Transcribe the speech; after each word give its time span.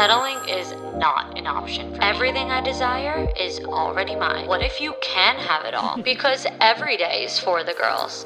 Settling 0.00 0.48
is 0.48 0.72
not 0.96 1.36
an 1.38 1.46
option 1.46 1.92
for 1.92 1.98
me. 2.00 2.06
Everything 2.06 2.50
I 2.50 2.62
desire 2.62 3.28
is 3.38 3.60
already 3.60 4.16
mine. 4.16 4.46
What 4.46 4.62
if 4.62 4.80
you 4.80 4.94
can 5.02 5.36
have 5.36 5.66
it 5.66 5.74
all? 5.74 6.00
because 6.02 6.46
every 6.58 6.96
day 6.96 7.24
is 7.24 7.38
for 7.38 7.62
the 7.64 7.74
girls. 7.74 8.24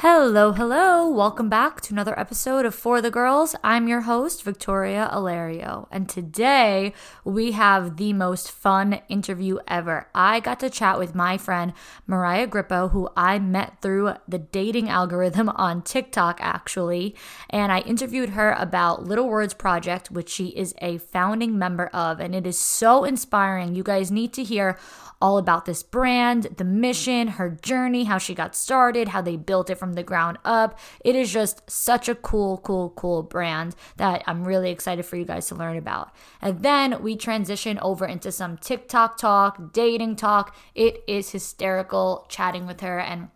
Hello, 0.00 0.52
hello. 0.52 1.08
Welcome 1.08 1.48
back 1.48 1.80
to 1.80 1.92
another 1.92 2.16
episode 2.16 2.64
of 2.64 2.72
For 2.72 3.02
the 3.02 3.10
Girls. 3.10 3.56
I'm 3.64 3.88
your 3.88 4.02
host, 4.02 4.44
Victoria 4.44 5.10
Alario, 5.12 5.88
and 5.90 6.08
today 6.08 6.94
we 7.24 7.50
have 7.50 7.96
the 7.96 8.12
most 8.12 8.48
fun 8.48 9.00
interview 9.08 9.58
ever. 9.66 10.06
I 10.14 10.38
got 10.38 10.60
to 10.60 10.70
chat 10.70 11.00
with 11.00 11.16
my 11.16 11.36
friend 11.36 11.72
Mariah 12.06 12.46
Grippo, 12.46 12.92
who 12.92 13.08
I 13.16 13.40
met 13.40 13.82
through 13.82 14.14
the 14.28 14.38
dating 14.38 14.88
algorithm 14.88 15.48
on 15.48 15.82
TikTok, 15.82 16.38
actually, 16.40 17.16
and 17.50 17.72
I 17.72 17.80
interviewed 17.80 18.30
her 18.30 18.52
about 18.52 19.04
Little 19.04 19.28
Words 19.28 19.52
Project, 19.52 20.12
which 20.12 20.28
she 20.28 20.50
is 20.50 20.76
a 20.80 20.98
founding 20.98 21.58
member 21.58 21.88
of, 21.88 22.20
and 22.20 22.36
it 22.36 22.46
is 22.46 22.56
so 22.56 23.02
inspiring. 23.02 23.74
You 23.74 23.82
guys 23.82 24.12
need 24.12 24.32
to 24.34 24.44
hear 24.44 24.78
all 25.20 25.38
about 25.38 25.64
this 25.64 25.82
brand, 25.82 26.44
the 26.56 26.64
mission, 26.64 27.28
her 27.28 27.50
journey, 27.50 28.04
how 28.04 28.18
she 28.18 28.34
got 28.34 28.54
started, 28.54 29.08
how 29.08 29.20
they 29.20 29.36
built 29.36 29.70
it 29.70 29.76
from 29.76 29.94
the 29.94 30.02
ground 30.02 30.38
up. 30.44 30.78
It 31.04 31.16
is 31.16 31.32
just 31.32 31.68
such 31.68 32.08
a 32.08 32.14
cool, 32.14 32.58
cool, 32.58 32.90
cool 32.90 33.22
brand 33.22 33.74
that 33.96 34.22
I'm 34.26 34.44
really 34.44 34.70
excited 34.70 35.04
for 35.04 35.16
you 35.16 35.24
guys 35.24 35.48
to 35.48 35.54
learn 35.54 35.76
about. 35.76 36.12
And 36.40 36.62
then 36.62 37.02
we 37.02 37.16
transition 37.16 37.78
over 37.80 38.06
into 38.06 38.30
some 38.30 38.58
TikTok 38.58 39.18
talk, 39.18 39.72
dating 39.72 40.16
talk. 40.16 40.54
It 40.74 41.02
is 41.08 41.30
hysterical 41.30 42.26
chatting 42.28 42.66
with 42.66 42.80
her 42.80 43.00
and 43.00 43.28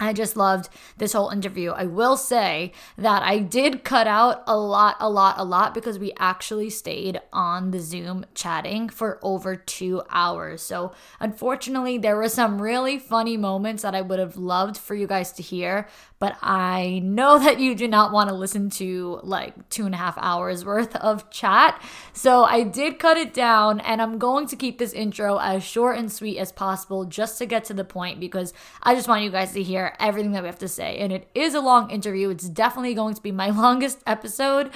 I 0.00 0.14
just 0.14 0.34
loved 0.34 0.70
this 0.96 1.12
whole 1.12 1.28
interview. 1.28 1.72
I 1.72 1.84
will 1.84 2.16
say 2.16 2.72
that 2.96 3.22
I 3.22 3.38
did 3.38 3.84
cut 3.84 4.06
out 4.06 4.42
a 4.46 4.56
lot, 4.56 4.96
a 4.98 5.10
lot, 5.10 5.34
a 5.36 5.44
lot 5.44 5.74
because 5.74 5.98
we 5.98 6.12
actually 6.18 6.70
stayed 6.70 7.20
on 7.34 7.70
the 7.70 7.80
Zoom 7.80 8.24
chatting 8.34 8.88
for 8.88 9.18
over 9.22 9.54
two 9.54 10.02
hours. 10.08 10.62
So, 10.62 10.92
unfortunately, 11.20 11.98
there 11.98 12.16
were 12.16 12.30
some 12.30 12.62
really 12.62 12.98
funny 12.98 13.36
moments 13.36 13.82
that 13.82 13.94
I 13.94 14.00
would 14.00 14.18
have 14.18 14.38
loved 14.38 14.78
for 14.78 14.94
you 14.94 15.06
guys 15.06 15.32
to 15.32 15.42
hear, 15.42 15.86
but 16.18 16.36
I 16.40 17.00
know 17.04 17.38
that 17.38 17.60
you 17.60 17.74
do 17.74 17.86
not 17.86 18.10
want 18.10 18.30
to 18.30 18.34
listen 18.34 18.70
to 18.70 19.20
like 19.22 19.68
two 19.68 19.84
and 19.84 19.94
a 19.94 19.98
half 19.98 20.16
hours 20.16 20.64
worth 20.64 20.96
of 20.96 21.28
chat. 21.30 21.82
So 22.14 22.44
I 22.44 22.62
did 22.62 22.98
cut 22.98 23.18
it 23.18 23.34
down 23.34 23.80
and 23.80 24.00
I'm 24.00 24.18
going 24.18 24.46
to 24.46 24.56
keep 24.56 24.78
this 24.78 24.94
intro 24.94 25.38
as 25.38 25.62
short 25.62 25.98
and 25.98 26.10
sweet 26.10 26.38
as 26.38 26.52
possible 26.52 27.04
just 27.04 27.36
to 27.38 27.46
get 27.46 27.64
to 27.64 27.74
the 27.74 27.84
point 27.84 28.18
because 28.18 28.54
I 28.82 28.94
just 28.94 29.08
want 29.08 29.24
you 29.24 29.30
guys 29.30 29.52
to 29.52 29.62
hear 29.62 29.89
everything 29.98 30.32
that 30.32 30.42
we 30.42 30.48
have 30.48 30.58
to 30.58 30.68
say. 30.68 30.98
And 30.98 31.12
it 31.12 31.28
is 31.34 31.54
a 31.54 31.60
long 31.60 31.90
interview. 31.90 32.30
It's 32.30 32.48
definitely 32.48 32.94
going 32.94 33.14
to 33.14 33.22
be 33.22 33.32
my 33.32 33.50
longest 33.64 34.00
episode. 34.06 34.70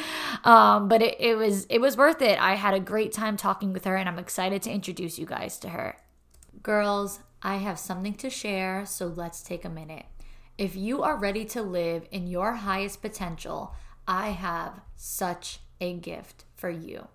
Um, 0.44 0.88
but 0.88 1.02
it, 1.02 1.16
it 1.20 1.36
was 1.36 1.66
it 1.66 1.80
was 1.80 1.96
worth 1.96 2.22
it. 2.22 2.40
I 2.40 2.54
had 2.54 2.74
a 2.74 2.80
great 2.80 3.12
time 3.12 3.36
talking 3.36 3.72
with 3.72 3.84
her 3.84 3.96
and 3.96 4.08
I'm 4.08 4.18
excited 4.18 4.62
to 4.62 4.70
introduce 4.70 5.18
you 5.18 5.26
guys 5.26 5.58
to 5.58 5.70
her. 5.70 5.96
Girls, 6.62 7.20
I 7.42 7.56
have 7.56 7.78
something 7.78 8.14
to 8.14 8.30
share, 8.30 8.86
so 8.86 9.06
let's 9.06 9.42
take 9.42 9.64
a 9.64 9.68
minute. 9.68 10.06
If 10.56 10.76
you 10.76 11.02
are 11.02 11.16
ready 11.16 11.44
to 11.46 11.62
live 11.62 12.06
in 12.10 12.26
your 12.26 12.52
highest 12.52 13.02
potential, 13.02 13.74
I 14.06 14.30
have 14.30 14.80
such 14.96 15.58
a 15.80 15.94
gift 15.94 16.44
for 16.54 16.70
you. 16.70 17.08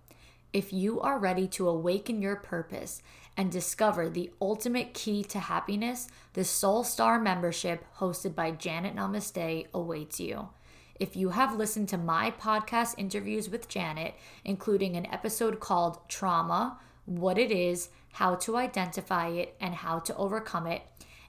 If 0.52 0.74
you 0.74 1.00
are 1.00 1.18
ready 1.18 1.48
to 1.50 1.70
awaken 1.70 2.22
your 2.22 2.36
purpose 2.36 3.02
and 3.40 3.54
discover 3.54 4.10
the 4.10 4.30
ultimate 4.42 4.94
key 4.94 5.24
to 5.24 5.40
happiness, 5.40 6.10
the 6.34 6.44
Soul 6.44 6.84
Star 6.84 7.18
membership 7.18 7.86
hosted 8.00 8.36
by 8.36 8.52
Janet 8.52 8.98
Namaste 8.98 9.66
awaits 9.74 10.20
you. 10.20 10.50
If 11.00 11.16
you 11.16 11.30
have 11.30 11.56
listened 11.56 11.88
to 11.88 11.98
my 11.98 12.32
podcast 12.32 12.96
interviews 12.98 13.50
with 13.50 13.70
Janet, 13.70 14.16
including 14.44 14.98
an 14.98 15.06
episode 15.06 15.62
called 15.62 16.00
Trauma, 16.10 16.80
What 17.06 17.38
It 17.38 17.50
Is, 17.50 17.88
How 18.12 18.36
to 18.36 18.58
Identify 18.58 19.30
It, 19.30 19.56
and 19.62 19.74
How 19.74 20.00
to 20.00 20.16
Overcome 20.18 20.68
It, 20.68 20.82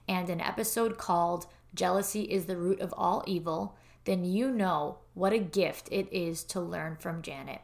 and 0.08 0.28
an 0.28 0.40
episode 0.40 0.98
called 0.98 1.46
jealousy 1.76 2.22
is 2.22 2.46
the 2.46 2.56
root 2.56 2.80
of 2.80 2.92
all 2.96 3.22
evil, 3.28 3.76
then 4.04 4.24
you 4.24 4.50
know 4.50 4.98
what 5.14 5.32
a 5.32 5.38
gift 5.38 5.88
it 5.92 6.12
is 6.12 6.42
to 6.42 6.60
learn 6.60 6.96
from 6.96 7.22
Janet. 7.22 7.60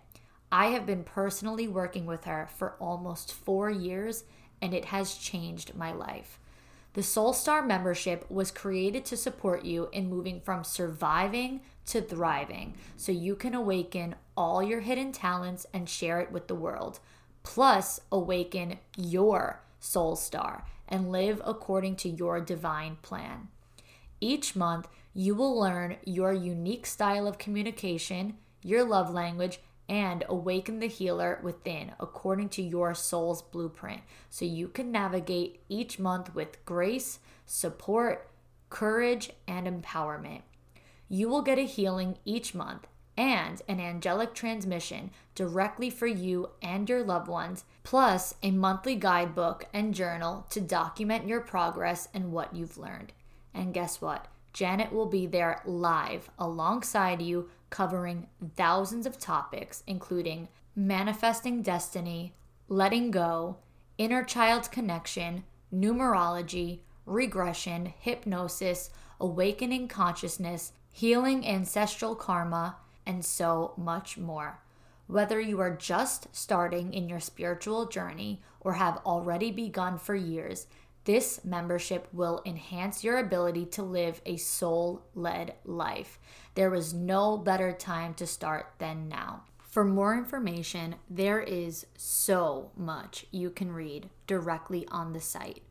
I 0.50 0.66
have 0.66 0.86
been 0.86 1.04
personally 1.04 1.68
working 1.68 2.06
with 2.06 2.24
her 2.24 2.48
for 2.56 2.76
almost 2.80 3.32
four 3.32 3.70
years, 3.70 4.24
and 4.62 4.72
it 4.72 4.86
has 4.86 5.14
changed 5.14 5.74
my 5.74 5.92
life. 5.92 6.38
The 6.94 7.02
Soul 7.02 7.34
Star 7.34 7.62
membership 7.62 8.24
was 8.30 8.50
created 8.50 9.04
to 9.06 9.18
support 9.18 9.64
you 9.64 9.90
in 9.92 10.08
moving 10.08 10.40
from 10.40 10.64
surviving 10.64 11.60
to 11.86 12.00
thriving 12.00 12.74
so 12.96 13.12
you 13.12 13.36
can 13.36 13.54
awaken 13.54 14.14
all 14.36 14.62
your 14.62 14.80
hidden 14.80 15.12
talents 15.12 15.66
and 15.74 15.88
share 15.88 16.20
it 16.20 16.32
with 16.32 16.48
the 16.48 16.54
world. 16.54 17.00
Plus, 17.42 18.00
awaken 18.10 18.78
your 18.96 19.60
soul 19.78 20.16
star 20.16 20.64
and 20.88 21.12
live 21.12 21.42
according 21.44 21.96
to 21.96 22.08
your 22.08 22.40
divine 22.40 22.96
plan. 23.02 23.48
Each 24.20 24.56
month, 24.56 24.88
you 25.12 25.34
will 25.34 25.58
learn 25.58 25.96
your 26.04 26.32
unique 26.32 26.86
style 26.86 27.26
of 27.26 27.38
communication, 27.38 28.38
your 28.62 28.84
love 28.84 29.12
language, 29.12 29.60
and 29.88 30.24
awaken 30.28 30.80
the 30.80 30.86
healer 30.86 31.40
within 31.42 31.92
according 32.00 32.48
to 32.48 32.62
your 32.62 32.94
soul's 32.94 33.42
blueprint 33.42 34.02
so 34.30 34.44
you 34.44 34.68
can 34.68 34.90
navigate 34.90 35.60
each 35.68 35.98
month 35.98 36.34
with 36.34 36.64
grace, 36.64 37.18
support, 37.44 38.28
courage, 38.68 39.30
and 39.46 39.66
empowerment. 39.66 40.42
You 41.08 41.28
will 41.28 41.42
get 41.42 41.58
a 41.58 41.62
healing 41.62 42.18
each 42.24 42.54
month 42.54 42.86
and 43.16 43.62
an 43.68 43.80
angelic 43.80 44.34
transmission 44.34 45.10
directly 45.34 45.88
for 45.88 46.06
you 46.06 46.50
and 46.60 46.88
your 46.88 47.02
loved 47.02 47.28
ones, 47.28 47.64
plus 47.82 48.34
a 48.42 48.50
monthly 48.50 48.94
guidebook 48.94 49.66
and 49.72 49.94
journal 49.94 50.46
to 50.50 50.60
document 50.60 51.26
your 51.26 51.40
progress 51.40 52.08
and 52.12 52.32
what 52.32 52.54
you've 52.54 52.76
learned. 52.76 53.12
And 53.54 53.72
guess 53.72 54.00
what? 54.00 54.26
Janet 54.52 54.92
will 54.92 55.06
be 55.06 55.26
there 55.26 55.62
live 55.64 56.30
alongside 56.38 57.22
you, 57.22 57.48
covering 57.76 58.26
thousands 58.56 59.04
of 59.04 59.18
topics, 59.18 59.82
including 59.86 60.48
manifesting 60.74 61.60
destiny, 61.60 62.32
letting 62.68 63.10
go, 63.10 63.58
inner 63.98 64.24
child 64.24 64.70
connection, 64.72 65.44
numerology, 65.70 66.78
regression, 67.04 67.92
hypnosis, 67.98 68.88
awakening 69.20 69.86
consciousness, 69.88 70.72
healing 70.90 71.46
ancestral 71.46 72.14
karma, 72.14 72.76
and 73.04 73.22
so 73.22 73.74
much 73.76 74.16
more. 74.16 74.58
Whether 75.06 75.38
you 75.38 75.60
are 75.60 75.76
just 75.76 76.34
starting 76.34 76.94
in 76.94 77.10
your 77.10 77.20
spiritual 77.20 77.84
journey 77.88 78.40
or 78.58 78.72
have 78.72 79.02
already 79.04 79.50
begun 79.50 79.98
for 79.98 80.14
years, 80.14 80.66
this 81.06 81.44
membership 81.44 82.08
will 82.12 82.42
enhance 82.44 83.04
your 83.04 83.18
ability 83.18 83.64
to 83.66 83.82
live 83.82 84.20
a 84.26 84.36
soul 84.36 85.06
led 85.14 85.54
life. 85.64 86.18
There 86.56 86.74
is 86.74 86.92
no 86.92 87.38
better 87.38 87.72
time 87.72 88.12
to 88.14 88.26
start 88.26 88.74
than 88.78 89.08
now. 89.08 89.44
For 89.58 89.84
more 89.84 90.16
information, 90.16 90.96
there 91.08 91.40
is 91.40 91.86
so 91.96 92.72
much 92.76 93.24
you 93.30 93.50
can 93.50 93.70
read 93.70 94.10
directly 94.26 94.86
on 94.90 95.12
the 95.12 95.20
site. 95.20 95.62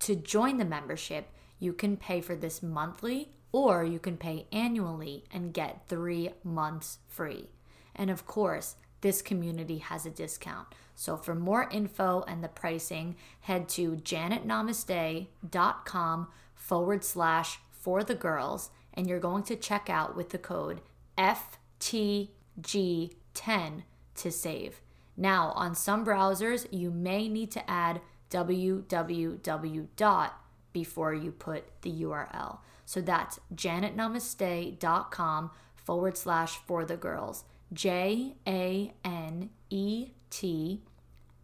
To 0.00 0.16
join 0.16 0.56
the 0.56 0.64
membership, 0.64 1.28
you 1.58 1.74
can 1.74 1.98
pay 1.98 2.22
for 2.22 2.34
this 2.34 2.62
monthly 2.62 3.32
or 3.52 3.84
you 3.84 3.98
can 3.98 4.16
pay 4.16 4.46
annually 4.50 5.24
and 5.30 5.52
get 5.52 5.88
three 5.88 6.30
months 6.42 6.98
free. 7.06 7.50
And 7.94 8.08
of 8.08 8.26
course, 8.26 8.76
this 9.02 9.20
community 9.20 9.78
has 9.78 10.06
a 10.06 10.10
discount. 10.10 10.68
So 11.00 11.16
for 11.16 11.34
more 11.34 11.66
info 11.70 12.22
and 12.28 12.44
the 12.44 12.48
pricing, 12.48 13.16
head 13.40 13.70
to 13.70 13.92
janetnamaste.com 13.92 16.28
forward 16.54 17.04
slash 17.04 17.58
for 17.70 18.04
the 18.04 18.14
girls, 18.14 18.68
and 18.92 19.08
you're 19.08 19.18
going 19.18 19.44
to 19.44 19.56
check 19.56 19.88
out 19.88 20.14
with 20.14 20.28
the 20.28 20.36
code 20.36 20.82
FTG10 21.16 23.82
to 24.14 24.30
save. 24.30 24.82
Now, 25.16 25.52
on 25.56 25.74
some 25.74 26.04
browsers, 26.04 26.66
you 26.70 26.90
may 26.90 27.28
need 27.28 27.50
to 27.52 27.70
add 27.70 28.02
www 28.30 30.30
before 30.74 31.14
you 31.14 31.32
put 31.32 31.64
the 31.80 32.02
URL. 32.02 32.58
So 32.84 33.00
that's 33.00 33.40
janetnamaste.com 33.54 35.50
forward 35.76 36.18
slash 36.18 36.58
for 36.58 36.84
the 36.84 36.98
girls. 36.98 37.44
J 37.72 38.34
A 38.46 38.92
N 39.02 39.48
E 39.70 40.10
T 40.28 40.82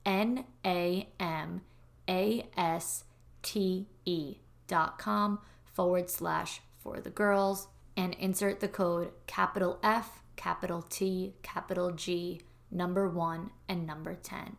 N 0.06 0.44
A 0.64 1.08
M 1.20 1.60
A 2.08 2.48
S 2.56 3.04
T 3.42 3.88
E 4.04 4.36
dot 4.68 4.98
com 4.98 5.40
forward 5.64 6.08
slash 6.08 6.62
for 6.78 7.00
the 7.00 7.10
girls 7.10 7.68
and 7.96 8.14
insert 8.14 8.60
the 8.60 8.68
code 8.68 9.10
capital 9.26 9.78
F, 9.82 10.22
capital 10.36 10.82
T, 10.82 11.34
capital 11.42 11.90
G, 11.90 12.40
number 12.70 13.08
one, 13.08 13.50
and 13.68 13.86
number 13.86 14.14
10. 14.14 14.56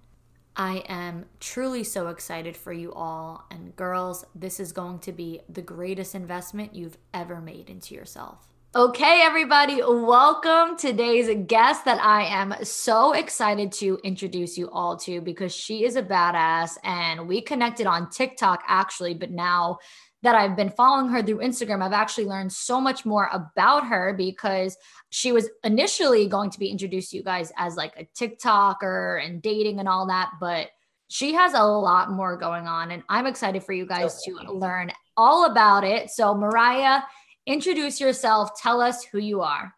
I 0.55 0.77
am 0.87 1.25
truly 1.39 1.83
so 1.83 2.07
excited 2.07 2.57
for 2.57 2.73
you 2.73 2.91
all. 2.91 3.45
And 3.51 3.75
girls, 3.75 4.25
this 4.33 4.59
is 4.59 4.71
going 4.71 4.99
to 4.99 5.11
be 5.11 5.41
the 5.47 5.61
greatest 5.61 6.15
investment 6.15 6.75
you've 6.75 6.97
ever 7.13 7.39
made 7.39 7.69
into 7.69 7.93
yourself. 7.93 8.47
Okay, 8.75 9.21
everybody, 9.23 9.81
welcome 9.81 10.77
today's 10.77 11.29
guest 11.47 11.85
that 11.85 12.03
I 12.03 12.25
am 12.25 12.53
so 12.63 13.13
excited 13.13 13.71
to 13.73 13.97
introduce 14.03 14.57
you 14.57 14.69
all 14.69 14.97
to 14.97 15.21
because 15.21 15.55
she 15.55 15.85
is 15.85 15.95
a 15.95 16.03
badass 16.03 16.77
and 16.83 17.29
we 17.29 17.41
connected 17.41 17.87
on 17.87 18.09
TikTok 18.09 18.61
actually, 18.67 19.13
but 19.13 19.31
now 19.31 19.77
that 20.21 20.35
I've 20.35 20.57
been 20.57 20.69
following 20.69 21.09
her 21.11 21.23
through 21.23 21.37
Instagram, 21.37 21.81
I've 21.81 21.93
actually 21.93 22.25
learned 22.25 22.51
so 22.51 22.81
much 22.81 23.05
more 23.05 23.29
about 23.31 23.87
her 23.87 24.13
because 24.13 24.75
she 25.11 25.31
was 25.31 25.49
initially 25.63 26.27
going 26.27 26.49
to 26.49 26.59
be 26.59 26.67
introduced 26.67 27.11
to 27.11 27.17
you 27.17 27.23
guys 27.23 27.53
as 27.57 27.77
like 27.77 27.93
a 27.97 28.05
TikToker 28.21 29.25
and 29.25 29.41
dating 29.41 29.79
and 29.79 29.87
all 29.87 30.07
that, 30.07 30.31
but 30.41 30.67
she 31.07 31.33
has 31.33 31.53
a 31.53 31.63
lot 31.63 32.11
more 32.11 32.35
going 32.35 32.67
on 32.67 32.91
and 32.91 33.01
I'm 33.07 33.27
excited 33.27 33.63
for 33.63 33.71
you 33.71 33.85
guys 33.85 34.21
to 34.23 34.33
learn 34.51 34.91
all 35.15 35.45
about 35.45 35.85
it. 35.85 36.09
So, 36.09 36.35
Mariah, 36.35 37.01
introduce 37.47 37.99
yourself. 37.99 38.51
Tell 38.61 38.81
us 38.81 39.03
who 39.05 39.17
you 39.17 39.41
are. 39.41 39.73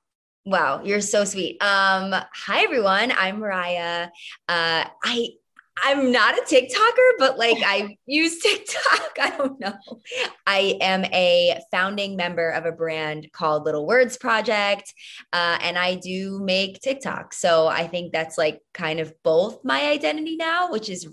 Wow, 0.45 0.81
you're 0.83 1.01
so 1.01 1.23
sweet. 1.23 1.61
Um, 1.61 2.13
hi 2.33 2.63
everyone. 2.63 3.13
I'm 3.15 3.39
Mariah. 3.39 4.07
Uh, 4.47 4.85
I 5.03 5.29
I'm 5.81 6.11
not 6.11 6.37
a 6.37 6.41
TikToker, 6.41 7.11
but 7.19 7.37
like 7.37 7.57
I 7.65 7.95
use 8.05 8.39
TikTok. 8.39 9.11
I 9.21 9.29
don't 9.37 9.59
know. 9.59 9.73
I 10.45 10.77
am 10.81 11.05
a 11.05 11.59
founding 11.71 12.15
member 12.15 12.49
of 12.49 12.65
a 12.65 12.71
brand 12.71 13.31
called 13.31 13.63
Little 13.63 13.85
Words 13.85 14.17
Project, 14.17 14.93
uh, 15.31 15.57
and 15.61 15.77
I 15.77 15.95
do 15.95 16.39
make 16.43 16.81
TikTok. 16.81 17.33
So 17.33 17.67
I 17.67 17.87
think 17.87 18.11
that's 18.11 18.37
like 18.37 18.59
kind 18.73 18.99
of 18.99 19.13
both 19.23 19.63
my 19.63 19.89
identity 19.89 20.35
now, 20.35 20.71
which 20.71 20.89
is 20.89 21.07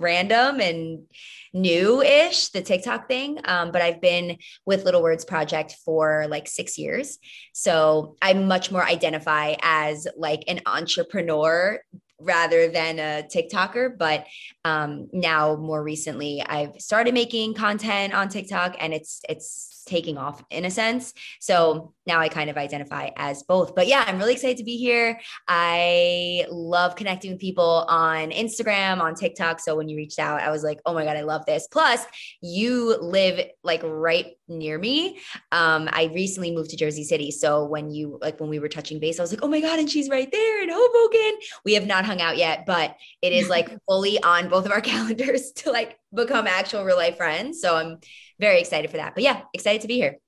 random 0.00 0.60
and 0.60 1.04
new-ish 1.52 2.48
the 2.50 2.62
tiktok 2.62 3.08
thing 3.08 3.38
um, 3.44 3.72
but 3.72 3.82
i've 3.82 4.00
been 4.00 4.36
with 4.64 4.84
little 4.84 5.02
words 5.02 5.24
project 5.24 5.76
for 5.84 6.26
like 6.28 6.46
six 6.46 6.78
years 6.78 7.18
so 7.52 8.16
i 8.20 8.32
much 8.32 8.70
more 8.70 8.84
identify 8.84 9.54
as 9.62 10.06
like 10.16 10.44
an 10.48 10.60
entrepreneur 10.66 11.80
rather 12.18 12.68
than 12.68 12.98
a 12.98 13.22
TikToker. 13.22 13.96
But 13.96 14.26
um, 14.64 15.08
now, 15.12 15.56
more 15.56 15.82
recently, 15.82 16.42
I've 16.42 16.80
started 16.80 17.14
making 17.14 17.54
content 17.54 18.14
on 18.14 18.28
TikTok, 18.28 18.76
and 18.80 18.94
it's 18.94 19.20
it's 19.28 19.82
taking 19.86 20.18
off 20.18 20.42
in 20.50 20.64
a 20.64 20.70
sense. 20.70 21.12
So 21.40 21.94
now 22.06 22.20
I 22.20 22.28
kind 22.28 22.50
of 22.50 22.56
identify 22.56 23.10
as 23.16 23.42
both. 23.42 23.74
But 23.74 23.86
yeah, 23.86 24.04
I'm 24.06 24.18
really 24.18 24.34
excited 24.34 24.58
to 24.58 24.64
be 24.64 24.76
here. 24.76 25.20
I 25.48 26.46
love 26.50 26.96
connecting 26.96 27.32
with 27.32 27.40
people 27.40 27.84
on 27.88 28.30
Instagram, 28.30 29.00
on 29.00 29.14
TikTok. 29.14 29.60
So 29.60 29.76
when 29.76 29.88
you 29.88 29.96
reached 29.96 30.18
out, 30.18 30.40
I 30.40 30.50
was 30.50 30.62
like, 30.62 30.80
oh 30.86 30.94
my 30.94 31.04
God, 31.04 31.16
I 31.16 31.22
love 31.22 31.44
this. 31.46 31.66
Plus, 31.70 32.04
you 32.40 32.96
live 33.00 33.44
like 33.62 33.80
right 33.84 34.36
near 34.48 34.78
me. 34.78 35.18
Um, 35.52 35.88
I 35.92 36.10
recently 36.14 36.54
moved 36.54 36.70
to 36.70 36.76
Jersey 36.76 37.04
City. 37.04 37.30
So 37.30 37.64
when 37.64 37.90
you 37.90 38.18
like 38.22 38.40
when 38.40 38.50
we 38.50 38.58
were 38.58 38.68
touching 38.68 39.00
base, 39.00 39.18
I 39.18 39.22
was 39.22 39.32
like, 39.32 39.42
oh 39.42 39.48
my 39.48 39.60
God, 39.60 39.78
and 39.78 39.90
she's 39.90 40.08
right 40.08 40.30
there 40.30 40.62
in 40.62 40.68
Hoboken. 40.72 41.38
We 41.64 41.74
have 41.74 41.86
not 41.86 42.04
hung 42.04 42.20
out 42.20 42.36
yet, 42.36 42.66
but 42.66 42.96
it 43.22 43.32
is 43.32 43.48
like 43.48 43.76
fully 43.88 44.22
on 44.22 44.48
both 44.48 44.66
of 44.66 44.72
our 44.72 44.80
calendars 44.92 45.52
to 45.56 45.70
like 45.70 45.98
become 46.14 46.46
actual 46.46 46.84
real 46.84 46.96
life 46.96 47.16
friends. 47.16 47.60
So 47.60 47.76
I'm 47.76 47.98
very 48.38 48.60
excited 48.60 48.90
for 48.90 48.98
that. 48.98 49.14
But 49.14 49.24
yeah, 49.24 49.42
excited 49.54 49.82
to 49.82 49.88
be 49.88 49.94
here. 49.94 50.18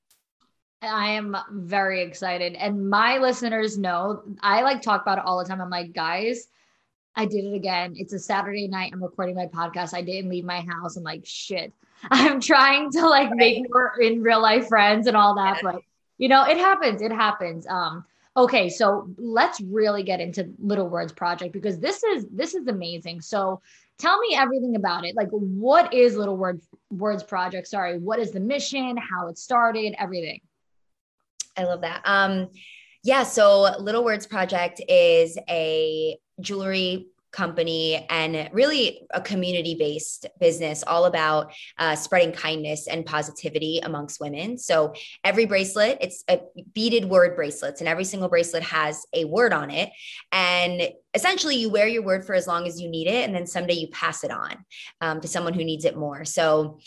I 0.83 1.11
am 1.11 1.37
very 1.51 2.03
excited. 2.03 2.55
And 2.55 2.89
my 2.89 3.19
listeners 3.19 3.77
know 3.77 4.23
I 4.41 4.63
like 4.63 4.83
talk 4.83 5.03
about 5.03 5.19
it 5.19 5.25
all 5.25 5.39
the 5.39 5.45
time. 5.45 5.61
I'm 5.61 5.71
like, 5.71 5.93
guys, 5.93 6.47
I 7.17 7.27
did 7.27 7.45
it 7.45 7.55
again. 7.55 7.95
It's 7.97 8.13
a 8.13 8.19
Saturday 8.19 8.69
night. 8.69 8.93
I'm 8.93 9.03
recording 9.03 9.35
my 9.35 9.47
podcast. 9.47 9.93
I 9.93 10.03
didn't 10.03 10.31
leave 10.31 10.45
my 10.45 10.61
house. 10.61 10.97
I'm 10.97 11.03
like, 11.03 11.27
shit. 11.27 11.73
I'm 12.11 12.41
trying 12.41 12.93
to 12.93 13.09
like 13.09 13.31
make 13.33 13.65
more 13.69 14.01
in 14.01 14.23
real 14.23 14.41
life 14.41 14.69
friends 14.69 15.09
and 15.09 15.17
all 15.17 15.35
that. 15.35 15.61
But 15.63 15.83
you 16.19 16.29
know, 16.29 16.45
it 16.45 16.57
happens. 16.57 17.03
It 17.03 17.11
happens. 17.11 17.67
Um, 17.67 18.05
okay, 18.37 18.69
so 18.69 19.11
let's 19.19 19.61
really 19.61 20.05
get 20.05 20.21
into 20.21 20.53
Little 20.61 20.89
Words 20.89 21.13
Project 21.13 21.53
because 21.53 21.81
this 21.81 22.05
is 22.05 22.27
this 22.31 22.55
is 22.55 22.69
amazing. 22.69 23.21
So 23.21 23.61
tell 23.99 24.19
me 24.21 24.37
everything 24.37 24.77
about 24.77 25.05
it. 25.05 25.17
Like, 25.17 25.31
what 25.31 25.93
is 25.93 26.17
Little 26.17 26.37
Word, 26.37 26.61
Words 26.91 27.25
Project? 27.25 27.67
Sorry, 27.67 27.99
what 27.99 28.21
is 28.21 28.31
the 28.31 28.41
mission? 28.41 28.97
How 28.97 29.27
it 29.27 29.39
started? 29.39 29.97
Everything. 29.99 30.41
I 31.59 31.65
love 31.65 31.81
that. 31.83 32.03
Um, 32.05 32.49
yeah, 33.03 33.25
so 33.25 33.77
Little 33.79 34.05
Words 34.05 34.27
Project 34.27 34.81
is 34.89 35.37
a 35.49 36.19
jewelry 36.41 37.09
company 37.31 38.07
and 38.09 38.49
really 38.53 39.07
a 39.13 39.21
community 39.21 39.75
based 39.75 40.27
business 40.41 40.83
all 40.87 41.05
about 41.05 41.53
uh, 41.79 41.95
spreading 41.95 42.33
kindness 42.33 42.87
and 42.87 43.05
positivity 43.05 43.81
amongst 43.83 44.19
women. 44.19 44.57
So 44.57 44.95
every 45.25 45.45
bracelet 45.45 45.99
it's 46.01 46.25
a 46.29 46.41
beaded 46.75 47.05
word 47.05 47.37
bracelets 47.37 47.81
and 47.81 47.89
every 47.89 48.05
single 48.05 48.31
bracelet 48.31 48.63
has 48.63 49.05
a 49.13 49.27
word 49.27 49.53
on 49.53 49.71
it. 49.71 49.91
And 50.33 50.91
essentially 51.13 51.57
you 51.57 51.69
wear 51.69 51.87
your 51.87 52.03
word 52.03 52.25
for 52.25 52.35
as 52.35 52.47
long 52.47 52.67
as 52.67 52.81
you 52.81 52.89
need 52.89 53.09
it 53.09 53.27
and 53.27 53.35
then 53.35 53.47
someday 53.47 53.75
you 53.75 53.89
pass 53.89 54.25
it 54.25 54.31
on 54.31 54.57
um, 55.03 55.21
to 55.21 55.29
someone 55.29 55.53
who 55.53 55.65
needs 55.65 55.85
it 55.85 55.97
more. 55.97 56.25
So 56.25 56.79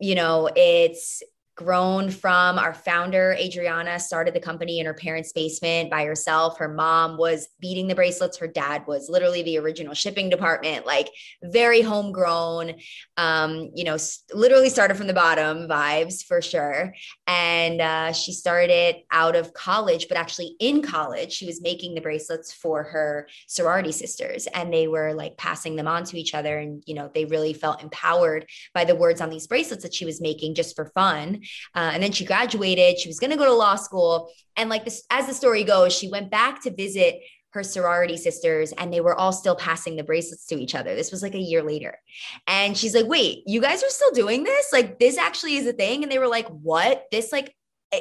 you 0.00 0.14
know 0.14 0.48
it's 0.56 1.22
grown 1.54 2.10
from 2.10 2.58
our 2.58 2.72
founder 2.72 3.36
adriana 3.38 4.00
started 4.00 4.32
the 4.32 4.40
company 4.40 4.78
in 4.78 4.86
her 4.86 4.94
parents 4.94 5.32
basement 5.32 5.90
by 5.90 6.04
herself. 6.04 6.58
Her 6.58 6.68
mom 6.68 7.18
was 7.18 7.48
beating 7.60 7.88
the 7.88 7.94
bracelets. 7.94 8.38
Her 8.38 8.46
dad 8.46 8.86
was 8.86 9.10
literally 9.10 9.42
the 9.42 9.58
original 9.58 9.92
shipping 9.92 10.30
department 10.30 10.86
like 10.86 11.10
very 11.42 11.82
homegrown 11.82 12.74
um, 13.18 13.70
you 13.74 13.84
know 13.84 13.98
literally 14.32 14.70
started 14.70 14.96
from 14.96 15.08
the 15.08 15.12
bottom 15.12 15.68
vibes 15.68 16.24
for 16.24 16.40
sure. 16.40 16.94
And 17.26 17.80
uh, 17.82 18.12
she 18.12 18.32
started 18.32 18.96
out 19.10 19.36
of 19.36 19.52
college 19.52 20.08
but 20.08 20.16
actually 20.16 20.56
in 20.58 20.80
college 20.80 21.32
she 21.32 21.46
was 21.46 21.60
making 21.60 21.94
the 21.94 22.00
bracelets 22.00 22.52
for 22.52 22.82
her 22.82 23.28
sorority 23.46 23.92
sisters 23.92 24.46
and 24.54 24.72
they 24.72 24.88
were 24.88 25.12
like 25.12 25.36
passing 25.36 25.76
them 25.76 25.86
on 25.86 26.04
to 26.04 26.18
each 26.18 26.34
other. 26.34 26.58
And 26.58 26.82
you 26.86 26.94
know 26.94 27.10
they 27.14 27.26
really 27.26 27.52
felt 27.52 27.82
empowered 27.82 28.46
by 28.72 28.86
the 28.86 28.94
words 28.94 29.20
on 29.20 29.28
these 29.28 29.46
bracelets 29.46 29.82
that 29.82 29.94
she 29.94 30.06
was 30.06 30.20
making 30.20 30.54
just 30.54 30.74
for 30.74 30.86
fun 30.86 31.41
uh, 31.74 31.90
and 31.92 32.02
then 32.02 32.12
she 32.12 32.24
graduated. 32.24 32.98
She 32.98 33.08
was 33.08 33.18
going 33.18 33.30
to 33.30 33.36
go 33.36 33.44
to 33.44 33.52
law 33.52 33.76
school. 33.76 34.30
And 34.56 34.68
like 34.70 34.84
this, 34.84 35.04
as 35.10 35.26
the 35.26 35.34
story 35.34 35.64
goes, 35.64 35.96
she 35.96 36.10
went 36.10 36.30
back 36.30 36.62
to 36.62 36.74
visit 36.74 37.20
her 37.52 37.62
sorority 37.62 38.16
sisters 38.16 38.72
and 38.72 38.92
they 38.92 39.00
were 39.00 39.14
all 39.14 39.32
still 39.32 39.54
passing 39.54 39.96
the 39.96 40.02
bracelets 40.02 40.46
to 40.46 40.56
each 40.56 40.74
other. 40.74 40.94
This 40.94 41.12
was 41.12 41.22
like 41.22 41.34
a 41.34 41.40
year 41.40 41.62
later. 41.62 41.98
And 42.46 42.76
she's 42.76 42.94
like, 42.94 43.06
wait, 43.06 43.42
you 43.46 43.60
guys 43.60 43.82
are 43.82 43.90
still 43.90 44.10
doing 44.12 44.42
this? 44.42 44.72
Like, 44.72 44.98
this 44.98 45.18
actually 45.18 45.56
is 45.56 45.66
a 45.66 45.72
thing. 45.72 46.02
And 46.02 46.10
they 46.10 46.18
were 46.18 46.28
like, 46.28 46.48
what? 46.48 47.04
This, 47.10 47.30
like, 47.30 47.54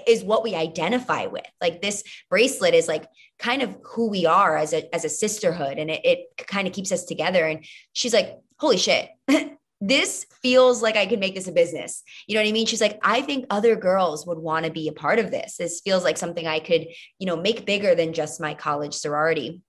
is 0.08 0.24
what 0.24 0.44
we 0.44 0.56
identify 0.56 1.26
with. 1.26 1.46
Like, 1.60 1.82
this 1.82 2.04
bracelet 2.30 2.74
is 2.74 2.88
like 2.88 3.06
kind 3.40 3.62
of 3.62 3.78
who 3.84 4.10
we 4.10 4.26
are 4.26 4.56
as 4.56 4.72
a, 4.72 4.94
as 4.96 5.04
a 5.04 5.10
sisterhood. 5.10 5.78
And 5.78 5.92
it, 5.92 6.06
it 6.06 6.20
kind 6.38 6.66
of 6.66 6.74
keeps 6.74 6.94
us 6.94 7.04
together. 7.04 7.46
And 7.46 7.66
she's 7.92 8.14
like, 8.14 8.38
holy 8.58 8.78
shit. 8.78 9.10
this 9.82 10.28
feels 10.42 10.84
like 10.84 10.96
I 10.96 11.08
could 11.08 11.20
make 11.20 11.34
this 11.34 11.48
a 11.48 11.52
business. 11.52 12.04
You 12.28 12.36
know 12.36 12.42
what 12.42 12.48
I 12.48 12.52
mean? 12.52 12.68
She's 12.68 12.82
like, 12.82 13.00
I 13.02 13.22
think 13.22 13.48
other 13.50 13.76
girls 13.76 14.28
would 14.28 14.38
want 14.38 14.66
to 14.66 14.72
be 14.72 14.88
a 14.88 14.94
part 14.94 15.18
of 15.18 15.32
this. 15.32 15.58
This 15.58 15.82
feels 15.82 16.04
like 16.04 16.18
something 16.18 16.46
I 16.46 16.60
could, 16.60 16.86
you 17.18 17.26
know, 17.26 17.36
make 17.36 17.66
bigger 17.66 17.96
than 17.96 18.14
just 18.14 18.40
my 18.40 18.54
college 18.54 18.94
sorority. 18.94 19.62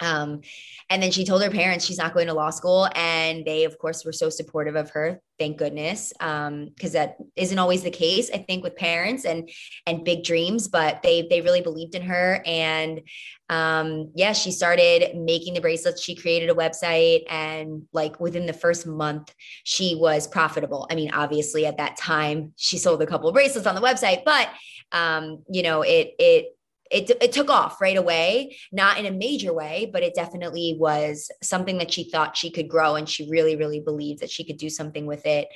Um, 0.00 0.42
and 0.90 1.02
then 1.02 1.10
she 1.10 1.24
told 1.24 1.42
her 1.42 1.50
parents 1.50 1.84
she's 1.84 1.98
not 1.98 2.14
going 2.14 2.26
to 2.26 2.34
law 2.34 2.50
school. 2.50 2.88
And 2.94 3.44
they, 3.44 3.64
of 3.64 3.78
course, 3.78 4.04
were 4.04 4.12
so 4.12 4.30
supportive 4.30 4.76
of 4.76 4.90
her. 4.90 5.20
Thank 5.38 5.58
goodness. 5.58 6.12
Um, 6.20 6.70
cause 6.80 6.92
that 6.92 7.16
isn't 7.34 7.58
always 7.58 7.82
the 7.82 7.90
case, 7.90 8.30
I 8.32 8.38
think, 8.38 8.62
with 8.62 8.76
parents 8.76 9.24
and, 9.24 9.50
and 9.86 10.04
big 10.04 10.24
dreams, 10.24 10.68
but 10.68 11.02
they, 11.02 11.26
they 11.28 11.40
really 11.40 11.60
believed 11.60 11.94
in 11.94 12.02
her. 12.02 12.42
And, 12.46 13.02
um, 13.48 14.12
yeah, 14.14 14.32
she 14.32 14.50
started 14.50 15.16
making 15.16 15.54
the 15.54 15.60
bracelets. 15.60 16.02
She 16.02 16.14
created 16.14 16.50
a 16.50 16.54
website 16.54 17.24
and 17.28 17.82
like 17.92 18.18
within 18.18 18.46
the 18.46 18.52
first 18.52 18.86
month, 18.86 19.34
she 19.64 19.94
was 19.94 20.26
profitable. 20.26 20.86
I 20.90 20.94
mean, 20.94 21.10
obviously 21.12 21.66
at 21.66 21.78
that 21.78 21.96
time 21.96 22.52
she 22.56 22.78
sold 22.78 23.02
a 23.02 23.06
couple 23.06 23.28
of 23.28 23.34
bracelets 23.34 23.66
on 23.66 23.74
the 23.74 23.80
website, 23.80 24.24
but, 24.24 24.48
um, 24.92 25.42
you 25.50 25.62
know, 25.62 25.82
it, 25.82 26.14
it, 26.18 26.55
it, 26.90 27.10
it 27.20 27.32
took 27.32 27.50
off 27.50 27.80
right 27.80 27.96
away, 27.96 28.56
not 28.72 28.98
in 28.98 29.06
a 29.06 29.10
major 29.10 29.52
way, 29.52 29.90
but 29.92 30.02
it 30.02 30.14
definitely 30.14 30.76
was 30.78 31.30
something 31.42 31.78
that 31.78 31.92
she 31.92 32.10
thought 32.10 32.36
she 32.36 32.50
could 32.50 32.68
grow. 32.68 32.94
And 32.96 33.08
she 33.08 33.28
really, 33.28 33.56
really 33.56 33.80
believed 33.80 34.20
that 34.20 34.30
she 34.30 34.44
could 34.44 34.56
do 34.56 34.70
something 34.70 35.06
with 35.06 35.26
it. 35.26 35.48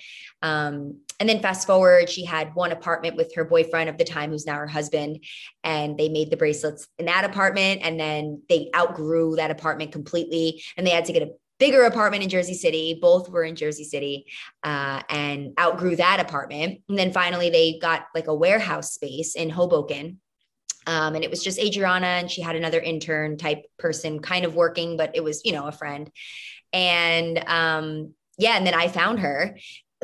Um, 0.43 1.01
and 1.19 1.29
then 1.29 1.41
fast 1.41 1.67
forward, 1.67 2.09
she 2.09 2.25
had 2.25 2.55
one 2.55 2.73
apartment 2.73 3.17
with 3.17 3.35
her 3.35 3.45
boyfriend 3.45 3.91
of 3.91 3.99
the 3.99 4.05
time, 4.05 4.31
who's 4.31 4.47
now 4.47 4.57
her 4.57 4.67
husband. 4.67 5.25
And 5.63 5.99
they 5.99 6.09
made 6.09 6.31
the 6.31 6.37
bracelets 6.37 6.89
in 6.99 7.07
that 7.07 7.25
apartment. 7.25 7.83
And 7.83 8.01
then 8.01 8.43
they 8.49 8.71
outgrew 8.75 9.37
that 9.37 9.51
apartment 9.51 9.93
completely. 9.93 10.63
And 10.77 10.87
they 10.87 10.93
had 10.93 11.05
to 11.07 11.13
get 11.13 11.23
a 11.23 11.33
bigger 11.59 11.83
apartment 11.83 12.23
in 12.23 12.31
Jersey 12.31 12.55
City. 12.55 12.99
Both 13.01 13.29
were 13.29 13.45
in 13.45 13.55
Jersey 13.55 13.85
City 13.85 14.27
uh, 14.65 15.03
and 15.11 15.53
outgrew 15.61 15.97
that 15.97 16.19
apartment. 16.19 16.81
And 16.89 16.99
then 16.99 17.13
finally, 17.13 17.51
they 17.51 17.79
got 17.79 18.07
like 18.15 18.27
a 18.27 18.35
warehouse 18.35 18.95
space 18.95 19.37
in 19.37 19.51
Hoboken 19.51 20.21
um, 20.87 21.15
and 21.15 21.25
it 21.25 21.31
was 21.31 21.43
just 21.43 21.59
Adriana, 21.59 22.07
and 22.07 22.31
she 22.31 22.43
had 22.43 22.57
another 22.57 22.81
intern 22.81 23.37
type 23.37 23.65
person 23.79 24.21
kind 24.21 24.45
of 24.45 24.55
working, 24.55 24.97
but 24.97 25.11
it 25.15 25.23
was, 25.23 25.43
you 25.45 25.53
know, 25.53 25.67
a 25.67 25.73
friend. 25.73 26.11
And 26.73 27.43
um, 27.47 28.15
yeah, 28.39 28.57
and 28.57 28.67
then 28.67 28.75
I 28.75 28.89
found 28.89 29.21
her 29.21 29.57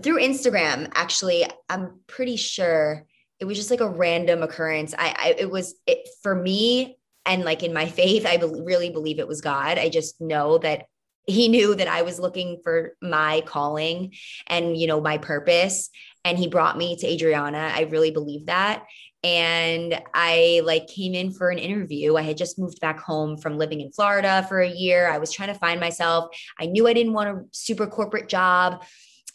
through 0.03 0.21
Instagram. 0.21 0.91
Actually, 0.95 1.45
I'm 1.69 2.01
pretty 2.07 2.37
sure 2.37 3.07
it 3.41 3.45
was 3.45 3.57
just 3.57 3.71
like 3.71 3.81
a 3.81 3.89
random 3.89 4.43
occurrence. 4.43 4.95
I, 4.97 5.15
I 5.19 5.35
it 5.39 5.51
was 5.51 5.75
it 5.87 6.09
for 6.23 6.35
me 6.35 6.99
and 7.25 7.45
like 7.45 7.63
in 7.63 7.73
my 7.73 7.87
faith, 7.87 8.27
I 8.27 8.37
be- 8.37 8.63
really 8.65 8.91
believe 8.91 9.19
it 9.19 9.29
was 9.29 9.41
God. 9.41 9.79
I 9.79 9.89
just 9.89 10.21
know 10.21 10.59
that 10.59 10.87
he 11.27 11.49
knew 11.49 11.75
that 11.75 11.89
I 11.89 12.03
was 12.03 12.21
looking 12.21 12.61
for 12.63 12.95
my 13.03 13.43
calling 13.47 14.15
and 14.47 14.77
you 14.77 14.87
know 14.87 15.01
my 15.01 15.19
purpose 15.19 15.91
and 16.25 16.39
he 16.39 16.49
brought 16.49 16.79
me 16.79 16.97
to 16.97 17.07
Adriana. 17.07 17.73
I 17.75 17.83
really 17.83 18.11
believe 18.11 18.47
that. 18.47 18.85
And 19.27 20.01
I 20.15 20.63
like 20.65 20.87
came 20.87 21.15
in 21.15 21.33
for 21.33 21.51
an 21.51 21.59
interview. 21.59 22.15
I 22.15 22.23
had 22.23 22.37
just 22.37 22.61
moved 22.61 22.79
back 22.81 23.01
home 23.01 23.37
from 23.37 23.59
living 23.59 23.81
in 23.81 23.91
Florida 23.91 24.47
for 24.49 24.61
a 24.61 24.71
year. 24.71 25.11
I 25.11 25.19
was 25.19 25.33
trying 25.33 25.53
to 25.53 25.59
find 25.59 25.81
myself. 25.81 26.27
I 26.61 26.67
knew 26.67 26.87
I 26.87 26.93
didn't 26.93 27.13
want 27.13 27.31
a 27.31 27.43
super 27.51 27.89
corporate 27.89 28.29
job 28.29 28.85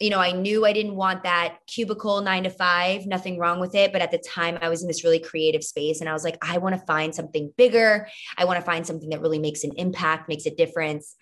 you 0.00 0.10
know, 0.10 0.18
I 0.18 0.32
knew 0.32 0.66
I 0.66 0.72
didn't 0.72 0.96
want 0.96 1.22
that 1.22 1.58
cubicle 1.68 2.22
nine 2.22 2.42
to 2.42 2.50
five, 2.50 3.06
nothing 3.06 3.38
wrong 3.38 3.60
with 3.60 3.76
it. 3.76 3.92
But 3.92 4.02
at 4.02 4.10
the 4.10 4.18
time, 4.18 4.58
I 4.60 4.68
was 4.68 4.82
in 4.82 4.88
this 4.88 5.04
really 5.04 5.20
creative 5.20 5.62
space 5.62 6.00
and 6.00 6.10
I 6.10 6.12
was 6.12 6.24
like, 6.24 6.36
I 6.42 6.58
want 6.58 6.74
to 6.74 6.84
find 6.86 7.14
something 7.14 7.52
bigger. 7.56 8.08
I 8.36 8.44
want 8.44 8.58
to 8.58 8.66
find 8.66 8.84
something 8.84 9.10
that 9.10 9.20
really 9.20 9.38
makes 9.38 9.62
an 9.62 9.70
impact, 9.76 10.28
makes 10.28 10.46
a 10.46 10.50
difference. 10.50 11.14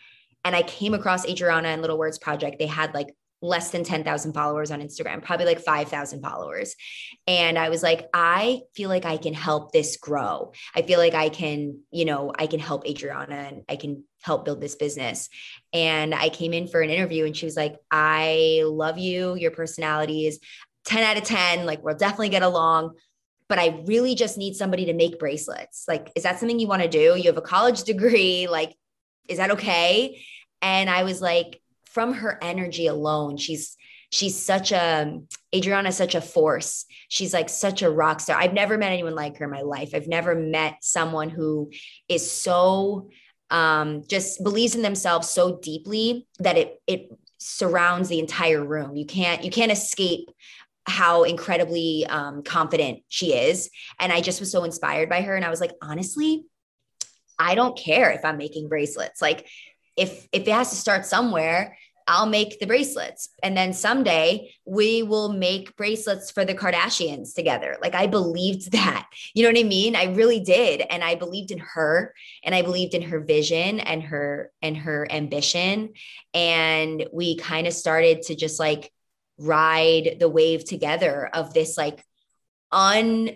And 0.46 0.56
I 0.56 0.62
came 0.62 0.94
across 0.94 1.28
Adriana 1.28 1.68
and 1.68 1.82
Little 1.82 1.98
Words 1.98 2.18
Project. 2.18 2.58
They 2.58 2.66
had 2.66 2.94
like 2.94 3.08
less 3.42 3.70
than 3.70 3.84
10,000 3.84 4.32
followers 4.32 4.70
on 4.70 4.80
Instagram, 4.80 5.22
probably 5.22 5.46
like 5.46 5.60
5,000 5.60 6.20
followers. 6.22 6.74
And 7.26 7.58
I 7.58 7.70
was 7.70 7.82
like, 7.82 8.08
I 8.12 8.62
feel 8.74 8.88
like 8.88 9.04
I 9.04 9.16
can 9.16 9.32
help 9.32 9.72
this 9.72 9.96
grow. 9.96 10.52
I 10.74 10.82
feel 10.82 10.98
like 10.98 11.14
I 11.14 11.30
can, 11.30 11.80
you 11.90 12.04
know, 12.04 12.32
I 12.38 12.46
can 12.46 12.60
help 12.60 12.86
Adriana 12.86 13.34
and 13.34 13.62
I 13.68 13.76
can 13.76 14.04
help 14.22 14.44
build 14.44 14.60
this 14.60 14.74
business. 14.74 15.28
And 15.72 16.14
I 16.14 16.28
came 16.28 16.52
in 16.52 16.68
for 16.68 16.82
an 16.82 16.90
interview 16.90 17.24
and 17.24 17.36
she 17.36 17.46
was 17.46 17.56
like, 17.56 17.76
I 17.90 18.62
love 18.64 18.98
you. 18.98 19.34
Your 19.36 19.52
personality 19.52 20.26
is 20.26 20.38
10 20.84 21.02
out 21.02 21.16
of 21.16 21.24
10. 21.24 21.64
Like, 21.64 21.82
we'll 21.82 21.96
definitely 21.96 22.28
get 22.28 22.42
along. 22.42 22.96
But 23.48 23.58
I 23.58 23.82
really 23.86 24.14
just 24.14 24.38
need 24.38 24.54
somebody 24.54 24.84
to 24.86 24.92
make 24.92 25.18
bracelets. 25.18 25.84
Like, 25.88 26.12
is 26.14 26.22
that 26.22 26.38
something 26.38 26.60
you 26.60 26.68
want 26.68 26.82
to 26.82 26.88
do? 26.88 27.16
You 27.16 27.24
have 27.24 27.36
a 27.36 27.42
college 27.42 27.82
degree. 27.82 28.46
Like, 28.46 28.76
is 29.28 29.38
that 29.38 29.52
okay? 29.52 30.22
And 30.62 30.90
I 30.90 31.04
was 31.04 31.20
like, 31.20 31.59
from 31.90 32.14
her 32.14 32.38
energy 32.42 32.86
alone, 32.86 33.36
she's 33.36 33.76
she's 34.10 34.40
such 34.40 34.72
a 34.72 35.20
Adriana 35.54 35.90
is 35.90 35.96
such 35.96 36.14
a 36.14 36.20
force. 36.20 36.84
She's 37.08 37.32
like 37.32 37.48
such 37.48 37.82
a 37.82 37.90
rock 37.90 38.20
star. 38.20 38.38
I've 38.38 38.54
never 38.54 38.78
met 38.78 38.92
anyone 38.92 39.14
like 39.14 39.36
her 39.38 39.44
in 39.44 39.50
my 39.50 39.62
life. 39.62 39.90
I've 39.94 40.08
never 40.08 40.34
met 40.34 40.78
someone 40.82 41.30
who 41.30 41.70
is 42.08 42.30
so 42.30 43.10
um, 43.50 44.04
just 44.06 44.42
believes 44.44 44.74
in 44.74 44.82
themselves 44.82 45.28
so 45.28 45.58
deeply 45.58 46.26
that 46.38 46.56
it 46.56 46.80
it 46.86 47.08
surrounds 47.38 48.08
the 48.08 48.18
entire 48.18 48.64
room. 48.64 48.96
You 48.96 49.06
can't 49.06 49.44
you 49.44 49.50
can't 49.50 49.72
escape 49.72 50.28
how 50.86 51.24
incredibly 51.24 52.06
um, 52.06 52.42
confident 52.42 53.00
she 53.08 53.34
is. 53.34 53.70
And 53.98 54.12
I 54.12 54.20
just 54.20 54.40
was 54.40 54.50
so 54.50 54.64
inspired 54.64 55.08
by 55.08 55.22
her. 55.22 55.36
And 55.36 55.44
I 55.44 55.50
was 55.50 55.60
like, 55.60 55.72
honestly, 55.82 56.46
I 57.38 57.54
don't 57.54 57.78
care 57.78 58.10
if 58.10 58.24
I'm 58.24 58.36
making 58.36 58.68
bracelets. 58.68 59.22
Like 59.22 59.46
if 60.00 60.26
if 60.32 60.48
it 60.48 60.52
has 60.52 60.70
to 60.70 60.76
start 60.76 61.06
somewhere 61.06 61.76
I'll 62.10 62.26
make 62.26 62.58
the 62.58 62.66
bracelets. 62.66 63.28
And 63.40 63.56
then 63.56 63.72
someday 63.72 64.52
we 64.64 65.04
will 65.04 65.32
make 65.32 65.76
bracelets 65.76 66.32
for 66.32 66.44
the 66.44 66.56
Kardashians 66.56 67.34
together. 67.34 67.76
Like 67.80 67.94
I 67.94 68.08
believed 68.08 68.72
that. 68.72 69.08
You 69.32 69.44
know 69.44 69.50
what 69.50 69.64
I 69.64 69.68
mean? 69.68 69.94
I 69.94 70.06
really 70.06 70.40
did. 70.40 70.82
And 70.90 71.04
I 71.04 71.14
believed 71.14 71.52
in 71.52 71.58
her 71.58 72.12
and 72.42 72.52
I 72.52 72.62
believed 72.62 72.94
in 72.94 73.02
her 73.02 73.20
vision 73.20 73.78
and 73.78 74.02
her 74.02 74.50
and 74.60 74.76
her 74.76 75.06
ambition. 75.10 75.90
And 76.34 77.06
we 77.12 77.36
kind 77.36 77.68
of 77.68 77.72
started 77.72 78.22
to 78.22 78.34
just 78.34 78.58
like 78.58 78.90
ride 79.38 80.16
the 80.18 80.28
wave 80.28 80.64
together 80.64 81.30
of 81.32 81.54
this 81.54 81.78
like 81.78 82.04
un 82.72 83.30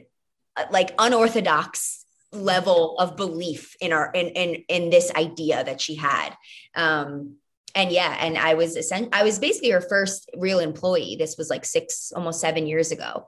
like 0.71 0.95
unorthodox 0.99 2.04
level 2.37 2.97
of 2.99 3.17
belief 3.17 3.77
in 3.81 3.93
our 3.93 4.11
in 4.13 4.29
in 4.29 4.65
in 4.69 4.91
this 4.91 5.13
idea 5.15 5.65
that 5.65 5.81
she 5.81 5.95
had. 5.95 6.31
Um 6.75 7.37
and 7.75 7.91
yeah 7.91 8.17
and 8.21 8.39
i 8.39 8.55
was 8.55 8.77
essentially 8.77 9.13
i 9.13 9.25
was 9.25 9.39
basically 9.39 9.71
her 9.71 9.81
first 9.81 10.31
real 10.37 10.61
employee. 10.61 11.17
This 11.19 11.37
was 11.37 11.51
like 11.51 11.65
six 11.65 12.13
almost 12.15 12.41
seven 12.41 12.67
years 12.67 12.93
ago. 12.93 13.27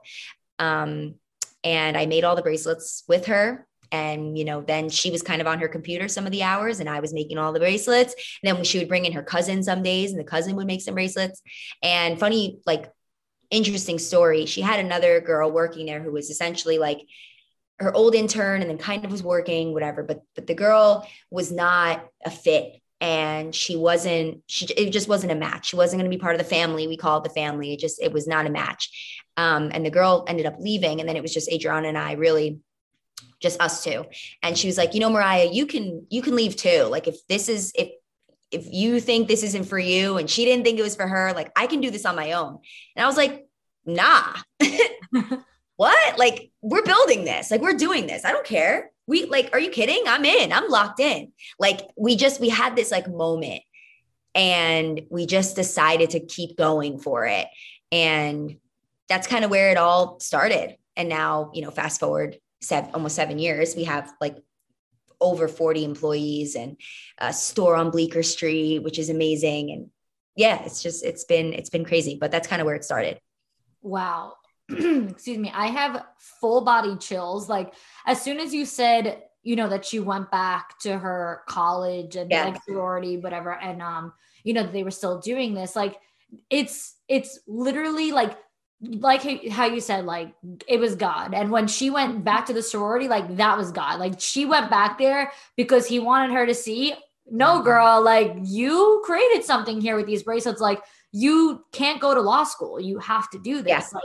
Um 0.59 1.15
and 1.63 1.97
i 1.97 2.05
made 2.05 2.23
all 2.23 2.35
the 2.35 2.41
bracelets 2.41 3.03
with 3.07 3.25
her. 3.27 3.67
And 3.91 4.37
you 4.37 4.45
know 4.45 4.61
then 4.61 4.89
she 4.89 5.11
was 5.11 5.21
kind 5.21 5.41
of 5.41 5.47
on 5.47 5.59
her 5.59 5.67
computer 5.67 6.07
some 6.07 6.25
of 6.25 6.31
the 6.31 6.43
hours 6.43 6.81
and 6.81 6.89
i 6.89 6.99
was 6.99 7.13
making 7.13 7.37
all 7.37 7.53
the 7.53 7.59
bracelets. 7.59 8.15
And 8.43 8.55
then 8.55 8.63
she 8.63 8.79
would 8.79 8.89
bring 8.89 9.05
in 9.05 9.13
her 9.13 9.23
cousin 9.23 9.63
some 9.63 9.83
days 9.83 10.11
and 10.11 10.19
the 10.19 10.25
cousin 10.25 10.55
would 10.55 10.67
make 10.67 10.81
some 10.81 10.95
bracelets. 10.95 11.41
And 11.81 12.19
funny 12.19 12.59
like 12.65 12.91
interesting 13.49 13.99
story. 13.99 14.45
She 14.45 14.61
had 14.61 14.79
another 14.79 15.21
girl 15.21 15.51
working 15.51 15.85
there 15.85 16.01
who 16.01 16.11
was 16.11 16.29
essentially 16.29 16.77
like 16.77 16.99
her 17.79 17.93
old 17.95 18.15
intern 18.15 18.61
and 18.61 18.69
then 18.69 18.77
kind 18.77 19.05
of 19.05 19.11
was 19.11 19.21
working 19.21 19.73
whatever 19.73 20.03
but 20.03 20.21
but 20.35 20.47
the 20.47 20.55
girl 20.55 21.07
was 21.29 21.51
not 21.51 22.07
a 22.25 22.31
fit 22.31 22.81
and 22.99 23.53
she 23.53 23.75
wasn't 23.75 24.41
she 24.47 24.65
it 24.65 24.89
just 24.91 25.07
wasn't 25.07 25.31
a 25.31 25.35
match. 25.35 25.67
She 25.67 25.75
wasn't 25.75 25.99
going 25.99 26.09
to 26.09 26.15
be 26.15 26.19
part 26.19 26.35
of 26.35 26.39
the 26.39 26.49
family. 26.49 26.87
We 26.87 26.97
called 26.97 27.23
the 27.23 27.29
family. 27.29 27.73
It 27.73 27.79
just 27.79 28.01
it 28.01 28.11
was 28.11 28.27
not 28.27 28.47
a 28.47 28.49
match. 28.49 29.25
Um, 29.37 29.69
and 29.71 29.85
the 29.85 29.91
girl 29.91 30.25
ended 30.27 30.45
up 30.45 30.55
leaving 30.59 30.99
and 30.99 31.07
then 31.07 31.15
it 31.15 31.21
was 31.21 31.33
just 31.33 31.51
adriana 31.51 31.89
and 31.89 31.97
i 31.97 32.13
really 32.13 32.59
just 33.39 33.61
us 33.61 33.83
two. 33.83 34.05
And 34.41 34.57
she 34.57 34.67
was 34.67 34.77
like 34.77 34.93
you 34.93 34.99
know 34.99 35.09
mariah 35.09 35.49
you 35.51 35.67
can 35.67 36.07
you 36.09 36.21
can 36.21 36.35
leave 36.35 36.55
too. 36.55 36.83
Like 36.83 37.07
if 37.07 37.15
this 37.27 37.49
is 37.49 37.71
if 37.75 37.89
if 38.49 38.65
you 38.71 38.99
think 38.99 39.27
this 39.27 39.43
isn't 39.43 39.65
for 39.65 39.77
you 39.77 40.17
and 40.17 40.29
she 40.29 40.45
didn't 40.45 40.63
think 40.63 40.79
it 40.79 40.83
was 40.83 40.95
for 40.95 41.05
her 41.05 41.33
like 41.33 41.51
i 41.57 41.67
can 41.67 41.81
do 41.81 41.91
this 41.91 42.05
on 42.05 42.15
my 42.15 42.31
own. 42.31 42.57
And 42.95 43.03
i 43.03 43.07
was 43.07 43.17
like 43.17 43.47
nah 43.85 44.33
what? 45.77 46.17
Like, 46.19 46.51
we're 46.61 46.83
building 46.83 47.23
this. 47.23 47.49
Like, 47.49 47.61
we're 47.61 47.73
doing 47.73 48.07
this. 48.07 48.25
I 48.25 48.31
don't 48.31 48.45
care. 48.45 48.91
We 49.07 49.25
like, 49.25 49.51
are 49.53 49.59
you 49.59 49.69
kidding? 49.69 50.03
I'm 50.05 50.25
in. 50.25 50.51
I'm 50.51 50.69
locked 50.69 50.99
in. 50.99 51.31
Like, 51.59 51.81
we 51.95 52.15
just, 52.15 52.41
we 52.41 52.49
had 52.49 52.75
this 52.75 52.91
like 52.91 53.07
moment 53.07 53.61
and 54.35 55.01
we 55.09 55.25
just 55.25 55.55
decided 55.55 56.09
to 56.11 56.19
keep 56.19 56.57
going 56.57 56.99
for 56.99 57.25
it. 57.25 57.47
And 57.91 58.57
that's 59.07 59.27
kind 59.27 59.45
of 59.45 59.51
where 59.51 59.71
it 59.71 59.77
all 59.77 60.19
started. 60.19 60.75
And 60.97 61.07
now, 61.07 61.51
you 61.53 61.61
know, 61.61 61.71
fast 61.71 61.99
forward 61.99 62.37
seven, 62.61 62.89
almost 62.93 63.15
seven 63.15 63.39
years, 63.39 63.75
we 63.75 63.85
have 63.85 64.11
like 64.19 64.37
over 65.21 65.47
40 65.47 65.85
employees 65.85 66.55
and 66.55 66.75
a 67.19 67.31
store 67.31 67.75
on 67.75 67.91
Bleecker 67.91 68.23
Street, 68.23 68.79
which 68.79 68.99
is 68.99 69.09
amazing. 69.09 69.71
And 69.71 69.89
yeah, 70.35 70.63
it's 70.65 70.83
just, 70.83 71.05
it's 71.05 71.23
been, 71.23 71.53
it's 71.53 71.69
been 71.69 71.85
crazy, 71.85 72.17
but 72.19 72.31
that's 72.31 72.47
kind 72.47 72.61
of 72.61 72.65
where 72.65 72.75
it 72.75 72.83
started. 72.83 73.19
Wow. 73.81 74.33
excuse 75.09 75.37
me, 75.37 75.51
I 75.53 75.67
have 75.67 76.05
full 76.17 76.61
body 76.61 76.95
chills. 76.97 77.49
Like 77.49 77.73
as 78.05 78.21
soon 78.21 78.39
as 78.39 78.53
you 78.53 78.65
said, 78.65 79.23
you 79.43 79.55
know, 79.55 79.69
that 79.69 79.85
she 79.85 79.99
went 79.99 80.29
back 80.29 80.77
to 80.79 80.97
her 80.97 81.43
college 81.47 82.15
and 82.15 82.29
yeah. 82.29 82.45
like 82.45 82.63
sorority, 82.63 83.17
whatever, 83.17 83.53
and 83.53 83.81
um, 83.81 84.13
you 84.43 84.53
know, 84.53 84.63
they 84.63 84.83
were 84.83 84.91
still 84.91 85.19
doing 85.19 85.53
this, 85.53 85.75
like 85.75 85.97
it's 86.49 86.95
it's 87.07 87.39
literally 87.47 88.11
like 88.11 88.37
like 88.81 89.23
how 89.49 89.65
you 89.65 89.79
said 89.79 90.05
like 90.05 90.33
it 90.67 90.79
was 90.79 90.95
god 90.95 91.33
and 91.33 91.49
when 91.49 91.67
she 91.67 91.89
went 91.89 92.23
back 92.23 92.45
to 92.45 92.53
the 92.53 92.61
sorority 92.61 93.07
like 93.07 93.37
that 93.37 93.57
was 93.57 93.71
god 93.71 93.99
like 93.99 94.19
she 94.19 94.45
went 94.45 94.69
back 94.69 94.99
there 94.99 95.31
because 95.55 95.87
he 95.87 95.97
wanted 95.97 96.31
her 96.31 96.45
to 96.45 96.53
see 96.53 96.93
no 97.29 97.55
mm-hmm. 97.55 97.63
girl 97.63 98.01
like 98.03 98.35
you 98.43 99.01
created 99.03 99.43
something 99.43 99.81
here 99.81 99.95
with 99.95 100.05
these 100.05 100.21
bracelets 100.21 100.61
like 100.61 100.79
you 101.11 101.65
can't 101.71 101.99
go 101.99 102.13
to 102.13 102.21
law 102.21 102.43
school 102.43 102.79
you 102.79 102.99
have 102.99 103.27
to 103.31 103.39
do 103.39 103.63
this 103.63 103.89
yeah. 103.91 103.95
like 103.95 104.03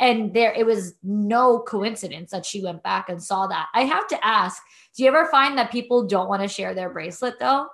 and 0.00 0.34
there, 0.34 0.52
it 0.52 0.66
was 0.66 0.94
no 1.02 1.60
coincidence 1.60 2.30
that 2.30 2.46
she 2.46 2.62
went 2.62 2.82
back 2.82 3.08
and 3.08 3.22
saw 3.22 3.46
that. 3.46 3.68
I 3.74 3.82
have 3.82 4.06
to 4.08 4.26
ask, 4.26 4.60
do 4.96 5.02
you 5.02 5.08
ever 5.08 5.26
find 5.30 5.56
that 5.58 5.70
people 5.70 6.06
don't 6.06 6.28
want 6.28 6.42
to 6.42 6.48
share 6.48 6.74
their 6.74 6.90
bracelet 6.90 7.38
though? 7.38 7.66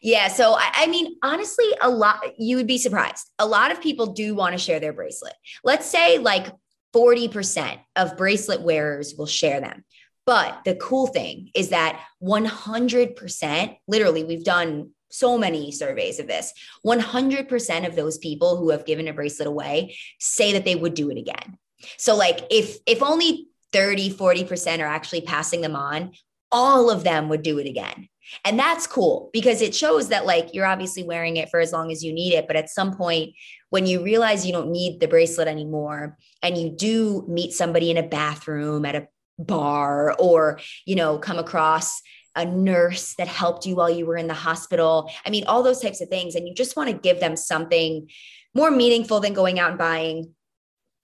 Yeah. 0.00 0.28
So, 0.28 0.54
I, 0.54 0.70
I, 0.74 0.86
mean, 0.88 1.16
honestly, 1.22 1.66
a 1.80 1.88
lot, 1.88 2.20
you 2.38 2.56
would 2.56 2.66
be 2.66 2.78
surprised. 2.78 3.30
A 3.38 3.46
lot 3.46 3.70
of 3.70 3.80
people 3.80 4.06
do 4.06 4.34
want 4.34 4.52
to 4.52 4.58
share 4.58 4.80
their 4.80 4.92
bracelet. 4.92 5.34
Let's 5.62 5.86
say 5.86 6.18
like 6.18 6.46
40% 6.94 7.78
of 7.96 8.16
bracelet 8.16 8.62
wearers 8.62 9.14
will 9.16 9.26
share 9.26 9.60
them. 9.60 9.84
But 10.26 10.60
the 10.64 10.74
cool 10.76 11.06
thing 11.06 11.50
is 11.54 11.70
that 11.70 12.04
100%, 12.22 13.76
literally, 13.88 14.24
we've 14.24 14.44
done 14.44 14.90
so 15.10 15.36
many 15.36 15.72
surveys 15.72 16.18
of 16.18 16.26
this. 16.26 16.52
100% 16.86 17.86
of 17.86 17.96
those 17.96 18.18
people 18.18 18.56
who 18.56 18.70
have 18.70 18.86
given 18.86 19.08
a 19.08 19.12
bracelet 19.12 19.48
away 19.48 19.96
say 20.18 20.52
that 20.52 20.64
they 20.64 20.76
would 20.76 20.94
do 20.94 21.10
it 21.10 21.18
again. 21.18 21.58
So 21.96 22.16
like 22.16 22.40
if 22.50 22.78
if 22.86 23.02
only 23.02 23.46
30 23.72 24.10
40% 24.10 24.80
are 24.80 24.86
actually 24.86 25.20
passing 25.22 25.60
them 25.60 25.76
on 25.76 26.12
all 26.52 26.90
of 26.90 27.04
them 27.04 27.28
would 27.28 27.42
do 27.42 27.58
it 27.58 27.66
again. 27.66 28.08
And 28.44 28.58
that's 28.58 28.86
cool 28.86 29.30
because 29.32 29.60
it 29.60 29.74
shows 29.74 30.08
that 30.08 30.26
like 30.26 30.50
you're 30.52 30.66
obviously 30.66 31.02
wearing 31.02 31.36
it 31.36 31.48
for 31.48 31.58
as 31.58 31.72
long 31.72 31.90
as 31.90 32.04
you 32.04 32.12
need 32.12 32.32
it 32.32 32.46
but 32.46 32.56
at 32.56 32.70
some 32.70 32.96
point 32.96 33.34
when 33.70 33.86
you 33.86 34.04
realize 34.04 34.46
you 34.46 34.52
don't 34.52 34.70
need 34.70 35.00
the 35.00 35.08
bracelet 35.08 35.48
anymore 35.48 36.16
and 36.42 36.56
you 36.56 36.70
do 36.70 37.24
meet 37.28 37.52
somebody 37.52 37.90
in 37.90 37.96
a 37.96 38.04
bathroom 38.04 38.84
at 38.84 38.94
a 38.94 39.08
bar 39.38 40.14
or 40.18 40.60
you 40.86 40.94
know 40.94 41.18
come 41.18 41.38
across 41.38 42.02
a 42.36 42.44
nurse 42.44 43.14
that 43.14 43.28
helped 43.28 43.66
you 43.66 43.76
while 43.76 43.90
you 43.90 44.06
were 44.06 44.16
in 44.16 44.28
the 44.28 44.34
hospital. 44.34 45.10
I 45.26 45.30
mean, 45.30 45.44
all 45.46 45.62
those 45.62 45.80
types 45.80 46.00
of 46.00 46.08
things. 46.08 46.34
And 46.34 46.46
you 46.46 46.54
just 46.54 46.76
want 46.76 46.90
to 46.90 46.96
give 46.96 47.20
them 47.20 47.36
something 47.36 48.08
more 48.54 48.70
meaningful 48.70 49.20
than 49.20 49.34
going 49.34 49.58
out 49.58 49.70
and 49.70 49.78
buying 49.78 50.34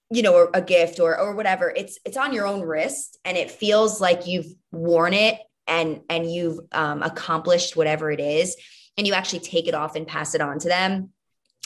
you 0.09 0.21
know, 0.21 0.49
a 0.53 0.61
gift 0.61 0.99
or 0.99 1.19
or 1.19 1.35
whatever. 1.35 1.69
It's 1.75 1.99
it's 2.05 2.17
on 2.17 2.33
your 2.33 2.47
own 2.47 2.61
wrist 2.61 3.17
and 3.25 3.35
it 3.37 3.51
feels 3.51 3.99
like 3.99 4.25
you've 4.25 4.47
worn 4.71 5.13
it 5.13 5.39
and 5.67 6.01
and 6.09 6.31
you've 6.31 6.59
um, 6.71 7.03
accomplished 7.03 7.75
whatever 7.75 8.09
it 8.09 8.19
is 8.19 8.55
and 8.97 9.05
you 9.05 9.13
actually 9.13 9.39
take 9.39 9.67
it 9.67 9.75
off 9.75 9.95
and 9.95 10.07
pass 10.07 10.33
it 10.33 10.41
on 10.41 10.59
to 10.59 10.69
them. 10.69 11.09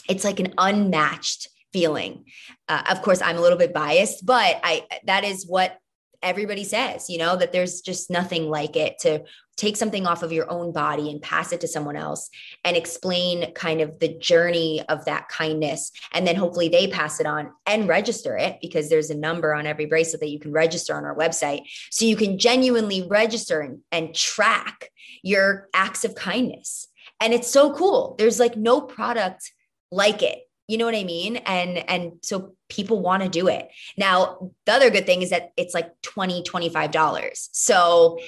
It's 0.08 0.24
like 0.24 0.40
an 0.40 0.54
unmatched 0.58 1.48
feeling. 1.72 2.24
Uh, 2.68 2.82
of 2.90 3.02
course, 3.02 3.22
I'm 3.22 3.36
a 3.36 3.40
little 3.40 3.58
bit 3.58 3.72
biased, 3.72 4.26
but 4.26 4.60
I 4.64 4.86
that 5.04 5.24
is 5.24 5.46
what 5.46 5.78
everybody 6.20 6.64
says, 6.64 7.08
you 7.08 7.18
know, 7.18 7.36
that 7.36 7.52
there's 7.52 7.80
just 7.80 8.10
nothing 8.10 8.48
like 8.48 8.76
it 8.76 8.98
to 9.00 9.24
take 9.56 9.76
something 9.76 10.06
off 10.06 10.22
of 10.22 10.32
your 10.32 10.50
own 10.50 10.72
body 10.72 11.10
and 11.10 11.20
pass 11.20 11.52
it 11.52 11.60
to 11.60 11.68
someone 11.68 11.96
else 11.96 12.30
and 12.64 12.76
explain 12.76 13.52
kind 13.52 13.80
of 13.80 13.98
the 13.98 14.08
journey 14.18 14.82
of 14.88 15.04
that 15.04 15.28
kindness. 15.28 15.92
And 16.12 16.26
then 16.26 16.36
hopefully 16.36 16.68
they 16.68 16.88
pass 16.88 17.20
it 17.20 17.26
on 17.26 17.52
and 17.66 17.88
register 17.88 18.36
it 18.36 18.58
because 18.60 18.88
there's 18.88 19.10
a 19.10 19.16
number 19.16 19.54
on 19.54 19.66
every 19.66 19.86
bracelet 19.86 20.20
that 20.20 20.30
you 20.30 20.40
can 20.40 20.52
register 20.52 20.96
on 20.96 21.04
our 21.04 21.16
website. 21.16 21.62
So 21.90 22.04
you 22.04 22.16
can 22.16 22.38
genuinely 22.38 23.06
register 23.08 23.60
and, 23.60 23.80
and 23.92 24.14
track 24.14 24.90
your 25.22 25.68
acts 25.74 26.04
of 26.04 26.14
kindness. 26.14 26.88
And 27.20 27.32
it's 27.32 27.50
so 27.50 27.74
cool. 27.74 28.16
There's 28.18 28.40
like 28.40 28.56
no 28.56 28.80
product 28.80 29.52
like 29.90 30.22
it 30.22 30.38
you 30.68 30.78
know 30.78 30.86
what 30.86 30.94
i 30.94 31.04
mean 31.04 31.36
and 31.36 31.78
and 31.90 32.12
so 32.22 32.54
people 32.68 33.00
want 33.00 33.22
to 33.22 33.28
do 33.28 33.48
it 33.48 33.68
now 33.98 34.52
the 34.64 34.72
other 34.72 34.90
good 34.90 35.04
thing 35.04 35.20
is 35.20 35.30
that 35.30 35.52
it's 35.56 35.74
like 35.74 35.90
20 36.02 36.42
25 36.44 36.90
dollars 36.90 37.50
so 37.52 38.18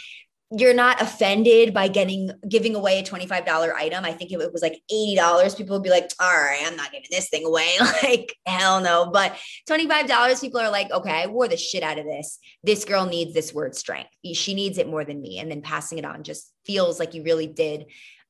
you're 0.56 0.74
not 0.74 1.00
offended 1.00 1.74
by 1.74 1.88
getting 1.88 2.30
giving 2.48 2.74
away 2.74 2.98
a 2.98 3.02
$25 3.02 3.72
item. 3.74 4.04
I 4.04 4.12
think 4.12 4.32
if 4.32 4.40
it 4.40 4.52
was 4.52 4.62
like 4.62 4.80
$80, 4.92 5.56
people 5.56 5.76
would 5.76 5.82
be 5.82 5.90
like, 5.90 6.10
all 6.20 6.30
right, 6.30 6.62
I'm 6.64 6.76
not 6.76 6.92
giving 6.92 7.08
this 7.10 7.28
thing 7.28 7.44
away. 7.44 7.70
like, 8.02 8.36
hell 8.46 8.80
no. 8.80 9.10
But 9.10 9.36
$25, 9.68 10.40
people 10.40 10.60
are 10.60 10.70
like, 10.70 10.90
okay, 10.90 11.22
I 11.22 11.26
wore 11.26 11.48
the 11.48 11.56
shit 11.56 11.82
out 11.82 11.98
of 11.98 12.04
this. 12.04 12.38
This 12.62 12.84
girl 12.84 13.06
needs 13.06 13.34
this 13.34 13.52
word 13.52 13.74
strength. 13.74 14.10
She 14.34 14.54
needs 14.54 14.78
it 14.78 14.88
more 14.88 15.04
than 15.04 15.20
me. 15.20 15.38
And 15.38 15.50
then 15.50 15.62
passing 15.62 15.98
it 15.98 16.04
on 16.04 16.22
just 16.22 16.52
feels 16.64 16.98
like 16.98 17.14
you 17.14 17.22
really 17.22 17.46
did 17.46 17.86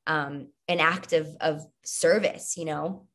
um, 0.07 0.49
an 0.69 0.81
act 0.81 1.13
of, 1.13 1.29
of 1.41 1.65
service, 1.85 2.57
you 2.57 2.65
know? 2.65 3.07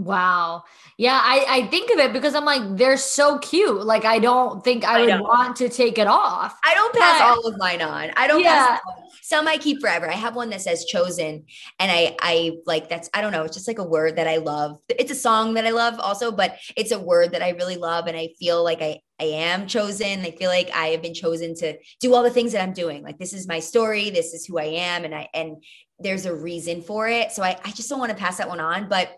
Wow. 0.00 0.64
Yeah, 0.96 1.20
I, 1.22 1.44
I 1.48 1.66
think 1.66 1.90
of 1.90 1.98
it 1.98 2.12
because 2.12 2.34
I'm 2.34 2.46
like, 2.46 2.76
they're 2.76 2.96
so 2.96 3.38
cute. 3.38 3.84
Like, 3.84 4.06
I 4.06 4.18
don't 4.18 4.64
think 4.64 4.84
I, 4.84 5.02
I 5.02 5.06
would 5.06 5.20
want 5.20 5.56
to 5.56 5.68
take 5.68 5.98
it 5.98 6.06
off. 6.06 6.58
I 6.64 6.72
don't 6.72 6.94
pass 6.94 7.20
but, 7.20 7.28
all 7.28 7.46
of 7.46 7.58
mine 7.58 7.82
on. 7.82 8.10
I 8.16 8.26
don't 8.26 8.40
yeah. 8.40 8.78
pass 8.78 8.80
some 9.30 9.46
I 9.46 9.58
keep 9.58 9.80
forever. 9.80 10.10
I 10.10 10.14
have 10.14 10.34
one 10.34 10.50
that 10.50 10.60
says 10.60 10.84
chosen. 10.84 11.44
And 11.78 11.90
I 11.90 12.16
I 12.20 12.58
like 12.66 12.88
that's 12.88 13.08
I 13.14 13.20
don't 13.20 13.30
know, 13.32 13.44
it's 13.44 13.54
just 13.54 13.68
like 13.68 13.78
a 13.78 13.84
word 13.84 14.16
that 14.16 14.26
I 14.26 14.38
love. 14.38 14.78
It's 14.88 15.12
a 15.12 15.14
song 15.14 15.54
that 15.54 15.66
I 15.66 15.70
love 15.70 16.00
also, 16.00 16.32
but 16.32 16.56
it's 16.76 16.90
a 16.90 16.98
word 16.98 17.32
that 17.32 17.42
I 17.42 17.50
really 17.50 17.76
love. 17.76 18.08
And 18.08 18.16
I 18.16 18.30
feel 18.38 18.64
like 18.64 18.82
I 18.82 19.00
I 19.20 19.24
am 19.24 19.66
chosen. 19.66 20.20
I 20.22 20.32
feel 20.32 20.48
like 20.48 20.70
I 20.74 20.88
have 20.88 21.02
been 21.02 21.14
chosen 21.14 21.54
to 21.56 21.76
do 22.00 22.14
all 22.14 22.22
the 22.22 22.30
things 22.30 22.52
that 22.52 22.62
I'm 22.62 22.72
doing. 22.72 23.02
Like 23.02 23.18
this 23.18 23.32
is 23.32 23.46
my 23.46 23.60
story. 23.60 24.10
This 24.10 24.34
is 24.34 24.46
who 24.46 24.58
I 24.58 24.64
am. 24.64 25.04
And 25.04 25.14
I 25.14 25.28
and 25.32 25.62
there's 26.00 26.26
a 26.26 26.34
reason 26.34 26.82
for 26.82 27.06
it. 27.06 27.30
So 27.30 27.42
I, 27.42 27.56
I 27.64 27.70
just 27.70 27.88
don't 27.88 28.00
want 28.00 28.10
to 28.10 28.18
pass 28.18 28.38
that 28.38 28.48
one 28.48 28.60
on. 28.60 28.88
But 28.88 29.10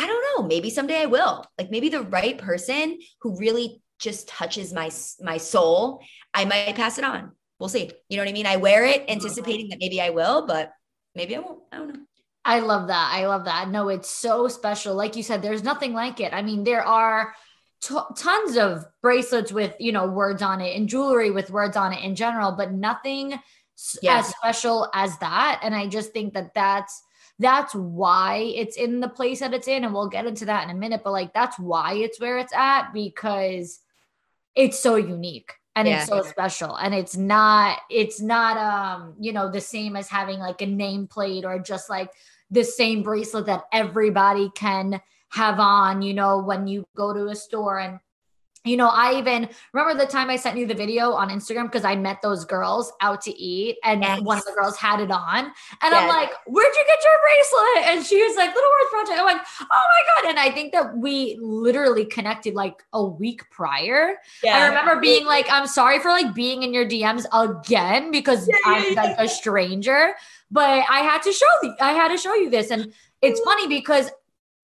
I 0.00 0.06
don't 0.06 0.24
know, 0.38 0.48
maybe 0.48 0.70
someday 0.70 1.02
I 1.02 1.06
will. 1.06 1.44
Like 1.58 1.70
maybe 1.70 1.90
the 1.90 2.00
right 2.00 2.38
person 2.38 2.98
who 3.20 3.38
really 3.38 3.82
just 3.98 4.28
touches 4.28 4.72
my 4.72 4.90
my 5.20 5.36
soul, 5.36 6.00
I 6.32 6.46
might 6.46 6.74
pass 6.74 6.96
it 6.96 7.04
on. 7.04 7.32
We'll 7.58 7.68
see. 7.68 7.90
You 8.08 8.16
know 8.16 8.22
what 8.22 8.30
I 8.30 8.32
mean? 8.32 8.46
I 8.46 8.56
wear 8.56 8.86
it 8.86 9.02
mm-hmm. 9.02 9.10
anticipating 9.10 9.68
that 9.68 9.78
maybe 9.78 10.00
I 10.00 10.08
will, 10.08 10.46
but 10.46 10.72
maybe 11.14 11.36
I 11.36 11.40
won't. 11.40 11.58
I 11.70 11.76
don't 11.76 11.88
know. 11.88 12.00
I 12.46 12.60
love 12.60 12.88
that. 12.88 13.12
I 13.14 13.26
love 13.26 13.44
that. 13.44 13.68
No, 13.68 13.90
it's 13.90 14.08
so 14.08 14.48
special. 14.48 14.94
Like 14.94 15.16
you 15.16 15.22
said, 15.22 15.42
there's 15.42 15.62
nothing 15.62 15.92
like 15.92 16.18
it. 16.20 16.32
I 16.32 16.40
mean, 16.40 16.64
there 16.64 16.82
are 16.82 17.34
t- 17.82 17.94
tons 18.16 18.56
of 18.56 18.86
bracelets 19.02 19.52
with, 19.52 19.76
you 19.78 19.92
know, 19.92 20.06
words 20.06 20.40
on 20.40 20.62
it 20.62 20.74
and 20.74 20.88
jewelry 20.88 21.30
with 21.30 21.50
words 21.50 21.76
on 21.76 21.92
it 21.92 22.02
in 22.02 22.14
general, 22.14 22.52
but 22.52 22.72
nothing 22.72 23.38
yes. 24.00 24.28
as 24.28 24.34
special 24.34 24.88
as 24.94 25.18
that. 25.18 25.60
And 25.62 25.74
I 25.74 25.86
just 25.86 26.14
think 26.14 26.32
that 26.32 26.54
that's 26.54 27.02
that's 27.40 27.74
why 27.74 28.52
it's 28.54 28.76
in 28.76 29.00
the 29.00 29.08
place 29.08 29.40
that 29.40 29.54
it's 29.54 29.66
in. 29.66 29.84
And 29.84 29.94
we'll 29.94 30.08
get 30.08 30.26
into 30.26 30.44
that 30.44 30.64
in 30.64 30.70
a 30.70 30.78
minute, 30.78 31.00
but 31.02 31.12
like 31.12 31.32
that's 31.32 31.58
why 31.58 31.94
it's 31.94 32.20
where 32.20 32.38
it's 32.38 32.52
at 32.52 32.92
because 32.92 33.80
it's 34.54 34.78
so 34.78 34.96
unique 34.96 35.54
and 35.74 35.88
yeah. 35.88 36.00
it's 36.00 36.08
so 36.08 36.22
special 36.22 36.76
and 36.76 36.94
it's 36.94 37.16
not 37.16 37.78
it's 37.88 38.20
not 38.20 38.56
um 38.56 39.14
you 39.20 39.32
know 39.32 39.50
the 39.50 39.60
same 39.60 39.96
as 39.96 40.08
having 40.08 40.38
like 40.38 40.60
a 40.60 40.66
nameplate 40.66 41.44
or 41.44 41.58
just 41.58 41.88
like 41.88 42.10
the 42.50 42.64
same 42.64 43.02
bracelet 43.02 43.46
that 43.46 43.64
everybody 43.72 44.50
can 44.54 45.00
have 45.28 45.60
on 45.60 46.02
you 46.02 46.12
know 46.12 46.42
when 46.42 46.66
you 46.66 46.84
go 46.96 47.14
to 47.14 47.28
a 47.28 47.36
store 47.36 47.78
and 47.78 48.00
you 48.64 48.76
know, 48.76 48.88
I 48.88 49.18
even 49.18 49.48
remember 49.72 50.04
the 50.04 50.10
time 50.10 50.28
I 50.28 50.36
sent 50.36 50.58
you 50.58 50.66
the 50.66 50.74
video 50.74 51.12
on 51.12 51.30
Instagram 51.30 51.64
because 51.64 51.84
I 51.84 51.96
met 51.96 52.20
those 52.20 52.44
girls 52.44 52.92
out 53.00 53.22
to 53.22 53.30
eat 53.38 53.78
and 53.84 54.02
yes. 54.02 54.20
one 54.20 54.36
of 54.36 54.44
the 54.44 54.52
girls 54.52 54.76
had 54.76 55.00
it 55.00 55.10
on. 55.10 55.46
And 55.46 55.52
yes. 55.82 55.94
I'm 55.94 56.08
like, 56.08 56.30
where'd 56.46 56.74
you 56.74 56.84
get 56.86 56.98
your 57.02 57.12
bracelet? 57.22 57.88
And 57.88 58.06
she 58.06 58.22
was 58.22 58.36
like, 58.36 58.54
Little 58.54 58.70
Words 58.70 58.90
Project. 58.90 59.18
I'm 59.18 59.24
like, 59.24 59.46
oh 59.62 59.66
my 59.70 60.22
God. 60.22 60.30
And 60.30 60.38
I 60.38 60.50
think 60.50 60.72
that 60.72 60.94
we 60.94 61.38
literally 61.40 62.04
connected 62.04 62.54
like 62.54 62.82
a 62.92 63.02
week 63.02 63.48
prior. 63.50 64.16
Yeah. 64.44 64.58
I 64.58 64.66
remember 64.68 65.00
being 65.00 65.24
like, 65.24 65.46
I'm 65.50 65.66
sorry 65.66 65.98
for 65.98 66.08
like 66.08 66.34
being 66.34 66.62
in 66.62 66.74
your 66.74 66.84
DMs 66.84 67.24
again 67.32 68.10
because 68.10 68.46
yeah, 68.46 68.56
I'm 68.66 68.92
yeah, 68.92 69.02
like 69.02 69.16
a 69.18 69.26
stranger. 69.26 70.12
But 70.50 70.84
I 70.90 71.00
had 71.00 71.22
to 71.22 71.32
show 71.32 71.46
the 71.62 71.74
I 71.80 71.92
had 71.92 72.08
to 72.08 72.18
show 72.18 72.34
you 72.34 72.50
this. 72.50 72.70
And 72.70 72.92
it's 73.22 73.40
mm-hmm. 73.40 73.48
funny 73.48 73.68
because, 73.68 74.10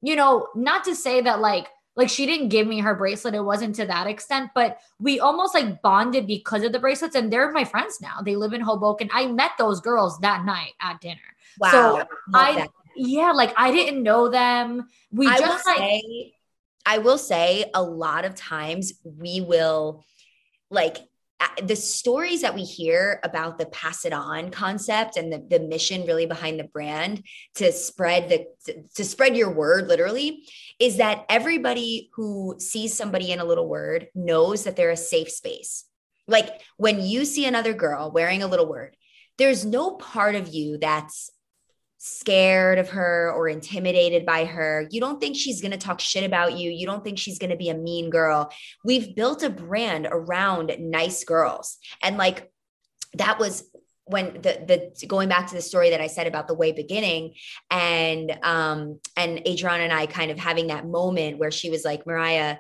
you 0.03 0.17
know, 0.17 0.49
not 0.55 0.85
to 0.85 0.95
say 0.95 1.23
that 1.23 1.41
like 1.41 1.69
like 1.97 2.11
she 2.11 2.27
didn't 2.27 2.51
give 2.51 2.67
me 2.67 2.81
her 2.81 2.95
bracelet. 2.95 3.35
It 3.35 3.41
wasn't 3.41 3.75
to 3.77 3.87
that 3.87 4.07
extent, 4.07 4.51
but 4.55 4.79
we 5.01 5.19
almost 5.19 5.55
like 5.55 5.81
bonded 5.81 6.27
because 6.27 6.63
of 6.63 6.73
the 6.73 6.79
bracelets. 6.79 7.17
And 7.17 7.33
they're 7.33 7.51
my 7.53 7.65
friends 7.65 8.01
now. 8.01 8.21
They 8.23 8.37
live 8.37 8.53
in 8.53 8.61
Hoboken. 8.61 9.09
I 9.13 9.27
met 9.27 9.53
those 9.59 9.81
girls 9.81 10.19
that 10.21 10.45
night 10.45 10.75
at 10.81 11.01
dinner. 11.01 11.21
Wow. 11.59 11.71
So 11.71 12.09
I, 12.35 12.55
that. 12.55 12.71
yeah, 12.97 13.33
like 13.33 13.55
I 13.57 13.73
didn't 13.73 14.03
know 14.03 14.29
them. 14.29 14.89
We 15.11 15.27
I 15.27 15.39
just 15.39 15.67
like, 15.67 15.79
say, 15.79 16.35
I 16.85 16.99
will 16.99 17.19
say 17.19 17.71
a 17.75 17.83
lot 17.83 18.27
of 18.27 18.35
times 18.35 18.93
we 19.03 19.41
will 19.41 20.05
like 20.71 20.99
the 21.63 21.77
stories 21.77 22.43
that 22.43 22.55
we 22.55 22.65
hear 22.65 23.21
about 23.23 23.59
the 23.59 23.67
pass 23.67 24.05
it 24.05 24.13
on 24.13 24.51
concept 24.51 25.17
and 25.17 25.31
the, 25.31 25.45
the 25.51 25.61
mission 25.61 26.07
really 26.07 26.25
behind 26.25 26.59
the 26.59 26.65
brand 26.65 27.23
to 27.55 27.73
spread 27.73 28.29
the 28.29 28.47
to, 28.65 28.83
to 28.95 29.05
spread 29.05 29.37
your 29.37 29.51
word 29.51 29.87
literally 29.87 30.45
is 30.79 30.99
that 30.99 31.25
everybody 31.29 32.11
who 32.15 32.57
sees 32.59 32.95
somebody 32.95 33.33
in 33.33 33.41
a 33.41 33.45
little 33.45 33.69
word 33.69 34.09
knows 34.15 34.65
that 34.65 34.77
they're 34.77 34.91
a 34.91 34.97
safe 34.97 35.31
space 35.31 35.85
like 36.29 36.61
when 36.77 37.01
you 37.01 37.25
see 37.25 37.47
another 37.47 37.73
girl 37.73 38.11
wearing 38.11 38.43
a 38.43 38.47
little 38.47 38.69
word 38.69 38.97
there's 39.39 39.65
no 39.65 39.93
part 39.93 40.35
of 40.35 40.49
you 40.49 40.79
that's 40.79 41.31
scared 41.99 42.79
of 42.79 42.91
her 42.91 43.33
or 43.35 43.49
intimidated 43.49 44.27
by 44.27 44.45
her. 44.45 44.87
You 44.91 45.01
don't 45.01 45.21
think 45.21 45.37
she's 45.37 45.61
going 45.61 45.73
to 45.73 45.79
talk 45.79 46.01
shit 46.01 46.25
about 46.25 46.57
you. 46.57 46.71
You 46.71 46.87
don't 46.87 47.03
think 47.03 47.19
she's 47.19 47.39
going 47.39 47.51
to 47.51 47.57
be 47.57 47.69
a 47.69 47.75
mean 47.75 48.11
girl. 48.11 48.53
We've 48.85 49.15
built 49.17 49.43
a 49.43 49.51
brand 49.51 50.07
around 50.11 50.75
nice 50.79 51.25
girls. 51.25 51.79
And 52.03 52.17
like 52.17 52.51
that 53.15 53.39
was 53.39 53.69
when 54.07 54.35
the 54.35 54.93
the 54.99 55.07
going 55.07 55.29
back 55.29 55.49
to 55.49 55.55
the 55.55 55.63
story 55.63 55.91
that 55.91 56.01
I 56.01 56.07
said 56.07 56.27
about 56.27 56.49
the 56.49 56.55
way 56.55 56.73
beginning 56.73 57.35
and 57.71 58.39
um 58.43 59.01
and 59.17 59.47
Adriana 59.47 59.85
and 59.85 59.93
I 59.93 60.07
kind 60.07 60.31
of 60.31 60.39
having 60.39 60.69
that 60.69 60.87
moment 60.87 61.39
where 61.39 61.51
she 61.51 61.71
was 61.71 61.85
like 61.85 62.07
Mariah 62.07 62.57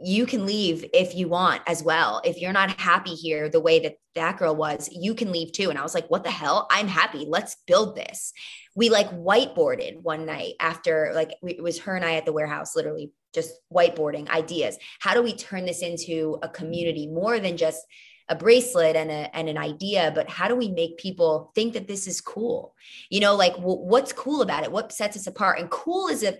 you 0.00 0.26
can 0.26 0.44
leave 0.44 0.84
if 0.92 1.14
you 1.14 1.28
want 1.28 1.62
as 1.66 1.82
well. 1.82 2.20
If 2.24 2.38
you're 2.38 2.52
not 2.52 2.78
happy 2.78 3.14
here 3.14 3.48
the 3.48 3.60
way 3.60 3.80
that 3.80 3.96
that 4.14 4.38
girl 4.38 4.54
was, 4.54 4.90
you 4.92 5.14
can 5.14 5.32
leave 5.32 5.52
too. 5.52 5.70
And 5.70 5.78
I 5.78 5.82
was 5.82 5.94
like, 5.94 6.08
what 6.08 6.22
the 6.22 6.30
hell? 6.30 6.66
I'm 6.70 6.88
happy. 6.88 7.24
Let's 7.26 7.56
build 7.66 7.96
this. 7.96 8.32
We 8.74 8.90
like 8.90 9.10
whiteboarded 9.10 10.02
one 10.02 10.26
night 10.26 10.54
after, 10.60 11.12
like, 11.14 11.32
it 11.42 11.62
was 11.62 11.78
her 11.80 11.96
and 11.96 12.04
I 12.04 12.16
at 12.16 12.26
the 12.26 12.32
warehouse, 12.32 12.76
literally 12.76 13.10
just 13.34 13.52
whiteboarding 13.72 14.28
ideas. 14.28 14.76
How 15.00 15.14
do 15.14 15.22
we 15.22 15.34
turn 15.34 15.64
this 15.64 15.80
into 15.80 16.38
a 16.42 16.48
community 16.48 17.06
more 17.06 17.38
than 17.38 17.56
just 17.56 17.82
a 18.28 18.34
bracelet 18.34 18.96
and 18.96 19.10
a 19.10 19.36
and 19.36 19.48
an 19.48 19.56
idea 19.56 20.10
but 20.14 20.28
how 20.28 20.48
do 20.48 20.56
we 20.56 20.68
make 20.68 20.98
people 20.98 21.52
think 21.54 21.74
that 21.74 21.88
this 21.88 22.06
is 22.06 22.20
cool? 22.20 22.74
You 23.10 23.20
know 23.20 23.36
like 23.36 23.54
w- 23.56 23.80
what's 23.80 24.12
cool 24.12 24.42
about 24.42 24.64
it? 24.64 24.72
What 24.72 24.92
sets 24.92 25.16
us 25.16 25.26
apart? 25.26 25.58
And 25.60 25.70
cool 25.70 26.08
is 26.08 26.22
a 26.22 26.38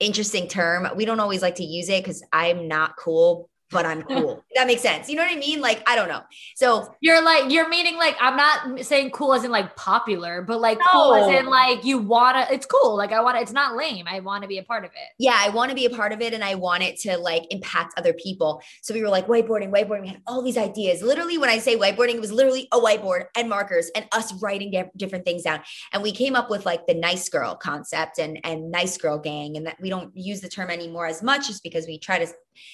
interesting 0.00 0.48
term. 0.48 0.88
We 0.96 1.04
don't 1.04 1.20
always 1.20 1.42
like 1.42 1.56
to 1.56 1.64
use 1.64 1.88
it 1.88 2.04
because 2.04 2.22
I'm 2.32 2.68
not 2.68 2.96
cool 2.96 3.50
but 3.70 3.86
I'm 3.86 4.02
cool. 4.08 4.44
that 4.54 4.66
makes 4.66 4.82
sense. 4.82 5.08
You 5.08 5.16
know 5.16 5.22
what 5.22 5.32
I 5.32 5.36
mean? 5.36 5.60
Like, 5.60 5.82
I 5.88 5.96
don't 5.96 6.08
know. 6.08 6.22
So 6.56 6.94
you're 7.00 7.22
like, 7.22 7.50
you're 7.50 7.68
meaning 7.68 7.96
like, 7.96 8.16
I'm 8.20 8.36
not 8.36 8.84
saying 8.84 9.10
cool 9.10 9.34
as 9.34 9.44
in 9.44 9.50
like 9.50 9.76
popular, 9.76 10.42
but 10.42 10.60
like 10.60 10.78
no. 10.78 10.86
cool 10.90 11.14
as 11.14 11.38
in 11.38 11.46
like 11.46 11.84
you 11.84 11.98
wanna, 11.98 12.46
it's 12.50 12.66
cool. 12.66 12.96
Like 12.96 13.12
I 13.12 13.20
wanna, 13.20 13.40
it's 13.40 13.52
not 13.52 13.76
lame. 13.76 14.06
I 14.08 14.20
wanna 14.20 14.46
be 14.46 14.58
a 14.58 14.62
part 14.62 14.84
of 14.84 14.90
it. 14.92 15.08
Yeah. 15.18 15.36
I 15.36 15.50
wanna 15.50 15.74
be 15.74 15.86
a 15.86 15.90
part 15.90 16.12
of 16.12 16.20
it 16.20 16.34
and 16.34 16.42
I 16.42 16.54
want 16.54 16.82
it 16.82 16.98
to 17.00 17.18
like 17.18 17.46
impact 17.50 17.94
other 17.96 18.12
people. 18.12 18.62
So 18.82 18.94
we 18.94 19.02
were 19.02 19.08
like 19.08 19.26
whiteboarding, 19.26 19.70
whiteboarding. 19.70 20.02
We 20.02 20.08
had 20.08 20.22
all 20.26 20.42
these 20.42 20.58
ideas. 20.58 21.02
Literally, 21.02 21.38
when 21.38 21.50
I 21.50 21.58
say 21.58 21.76
whiteboarding, 21.76 22.14
it 22.14 22.20
was 22.20 22.32
literally 22.32 22.68
a 22.72 22.78
whiteboard 22.78 23.26
and 23.36 23.48
markers 23.48 23.90
and 23.94 24.06
us 24.12 24.32
writing 24.42 24.90
different 24.96 25.24
things 25.24 25.42
down. 25.42 25.60
And 25.92 26.02
we 26.02 26.12
came 26.12 26.34
up 26.34 26.50
with 26.50 26.66
like 26.66 26.86
the 26.86 26.94
nice 26.94 27.28
girl 27.28 27.54
concept 27.54 28.18
and, 28.18 28.38
and 28.44 28.70
nice 28.70 28.96
girl 28.96 29.18
gang. 29.18 29.56
And 29.56 29.66
that 29.66 29.76
we 29.80 29.90
don't 29.90 30.16
use 30.16 30.40
the 30.40 30.48
term 30.48 30.70
anymore 30.70 31.06
as 31.06 31.22
much 31.22 31.46
just 31.46 31.62
because 31.62 31.86
we 31.86 31.98
try 31.98 32.18
to 32.18 32.26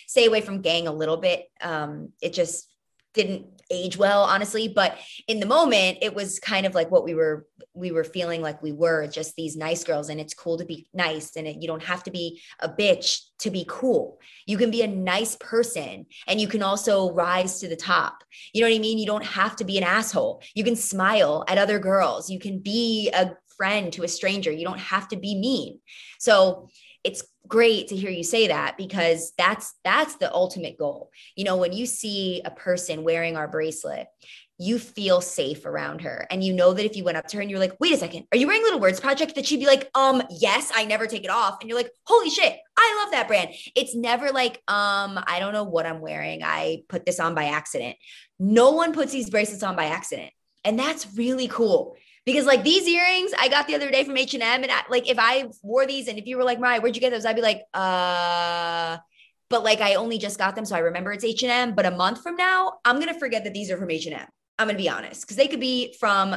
stay 0.06 0.26
away 0.26 0.40
from 0.40 0.62
gang 0.62 0.86
a 0.86 0.92
little 0.92 1.16
bit. 1.16 1.46
Um, 1.60 2.12
it 2.20 2.32
just 2.32 2.68
didn't 3.14 3.46
age 3.70 3.96
well 3.96 4.24
honestly. 4.24 4.68
But 4.68 4.98
in 5.26 5.40
the 5.40 5.46
moment 5.46 5.98
it 6.02 6.14
was 6.14 6.38
kind 6.38 6.66
of 6.66 6.74
like 6.74 6.90
what 6.90 7.04
we 7.04 7.14
were 7.14 7.46
we 7.72 7.90
were 7.90 8.04
feeling 8.04 8.42
like 8.42 8.62
we 8.62 8.72
were 8.72 9.06
just 9.06 9.34
these 9.36 9.56
nice 9.56 9.82
girls. 9.84 10.08
And 10.08 10.20
it's 10.20 10.34
cool 10.34 10.58
to 10.58 10.64
be 10.64 10.86
nice 10.92 11.36
and 11.36 11.46
it, 11.46 11.62
you 11.62 11.66
don't 11.66 11.82
have 11.82 12.02
to 12.04 12.10
be 12.10 12.42
a 12.60 12.68
bitch 12.68 13.20
to 13.38 13.50
be 13.50 13.64
cool. 13.68 14.18
You 14.46 14.58
can 14.58 14.70
be 14.70 14.82
a 14.82 14.86
nice 14.86 15.36
person 15.36 16.06
and 16.26 16.40
you 16.40 16.48
can 16.48 16.62
also 16.62 17.12
rise 17.12 17.60
to 17.60 17.68
the 17.68 17.76
top. 17.76 18.22
You 18.52 18.60
know 18.60 18.68
what 18.68 18.76
i 18.76 18.80
mean? 18.80 18.98
You 18.98 19.06
don't 19.06 19.24
have 19.24 19.56
to 19.56 19.64
be 19.64 19.78
an 19.78 19.84
asshole. 19.84 20.42
You 20.54 20.64
can 20.64 20.76
smile 20.76 21.44
at 21.48 21.58
other 21.58 21.78
girls. 21.78 22.28
You 22.28 22.38
can 22.38 22.58
be 22.58 23.10
a 23.12 23.36
friend 23.56 23.92
to 23.92 24.02
a 24.02 24.08
stranger. 24.08 24.50
You 24.50 24.64
don't 24.64 24.80
have 24.80 25.08
to 25.08 25.16
be 25.16 25.34
mean. 25.34 25.80
So 26.18 26.68
it's 27.04 27.22
great 27.46 27.88
to 27.88 27.96
hear 27.96 28.10
you 28.10 28.24
say 28.24 28.48
that 28.48 28.76
because 28.78 29.32
that's 29.36 29.74
that's 29.84 30.16
the 30.16 30.32
ultimate 30.32 30.78
goal. 30.78 31.10
You 31.36 31.44
know 31.44 31.56
when 31.56 31.72
you 31.72 31.86
see 31.86 32.42
a 32.44 32.50
person 32.50 33.04
wearing 33.04 33.36
our 33.36 33.48
bracelet 33.48 34.08
you 34.58 34.78
feel 34.78 35.20
safe 35.20 35.66
around 35.66 36.02
her 36.02 36.26
and 36.30 36.44
you 36.44 36.52
know 36.52 36.72
that 36.72 36.84
if 36.84 36.96
you 36.96 37.02
went 37.02 37.16
up 37.16 37.26
to 37.26 37.36
her 37.36 37.42
and 37.42 37.50
you're 37.50 37.58
like 37.58 37.76
wait 37.80 37.92
a 37.92 37.96
second 37.96 38.24
are 38.30 38.38
you 38.38 38.46
wearing 38.46 38.62
little 38.62 38.78
words 38.78 39.00
project? 39.00 39.34
that 39.34 39.44
she'd 39.44 39.58
be 39.58 39.66
like 39.66 39.90
um 39.96 40.22
yes 40.30 40.70
i 40.74 40.84
never 40.84 41.06
take 41.06 41.24
it 41.24 41.30
off. 41.30 41.58
And 41.60 41.68
you're 41.68 41.78
like 41.78 41.90
holy 42.04 42.30
shit 42.30 42.56
i 42.76 43.02
love 43.02 43.12
that 43.12 43.28
brand. 43.28 43.50
It's 43.74 43.94
never 43.94 44.30
like 44.30 44.62
um 44.68 45.18
i 45.26 45.38
don't 45.40 45.52
know 45.52 45.64
what 45.64 45.86
i'm 45.86 46.00
wearing. 46.00 46.42
I 46.42 46.82
put 46.88 47.04
this 47.04 47.20
on 47.20 47.34
by 47.34 47.46
accident. 47.46 47.96
No 48.38 48.70
one 48.72 48.92
puts 48.92 49.12
these 49.12 49.30
bracelets 49.30 49.62
on 49.62 49.76
by 49.76 49.86
accident. 49.86 50.30
And 50.64 50.78
that's 50.78 51.14
really 51.16 51.48
cool 51.48 51.96
because 52.24 52.46
like 52.46 52.64
these 52.64 52.86
earrings 52.86 53.32
I 53.38 53.48
got 53.48 53.66
the 53.66 53.74
other 53.74 53.90
day 53.90 54.04
from 54.04 54.16
H&M 54.16 54.42
and 54.42 54.72
like 54.88 55.08
if 55.08 55.18
I 55.18 55.48
wore 55.62 55.86
these 55.86 56.08
and 56.08 56.18
if 56.18 56.26
you 56.26 56.36
were 56.36 56.44
like, 56.44 56.58
Mariah, 56.58 56.80
where'd 56.80 56.96
you 56.96 57.00
get 57.00 57.10
those? 57.10 57.26
I'd 57.26 57.36
be 57.36 57.42
like, 57.42 57.62
uh, 57.74 58.98
but 59.50 59.62
like 59.62 59.80
I 59.80 59.94
only 59.94 60.18
just 60.18 60.38
got 60.38 60.56
them. 60.56 60.64
So 60.64 60.74
I 60.74 60.80
remember 60.80 61.12
it's 61.12 61.24
H&M, 61.24 61.74
but 61.74 61.86
a 61.86 61.90
month 61.90 62.22
from 62.22 62.36
now, 62.36 62.74
I'm 62.84 62.96
going 62.96 63.12
to 63.12 63.18
forget 63.18 63.44
that 63.44 63.52
these 63.52 63.70
are 63.70 63.76
from 63.76 63.90
H&M. 63.90 64.26
I'm 64.58 64.66
going 64.66 64.76
to 64.76 64.82
be 64.82 64.88
honest 64.88 65.22
because 65.22 65.36
they 65.36 65.48
could 65.48 65.60
be 65.60 65.94
from 66.00 66.36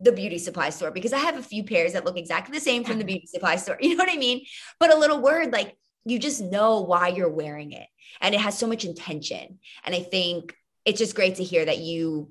the 0.00 0.12
beauty 0.12 0.38
supply 0.38 0.70
store 0.70 0.90
because 0.90 1.12
I 1.12 1.18
have 1.18 1.36
a 1.36 1.42
few 1.42 1.64
pairs 1.64 1.94
that 1.94 2.04
look 2.04 2.18
exactly 2.18 2.56
the 2.56 2.64
same 2.64 2.84
from 2.84 2.98
the 2.98 3.04
beauty 3.04 3.26
supply 3.26 3.56
store. 3.56 3.78
You 3.80 3.96
know 3.96 4.04
what 4.04 4.12
I 4.12 4.18
mean? 4.18 4.44
But 4.78 4.92
a 4.92 4.98
little 4.98 5.20
word 5.20 5.52
like 5.52 5.76
you 6.04 6.18
just 6.18 6.42
know 6.42 6.82
why 6.82 7.08
you're 7.08 7.30
wearing 7.30 7.72
it 7.72 7.86
and 8.20 8.34
it 8.34 8.40
has 8.40 8.58
so 8.58 8.66
much 8.66 8.84
intention. 8.84 9.58
And 9.84 9.94
I 9.94 10.00
think 10.00 10.54
it's 10.84 10.98
just 10.98 11.14
great 11.14 11.36
to 11.36 11.44
hear 11.44 11.64
that 11.64 11.78
you 11.78 12.30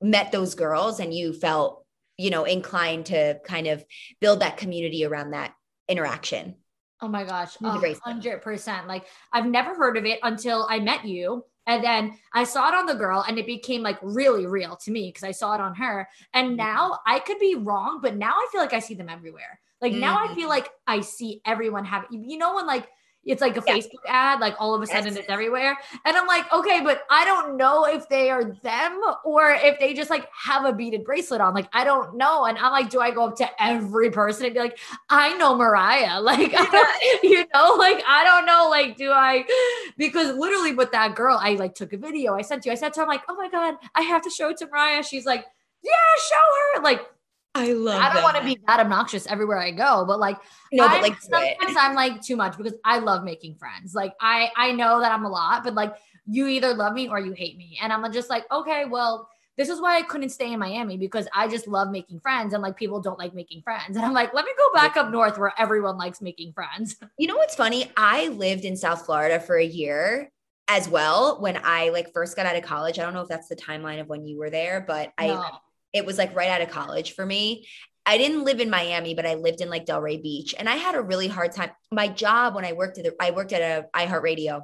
met 0.00 0.30
those 0.30 0.54
girls 0.54 1.00
and 1.00 1.12
you 1.12 1.32
felt 1.32 1.84
you 2.18 2.30
know 2.30 2.44
inclined 2.44 3.06
to 3.06 3.38
kind 3.44 3.66
of 3.66 3.84
build 4.20 4.40
that 4.40 4.56
community 4.56 5.04
around 5.04 5.30
that 5.30 5.54
interaction 5.88 6.54
oh 7.00 7.08
my 7.08 7.24
gosh 7.24 7.56
100% 7.58 8.86
like 8.86 9.06
i've 9.32 9.46
never 9.46 9.74
heard 9.74 9.96
of 9.96 10.04
it 10.04 10.18
until 10.22 10.66
i 10.68 10.78
met 10.78 11.04
you 11.04 11.44
and 11.68 11.84
then 11.84 12.18
I 12.32 12.44
saw 12.44 12.68
it 12.68 12.74
on 12.74 12.86
the 12.86 12.94
girl 12.94 13.22
and 13.28 13.38
it 13.38 13.46
became 13.46 13.82
like 13.82 13.98
really 14.02 14.46
real 14.46 14.74
to 14.76 14.90
me 14.90 15.10
because 15.10 15.22
I 15.22 15.32
saw 15.32 15.54
it 15.54 15.60
on 15.60 15.74
her. 15.74 16.08
And 16.32 16.48
mm-hmm. 16.48 16.56
now 16.56 16.98
I 17.06 17.18
could 17.18 17.38
be 17.38 17.56
wrong, 17.56 18.00
but 18.02 18.16
now 18.16 18.32
I 18.32 18.48
feel 18.50 18.62
like 18.62 18.72
I 18.72 18.78
see 18.78 18.94
them 18.94 19.10
everywhere. 19.10 19.60
Like 19.82 19.92
mm-hmm. 19.92 20.00
now 20.00 20.16
I 20.16 20.28
feel 20.28 20.44
mm-hmm. 20.44 20.48
like 20.48 20.70
I 20.86 21.02
see 21.02 21.42
everyone 21.44 21.84
have, 21.84 22.06
you 22.10 22.38
know, 22.38 22.54
when 22.54 22.66
like 22.66 22.88
it's 23.28 23.42
like 23.42 23.56
a 23.56 23.62
yeah. 23.66 23.74
Facebook 23.74 24.04
ad, 24.06 24.40
like 24.40 24.54
all 24.58 24.74
of 24.74 24.80
a 24.80 24.86
sudden 24.86 25.08
yes. 25.08 25.16
it's 25.16 25.28
everywhere. 25.28 25.76
And 26.06 26.16
I'm 26.16 26.26
like, 26.26 26.50
okay, 26.52 26.80
but 26.82 27.02
I 27.10 27.24
don't 27.26 27.56
know 27.56 27.84
if 27.84 28.08
they 28.08 28.30
are 28.30 28.44
them 28.62 29.00
or 29.24 29.50
if 29.50 29.78
they 29.78 29.92
just 29.92 30.08
like 30.08 30.28
have 30.32 30.64
a 30.64 30.72
beaded 30.72 31.04
bracelet 31.04 31.42
on. 31.42 31.52
Like, 31.54 31.68
I 31.72 31.84
don't 31.84 32.16
know. 32.16 32.46
And 32.46 32.56
I'm 32.56 32.72
like, 32.72 32.88
do 32.88 33.00
I 33.00 33.10
go 33.10 33.26
up 33.26 33.36
to 33.36 33.62
every 33.62 34.10
person 34.10 34.46
and 34.46 34.54
be 34.54 34.60
like, 34.60 34.78
I 35.10 35.36
know 35.36 35.54
Mariah? 35.54 36.20
Like, 36.28 36.52
you 37.22 37.46
know, 37.54 37.74
like, 37.78 38.02
I 38.06 38.22
don't 38.22 38.44
know. 38.44 38.68
Like, 38.68 38.98
do 38.98 39.10
I? 39.12 39.44
Because 39.96 40.36
literally 40.36 40.74
with 40.74 40.92
that 40.92 41.14
girl, 41.14 41.38
I 41.40 41.54
like 41.54 41.74
took 41.74 41.94
a 41.94 41.96
video. 41.96 42.34
I 42.34 42.42
sent 42.42 42.66
you, 42.66 42.72
I 42.72 42.74
said 42.74 42.92
to 42.94 43.00
her, 43.00 43.04
I'm 43.04 43.08
like, 43.08 43.22
oh 43.30 43.34
my 43.34 43.48
God, 43.48 43.76
I 43.94 44.02
have 44.02 44.20
to 44.22 44.30
show 44.30 44.50
it 44.50 44.58
to 44.58 44.66
Mariah. 44.66 45.02
She's 45.02 45.24
like, 45.24 45.46
yeah, 45.82 45.92
show 46.28 46.76
her. 46.76 46.82
Like, 46.82 47.06
I 47.58 47.72
love. 47.72 48.00
I 48.00 48.12
don't 48.12 48.22
want 48.22 48.36
to 48.36 48.44
be 48.44 48.58
that 48.66 48.80
obnoxious 48.80 49.26
everywhere 49.26 49.58
I 49.58 49.72
go, 49.72 50.04
but 50.06 50.20
like, 50.20 50.36
no, 50.72 50.88
but 50.88 51.02
like 51.02 51.20
sometimes 51.20 51.76
I'm 51.78 51.94
like 51.94 52.22
too 52.22 52.36
much 52.36 52.56
because 52.56 52.74
I 52.84 52.98
love 52.98 53.24
making 53.24 53.56
friends. 53.56 53.94
Like 53.94 54.14
I 54.20 54.50
I 54.56 54.72
know 54.72 55.00
that 55.00 55.12
I'm 55.12 55.24
a 55.24 55.28
lot, 55.28 55.64
but 55.64 55.74
like 55.74 55.94
you 56.26 56.46
either 56.46 56.74
love 56.74 56.92
me 56.92 57.08
or 57.08 57.18
you 57.18 57.32
hate 57.32 57.56
me, 57.56 57.78
and 57.82 57.92
I'm 57.92 58.10
just 58.12 58.30
like, 58.30 58.44
okay, 58.52 58.84
well, 58.84 59.28
this 59.56 59.68
is 59.68 59.80
why 59.80 59.96
I 59.96 60.02
couldn't 60.02 60.28
stay 60.28 60.52
in 60.52 60.60
Miami 60.60 60.96
because 60.96 61.26
I 61.34 61.48
just 61.48 61.66
love 61.66 61.90
making 61.90 62.20
friends, 62.20 62.54
and 62.54 62.62
like 62.62 62.76
people 62.76 63.00
don't 63.00 63.18
like 63.18 63.34
making 63.34 63.62
friends, 63.62 63.96
and 63.96 64.04
I'm 64.04 64.12
like, 64.12 64.32
let 64.32 64.44
me 64.44 64.52
go 64.56 64.72
back 64.72 64.96
up 64.96 65.10
north 65.10 65.36
where 65.36 65.52
everyone 65.58 65.98
likes 65.98 66.20
making 66.20 66.52
friends. 66.52 66.96
You 67.18 67.26
know 67.26 67.36
what's 67.36 67.56
funny? 67.56 67.90
I 67.96 68.28
lived 68.28 68.64
in 68.64 68.76
South 68.76 69.04
Florida 69.04 69.40
for 69.40 69.56
a 69.56 69.64
year 69.64 70.30
as 70.68 70.88
well 70.88 71.40
when 71.40 71.58
I 71.64 71.88
like 71.88 72.12
first 72.12 72.36
got 72.36 72.46
out 72.46 72.54
of 72.54 72.62
college. 72.62 72.98
I 72.98 73.02
don't 73.02 73.14
know 73.14 73.22
if 73.22 73.28
that's 73.28 73.48
the 73.48 73.56
timeline 73.56 74.00
of 74.00 74.08
when 74.08 74.24
you 74.24 74.38
were 74.38 74.50
there, 74.50 74.84
but 74.86 75.12
no. 75.20 75.34
I 75.34 75.58
it 75.92 76.04
was 76.04 76.18
like 76.18 76.34
right 76.36 76.50
out 76.50 76.60
of 76.60 76.70
college 76.70 77.12
for 77.12 77.24
me. 77.24 77.66
I 78.04 78.16
didn't 78.16 78.44
live 78.44 78.60
in 78.60 78.70
Miami, 78.70 79.14
but 79.14 79.26
I 79.26 79.34
lived 79.34 79.60
in 79.60 79.68
like 79.68 79.84
Delray 79.84 80.22
Beach, 80.22 80.54
and 80.58 80.68
I 80.68 80.76
had 80.76 80.94
a 80.94 81.02
really 81.02 81.28
hard 81.28 81.52
time. 81.52 81.70
My 81.92 82.08
job 82.08 82.54
when 82.54 82.64
I 82.64 82.72
worked 82.72 82.98
at 82.98 83.04
the, 83.04 83.14
I 83.20 83.32
worked 83.32 83.52
at 83.52 83.60
a 83.60 83.98
iHeartRadio, 83.98 84.62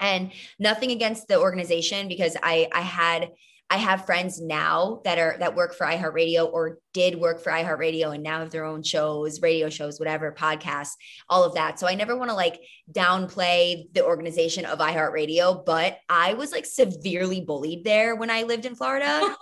and 0.00 0.32
nothing 0.58 0.90
against 0.90 1.28
the 1.28 1.38
organization 1.38 2.08
because 2.08 2.36
I 2.42 2.68
I 2.72 2.80
had 2.80 3.30
I 3.68 3.78
have 3.78 4.06
friends 4.06 4.40
now 4.40 5.00
that 5.04 5.18
are 5.18 5.36
that 5.40 5.56
work 5.56 5.74
for 5.74 5.86
iHeartRadio 5.86 6.52
or 6.52 6.78
did 6.92 7.16
work 7.16 7.40
for 7.40 7.50
iHeartRadio 7.50 8.14
and 8.14 8.22
now 8.22 8.38
have 8.38 8.50
their 8.50 8.64
own 8.64 8.82
shows, 8.82 9.42
radio 9.42 9.68
shows, 9.68 9.98
whatever, 9.98 10.32
podcasts, 10.32 10.94
all 11.28 11.42
of 11.42 11.54
that. 11.54 11.80
So 11.80 11.88
I 11.88 11.94
never 11.96 12.16
want 12.16 12.30
to 12.30 12.36
like 12.36 12.60
downplay 12.92 13.92
the 13.92 14.04
organization 14.04 14.66
of 14.66 14.78
iHeartRadio, 14.78 15.64
but 15.64 15.98
I 16.08 16.34
was 16.34 16.52
like 16.52 16.64
severely 16.64 17.40
bullied 17.40 17.82
there 17.82 18.14
when 18.14 18.30
I 18.30 18.44
lived 18.44 18.66
in 18.66 18.76
Florida. 18.76 19.20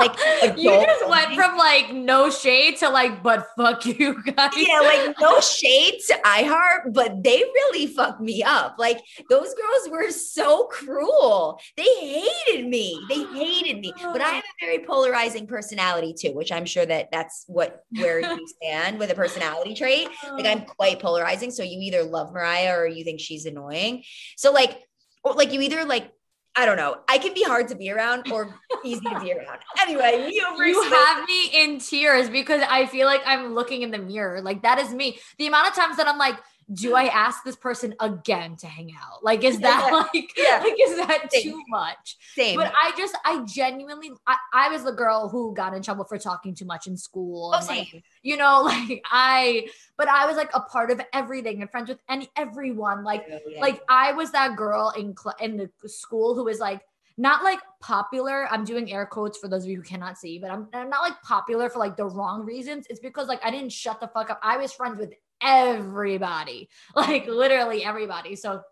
like 0.00 0.58
you 0.58 0.70
just 0.70 1.08
went 1.08 1.34
from 1.34 1.56
like 1.56 1.92
no 1.92 2.30
shade 2.30 2.76
to 2.78 2.88
like, 2.88 3.22
but 3.22 3.46
fuck 3.56 3.84
you 3.86 4.22
guys. 4.22 4.50
Yeah, 4.56 4.80
like 4.80 5.16
no 5.20 5.40
shade 5.40 6.00
to 6.08 6.14
iHeart, 6.24 6.92
but 6.92 7.22
they 7.22 7.38
really 7.38 7.86
fucked 7.86 8.20
me 8.20 8.42
up. 8.42 8.76
Like 8.78 9.00
those 9.30 9.54
girls 9.54 9.90
were 9.90 10.10
so 10.10 10.64
cruel. 10.64 11.60
They 11.76 11.84
hated 11.84 12.68
me. 12.68 13.00
They 13.08 13.24
hated 13.24 13.80
me. 13.80 13.92
But 13.96 14.20
I 14.20 14.28
oh. 14.28 14.34
have 14.34 14.44
a 14.44 14.64
very 14.64 14.78
polarizing 14.84 15.46
personality 15.46 16.14
too, 16.18 16.32
which 16.32 16.52
I'm 16.52 16.66
sure 16.66 16.86
that 16.86 17.10
that's 17.10 17.44
what 17.46 17.84
where 17.90 18.20
you 18.20 18.46
stand 18.62 18.98
with 18.98 19.10
a 19.10 19.14
personality 19.14 19.74
trait. 19.74 20.08
Like 20.30 20.46
I'm 20.46 20.62
oh. 20.62 20.72
quite 20.76 21.00
polarizing. 21.00 21.50
So 21.50 21.62
you 21.62 21.78
either 21.80 22.02
love 22.02 22.32
Mariah 22.32 22.76
or 22.76 22.86
you 22.86 23.04
think 23.04 23.20
she's 23.20 23.46
annoying. 23.46 24.02
So 24.36 24.52
like, 24.52 24.82
or 25.24 25.34
like 25.34 25.52
you 25.52 25.60
either 25.60 25.84
like 25.84 26.10
I 26.58 26.64
don't 26.64 26.78
know. 26.78 26.96
I 27.06 27.18
can 27.18 27.34
be 27.34 27.42
hard 27.42 27.68
to 27.68 27.74
be 27.74 27.90
around 27.90 28.32
or 28.32 28.58
easy 28.84 29.00
to 29.00 29.20
be 29.20 29.32
around. 29.32 29.58
Anyway, 29.80 30.30
you 30.32 30.82
have 30.82 31.28
me 31.28 31.50
in 31.52 31.78
tears 31.78 32.30
because 32.30 32.62
I 32.68 32.86
feel 32.86 33.06
like 33.06 33.20
I'm 33.26 33.54
looking 33.54 33.82
in 33.82 33.90
the 33.90 33.98
mirror. 33.98 34.40
Like 34.40 34.62
that 34.62 34.78
is 34.78 34.94
me. 34.94 35.18
The 35.38 35.48
amount 35.48 35.68
of 35.68 35.74
times 35.74 35.98
that 35.98 36.08
I'm 36.08 36.16
like, 36.16 36.36
do 36.72 36.94
I 36.94 37.04
ask 37.04 37.44
this 37.44 37.54
person 37.54 37.94
again 38.00 38.56
to 38.56 38.66
hang 38.66 38.92
out? 38.92 39.22
Like, 39.22 39.44
is 39.44 39.60
that 39.60 39.88
yeah. 39.88 39.96
like, 40.14 40.32
yeah. 40.36 40.60
like, 40.62 40.74
is 40.80 40.96
that 40.96 41.32
Same. 41.32 41.42
too 41.42 41.62
much? 41.68 42.16
Same. 42.34 42.56
But 42.56 42.72
I 42.74 42.92
just, 42.96 43.16
I 43.24 43.44
genuinely, 43.44 44.10
I, 44.26 44.36
I 44.52 44.68
was 44.70 44.82
the 44.82 44.92
girl 44.92 45.28
who 45.28 45.54
got 45.54 45.74
in 45.74 45.82
trouble 45.82 46.04
for 46.04 46.18
talking 46.18 46.54
too 46.54 46.64
much 46.64 46.88
in 46.88 46.96
school. 46.96 47.52
Oh, 47.54 47.60
same. 47.60 47.86
Like, 47.92 48.04
you 48.22 48.36
know, 48.36 48.62
like 48.64 49.02
I, 49.10 49.68
but 49.96 50.08
I 50.08 50.26
was 50.26 50.36
like 50.36 50.50
a 50.54 50.60
part 50.60 50.90
of 50.90 51.00
everything 51.12 51.62
and 51.62 51.70
friends 51.70 51.88
with 51.88 52.00
any, 52.08 52.28
everyone. 52.36 53.04
Like, 53.04 53.26
oh, 53.30 53.38
yeah. 53.48 53.60
like 53.60 53.80
I 53.88 54.12
was 54.12 54.32
that 54.32 54.56
girl 54.56 54.92
in, 54.96 55.16
cl- 55.16 55.36
in 55.40 55.56
the 55.56 55.70
school 55.88 56.34
who 56.34 56.44
was 56.44 56.58
like, 56.58 56.80
not 57.18 57.44
like 57.44 57.60
popular. 57.80 58.46
I'm 58.50 58.64
doing 58.64 58.92
air 58.92 59.06
quotes 59.06 59.38
for 59.38 59.48
those 59.48 59.64
of 59.64 59.70
you 59.70 59.76
who 59.76 59.82
cannot 59.82 60.18
see, 60.18 60.38
but 60.38 60.50
I'm, 60.50 60.68
I'm 60.74 60.90
not 60.90 61.00
like 61.00 61.22
popular 61.22 61.70
for 61.70 61.78
like 61.78 61.96
the 61.96 62.04
wrong 62.04 62.44
reasons. 62.44 62.86
It's 62.90 63.00
because 63.00 63.26
like 63.26 63.42
I 63.42 63.50
didn't 63.50 63.72
shut 63.72 64.00
the 64.00 64.08
fuck 64.08 64.28
up. 64.28 64.38
I 64.42 64.58
was 64.58 64.72
friends 64.72 64.98
with 64.98 65.14
everybody, 65.42 66.68
like 66.96 67.26
literally 67.26 67.84
everybody. 67.84 68.36
So, 68.36 68.62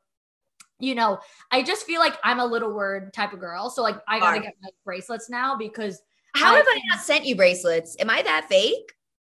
you 0.79 0.95
know, 0.95 1.19
I 1.51 1.63
just 1.63 1.87
feel 1.87 2.01
like 2.01 2.17
I'm 2.25 2.41
a 2.41 2.47
little 2.47 2.73
word 2.73 3.13
type 3.13 3.33
of 3.33 3.41
girl. 3.41 3.71
So, 3.71 3.83
like, 3.83 3.97
I 4.09 4.19
gotta 4.19 4.41
get 4.41 4.55
my 4.63 4.71
bracelets 4.85 5.31
now 5.31 5.57
because. 5.57 6.01
How 6.37 6.53
I 6.55 6.57
have 6.57 6.67
I 6.69 6.81
not 6.91 7.01
sent 7.01 7.25
you 7.27 7.37
bracelets? 7.37 7.97
Am 8.01 8.11
I 8.11 8.21
that 8.23 8.49
fake? 8.49 8.93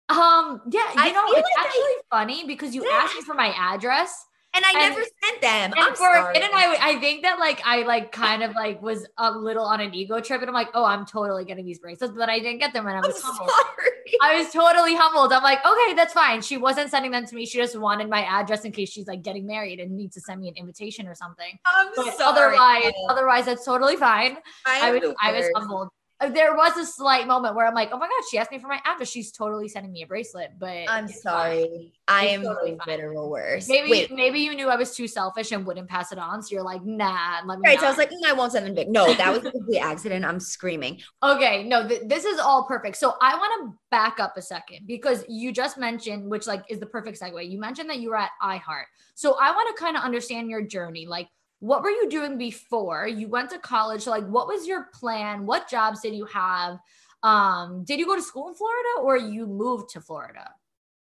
Um, 0.09 0.61
yeah, 0.71 0.81
you 0.81 0.93
I 0.95 1.11
know, 1.11 1.25
it's 1.27 1.35
like 1.35 1.65
actually 1.65 1.81
I, 1.81 2.01
funny 2.09 2.47
because 2.47 2.73
you 2.73 2.83
yeah. 2.83 3.01
asked 3.03 3.15
me 3.15 3.21
for 3.21 3.35
my 3.35 3.53
address 3.55 4.25
and 4.53 4.65
I 4.65 4.71
and, 4.71 4.95
never 4.95 5.05
sent 5.23 5.41
them. 5.41 5.73
And 5.75 5.79
I'm 5.79 5.91
for 5.91 6.11
sorry. 6.11 6.35
and 6.35 6.45
I, 6.53 6.77
I 6.81 6.99
think 6.99 7.23
that 7.23 7.39
like 7.39 7.61
I 7.65 7.83
like 7.83 8.11
kind 8.11 8.43
of 8.43 8.55
like 8.55 8.81
was 8.81 9.05
a 9.17 9.31
little 9.31 9.65
on 9.65 9.81
an 9.81 9.93
ego 9.93 10.19
trip, 10.19 10.41
and 10.41 10.49
I'm 10.49 10.53
like, 10.53 10.69
oh, 10.73 10.83
I'm 10.83 11.05
totally 11.05 11.45
getting 11.45 11.65
these 11.65 11.79
bracelets, 11.79 12.13
but 12.17 12.29
I 12.29 12.39
didn't 12.39 12.59
get 12.59 12.73
them, 12.73 12.87
and 12.87 12.97
I 12.97 13.01
was 13.01 13.21
I'm 13.23 13.31
humbled. 13.31 13.49
Sorry. 13.49 13.87
I 14.21 14.39
was 14.39 14.51
totally 14.51 14.95
humbled. 14.95 15.33
I'm 15.33 15.43
like, 15.43 15.59
okay, 15.65 15.93
that's 15.93 16.13
fine. 16.13 16.41
She 16.41 16.57
wasn't 16.57 16.89
sending 16.89 17.11
them 17.11 17.25
to 17.25 17.35
me. 17.35 17.45
She 17.45 17.57
just 17.57 17.77
wanted 17.77 18.09
my 18.09 18.23
address 18.23 18.65
in 18.65 18.71
case 18.71 18.89
she's 18.89 19.07
like 19.07 19.21
getting 19.21 19.45
married 19.45 19.79
and 19.79 19.91
needs 19.91 20.15
to 20.15 20.21
send 20.21 20.41
me 20.41 20.47
an 20.47 20.55
invitation 20.55 21.07
or 21.07 21.15
something. 21.15 21.59
I'm 21.65 21.91
but 21.95 22.17
sorry. 22.17 22.57
Otherwise, 22.57 22.93
otherwise, 23.09 23.45
that's 23.45 23.65
totally 23.65 23.95
fine. 23.95 24.37
I, 24.65 24.89
I 24.89 24.91
was, 24.91 25.15
I 25.21 25.31
was 25.33 25.49
humbled. 25.55 25.89
Uh, 26.19 26.29
there 26.29 26.55
was 26.55 26.75
a 26.77 26.85
slight 26.85 27.27
moment 27.27 27.55
where 27.55 27.67
I'm 27.67 27.75
like, 27.75 27.89
oh 27.91 27.97
my 27.97 28.07
god, 28.07 28.27
she 28.29 28.37
asked 28.37 28.51
me 28.51 28.57
for 28.57 28.67
my 28.67 28.79
address. 28.85 29.09
She's 29.09 29.31
totally 29.31 29.67
sending 29.67 29.91
me 29.91 30.01
a 30.01 30.07
bracelet, 30.07 30.51
but 30.57 30.85
I'm 30.89 31.07
sorry. 31.07 31.63
Fine. 31.63 31.91
I 32.07 32.27
am 32.27 32.41
totally 32.41 32.77
better 32.87 33.13
or 33.13 33.29
worse. 33.29 33.67
Maybe 33.67 33.91
Wait. 33.91 34.11
maybe 34.11 34.39
you 34.39 34.55
knew 34.55 34.67
I 34.67 34.77
was 34.77 34.95
too 34.95 35.07
selfish 35.07 35.51
and 35.51 35.65
wouldn't 35.65 35.87
pass 35.87 36.11
it 36.11 36.17
on, 36.17 36.41
so 36.41 36.53
you're 36.53 36.63
like, 36.63 36.83
nah, 36.83 37.41
let 37.45 37.59
me. 37.59 37.69
Right. 37.69 37.75
Not. 37.75 37.81
So 37.81 37.85
I 37.85 37.89
was 37.89 37.97
like, 37.97 38.09
mm, 38.09 38.25
I 38.25 38.33
won't 38.33 38.51
send 38.51 38.65
them 38.65 38.73
back. 38.73 38.87
No, 38.87 39.13
that 39.13 39.31
was 39.31 39.45
a 39.45 39.51
complete 39.51 39.79
accident. 39.81 40.25
I'm 40.25 40.39
screaming. 40.39 41.01
Okay, 41.21 41.63
no, 41.63 41.87
th- 41.87 42.03
this 42.05 42.25
is 42.25 42.39
all 42.39 42.65
perfect. 42.65 42.97
So 42.97 43.13
I 43.21 43.35
want 43.35 43.71
to 43.71 43.79
back 43.91 44.19
up 44.19 44.37
a 44.37 44.41
second 44.41 44.87
because 44.87 45.23
you 45.27 45.51
just 45.51 45.77
mentioned, 45.77 46.29
which 46.29 46.47
like 46.47 46.63
is 46.69 46.79
the 46.79 46.87
perfect 46.87 47.21
segue. 47.21 47.47
You 47.49 47.59
mentioned 47.59 47.89
that 47.91 47.99
you 47.99 48.09
were 48.09 48.17
at 48.17 48.31
iHeart. 48.41 48.85
So 49.13 49.35
I 49.39 49.51
want 49.51 49.75
to 49.75 49.83
kind 49.83 49.95
of 49.95 50.03
understand 50.03 50.49
your 50.49 50.63
journey, 50.63 51.05
like 51.05 51.27
what 51.59 51.81
were 51.81 51.89
you 51.89 52.09
doing 52.09 52.37
before 52.37 53.07
you 53.07 53.27
went 53.27 53.49
to 53.49 53.59
college 53.59 54.03
so 54.03 54.11
like 54.11 54.27
what 54.27 54.47
was 54.47 54.67
your 54.67 54.87
plan 54.93 55.45
what 55.45 55.69
jobs 55.69 56.01
did 56.01 56.13
you 56.13 56.25
have 56.25 56.77
um 57.23 57.83
did 57.83 57.99
you 57.99 58.05
go 58.05 58.15
to 58.15 58.21
school 58.21 58.49
in 58.49 58.53
florida 58.53 58.89
or 59.01 59.17
you 59.17 59.45
moved 59.47 59.89
to 59.89 60.01
florida 60.01 60.49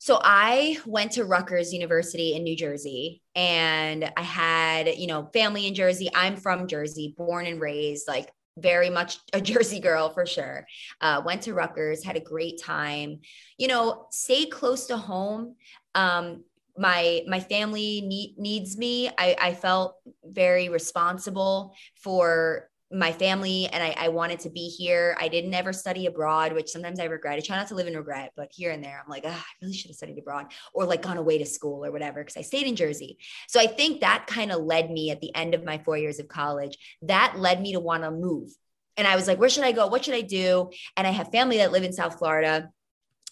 so 0.04 0.20
I 0.20 0.80
went 0.88 1.12
to 1.12 1.26
Rutgers 1.26 1.72
University 1.72 2.34
in 2.34 2.42
New 2.42 2.56
Jersey 2.56 3.22
and 3.36 4.12
I 4.18 4.24
had, 4.24 4.88
you 4.98 5.06
know, 5.06 5.30
family 5.32 5.68
in 5.68 5.76
Jersey. 5.76 6.10
I'm 6.16 6.38
from 6.38 6.66
Jersey, 6.66 7.14
born 7.16 7.46
and 7.46 7.62
raised, 7.62 8.08
like 8.08 8.32
very 8.58 8.90
much 8.90 9.20
a 9.32 9.40
Jersey 9.42 9.80
girl 9.80 10.10
for 10.10 10.26
sure. 10.26 10.66
Uh, 11.02 11.22
went 11.24 11.44
to 11.44 11.54
Rutgers, 11.54 12.04
had 12.04 12.16
a 12.16 12.20
great 12.20 12.60
time, 12.60 13.20
you 13.60 13.68
know, 13.68 14.08
stay 14.10 14.48
close 14.48 14.88
to 14.88 14.98
home. 14.98 15.56
Um, 15.94 16.46
my 16.78 17.22
my 17.28 17.40
family 17.40 18.02
need, 18.02 18.36
needs 18.38 18.78
me. 18.78 19.10
I, 19.10 19.36
I 19.40 19.54
felt 19.54 19.96
very 20.24 20.70
responsible 20.70 21.76
for 21.96 22.70
my 22.94 23.12
family 23.12 23.68
and 23.68 23.82
I, 23.82 23.96
I 23.98 24.08
wanted 24.10 24.40
to 24.42 24.50
be 24.50 24.68
here. 24.68 25.16
I 25.20 25.30
didn't 25.30 25.54
ever 25.54 25.72
study 25.72 26.08
abroad 26.08 26.54
which 26.54 26.70
sometimes 26.70 27.00
i 27.00 27.06
regret. 27.06 27.38
I 27.38 27.40
try 27.40 27.56
not 27.56 27.68
to 27.70 27.76
live 27.76 27.88
in 27.88 27.96
regret 27.96 28.34
but 28.36 28.50
here 28.52 28.72
and 28.72 28.84
there 28.84 29.02
i'm 29.04 29.10
like 29.10 29.24
ah, 29.26 29.30
i 29.30 29.54
really 29.62 29.74
should 29.74 29.90
have 29.90 29.96
studied 29.96 30.20
abroad 30.20 30.48
or 30.74 30.86
like 30.86 31.02
gone 31.02 31.18
away 31.18 31.38
to 31.38 31.46
school 31.46 31.86
or 31.86 31.92
whatever 31.92 32.22
because 32.22 32.38
i 32.38 32.42
stayed 32.42 32.68
in 32.68 32.76
jersey. 32.76 33.18
So 33.48 33.60
i 33.60 33.68
think 33.68 34.02
that 34.02 34.28
kind 34.28 34.52
of 34.52 34.62
led 34.62 34.92
me 34.92 35.10
at 35.10 35.22
the 35.22 35.34
end 35.36 35.54
of 35.54 35.64
my 35.64 35.78
four 35.78 35.98
years 35.98 36.20
of 36.20 36.28
college. 36.28 36.78
That 37.04 37.36
led 37.38 37.62
me 37.62 37.74
to 37.74 37.80
want 37.80 38.04
to 38.04 38.12
move. 38.12 38.50
And 38.98 39.08
i 39.08 39.16
was 39.16 39.28
like 39.28 39.40
where 39.40 39.50
should 39.50 39.64
i 39.64 39.72
go? 39.72 39.88
What 39.88 40.04
should 40.04 40.16
i 40.16 40.22
do? 40.22 40.70
And 40.98 41.08
i 41.08 41.12
have 41.12 41.32
family 41.32 41.58
that 41.58 41.72
live 41.72 41.84
in 41.84 41.94
south 41.94 42.18
florida 42.18 42.70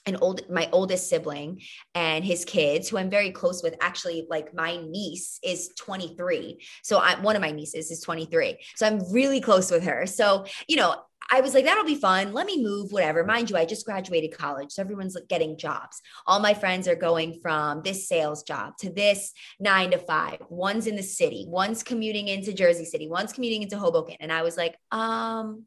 an 0.06 0.18
old 0.22 0.50
my 0.50 0.70
oldest 0.72 1.10
sibling 1.10 1.62
and 1.96 2.24
his 2.24 2.46
kids 2.46 2.88
who 2.88 2.98
i'm 2.98 3.10
very 3.10 3.32
close 3.32 3.62
with 3.62 3.76
actually 3.82 4.26
like 4.30 4.54
my 4.54 4.78
niece 4.88 5.40
is 5.44 5.70
23 5.78 6.60
so 6.84 6.98
i 6.98 7.20
one 7.20 7.36
of 7.36 7.42
my 7.42 7.52
nieces 7.52 7.92
is 7.92 8.02
23 8.02 8.58
so 8.76 8.88
i'm 8.88 9.00
really 9.12 9.42
close 9.42 9.72
with 9.72 9.84
her 9.84 10.06
so 10.06 10.46
you 10.68 10.76
know 10.76 10.96
I 11.32 11.42
was 11.42 11.54
like, 11.54 11.66
that'll 11.66 11.86
be 11.86 11.96
fun. 11.96 12.34
Let 12.34 12.48
me 12.48 12.64
move, 12.64 12.92
whatever. 12.92 13.24
Mind 13.24 13.50
you, 13.50 13.58
I 13.58 13.66
just 13.66 13.86
graduated 13.86 14.36
college. 14.36 14.72
So 14.72 14.82
everyone's 14.82 15.16
getting 15.28 15.58
jobs. 15.58 16.02
All 16.26 16.40
my 16.40 16.56
friends 16.56 16.88
are 16.88 16.96
going 16.96 17.40
from 17.42 17.82
this 17.84 18.08
sales 18.08 18.42
job 18.42 18.78
to 18.80 18.90
this 18.90 19.32
nine 19.60 19.92
to 19.92 20.00
five. 20.00 20.40
One's 20.50 20.88
in 20.88 20.96
the 20.96 21.04
city, 21.04 21.46
one's 21.48 21.84
commuting 21.84 22.30
into 22.30 22.52
Jersey 22.52 22.86
City, 22.86 23.08
one's 23.08 23.32
commuting 23.32 23.62
into 23.62 23.78
Hoboken. 23.78 24.16
And 24.20 24.32
I 24.32 24.42
was 24.42 24.58
like, 24.58 24.76
um, 24.92 25.66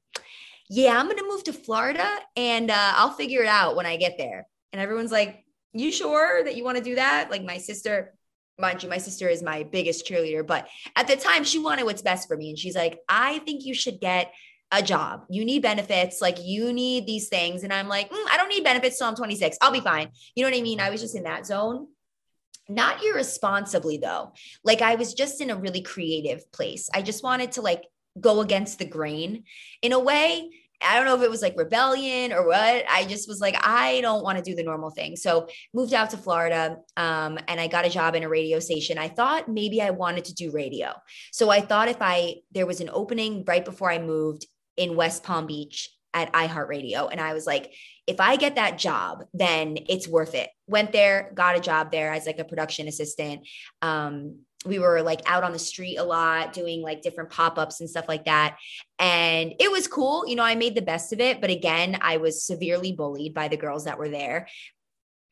yeah, 0.69 0.97
I'm 0.97 1.07
going 1.07 1.19
to 1.19 1.29
move 1.29 1.45
to 1.45 1.53
Florida 1.53 2.09
and 2.37 2.71
uh, 2.71 2.93
I'll 2.97 3.13
figure 3.13 3.43
it 3.43 3.49
out 3.49 3.77
when 3.77 3.87
I 3.87 3.97
get 3.97 4.17
there. 4.19 4.47
And 4.73 4.81
everyone's 4.81 5.13
like, 5.13 5.45
you 5.73 5.93
sure 5.93 6.45
that 6.45 6.57
you 6.57 6.65
want 6.65 6.79
to 6.79 6.85
do 6.85 6.95
that? 6.97 7.31
Like 7.31 7.45
my 7.45 7.59
sister, 7.59 8.15
mind 8.59 8.83
you, 8.83 8.89
my 8.89 8.99
sister 8.99 9.29
is 9.29 9.43
my 9.43 9.63
biggest 9.65 10.07
cheerleader, 10.07 10.47
but 10.47 10.69
at 10.97 11.09
the 11.09 11.17
time 11.17 11.45
she 11.45 11.59
wanted 11.59 11.85
what's 11.85 12.03
best 12.03 12.29
for 12.29 12.37
me. 12.37 12.51
And 12.51 12.59
she's 12.59 12.77
like, 12.77 12.99
I 13.09 13.39
think 13.41 13.65
you 13.65 13.75
should 13.75 14.01
get 14.01 14.33
a 14.71 14.83
job. 14.83 15.25
You 15.29 15.45
need 15.45 15.63
benefits. 15.63 16.21
Like 16.21 16.39
you 16.43 16.73
need 16.73 17.07
these 17.07 17.29
things. 17.29 17.63
And 17.63 17.73
I'm 17.73 17.89
like, 17.89 18.11
mm, 18.11 18.25
I 18.31 18.37
don't 18.39 18.49
need 18.49 18.65
benefits 18.65 18.99
till 18.99 19.07
I'm 19.07 19.15
26. 19.15 19.59
I'll 19.61 19.71
be 19.71 19.81
fine. 19.81 20.09
You 20.35 20.43
know 20.43 20.51
what 20.51 20.59
I 20.59 20.63
mean? 20.63 20.81
I 20.81 20.91
was 20.91 21.03
just 21.03 21.15
in 21.15 21.25
that 21.25 21.47
zone. 21.47 21.89
Not 22.69 23.05
irresponsibly 23.05 23.99
though. 23.99 24.33
Like 24.65 24.81
I 24.81 24.95
was 24.95 25.13
just 25.13 25.41
in 25.41 25.51
a 25.51 25.57
really 25.57 25.83
creative 25.83 26.51
place. 26.53 26.89
I 26.95 27.03
just 27.03 27.23
wanted 27.23 27.53
to 27.53 27.61
like 27.63 27.83
go 28.21 28.41
against 28.41 28.79
the 28.79 28.85
grain 28.85 29.45
in 29.81 29.93
a 29.93 29.99
way 29.99 30.51
I 30.85 30.97
don't 30.97 31.05
know 31.05 31.17
if 31.17 31.23
it 31.23 31.31
was 31.31 31.43
like 31.43 31.57
rebellion 31.57 32.33
or 32.33 32.47
what. 32.47 32.85
I 32.91 33.05
just 33.05 33.29
was 33.29 33.41
like, 33.41 33.57
I 33.67 34.01
don't 34.01 34.23
want 34.23 34.39
to 34.39 34.45
do 34.45 34.55
the 34.55 34.63
normal 34.63 34.91
thing. 34.91 35.17
So 35.17 35.49
moved 35.73 35.95
out 35.95 36.11
to 36.11 36.17
Florida 36.17 36.77
um, 36.97 37.39
and 37.49 37.61
I 37.61 37.69
got 37.69 37.87
a 37.87 37.91
job 37.91 38.15
in 38.15 38.23
a 38.23 38.29
radio 38.29 38.59
station. 38.59 38.99
I 38.99 39.09
thought 39.09 39.49
maybe 39.49 39.81
I 39.81 39.91
wanted 39.91 40.25
to 40.27 40.35
do 40.35 40.51
radio. 40.51 40.93
So 41.33 41.51
I 41.51 41.61
thought 41.61 41.89
if 41.89 41.99
I, 42.01 42.37
there 42.53 42.67
was 42.67 42.81
an 42.81 42.91
opening 42.93 43.45
right 43.47 43.65
before 43.65 43.91
I 43.91 43.99
moved 43.99 44.47
in 44.77 44.97
West 44.97 45.23
Palm 45.23 45.47
Beach 45.47 45.91
at 46.15 46.33
iHeartRadio. 46.33 47.11
And 47.11 47.21
I 47.21 47.33
was 47.33 47.47
like, 47.47 47.73
if 48.07 48.21
I 48.21 48.37
get 48.37 48.57
that 48.57 48.79
job, 48.79 49.25
then 49.33 49.79
it's 49.89 50.09
worth 50.09 50.35
it. 50.35 50.51
Went 50.67 50.93
there, 50.93 51.31
got 51.35 51.57
a 51.57 51.61
job 51.61 51.93
there 51.93 52.13
as 52.13 52.27
like 52.27 52.39
a 52.39 52.45
production 52.45 52.89
assistant. 52.89 53.47
Um, 53.81 54.41
we 54.65 54.79
were 54.79 55.03
like 55.03 55.21
out 55.27 55.45
on 55.45 55.53
the 55.53 55.59
street 55.59 55.97
a 55.97 56.05
lot 56.05 56.53
doing 56.53 56.83
like 56.83 57.03
different 57.03 57.31
pop-ups 57.31 57.81
and 57.81 57.91
stuff 57.91 58.07
like 58.09 58.25
that. 58.27 58.57
And 58.99 59.55
it 59.59 59.71
was 59.71 59.89
cool 59.89 60.25
you 60.27 60.37
know 60.37 60.45
i 60.45 60.55
made 60.55 60.75
the 60.75 60.83
best 60.83 61.13
of 61.13 61.21
it 61.21 61.41
but 61.41 61.51
again 61.51 61.99
i 62.01 62.17
was 62.17 62.45
severely 62.45 62.93
bullied 62.93 63.35
by 63.35 63.49
the 63.49 63.57
girls 63.57 63.85
that 63.85 63.99
were 63.99 64.09
there 64.09 64.49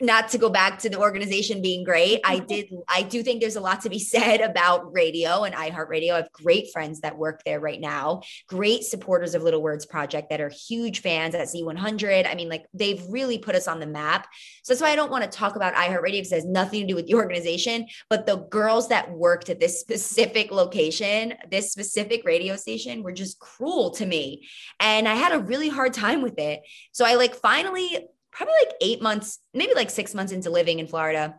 not 0.00 0.30
to 0.30 0.38
go 0.38 0.48
back 0.48 0.78
to 0.80 0.88
the 0.88 0.98
organization 0.98 1.60
being 1.60 1.84
great. 1.84 2.20
I 2.24 2.36
mm-hmm. 2.36 2.46
did 2.46 2.72
i 2.88 3.02
do 3.02 3.22
think 3.22 3.40
there's 3.40 3.56
a 3.56 3.60
lot 3.60 3.82
to 3.82 3.90
be 3.90 3.98
said 4.14 4.40
about 4.40 4.92
radio 4.92 5.44
and 5.44 5.54
iheartradio. 5.54 6.12
I 6.12 6.16
have 6.16 6.32
great 6.32 6.72
friends 6.72 7.00
that 7.00 7.18
work 7.18 7.42
there 7.44 7.60
right 7.60 7.80
now 7.80 8.22
great 8.46 8.84
supporters 8.84 9.34
of 9.34 9.42
little 9.42 9.62
words 9.62 9.86
project 9.86 10.30
that 10.30 10.40
are 10.40 10.48
huge 10.48 11.00
fans 11.00 11.34
at 11.34 11.48
z100 11.48 12.26
i 12.26 12.34
mean 12.34 12.48
like 12.48 12.66
they've 12.74 13.02
really 13.08 13.38
put 13.38 13.54
us 13.54 13.68
on 13.68 13.80
the 13.80 13.86
map. 13.86 14.26
So 14.62 14.72
that's 14.72 14.80
why 14.80 14.90
i 14.90 14.96
don't 14.96 15.10
want 15.10 15.24
to 15.24 15.30
talk 15.30 15.56
about 15.56 15.74
iheartradio 15.74 16.12
because 16.12 16.32
it 16.32 16.36
has 16.36 16.46
nothing 16.46 16.82
to 16.82 16.86
do 16.86 16.94
with 16.94 17.06
the 17.06 17.14
organization 17.22 17.86
but 18.08 18.26
the 18.26 18.36
girls 18.36 18.88
that 18.88 19.10
worked 19.10 19.50
at 19.50 19.60
this 19.60 19.80
specific 19.80 20.50
location 20.50 21.34
this 21.50 21.72
specific 21.72 22.24
radio 22.24 22.56
station 22.56 23.02
were 23.02 23.12
just 23.12 23.38
cruel 23.38 23.90
to 23.90 24.06
me. 24.06 24.48
And 24.78 25.08
i 25.08 25.14
had 25.14 25.32
a 25.32 25.38
really 25.38 25.68
hard 25.68 25.92
time 25.92 26.22
with 26.22 26.38
it. 26.38 26.60
So 26.92 27.04
i 27.04 27.14
like 27.14 27.34
finally 27.34 28.06
probably 28.32 28.54
like 28.64 28.74
eight 28.80 29.02
months, 29.02 29.38
maybe 29.54 29.74
like 29.74 29.90
six 29.90 30.14
months 30.14 30.32
into 30.32 30.50
living 30.50 30.78
in 30.78 30.86
Florida, 30.86 31.36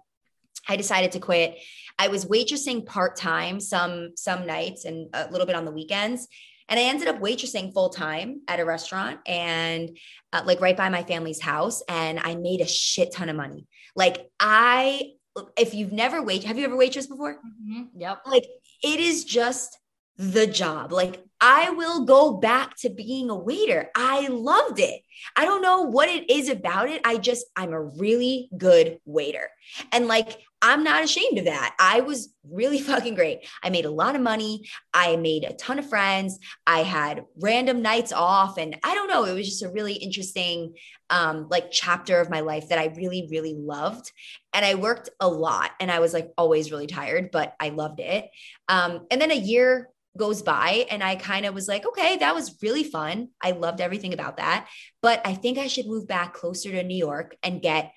I 0.67 0.75
decided 0.75 1.13
to 1.13 1.19
quit. 1.19 1.57
I 1.97 2.07
was 2.07 2.25
waitressing 2.25 2.85
part 2.85 3.17
time 3.17 3.59
some 3.59 4.11
some 4.15 4.45
nights 4.45 4.85
and 4.85 5.09
a 5.13 5.29
little 5.31 5.47
bit 5.47 5.55
on 5.55 5.65
the 5.65 5.71
weekends. 5.71 6.27
And 6.69 6.79
I 6.79 6.83
ended 6.83 7.09
up 7.09 7.19
waitressing 7.19 7.73
full 7.73 7.89
time 7.89 8.41
at 8.47 8.59
a 8.59 8.65
restaurant 8.65 9.19
and 9.25 9.97
uh, 10.31 10.43
like 10.45 10.61
right 10.61 10.77
by 10.77 10.87
my 10.87 11.03
family's 11.03 11.41
house. 11.41 11.83
And 11.89 12.19
I 12.19 12.35
made 12.35 12.61
a 12.61 12.67
shit 12.67 13.11
ton 13.11 13.27
of 13.27 13.35
money. 13.35 13.67
Like 13.93 14.29
I, 14.39 15.11
if 15.57 15.73
you've 15.73 15.91
never 15.91 16.21
wait, 16.21 16.45
have 16.45 16.57
you 16.57 16.63
ever 16.63 16.77
waitressed 16.77 17.09
before? 17.09 17.35
Mm-hmm. 17.35 17.99
Yep. 17.99 18.21
Like 18.25 18.45
it 18.83 18.99
is 19.01 19.25
just 19.25 19.77
the 20.17 20.47
job. 20.47 20.93
Like 20.93 21.21
I 21.41 21.71
will 21.71 22.05
go 22.05 22.37
back 22.37 22.75
to 22.77 22.89
being 22.89 23.31
a 23.31 23.35
waiter. 23.35 23.89
I 23.95 24.27
loved 24.27 24.79
it. 24.79 25.01
I 25.35 25.45
don't 25.45 25.63
know 25.63 25.81
what 25.81 26.07
it 26.07 26.29
is 26.29 26.49
about 26.49 26.87
it. 26.87 27.01
I 27.03 27.17
just, 27.17 27.47
I'm 27.55 27.73
a 27.73 27.81
really 27.81 28.47
good 28.55 28.99
waiter. 29.05 29.49
And 29.91 30.07
like, 30.07 30.39
I'm 30.61 30.83
not 30.83 31.03
ashamed 31.03 31.39
of 31.39 31.45
that. 31.45 31.75
I 31.79 32.01
was 32.01 32.31
really 32.47 32.79
fucking 32.81 33.15
great. 33.15 33.47
I 33.63 33.71
made 33.71 33.85
a 33.85 33.91
lot 33.91 34.15
of 34.15 34.21
money. 34.21 34.69
I 34.93 35.15
made 35.15 35.43
a 35.43 35.53
ton 35.53 35.79
of 35.79 35.89
friends. 35.89 36.37
I 36.67 36.83
had 36.83 37.25
random 37.41 37.81
nights 37.81 38.13
off. 38.13 38.59
And 38.59 38.77
I 38.83 38.93
don't 38.93 39.09
know, 39.09 39.25
it 39.25 39.33
was 39.33 39.49
just 39.49 39.63
a 39.63 39.69
really 39.69 39.93
interesting, 39.93 40.75
um, 41.09 41.47
like 41.49 41.71
chapter 41.71 42.19
of 42.21 42.29
my 42.29 42.41
life 42.41 42.69
that 42.69 42.79
I 42.79 42.93
really, 42.95 43.27
really 43.31 43.55
loved. 43.55 44.11
And 44.53 44.63
I 44.63 44.75
worked 44.75 45.09
a 45.19 45.27
lot 45.27 45.71
and 45.79 45.91
I 45.91 45.99
was 45.99 46.13
like 46.13 46.31
always 46.37 46.71
really 46.71 46.87
tired, 46.87 47.31
but 47.31 47.55
I 47.59 47.69
loved 47.69 47.99
it. 47.99 48.29
Um, 48.67 49.07
and 49.09 49.19
then 49.19 49.31
a 49.31 49.35
year 49.35 49.89
goes 50.17 50.41
by 50.41 50.85
and 50.89 51.03
I 51.03 51.15
kind 51.15 51.45
of 51.45 51.53
was 51.53 51.67
like, 51.67 51.85
okay, 51.85 52.17
that 52.17 52.35
was 52.35 52.57
really 52.61 52.83
fun. 52.83 53.29
I 53.41 53.51
loved 53.51 53.81
everything 53.81 54.13
about 54.13 54.37
that. 54.37 54.67
But 55.01 55.21
I 55.25 55.33
think 55.33 55.57
I 55.57 55.67
should 55.67 55.87
move 55.87 56.07
back 56.07 56.33
closer 56.33 56.71
to 56.71 56.83
New 56.83 56.97
York 56.97 57.35
and 57.43 57.61
get 57.61 57.93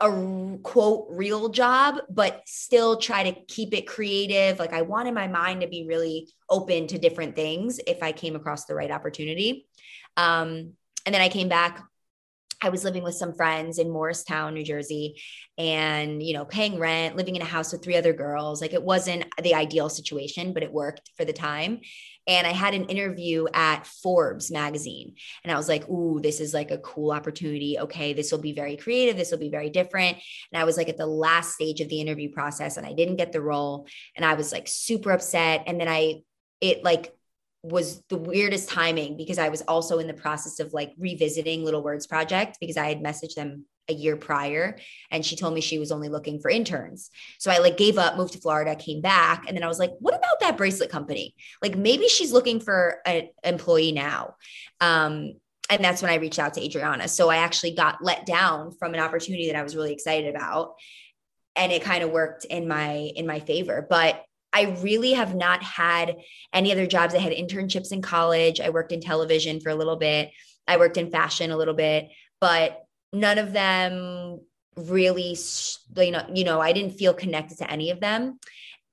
a 0.00 0.58
quote 0.62 1.06
real 1.10 1.50
job, 1.50 1.96
but 2.08 2.42
still 2.46 2.96
try 2.96 3.30
to 3.30 3.40
keep 3.46 3.74
it 3.74 3.86
creative. 3.86 4.58
Like 4.58 4.72
I 4.72 4.82
wanted 4.82 5.14
my 5.14 5.28
mind 5.28 5.60
to 5.60 5.68
be 5.68 5.86
really 5.86 6.28
open 6.48 6.86
to 6.88 6.98
different 6.98 7.36
things 7.36 7.80
if 7.86 8.02
I 8.02 8.12
came 8.12 8.34
across 8.34 8.64
the 8.64 8.74
right 8.74 8.90
opportunity. 8.90 9.66
Um, 10.16 10.72
and 11.06 11.14
then 11.14 11.20
I 11.20 11.28
came 11.28 11.48
back 11.48 11.82
I 12.62 12.68
was 12.68 12.84
living 12.84 13.02
with 13.02 13.14
some 13.14 13.32
friends 13.32 13.78
in 13.78 13.90
Morristown, 13.90 14.54
New 14.54 14.64
Jersey, 14.64 15.20
and 15.56 16.22
you 16.22 16.34
know, 16.34 16.44
paying 16.44 16.78
rent, 16.78 17.16
living 17.16 17.36
in 17.36 17.42
a 17.42 17.46
house 17.46 17.72
with 17.72 17.82
three 17.82 17.96
other 17.96 18.12
girls. 18.12 18.60
Like 18.60 18.72
it 18.72 18.82
wasn't 18.82 19.24
the 19.42 19.54
ideal 19.54 19.88
situation, 19.88 20.52
but 20.52 20.62
it 20.62 20.72
worked 20.72 21.10
for 21.16 21.24
the 21.24 21.32
time. 21.32 21.80
And 22.26 22.46
I 22.46 22.52
had 22.52 22.74
an 22.74 22.84
interview 22.84 23.46
at 23.54 23.86
Forbes 23.86 24.50
magazine, 24.50 25.14
and 25.42 25.50
I 25.52 25.56
was 25.56 25.68
like, 25.68 25.88
"Ooh, 25.88 26.20
this 26.22 26.40
is 26.40 26.52
like 26.52 26.70
a 26.70 26.78
cool 26.78 27.12
opportunity. 27.12 27.78
Okay, 27.78 28.12
this 28.12 28.30
will 28.30 28.38
be 28.38 28.52
very 28.52 28.76
creative. 28.76 29.16
This 29.16 29.30
will 29.30 29.38
be 29.38 29.50
very 29.50 29.70
different." 29.70 30.18
And 30.52 30.60
I 30.60 30.64
was 30.64 30.76
like 30.76 30.88
at 30.88 30.98
the 30.98 31.06
last 31.06 31.54
stage 31.54 31.80
of 31.80 31.88
the 31.88 32.00
interview 32.00 32.30
process, 32.30 32.76
and 32.76 32.86
I 32.86 32.92
didn't 32.92 33.16
get 33.16 33.32
the 33.32 33.40
role, 33.40 33.86
and 34.16 34.24
I 34.24 34.34
was 34.34 34.52
like 34.52 34.68
super 34.68 35.12
upset. 35.12 35.64
And 35.66 35.80
then 35.80 35.88
I, 35.88 36.22
it 36.60 36.84
like 36.84 37.14
was 37.62 38.02
the 38.08 38.16
weirdest 38.16 38.68
timing 38.68 39.16
because 39.16 39.38
I 39.38 39.50
was 39.50 39.62
also 39.62 39.98
in 39.98 40.06
the 40.06 40.14
process 40.14 40.60
of 40.60 40.72
like 40.72 40.92
revisiting 40.98 41.64
Little 41.64 41.82
Words 41.82 42.06
Project 42.06 42.56
because 42.60 42.76
I 42.76 42.88
had 42.88 43.02
messaged 43.02 43.34
them 43.34 43.66
a 43.88 43.92
year 43.92 44.16
prior 44.16 44.78
and 45.10 45.26
she 45.26 45.36
told 45.36 45.52
me 45.52 45.60
she 45.60 45.78
was 45.78 45.92
only 45.92 46.08
looking 46.08 46.40
for 46.40 46.50
interns. 46.50 47.10
So 47.38 47.50
I 47.50 47.58
like 47.58 47.76
gave 47.76 47.98
up, 47.98 48.16
moved 48.16 48.32
to 48.32 48.40
Florida, 48.40 48.74
came 48.76 49.00
back 49.00 49.44
and 49.46 49.56
then 49.56 49.64
I 49.64 49.68
was 49.68 49.78
like, 49.78 49.92
what 49.98 50.14
about 50.14 50.40
that 50.40 50.56
bracelet 50.56 50.90
company? 50.90 51.34
Like 51.60 51.76
maybe 51.76 52.08
she's 52.08 52.32
looking 52.32 52.60
for 52.60 52.98
an 53.04 53.28
employee 53.44 53.92
now. 53.92 54.36
Um, 54.80 55.34
and 55.68 55.84
that's 55.84 56.02
when 56.02 56.10
I 56.10 56.16
reached 56.16 56.38
out 56.38 56.54
to 56.54 56.64
Adriana. 56.64 57.08
So 57.08 57.28
I 57.28 57.36
actually 57.36 57.72
got 57.74 58.02
let 58.02 58.26
down 58.26 58.72
from 58.72 58.94
an 58.94 59.00
opportunity 59.00 59.48
that 59.48 59.56
I 59.56 59.62
was 59.62 59.76
really 59.76 59.92
excited 59.92 60.34
about 60.34 60.74
and 61.56 61.72
it 61.72 61.82
kind 61.82 62.02
of 62.02 62.10
worked 62.10 62.44
in 62.44 62.66
my 62.66 63.10
in 63.14 63.26
my 63.26 63.40
favor. 63.40 63.86
But 63.88 64.24
I 64.52 64.76
really 64.82 65.12
have 65.12 65.34
not 65.34 65.62
had 65.62 66.16
any 66.52 66.72
other 66.72 66.86
jobs. 66.86 67.14
I 67.14 67.18
had 67.18 67.32
internships 67.32 67.92
in 67.92 68.02
college. 68.02 68.60
I 68.60 68.70
worked 68.70 68.92
in 68.92 69.00
television 69.00 69.60
for 69.60 69.70
a 69.70 69.74
little 69.74 69.96
bit. 69.96 70.30
I 70.66 70.76
worked 70.76 70.96
in 70.96 71.10
fashion 71.10 71.50
a 71.50 71.56
little 71.56 71.74
bit, 71.74 72.08
but 72.40 72.84
none 73.12 73.38
of 73.38 73.52
them 73.52 74.40
really, 74.76 75.36
you 75.96 76.10
know, 76.10 76.26
you 76.32 76.44
know, 76.44 76.60
I 76.60 76.72
didn't 76.72 76.98
feel 76.98 77.14
connected 77.14 77.58
to 77.58 77.70
any 77.70 77.90
of 77.90 78.00
them. 78.00 78.38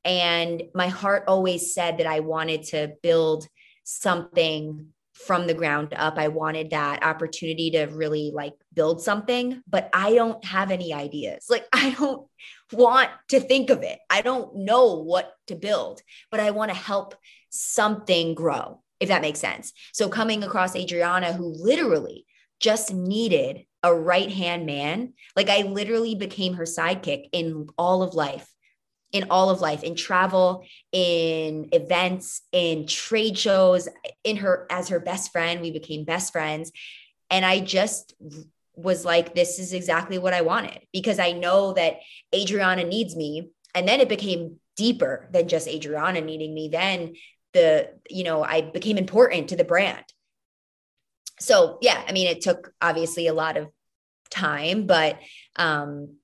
And 0.06 0.63
my 0.74 0.88
heart 0.88 1.26
always 1.28 1.74
said 1.74 1.98
that 1.98 2.08
I 2.08 2.22
wanted 2.22 2.63
to 2.63 2.93
build 3.04 3.48
something 3.84 4.88
from 5.13 5.48
the 5.48 5.54
ground 5.54 5.93
up. 5.96 6.17
I 6.17 6.28
wanted 6.28 6.70
that 6.70 7.04
opportunity 7.04 7.72
to 7.72 7.86
really 7.86 8.32
like 8.34 8.54
build 8.74 9.02
something, 9.02 9.62
but 9.67 9.89
I 9.93 10.13
don't 10.13 10.43
have 10.46 10.72
any 10.72 10.93
ideas. 10.93 11.48
Like, 11.50 11.65
I 11.74 11.91
don't 11.91 12.28
want 12.71 13.10
to 13.30 13.39
think 13.39 13.69
of 13.69 13.84
it. 13.84 13.99
I 14.10 14.21
don't 14.21 14.56
know 14.56 14.95
what 15.01 15.34
to 15.47 15.56
build, 15.56 16.01
but 16.32 16.39
I 16.39 16.51
want 16.51 16.71
to 16.71 16.77
help 16.77 17.15
something 17.49 18.34
grow, 18.34 18.82
if 18.99 19.10
that 19.10 19.21
makes 19.21 19.39
sense. 19.39 19.73
So, 19.93 20.10
coming 20.10 20.43
across 20.43 20.75
Adriana, 20.75 21.34
who 21.34 21.45
literally 21.45 22.25
just 22.60 22.93
needed 22.93 23.65
a 23.84 23.93
right 23.93 24.32
hand 24.32 24.65
man, 24.65 25.13
like 25.36 25.49
I 25.49 25.62
literally 25.62 26.15
became 26.15 26.56
her 26.56 26.65
sidekick 26.65 27.30
in 27.32 27.67
all 27.77 28.03
of 28.03 28.13
life 28.13 28.47
in 29.12 29.27
all 29.30 29.49
of 29.49 29.62
life 29.62 29.84
in 29.84 29.95
travel 29.95 30.63
in 30.91 31.69
events 31.71 32.41
in 32.51 32.86
trade 32.88 33.38
shows 33.38 33.88
in 34.23 34.38
her 34.38 34.67
as 34.69 34.89
her 34.89 34.99
best 34.99 35.32
friend 35.32 35.62
we 35.62 35.71
became 35.71 36.03
best 36.03 36.34
friends 36.34 36.71
and 37.30 37.45
i 37.45 37.60
just 37.60 38.13
was 38.77 39.03
like 39.03 39.33
this 39.33 39.59
is 39.59 39.73
exactly 39.73 40.17
what 40.17 40.33
i 40.33 40.41
wanted 40.41 40.79
because 40.93 41.19
i 41.19 41.31
know 41.31 41.73
that 41.73 41.95
adriana 42.33 42.83
needs 42.83 43.15
me. 43.15 43.49
And 43.75 43.87
then 43.87 43.99
it 43.99 44.09
became 44.09 44.59
deeper 44.75 45.29
than 45.31 45.47
just 45.47 45.67
adriana 45.67 46.21
needing 46.21 46.53
me. 46.53 46.69
Then 46.69 47.15
the 47.53 47.89
you 48.09 48.23
know 48.23 48.43
i 48.43 48.61
became 48.61 48.97
important 48.97 49.49
to 49.49 49.55
the 49.55 49.63
brand. 49.63 50.05
So 51.39 51.77
yeah 51.81 52.01
i 52.07 52.11
mean 52.11 52.27
it 52.27 52.41
took 52.41 52.71
obviously 52.81 53.27
a 53.27 53.33
lot 53.33 53.57
of 53.57 53.67
time 54.29 54.85
but 54.87 55.19
um 55.55 56.17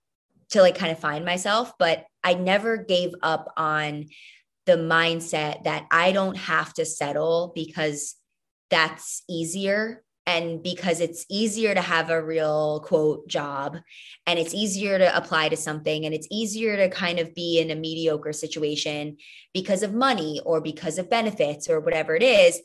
to 0.53 0.61
like 0.61 0.75
kind 0.75 0.91
of 0.91 0.99
find 0.99 1.25
myself. 1.25 1.73
But 1.77 2.05
I 2.23 2.35
never 2.35 2.77
gave 2.77 3.11
up 3.21 3.51
on 3.57 4.05
the 4.65 4.77
mindset 4.77 5.63
that 5.65 5.85
I 5.91 6.13
don't 6.13 6.37
have 6.37 6.73
to 6.75 6.85
settle 6.85 7.51
because 7.53 8.15
that's 8.69 9.23
easier 9.29 10.02
and 10.25 10.63
because 10.63 10.99
it's 11.01 11.25
easier 11.29 11.73
to 11.73 11.81
have 11.81 12.09
a 12.09 12.23
real 12.23 12.81
quote 12.85 13.27
job 13.27 13.77
and 14.25 14.39
it's 14.39 14.53
easier 14.53 14.97
to 14.97 15.17
apply 15.17 15.49
to 15.49 15.57
something 15.57 16.05
and 16.05 16.13
it's 16.13 16.27
easier 16.31 16.77
to 16.77 16.89
kind 16.89 17.19
of 17.19 17.35
be 17.35 17.59
in 17.59 17.71
a 17.71 17.75
mediocre 17.75 18.33
situation 18.33 19.17
because 19.53 19.83
of 19.83 19.93
money 19.93 20.39
or 20.45 20.61
because 20.61 20.97
of 20.97 21.09
benefits 21.09 21.69
or 21.69 21.79
whatever 21.79 22.15
it 22.15 22.23
is 22.23 22.61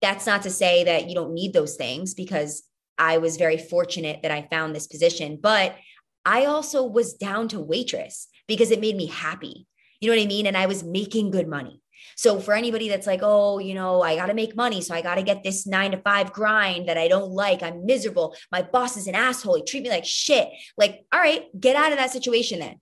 that's 0.00 0.26
not 0.26 0.42
to 0.42 0.50
say 0.50 0.84
that 0.84 1.08
you 1.08 1.14
don't 1.14 1.34
need 1.34 1.52
those 1.52 1.76
things 1.76 2.14
because 2.14 2.62
I 2.98 3.18
was 3.18 3.36
very 3.36 3.58
fortunate 3.58 4.20
that 4.22 4.30
I 4.30 4.48
found 4.50 4.74
this 4.74 4.86
position 4.86 5.38
but 5.40 5.76
I 6.24 6.44
also 6.44 6.84
was 6.84 7.14
down 7.14 7.48
to 7.48 7.60
waitress 7.60 8.28
because 8.46 8.70
it 8.70 8.80
made 8.80 8.96
me 8.96 9.06
happy. 9.06 9.66
You 10.00 10.10
know 10.10 10.16
what 10.16 10.22
I 10.22 10.26
mean? 10.26 10.46
And 10.46 10.56
I 10.56 10.66
was 10.66 10.84
making 10.84 11.30
good 11.30 11.48
money. 11.48 11.80
So 12.18 12.40
for 12.40 12.52
anybody 12.52 12.88
that's 12.88 13.06
like, 13.06 13.20
oh, 13.22 13.60
you 13.60 13.74
know, 13.74 14.02
I 14.02 14.16
got 14.16 14.26
to 14.26 14.34
make 14.34 14.56
money. 14.56 14.80
So 14.80 14.92
I 14.92 15.02
got 15.02 15.14
to 15.14 15.22
get 15.22 15.44
this 15.44 15.68
nine 15.68 15.92
to 15.92 15.98
five 15.98 16.32
grind 16.32 16.88
that 16.88 16.98
I 16.98 17.06
don't 17.06 17.30
like. 17.30 17.62
I'm 17.62 17.86
miserable. 17.86 18.34
My 18.50 18.60
boss 18.60 18.96
is 18.96 19.06
an 19.06 19.14
asshole. 19.14 19.54
He 19.54 19.62
treat 19.62 19.84
me 19.84 19.88
like 19.88 20.04
shit. 20.04 20.48
Like, 20.76 21.06
all 21.12 21.20
right, 21.20 21.44
get 21.60 21.76
out 21.76 21.92
of 21.92 21.98
that 21.98 22.10
situation 22.10 22.58
then. 22.58 22.80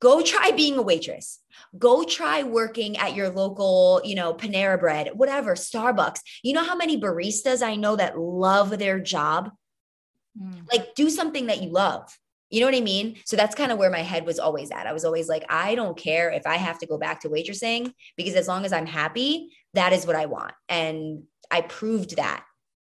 Go 0.00 0.20
try 0.20 0.50
being 0.50 0.78
a 0.78 0.82
waitress. 0.82 1.38
Go 1.78 2.02
try 2.02 2.42
working 2.42 2.96
at 2.96 3.14
your 3.14 3.28
local, 3.28 4.00
you 4.04 4.16
know, 4.16 4.34
Panera 4.34 4.80
Bread, 4.80 5.10
whatever, 5.14 5.54
Starbucks. 5.54 6.18
You 6.42 6.52
know 6.52 6.64
how 6.64 6.74
many 6.74 7.00
baristas 7.00 7.62
I 7.62 7.76
know 7.76 7.94
that 7.94 8.18
love 8.18 8.76
their 8.80 8.98
job? 8.98 9.52
Mm. 10.36 10.66
Like, 10.72 10.96
do 10.96 11.08
something 11.08 11.46
that 11.46 11.62
you 11.62 11.70
love. 11.70 12.12
You 12.52 12.60
know 12.60 12.66
what 12.66 12.74
I 12.74 12.80
mean? 12.80 13.16
So 13.24 13.34
that's 13.34 13.54
kind 13.54 13.72
of 13.72 13.78
where 13.78 13.90
my 13.90 14.02
head 14.02 14.26
was 14.26 14.38
always 14.38 14.70
at. 14.70 14.86
I 14.86 14.92
was 14.92 15.06
always 15.06 15.26
like, 15.26 15.44
I 15.48 15.74
don't 15.74 15.96
care 15.96 16.30
if 16.30 16.46
I 16.46 16.56
have 16.56 16.78
to 16.80 16.86
go 16.86 16.98
back 16.98 17.20
to 17.20 17.30
waitressing 17.30 17.92
because 18.16 18.34
as 18.34 18.46
long 18.46 18.66
as 18.66 18.74
I'm 18.74 18.86
happy, 18.86 19.50
that 19.72 19.94
is 19.94 20.06
what 20.06 20.16
I 20.16 20.26
want. 20.26 20.52
And 20.68 21.22
I 21.50 21.62
proved 21.62 22.16
that 22.16 22.44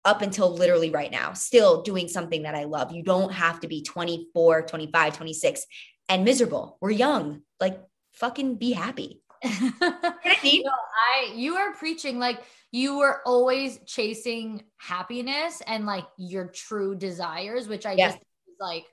up 0.04 0.24
until 0.24 0.52
literally 0.52 0.90
right 0.90 1.12
now, 1.12 1.34
still 1.34 1.84
doing 1.84 2.08
something 2.08 2.42
that 2.42 2.56
I 2.56 2.64
love. 2.64 2.92
You 2.92 3.04
don't 3.04 3.32
have 3.32 3.60
to 3.60 3.68
be 3.68 3.84
24, 3.84 4.64
25, 4.64 5.16
26 5.16 5.66
and 6.10 6.26
miserable. 6.26 6.80
We're 6.82 6.90
young. 6.90 7.44
Like, 7.60 7.80
fucking 8.14 8.56
be 8.56 8.72
happy. 8.72 9.22
I 9.44 10.38
mean? 10.44 10.64
no, 10.66 10.72
I 10.72 11.34
you 11.36 11.56
are 11.56 11.74
preaching 11.74 12.20
like 12.20 12.42
you 12.72 13.00
were 13.00 13.22
always 13.26 13.80
chasing 13.86 14.64
happiness 14.78 15.62
and 15.66 15.86
like 15.86 16.06
your 16.18 16.48
true 16.48 16.96
desires, 16.96 17.68
which 17.68 17.86
I 17.86 17.94
yeah. 17.94 18.08
just 18.10 18.20
like 18.60 18.86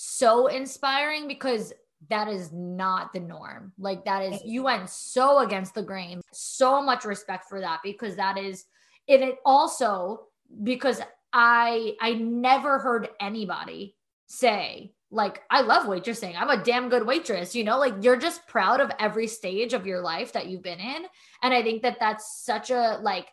so 0.00 0.46
inspiring 0.46 1.26
because 1.26 1.72
that 2.08 2.28
is 2.28 2.52
not 2.52 3.12
the 3.12 3.18
norm. 3.18 3.72
Like 3.80 4.04
that 4.04 4.22
is 4.22 4.40
you 4.44 4.62
went 4.62 4.88
so 4.88 5.40
against 5.40 5.74
the 5.74 5.82
grain. 5.82 6.20
So 6.32 6.80
much 6.80 7.04
respect 7.04 7.48
for 7.48 7.60
that 7.60 7.80
because 7.82 8.14
that 8.14 8.38
is 8.38 8.64
and 9.08 9.24
it 9.24 9.38
also 9.44 10.28
because 10.62 11.00
I 11.32 11.96
I 12.00 12.12
never 12.12 12.78
heard 12.78 13.08
anybody 13.18 13.96
say 14.28 14.92
like 15.10 15.42
I 15.50 15.62
love 15.62 15.86
waitressing. 15.86 16.36
I'm 16.38 16.50
a 16.50 16.62
damn 16.62 16.90
good 16.90 17.04
waitress, 17.04 17.56
you 17.56 17.64
know? 17.64 17.80
Like 17.80 17.94
you're 18.00 18.16
just 18.16 18.46
proud 18.46 18.80
of 18.80 18.92
every 19.00 19.26
stage 19.26 19.72
of 19.72 19.84
your 19.84 20.00
life 20.00 20.32
that 20.34 20.46
you've 20.46 20.62
been 20.62 20.78
in 20.78 21.06
and 21.42 21.52
I 21.52 21.64
think 21.64 21.82
that 21.82 21.96
that's 21.98 22.44
such 22.44 22.70
a 22.70 23.00
like 23.02 23.26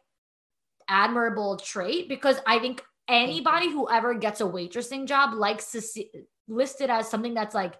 admirable 0.89 1.57
trait 1.57 2.09
because 2.09 2.37
I 2.47 2.57
think 2.57 2.81
anybody 3.07 3.69
who 3.69 3.87
ever 3.87 4.15
gets 4.15 4.41
a 4.41 4.45
waitressing 4.45 5.05
job 5.05 5.35
likes 5.35 5.71
to 5.73 5.81
see 5.81 6.09
listed 6.47 6.89
as 6.89 7.09
something 7.09 7.33
that's 7.33 7.55
like 7.55 7.75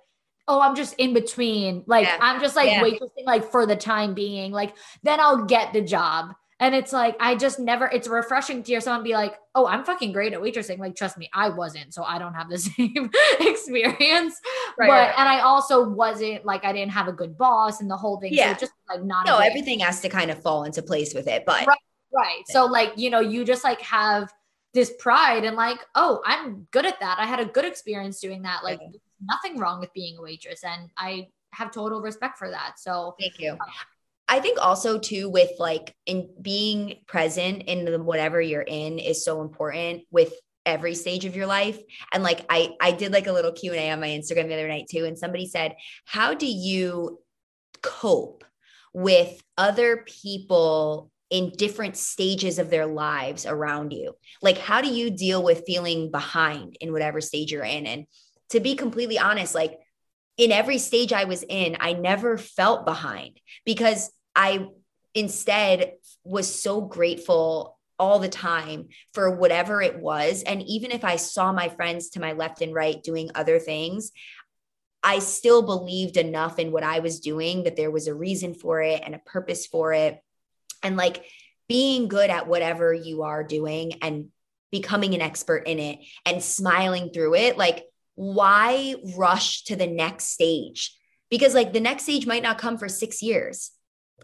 oh 0.48 0.62
i'm 0.62 0.76
just 0.76 0.96
in 0.98 1.14
between. 1.14 1.84
Like 1.88 2.06
yeah. 2.06 2.18
i'm 2.22 2.40
just 2.40 2.56
like 2.56 2.70
yeah. 2.70 2.84
waitressing 2.84 3.26
like 3.26 3.52
for 3.52 3.66
the 3.66 3.76
time 3.76 4.14
being. 4.14 4.52
Like 4.52 4.76
then 5.04 5.20
i'll 5.20 5.46
get 5.46 5.74
the 5.74 5.82
job. 5.82 6.34
And 6.60 6.74
it's 6.74 6.94
like 6.94 7.18
i 7.20 7.36
just 7.36 7.60
never 7.60 7.88
it's 7.88 8.08
refreshing 8.08 8.64
to 8.64 8.72
hear 8.72 8.80
someone 8.80 9.04
be 9.04 9.14
like 9.14 9.36
oh 9.56 9.66
i'm 9.68 9.84
fucking 9.84 10.12
great 10.12 10.34
at 10.34 10.40
waitressing. 10.40 10.80
Like 10.80 10.96
trust 10.96 11.18
me 11.18 11.30
i 11.34 11.50
wasn't 11.50 11.94
so 11.94 12.04
i 12.04 12.18
don't 12.18 12.34
have 12.34 12.50
the 12.50 12.58
same 12.60 13.10
experience. 13.40 14.40
Right, 14.78 14.88
but 14.88 14.90
right. 14.90 15.14
and 15.18 15.28
i 15.28 15.40
also 15.40 15.88
wasn't 15.88 16.46
like 16.46 16.64
i 16.64 16.72
didn't 16.72 16.92
have 16.92 17.08
a 17.08 17.14
good 17.14 17.38
boss 17.38 17.82
and 17.82 17.90
the 17.90 17.98
whole 17.98 18.20
thing. 18.20 18.34
Yeah. 18.34 18.54
so 18.54 18.62
just 18.62 18.74
like 18.90 19.04
not 19.04 19.26
no 19.26 19.38
everything 19.40 19.80
has 19.80 20.02
to 20.02 20.10
kind 20.10 20.32
of 20.32 20.42
fall 20.42 20.64
into 20.64 20.82
place 20.82 21.14
with 21.14 21.28
it 21.28 21.44
but 21.46 21.66
right, 21.66 21.78
right. 22.14 22.44
So 22.48 22.66
like 22.66 22.94
you 22.98 23.10
know 23.10 23.20
you 23.20 23.44
just 23.44 23.64
like 23.64 23.82
have 23.82 24.32
this 24.76 24.92
pride 25.00 25.46
and 25.46 25.56
like, 25.56 25.80
oh, 25.96 26.22
I'm 26.26 26.68
good 26.72 26.86
at 26.86 27.00
that. 27.00 27.18
I 27.18 27.26
had 27.26 27.40
a 27.40 27.46
good 27.46 27.66
experience 27.66 28.20
doing 28.20 28.42
that. 28.44 28.64
Like 28.64 28.82
nothing 29.24 29.58
wrong 29.58 29.80
with 29.80 29.92
being 29.94 30.18
a 30.18 30.22
waitress. 30.22 30.64
And 30.64 30.92
I 30.98 31.30
have 31.52 31.72
total 31.72 32.02
respect 32.02 32.38
for 32.38 32.50
that. 32.52 32.74
So 32.78 33.16
thank 33.18 33.40
you. 33.40 33.54
Um, 33.54 33.60
I 34.28 34.40
think 34.42 34.60
also 34.60 35.00
too 35.00 35.30
with 35.30 35.52
like 35.60 35.96
in 36.06 36.30
being 36.42 36.98
present 37.08 37.64
in 37.64 37.86
the 37.86 38.02
whatever 38.02 38.42
you're 38.42 38.62
in 38.62 39.00
is 39.00 39.24
so 39.24 39.42
important 39.42 40.04
with 40.12 40.34
every 40.66 40.96
stage 40.96 41.26
of 41.26 41.36
your 41.36 41.46
life 41.46 41.80
and 42.12 42.24
like 42.24 42.44
i 42.50 42.72
i 42.82 42.92
did 42.92 43.12
like 43.12 43.28
a 43.28 43.32
little 43.32 43.52
q&a 43.52 43.92
on 43.92 44.00
my 44.00 44.08
instagram 44.08 44.48
the 44.48 44.56
other 44.56 44.68
night 44.68 44.88
too 44.90 45.06
and 45.06 45.16
somebody 45.16 45.46
said 45.46 45.76
how 46.06 46.34
do 46.34 46.48
you 46.48 47.20
cope 47.84 48.44
with 48.92 49.44
other 49.60 50.04
people 50.08 51.12
in 51.36 51.50
different 51.50 51.98
stages 51.98 52.60
of 52.60 52.70
their 52.70 52.86
lives 52.86 53.46
around 53.46 53.92
you. 53.92 54.16
Like, 54.42 54.58
how 54.58 54.80
do 54.80 54.88
you 54.88 55.10
deal 55.10 55.44
with 55.44 55.66
feeling 55.68 56.10
behind 56.10 56.78
in 56.80 56.94
whatever 56.94 57.20
stage 57.20 57.52
you're 57.52 57.62
in? 57.66 57.86
And 57.86 58.06
to 58.52 58.62
be 58.62 58.76
completely 58.76 59.20
honest, 59.20 59.54
like 59.54 59.78
in 60.38 60.54
every 60.54 60.78
stage 60.78 61.12
I 61.12 61.26
was 61.26 61.44
in, 61.44 61.76
I 61.82 61.92
never 61.92 62.38
felt 62.38 62.86
behind 62.86 63.42
because 63.66 64.10
I 64.34 64.68
instead 65.14 65.96
was 66.24 66.58
so 66.58 66.80
grateful 66.80 67.78
all 68.00 68.20
the 68.20 68.30
time 68.30 68.88
for 69.14 69.36
whatever 69.36 69.82
it 69.82 70.00
was. 70.00 70.42
And 70.42 70.64
even 70.64 70.92
if 70.92 71.04
I 71.04 71.18
saw 71.18 71.52
my 71.52 71.68
friends 71.68 72.12
to 72.12 72.22
my 72.22 72.32
left 72.32 72.62
and 72.62 72.74
right 72.74 73.04
doing 73.04 73.30
other 73.36 73.60
things, 73.60 74.14
I 75.04 75.20
still 75.20 75.64
believed 75.64 76.16
enough 76.16 76.60
in 76.60 76.72
what 76.72 76.84
I 76.84 77.00
was 77.00 77.20
doing 77.20 77.64
that 77.64 77.76
there 77.76 77.92
was 77.92 78.08
a 78.08 78.16
reason 78.16 78.54
for 78.54 78.82
it 78.82 79.02
and 79.06 79.16
a 79.16 79.20
purpose 79.20 79.68
for 79.68 79.92
it 79.92 80.22
and 80.86 80.96
like 80.96 81.24
being 81.68 82.08
good 82.08 82.30
at 82.30 82.48
whatever 82.48 82.94
you 82.94 83.24
are 83.24 83.44
doing 83.44 83.94
and 84.02 84.28
becoming 84.72 85.14
an 85.14 85.22
expert 85.22 85.68
in 85.68 85.80
it 85.80 86.00
and 86.26 86.42
smiling 86.42 87.10
through 87.10 87.36
it, 87.36 87.58
like 87.58 87.84
why 88.16 88.96
rush 89.18 89.64
to 89.64 89.76
the 89.76 89.88
next 89.88 90.26
stage? 90.26 90.98
Because 91.30 91.54
like 91.54 91.74
the 91.74 91.80
next 91.80 92.04
stage 92.04 92.26
might 92.26 92.44
not 92.44 92.58
come 92.58 92.78
for 92.78 92.88
6 92.88 93.22
years 93.22 93.72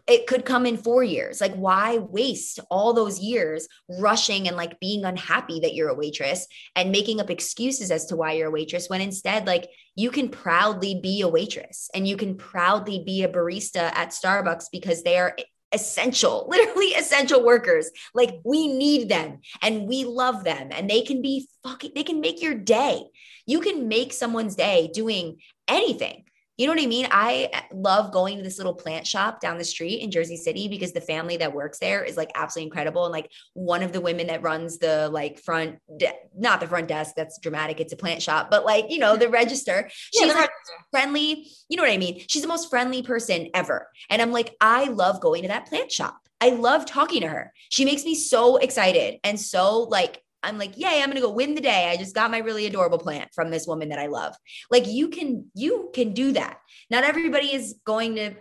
it 0.08 0.28
could 0.28 0.46
come 0.46 0.66
in 0.66 0.78
four 0.78 1.04
years. 1.04 1.42
Like, 1.42 1.54
why 1.56 1.98
waste 1.98 2.60
all 2.70 2.94
those 2.94 3.20
years 3.20 3.68
rushing 4.00 4.48
and 4.48 4.58
like 4.58 4.80
being 4.80 5.06
unhappy 5.06 5.60
that 5.62 5.74
you're 5.74 5.90
a 5.90 5.96
waitress 5.96 6.48
and 6.76 6.92
making 6.92 7.20
up 7.20 7.30
excuses 7.30 7.92
as 7.92 8.06
to 8.08 8.16
why 8.16 8.34
you're 8.34 8.48
a 8.48 8.52
waitress 8.52 8.90
when 8.90 9.02
instead, 9.02 9.46
like, 9.46 9.70
you 9.96 10.10
can 10.10 10.30
proudly 10.30 11.00
be 11.02 11.22
a 11.22 11.28
waitress 11.28 11.90
and 11.94 12.08
you 12.08 12.18
can 12.18 12.36
proudly 12.36 13.04
be 13.06 13.24
a 13.24 13.30
barista 13.30 13.92
at 13.94 14.10
Starbucks 14.10 14.66
because 14.72 15.04
they 15.04 15.18
are 15.18 15.36
essential, 15.72 16.46
literally 16.50 16.94
essential 16.94 17.44
workers. 17.44 17.90
Like, 18.14 18.40
we 18.44 18.68
need 18.68 19.10
them 19.10 19.40
and 19.62 19.88
we 19.88 20.06
love 20.06 20.44
them 20.44 20.70
and 20.72 20.90
they 20.90 21.02
can 21.02 21.22
be 21.22 21.48
fucking, 21.64 21.92
they 21.96 22.04
can 22.04 22.22
make 22.22 22.42
your 22.42 22.56
day. 22.56 23.04
You 23.46 23.62
can 23.62 23.88
make 23.88 24.14
someone's 24.14 24.56
day 24.56 24.90
doing 24.94 25.38
anything 25.68 26.26
you 26.62 26.68
know 26.68 26.74
what 26.74 26.84
I 26.84 26.86
mean? 26.86 27.08
I 27.10 27.50
uh, 27.52 27.62
love 27.74 28.12
going 28.12 28.38
to 28.38 28.44
this 28.44 28.60
little 28.60 28.76
plant 28.76 29.08
shop 29.08 29.42
down 29.42 29.58
the 29.58 29.64
street 29.64 30.02
in 30.02 30.12
Jersey 30.12 30.38
City 30.38 30.68
because 30.68 30.92
the 30.92 31.02
family 31.02 31.36
that 31.38 31.56
works 31.56 31.80
there 31.80 32.04
is 32.04 32.18
like 32.18 32.30
absolutely 32.36 32.68
incredible. 32.68 33.04
And 33.04 33.12
like 33.12 33.32
one 33.54 33.82
of 33.82 33.94
the 33.94 34.00
women 34.00 34.28
that 34.28 34.44
runs 34.44 34.78
the 34.78 35.10
like 35.12 35.40
front, 35.40 35.80
de- 35.98 36.14
not 36.38 36.60
the 36.60 36.68
front 36.68 36.88
desk, 36.88 37.16
that's 37.18 37.40
dramatic. 37.40 37.80
It's 37.80 37.94
a 37.94 37.98
plant 37.98 38.22
shop, 38.22 38.52
but 38.52 38.64
like, 38.64 38.92
you 38.92 39.00
know, 39.00 39.18
the 39.18 39.28
register, 39.42 39.90
she's 40.14 40.28
yeah, 40.28 40.34
like 40.34 40.52
friendly. 40.92 41.48
You 41.68 41.78
know 41.78 41.84
what 41.84 41.92
I 41.92 41.98
mean? 41.98 42.24
She's 42.28 42.44
the 42.44 42.48
most 42.48 42.70
friendly 42.70 43.02
person 43.02 43.50
ever. 43.56 43.88
And 44.12 44.22
I'm 44.22 44.32
like, 44.32 44.56
I 44.62 44.84
love 44.84 45.20
going 45.20 45.42
to 45.42 45.48
that 45.48 45.66
plant 45.66 45.92
shop. 45.92 46.20
I 46.40 46.50
love 46.50 46.86
talking 46.86 47.22
to 47.22 47.28
her. 47.28 47.54
She 47.70 47.86
makes 47.86 48.06
me 48.06 48.14
so 48.14 48.58
excited 48.58 49.20
and 49.24 49.40
so 49.40 49.80
like 49.80 50.22
I'm 50.44 50.58
like, 50.58 50.78
yay, 50.78 51.02
I'm 51.02 51.08
going 51.08 51.16
to 51.16 51.22
go 51.22 51.32
win 51.32 51.56
the 51.56 51.62
day. 51.62 51.90
I 51.90 51.98
just 51.98 52.16
got 52.16 52.32
my 52.32 52.40
really 52.40 52.66
adorable 52.66 52.98
plant 52.98 53.30
from 53.34 53.52
this 53.52 53.68
woman 53.68 53.90
that 53.90 54.00
I 54.00 54.08
love. 54.08 54.36
Like 54.70 54.88
you 54.88 55.10
can, 55.10 55.52
you 55.54 55.92
can 55.94 56.14
do 56.14 56.32
that. 56.34 56.58
Not 56.90 57.04
everybody 57.04 57.54
is 57.54 57.76
going 57.86 58.16
to 58.16 58.34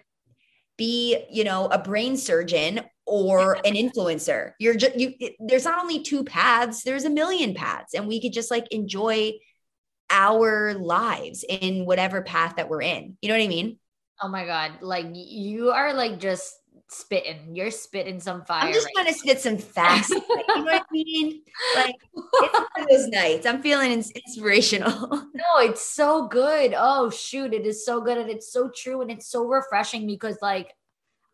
be, 0.78 1.24
you 1.30 1.44
know, 1.44 1.66
a 1.66 1.78
brain 1.78 2.16
surgeon 2.16 2.80
or 3.06 3.54
an 3.66 3.74
influencer. 3.74 4.52
You're 4.58 4.76
just, 4.76 4.96
you, 4.96 5.12
there's 5.40 5.64
not 5.64 5.80
only 5.80 6.02
two 6.02 6.24
paths, 6.24 6.84
there's 6.84 7.04
a 7.04 7.10
million 7.10 7.54
paths 7.54 7.94
and 7.94 8.08
we 8.08 8.20
could 8.20 8.32
just 8.32 8.50
like 8.50 8.66
enjoy 8.70 9.32
our 10.08 10.74
lives 10.74 11.44
in 11.48 11.84
whatever 11.86 12.22
path 12.22 12.56
that 12.56 12.68
we're 12.68 12.82
in. 12.82 13.16
You 13.20 13.28
know 13.28 13.36
what 13.36 13.44
I 13.44 13.48
mean? 13.48 13.78
Oh 14.22 14.28
my 14.28 14.44
God. 14.44 14.72
Like 14.80 15.06
you 15.12 15.70
are 15.70 15.94
like 15.94 16.18
just 16.18 16.54
spitting. 16.90 17.54
You're 17.54 17.70
spitting 17.70 18.20
some 18.20 18.44
fire. 18.44 18.66
I'm 18.66 18.72
just 18.72 18.86
right 18.86 19.04
trying 19.04 19.14
to 19.14 19.18
spit 19.18 19.40
some 19.40 19.58
fast. 19.58 20.10
you 20.10 20.18
know 20.18 20.64
what 20.64 20.74
I 20.74 20.82
mean? 20.90 21.42
Like 21.76 21.96
it's 22.14 22.52
one 22.52 22.66
of 22.78 22.88
those 22.88 23.06
nights. 23.08 23.46
I'm 23.46 23.62
feeling 23.62 23.92
inspirational. 23.92 25.08
no, 25.34 25.58
it's 25.58 25.82
so 25.82 26.26
good. 26.26 26.74
Oh 26.76 27.10
shoot, 27.10 27.54
it 27.54 27.66
is 27.66 27.84
so 27.84 28.00
good 28.00 28.18
and 28.18 28.30
it's 28.30 28.52
so 28.52 28.70
true 28.74 29.00
and 29.02 29.10
it's 29.10 29.26
so 29.26 29.46
refreshing 29.46 30.06
because 30.06 30.38
like 30.42 30.74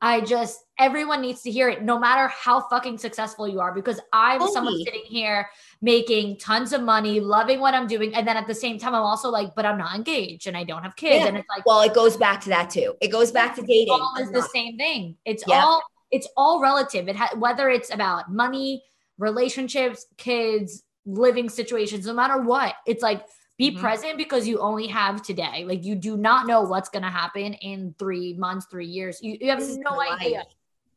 I 0.00 0.20
just 0.20 0.60
everyone 0.78 1.22
needs 1.22 1.40
to 1.42 1.50
hear 1.50 1.70
it, 1.70 1.82
no 1.82 1.98
matter 1.98 2.28
how 2.28 2.60
fucking 2.68 2.98
successful 2.98 3.48
you 3.48 3.60
are. 3.60 3.72
Because 3.72 3.98
I'm 4.12 4.46
someone 4.48 4.76
sitting 4.84 5.04
here 5.04 5.48
making 5.80 6.38
tons 6.38 6.72
of 6.72 6.82
money, 6.82 7.18
loving 7.20 7.60
what 7.60 7.74
I'm 7.74 7.86
doing, 7.86 8.14
and 8.14 8.28
then 8.28 8.36
at 8.36 8.46
the 8.46 8.54
same 8.54 8.78
time, 8.78 8.94
I'm 8.94 9.02
also 9.02 9.30
like, 9.30 9.54
but 9.54 9.64
I'm 9.64 9.78
not 9.78 9.94
engaged 9.94 10.46
and 10.46 10.56
I 10.56 10.64
don't 10.64 10.82
have 10.82 10.96
kids, 10.96 11.22
yeah. 11.22 11.28
and 11.28 11.36
it's 11.38 11.48
like, 11.48 11.64
well, 11.64 11.80
it 11.82 11.94
goes 11.94 12.16
back 12.16 12.40
to 12.42 12.50
that 12.50 12.70
too. 12.70 12.94
It 13.00 13.08
goes 13.08 13.32
back 13.32 13.54
to 13.56 13.62
dating. 13.62 13.94
All 13.94 14.16
is 14.20 14.30
the 14.30 14.42
same 14.42 14.76
thing. 14.76 15.16
It's 15.24 15.44
yeah. 15.46 15.62
all 15.62 15.82
it's 16.10 16.28
all 16.36 16.60
relative. 16.60 17.08
It 17.08 17.16
ha- 17.16 17.34
whether 17.38 17.68
it's 17.68 17.92
about 17.92 18.30
money, 18.30 18.82
relationships, 19.18 20.06
kids, 20.18 20.82
living 21.06 21.48
situations, 21.48 22.06
no 22.06 22.12
matter 22.12 22.40
what, 22.40 22.74
it's 22.86 23.02
like 23.02 23.24
be 23.58 23.70
mm-hmm. 23.70 23.80
present 23.80 24.18
because 24.18 24.46
you 24.46 24.58
only 24.58 24.86
have 24.86 25.22
today. 25.22 25.64
Like 25.66 25.84
you 25.84 25.94
do 25.94 26.16
not 26.16 26.46
know 26.46 26.62
what's 26.62 26.88
going 26.88 27.02
to 27.02 27.10
happen 27.10 27.54
in 27.54 27.94
three 27.98 28.34
months, 28.34 28.66
three 28.70 28.86
years. 28.86 29.20
You, 29.22 29.38
you 29.40 29.50
have 29.50 29.60
this 29.60 29.76
no 29.78 30.00
idea. 30.00 30.44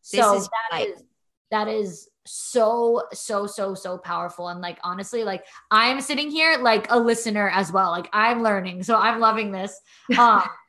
So 0.01 0.36
is 0.36 0.49
that 0.72 0.82
is, 0.82 1.03
that 1.51 1.68
is 1.68 2.10
so 2.26 3.03
so 3.12 3.47
so 3.47 3.74
so 3.74 3.97
powerful 3.97 4.49
and 4.49 4.62
like 4.62 4.78
honestly 4.84 5.24
like 5.24 5.43
i'm 5.72 5.99
sitting 5.99 6.30
here 6.30 6.60
like 6.62 6.86
a 6.91 6.99
listener 6.99 7.49
as 7.49 7.72
well 7.72 7.89
like 7.89 8.07
i'm 8.14 8.43
learning 8.43 8.84
so 8.84 8.95
i'm 8.95 9.20
loving 9.20 9.51
this 9.51 9.80
um 10.16 10.43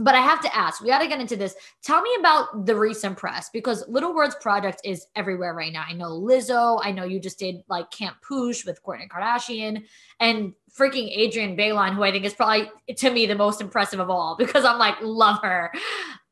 but 0.00 0.14
I 0.14 0.20
have 0.20 0.40
to 0.40 0.56
ask, 0.56 0.80
we 0.80 0.88
got 0.88 1.00
to 1.00 1.06
get 1.06 1.20
into 1.20 1.36
this. 1.36 1.54
Tell 1.82 2.00
me 2.00 2.10
about 2.18 2.64
the 2.64 2.74
recent 2.74 3.18
press 3.18 3.50
because 3.52 3.86
Little 3.86 4.14
Words 4.14 4.34
Project 4.40 4.80
is 4.82 5.06
everywhere 5.14 5.52
right 5.52 5.72
now. 5.72 5.84
I 5.86 5.92
know 5.92 6.08
Lizzo. 6.08 6.80
I 6.82 6.90
know 6.90 7.04
you 7.04 7.20
just 7.20 7.38
did 7.38 7.56
like 7.68 7.90
Camp 7.90 8.16
Poosh 8.28 8.64
with 8.64 8.82
Kourtney 8.82 9.08
Kardashian 9.08 9.84
and 10.18 10.54
freaking 10.74 11.14
Adrienne 11.14 11.54
Bailon, 11.54 11.94
who 11.94 12.02
I 12.02 12.12
think 12.12 12.24
is 12.24 12.32
probably 12.32 12.70
to 12.96 13.10
me 13.10 13.26
the 13.26 13.34
most 13.34 13.60
impressive 13.60 14.00
of 14.00 14.08
all 14.08 14.36
because 14.38 14.64
I'm 14.64 14.78
like, 14.78 14.96
love 15.02 15.42
her. 15.42 15.70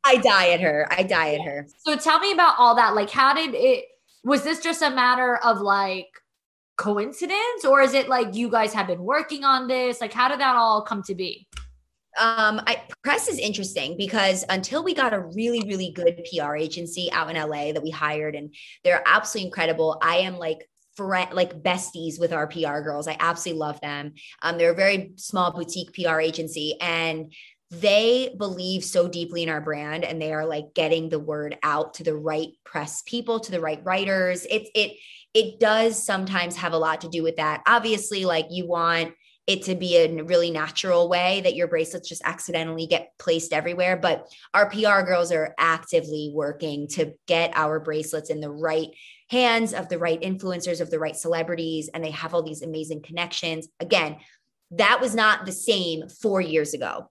I 0.02 0.16
die 0.16 0.50
at 0.50 0.60
her. 0.62 0.88
I 0.90 1.02
die 1.02 1.34
at 1.34 1.42
her. 1.42 1.66
So 1.84 1.94
tell 1.96 2.18
me 2.20 2.32
about 2.32 2.54
all 2.58 2.74
that. 2.76 2.94
Like, 2.94 3.10
how 3.10 3.34
did 3.34 3.54
it, 3.54 3.84
was 4.24 4.44
this 4.44 4.60
just 4.60 4.80
a 4.80 4.90
matter 4.90 5.36
of 5.36 5.60
like, 5.60 6.08
coincidence 6.78 7.64
or 7.68 7.80
is 7.80 7.92
it 7.92 8.08
like 8.08 8.36
you 8.36 8.48
guys 8.48 8.72
have 8.72 8.86
been 8.86 9.02
working 9.02 9.42
on 9.42 9.66
this 9.66 10.00
like 10.00 10.12
how 10.12 10.28
did 10.28 10.38
that 10.38 10.54
all 10.54 10.80
come 10.80 11.02
to 11.02 11.12
be 11.12 11.44
um, 12.18 12.60
I, 12.66 12.82
press 13.02 13.28
is 13.28 13.38
interesting 13.38 13.96
because 13.96 14.44
until 14.48 14.82
we 14.82 14.94
got 14.94 15.12
a 15.12 15.20
really, 15.20 15.62
really 15.66 15.92
good 15.92 16.24
PR 16.30 16.56
agency 16.56 17.10
out 17.12 17.30
in 17.30 17.36
LA 17.36 17.72
that 17.72 17.82
we 17.82 17.90
hired, 17.90 18.34
and 18.34 18.54
they're 18.84 19.02
absolutely 19.06 19.48
incredible. 19.48 19.98
I 20.02 20.18
am 20.18 20.38
like 20.38 20.68
friend, 20.96 21.32
like 21.32 21.62
besties 21.62 22.18
with 22.18 22.32
our 22.32 22.46
PR 22.46 22.80
girls. 22.80 23.06
I 23.06 23.16
absolutely 23.20 23.60
love 23.60 23.80
them. 23.80 24.14
Um, 24.42 24.58
they're 24.58 24.72
a 24.72 24.76
very 24.76 25.12
small 25.16 25.52
boutique 25.52 25.92
PR 25.94 26.20
agency, 26.20 26.76
and 26.80 27.32
they 27.70 28.34
believe 28.36 28.82
so 28.82 29.08
deeply 29.08 29.42
in 29.42 29.48
our 29.48 29.60
brand, 29.60 30.04
and 30.04 30.20
they 30.20 30.32
are 30.32 30.46
like 30.46 30.74
getting 30.74 31.08
the 31.08 31.18
word 31.18 31.58
out 31.62 31.94
to 31.94 32.04
the 32.04 32.16
right 32.16 32.48
press 32.64 33.02
people, 33.02 33.40
to 33.40 33.52
the 33.52 33.60
right 33.60 33.80
writers. 33.84 34.44
It 34.46 34.68
it 34.74 34.96
it 35.34 35.60
does 35.60 36.02
sometimes 36.02 36.56
have 36.56 36.72
a 36.72 36.78
lot 36.78 37.02
to 37.02 37.08
do 37.08 37.22
with 37.22 37.36
that. 37.36 37.62
Obviously, 37.66 38.24
like 38.24 38.46
you 38.50 38.66
want 38.66 39.12
it 39.48 39.62
to 39.62 39.74
be 39.74 39.96
a 39.96 40.22
really 40.22 40.50
natural 40.50 41.08
way 41.08 41.40
that 41.40 41.56
your 41.56 41.68
bracelets 41.68 42.06
just 42.06 42.20
accidentally 42.22 42.86
get 42.86 43.12
placed 43.18 43.54
everywhere. 43.54 43.96
But 43.96 44.30
our 44.52 44.68
PR 44.68 45.00
girls 45.00 45.32
are 45.32 45.54
actively 45.58 46.30
working 46.34 46.86
to 46.88 47.14
get 47.26 47.52
our 47.54 47.80
bracelets 47.80 48.28
in 48.28 48.40
the 48.40 48.50
right 48.50 48.88
hands 49.30 49.72
of 49.72 49.88
the 49.88 49.98
right 49.98 50.20
influencers, 50.20 50.82
of 50.82 50.90
the 50.90 50.98
right 50.98 51.16
celebrities, 51.16 51.88
and 51.92 52.04
they 52.04 52.10
have 52.10 52.34
all 52.34 52.42
these 52.42 52.60
amazing 52.60 53.00
connections. 53.00 53.68
Again, 53.80 54.18
that 54.72 55.00
was 55.00 55.14
not 55.14 55.46
the 55.46 55.52
same 55.52 56.10
four 56.10 56.42
years 56.42 56.74
ago. 56.74 57.10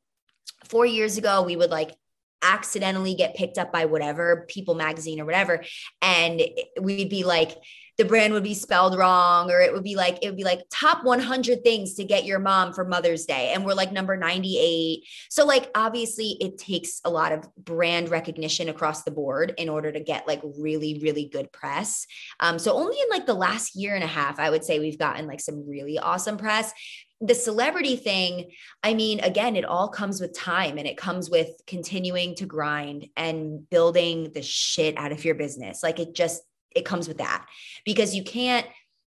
Four 0.65 0.85
years 0.85 1.17
ago, 1.17 1.41
we 1.41 1.55
would 1.55 1.71
like 1.71 1.95
accidentally 2.43 3.15
get 3.15 3.35
picked 3.35 3.57
up 3.57 3.73
by 3.73 3.85
whatever 3.85 4.45
People 4.47 4.75
magazine 4.75 5.19
or 5.19 5.25
whatever. 5.25 5.63
And 6.03 6.39
we'd 6.79 7.09
be 7.09 7.23
like, 7.23 7.57
the 7.98 8.06
brand 8.06 8.34
would 8.34 8.43
be 8.43 8.54
spelled 8.54 8.98
wrong 8.98 9.50
or 9.52 9.60
it 9.60 9.74
would 9.74 9.84
be 9.84 9.95
like 9.95 10.20
it 10.22 10.28
would 10.28 10.38
be 10.38 10.43
like 10.43 10.62
top 10.70 11.04
100 11.04 11.64
things 11.64 11.95
to 11.95 12.04
get 12.04 12.26
your 12.26 12.39
mom 12.39 12.72
for 12.74 12.86
mother's 12.86 13.26
day 13.26 13.52
and 13.54 13.66
we're 13.66 13.74
like 13.74 13.91
number 13.91 14.16
98 14.16 15.04
so 15.30 15.45
like 15.45 15.72
obviously 15.74 16.38
it 16.39 16.58
takes 16.58 17.02
a 17.06 17.10
lot 17.10 17.32
of 17.32 17.43
brand 17.56 18.10
recognition 18.10 18.70
across 18.70 19.04
the 19.04 19.12
board 19.12 19.54
in 19.58 19.68
order 19.70 19.91
to 19.91 20.00
get 20.00 20.28
like 20.28 20.41
really 20.60 21.00
really 21.02 21.26
good 21.26 21.52
press. 21.52 22.06
Um, 22.39 22.60
so 22.60 22.74
only 22.74 22.98
in 23.00 23.10
like 23.10 23.26
the 23.26 23.34
last 23.34 23.76
year 23.76 23.95
and 23.95 24.04
a 24.04 24.08
half 24.08 24.39
i 24.39 24.50
would 24.50 24.64
say 24.64 24.80
we've 24.80 25.00
gotten 25.00 25.28
like 25.28 25.39
some 25.39 25.68
really 25.68 25.98
awesome 25.98 26.38
press. 26.38 26.72
The 27.20 27.34
celebrity 27.34 27.95
thing, 27.95 28.52
I 28.84 28.93
mean, 28.93 29.22
again, 29.22 29.56
it 29.56 29.66
all 29.66 29.88
comes 29.88 30.22
with 30.22 30.38
time 30.38 30.78
and 30.78 30.86
it 30.86 30.98
comes 30.98 31.32
with 31.32 31.50
continuing 31.66 32.36
to 32.36 32.45
grind 32.45 33.08
and 33.18 33.68
building 33.72 34.32
the 34.36 34.43
shit 34.43 34.95
out 35.00 35.12
of 35.12 35.26
your 35.26 35.34
business. 35.34 35.82
Like 35.82 36.00
it 36.00 36.14
just 36.14 36.43
it 36.76 36.86
comes 36.86 37.07
with 37.07 37.18
that 37.18 37.45
because 37.86 38.15
you 38.15 38.24
can't 38.24 38.65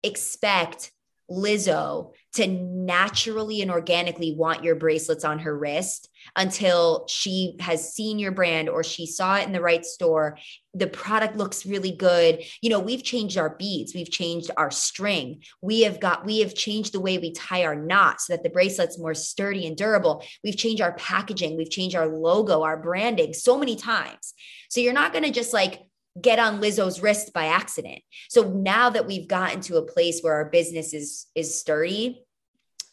expect 0.02 0.92
Lizzo 1.30 2.12
to 2.34 2.46
naturally 2.46 3.62
and 3.62 3.70
organically 3.70 4.34
want 4.34 4.64
your 4.64 4.74
bracelets 4.74 5.24
on 5.24 5.40
her 5.40 5.56
wrist 5.56 6.08
until 6.36 7.04
she 7.08 7.56
has 7.60 7.94
seen 7.94 8.18
your 8.18 8.32
brand 8.32 8.68
or 8.68 8.82
she 8.82 9.06
saw 9.06 9.36
it 9.36 9.46
in 9.46 9.52
the 9.52 9.60
right 9.60 9.84
store. 9.84 10.38
The 10.74 10.86
product 10.86 11.36
looks 11.36 11.66
really 11.66 11.92
good. 11.92 12.42
You 12.60 12.70
know, 12.70 12.80
we've 12.80 13.02
changed 13.02 13.36
our 13.36 13.56
beads, 13.56 13.94
we've 13.94 14.10
changed 14.10 14.50
our 14.56 14.70
string. 14.70 15.42
We 15.60 15.82
have 15.82 16.00
got, 16.00 16.24
we 16.24 16.40
have 16.40 16.54
changed 16.54 16.92
the 16.92 17.00
way 17.00 17.18
we 17.18 17.32
tie 17.32 17.64
our 17.64 17.76
knots 17.76 18.26
so 18.26 18.34
that 18.34 18.42
the 18.42 18.50
bracelet's 18.50 18.98
more 18.98 19.14
sturdy 19.14 19.66
and 19.66 19.76
durable. 19.76 20.24
We've 20.42 20.56
changed 20.56 20.82
our 20.82 20.92
packaging, 20.94 21.56
we've 21.56 21.70
changed 21.70 21.96
our 21.96 22.08
logo, 22.08 22.62
our 22.62 22.76
branding 22.76 23.34
so 23.34 23.58
many 23.58 23.76
times. 23.76 24.34
So 24.70 24.80
you're 24.80 24.92
not 24.92 25.12
going 25.12 25.24
to 25.24 25.30
just 25.30 25.52
like, 25.52 25.82
get 26.20 26.38
on 26.38 26.60
Lizzo's 26.60 27.00
wrist 27.00 27.32
by 27.32 27.46
accident. 27.46 28.00
So 28.28 28.50
now 28.50 28.90
that 28.90 29.06
we've 29.06 29.28
gotten 29.28 29.60
to 29.62 29.78
a 29.78 29.86
place 29.86 30.20
where 30.20 30.34
our 30.34 30.50
business 30.50 30.92
is 30.92 31.26
is 31.34 31.58
sturdy 31.58 32.24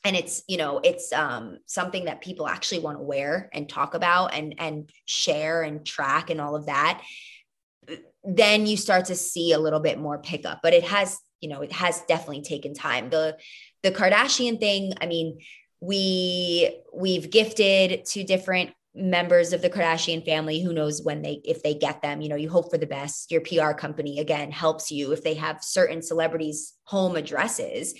and 0.05 0.15
it's 0.15 0.43
you 0.47 0.57
know 0.57 0.79
it's 0.83 1.11
um 1.11 1.57
something 1.65 2.05
that 2.05 2.21
people 2.21 2.47
actually 2.47 2.79
want 2.79 2.97
to 2.97 3.03
wear 3.03 3.49
and 3.53 3.67
talk 3.67 3.93
about 3.93 4.33
and 4.33 4.55
and 4.57 4.89
share 5.05 5.61
and 5.63 5.85
track 5.85 6.29
and 6.29 6.39
all 6.39 6.55
of 6.55 6.67
that 6.67 7.01
then 8.23 8.65
you 8.65 8.77
start 8.77 9.05
to 9.05 9.15
see 9.15 9.53
a 9.53 9.59
little 9.59 9.79
bit 9.79 9.99
more 9.99 10.17
pickup. 10.19 10.59
But 10.61 10.73
it 10.73 10.83
has, 10.83 11.17
you 11.41 11.49
know, 11.49 11.61
it 11.61 11.71
has 11.71 12.01
definitely 12.07 12.41
taken 12.41 12.73
time. 12.73 13.09
The 13.09 13.37
the 13.83 13.91
Kardashian 13.91 14.59
thing, 14.59 14.93
I 14.99 15.05
mean, 15.05 15.39
we 15.79 16.81
we've 16.93 17.29
gifted 17.29 18.05
to 18.05 18.23
different 18.23 18.71
members 18.95 19.53
of 19.53 19.61
the 19.61 19.69
Kardashian 19.69 20.25
family 20.25 20.61
who 20.61 20.73
knows 20.73 21.01
when 21.01 21.21
they 21.21 21.41
if 21.43 21.61
they 21.61 21.75
get 21.75 22.01
them 22.01 22.21
you 22.21 22.29
know 22.29 22.35
you 22.35 22.49
hope 22.49 22.71
for 22.71 22.77
the 22.77 22.87
best. 22.87 23.31
Your 23.31 23.41
PR 23.41 23.71
company 23.71 24.19
again 24.19 24.51
helps 24.51 24.91
you 24.91 25.11
if 25.11 25.23
they 25.23 25.35
have 25.35 25.63
certain 25.63 26.01
celebrities 26.01 26.73
home 26.85 27.15
addresses 27.15 27.93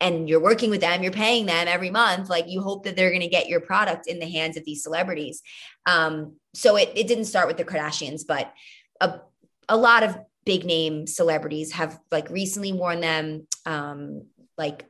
and 0.00 0.28
you're 0.28 0.42
working 0.42 0.70
with 0.70 0.80
them 0.80 1.02
you're 1.02 1.12
paying 1.12 1.46
them 1.46 1.66
every 1.68 1.90
month 1.90 2.28
like 2.28 2.48
you 2.48 2.60
hope 2.60 2.84
that 2.84 2.94
they're 2.96 3.10
going 3.10 3.20
to 3.20 3.28
get 3.28 3.48
your 3.48 3.60
product 3.60 4.06
in 4.06 4.18
the 4.18 4.28
hands 4.28 4.56
of 4.56 4.64
these 4.64 4.82
celebrities. 4.82 5.40
Um 5.86 6.36
so 6.54 6.76
it, 6.76 6.92
it 6.94 7.08
didn't 7.08 7.24
start 7.24 7.48
with 7.48 7.56
the 7.56 7.64
Kardashians 7.64 8.22
but 8.26 8.52
a, 9.00 9.20
a 9.68 9.76
lot 9.76 10.02
of 10.02 10.16
big 10.44 10.64
name 10.64 11.06
celebrities 11.06 11.72
have 11.72 11.98
like 12.10 12.28
recently 12.28 12.72
worn 12.72 13.00
them 13.00 13.46
um 13.64 14.26
like 14.58 14.84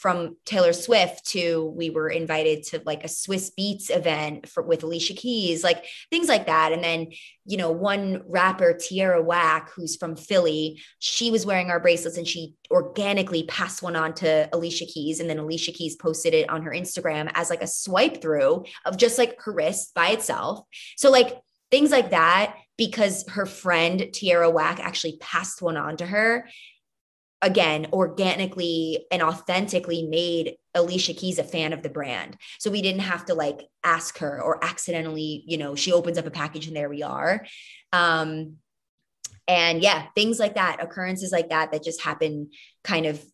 from 0.00 0.38
Taylor 0.46 0.72
Swift 0.72 1.26
to 1.26 1.74
we 1.76 1.90
were 1.90 2.08
invited 2.08 2.62
to 2.62 2.80
like 2.86 3.04
a 3.04 3.06
Swizz 3.06 3.50
Beatz 3.58 3.94
event 3.94 4.48
for 4.48 4.62
with 4.62 4.82
Alicia 4.82 5.12
Keys, 5.12 5.62
like 5.62 5.84
things 6.08 6.26
like 6.26 6.46
that. 6.46 6.72
And 6.72 6.82
then, 6.82 7.08
you 7.44 7.58
know, 7.58 7.70
one 7.70 8.22
rapper, 8.26 8.72
Tierra 8.72 9.22
Whack, 9.22 9.70
who's 9.76 9.96
from 9.96 10.16
Philly, 10.16 10.80
she 11.00 11.30
was 11.30 11.44
wearing 11.44 11.68
our 11.68 11.78
bracelets 11.78 12.16
and 12.16 12.26
she 12.26 12.54
organically 12.70 13.42
passed 13.42 13.82
one 13.82 13.94
on 13.94 14.14
to 14.14 14.48
Alicia 14.54 14.86
Keys. 14.86 15.20
And 15.20 15.28
then 15.28 15.38
Alicia 15.38 15.72
Keys 15.72 15.96
posted 15.96 16.32
it 16.32 16.48
on 16.48 16.62
her 16.62 16.70
Instagram 16.70 17.30
as 17.34 17.50
like 17.50 17.62
a 17.62 17.66
swipe 17.66 18.22
through 18.22 18.64
of 18.86 18.96
just 18.96 19.18
like 19.18 19.38
her 19.42 19.52
wrist 19.52 19.92
by 19.94 20.12
itself. 20.12 20.64
So 20.96 21.10
like 21.10 21.38
things 21.70 21.90
like 21.90 22.10
that, 22.10 22.56
because 22.78 23.28
her 23.28 23.44
friend 23.44 24.08
Tierra 24.14 24.48
Whack 24.48 24.80
actually 24.80 25.18
passed 25.20 25.60
one 25.60 25.76
on 25.76 25.98
to 25.98 26.06
her 26.06 26.48
again 27.42 27.86
organically 27.92 29.06
and 29.10 29.22
authentically 29.22 30.06
made 30.06 30.56
Alicia 30.74 31.14
Keys 31.14 31.38
a 31.38 31.44
fan 31.44 31.72
of 31.72 31.82
the 31.82 31.88
brand. 31.88 32.36
So 32.58 32.70
we 32.70 32.82
didn't 32.82 33.00
have 33.00 33.24
to 33.26 33.34
like 33.34 33.66
ask 33.82 34.18
her 34.18 34.40
or 34.42 34.62
accidentally, 34.62 35.42
you 35.46 35.56
know, 35.56 35.74
she 35.74 35.92
opens 35.92 36.18
up 36.18 36.26
a 36.26 36.30
package 36.30 36.66
and 36.66 36.76
there 36.76 36.90
we 36.90 37.02
are. 37.02 37.46
Um 37.92 38.56
and 39.48 39.82
yeah, 39.82 40.06
things 40.14 40.38
like 40.38 40.54
that, 40.54 40.82
occurrences 40.82 41.32
like 41.32 41.48
that 41.48 41.72
that 41.72 41.82
just 41.82 42.02
happen 42.02 42.50
kind 42.84 43.06
of 43.06 43.24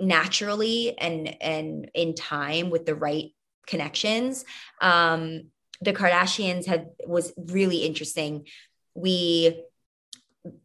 naturally 0.00 0.98
and 0.98 1.40
and 1.40 1.90
in 1.94 2.14
time 2.14 2.70
with 2.70 2.86
the 2.86 2.94
right 2.94 3.30
connections. 3.66 4.44
Um 4.80 5.50
the 5.80 5.92
Kardashians 5.92 6.66
had 6.66 6.88
was 7.06 7.32
really 7.36 7.78
interesting. 7.78 8.46
We 8.94 9.62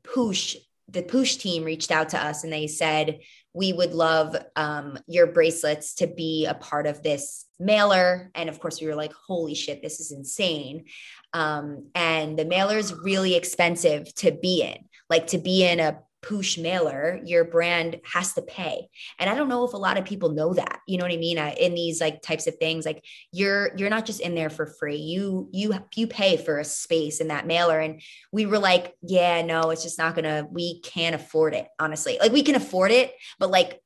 Poosh 0.03 0.55
the 0.89 1.03
Poosh 1.03 1.37
team 1.39 1.63
reached 1.63 1.91
out 1.91 2.09
to 2.09 2.23
us 2.23 2.43
and 2.43 2.53
they 2.53 2.67
said, 2.67 3.19
we 3.53 3.73
would 3.73 3.93
love 3.93 4.35
um, 4.55 4.97
your 5.07 5.27
bracelets 5.27 5.95
to 5.95 6.07
be 6.07 6.45
a 6.45 6.53
part 6.53 6.87
of 6.87 7.01
this 7.03 7.45
mailer. 7.59 8.31
And 8.35 8.49
of 8.49 8.59
course, 8.59 8.79
we 8.79 8.87
were 8.87 8.95
like, 8.95 9.13
holy 9.13 9.55
shit, 9.55 9.81
this 9.81 9.99
is 9.99 10.11
insane. 10.11 10.85
Um, 11.33 11.89
and 11.95 12.37
the 12.37 12.45
mailer 12.45 12.77
is 12.77 12.93
really 12.93 13.35
expensive 13.35 14.13
to 14.15 14.31
be 14.31 14.61
in, 14.61 14.85
like 15.09 15.27
to 15.27 15.39
be 15.39 15.65
in 15.65 15.79
a 15.79 15.99
Poosh 16.23 16.61
mailer, 16.61 17.19
your 17.23 17.45
brand 17.45 17.99
has 18.03 18.33
to 18.33 18.41
pay. 18.41 18.87
And 19.19 19.29
I 19.29 19.35
don't 19.35 19.49
know 19.49 19.65
if 19.65 19.73
a 19.73 19.77
lot 19.77 19.97
of 19.97 20.05
people 20.05 20.29
know 20.29 20.53
that. 20.53 20.79
You 20.87 20.97
know 20.97 21.05
what 21.05 21.13
I 21.13 21.17
mean? 21.17 21.37
in 21.37 21.75
these 21.75 22.01
like 22.01 22.21
types 22.21 22.47
of 22.47 22.57
things, 22.57 22.85
like 22.85 23.03
you're 23.31 23.71
you're 23.77 23.89
not 23.89 24.05
just 24.05 24.19
in 24.19 24.35
there 24.35 24.49
for 24.49 24.65
free. 24.65 24.97
You 24.97 25.49
you 25.51 25.73
you 25.95 26.07
pay 26.07 26.37
for 26.37 26.57
a 26.57 26.65
space 26.65 27.19
in 27.19 27.27
that 27.27 27.47
mailer. 27.47 27.79
And 27.79 28.01
we 28.31 28.45
were 28.45 28.59
like, 28.59 28.95
yeah, 29.01 29.41
no, 29.43 29.69
it's 29.69 29.83
just 29.83 29.97
not 29.97 30.15
gonna. 30.15 30.47
We 30.49 30.81
can't 30.81 31.15
afford 31.15 31.53
it. 31.53 31.67
Honestly, 31.79 32.17
like 32.19 32.31
we 32.31 32.43
can 32.43 32.55
afford 32.55 32.91
it, 32.91 33.13
but 33.39 33.51
like 33.51 33.81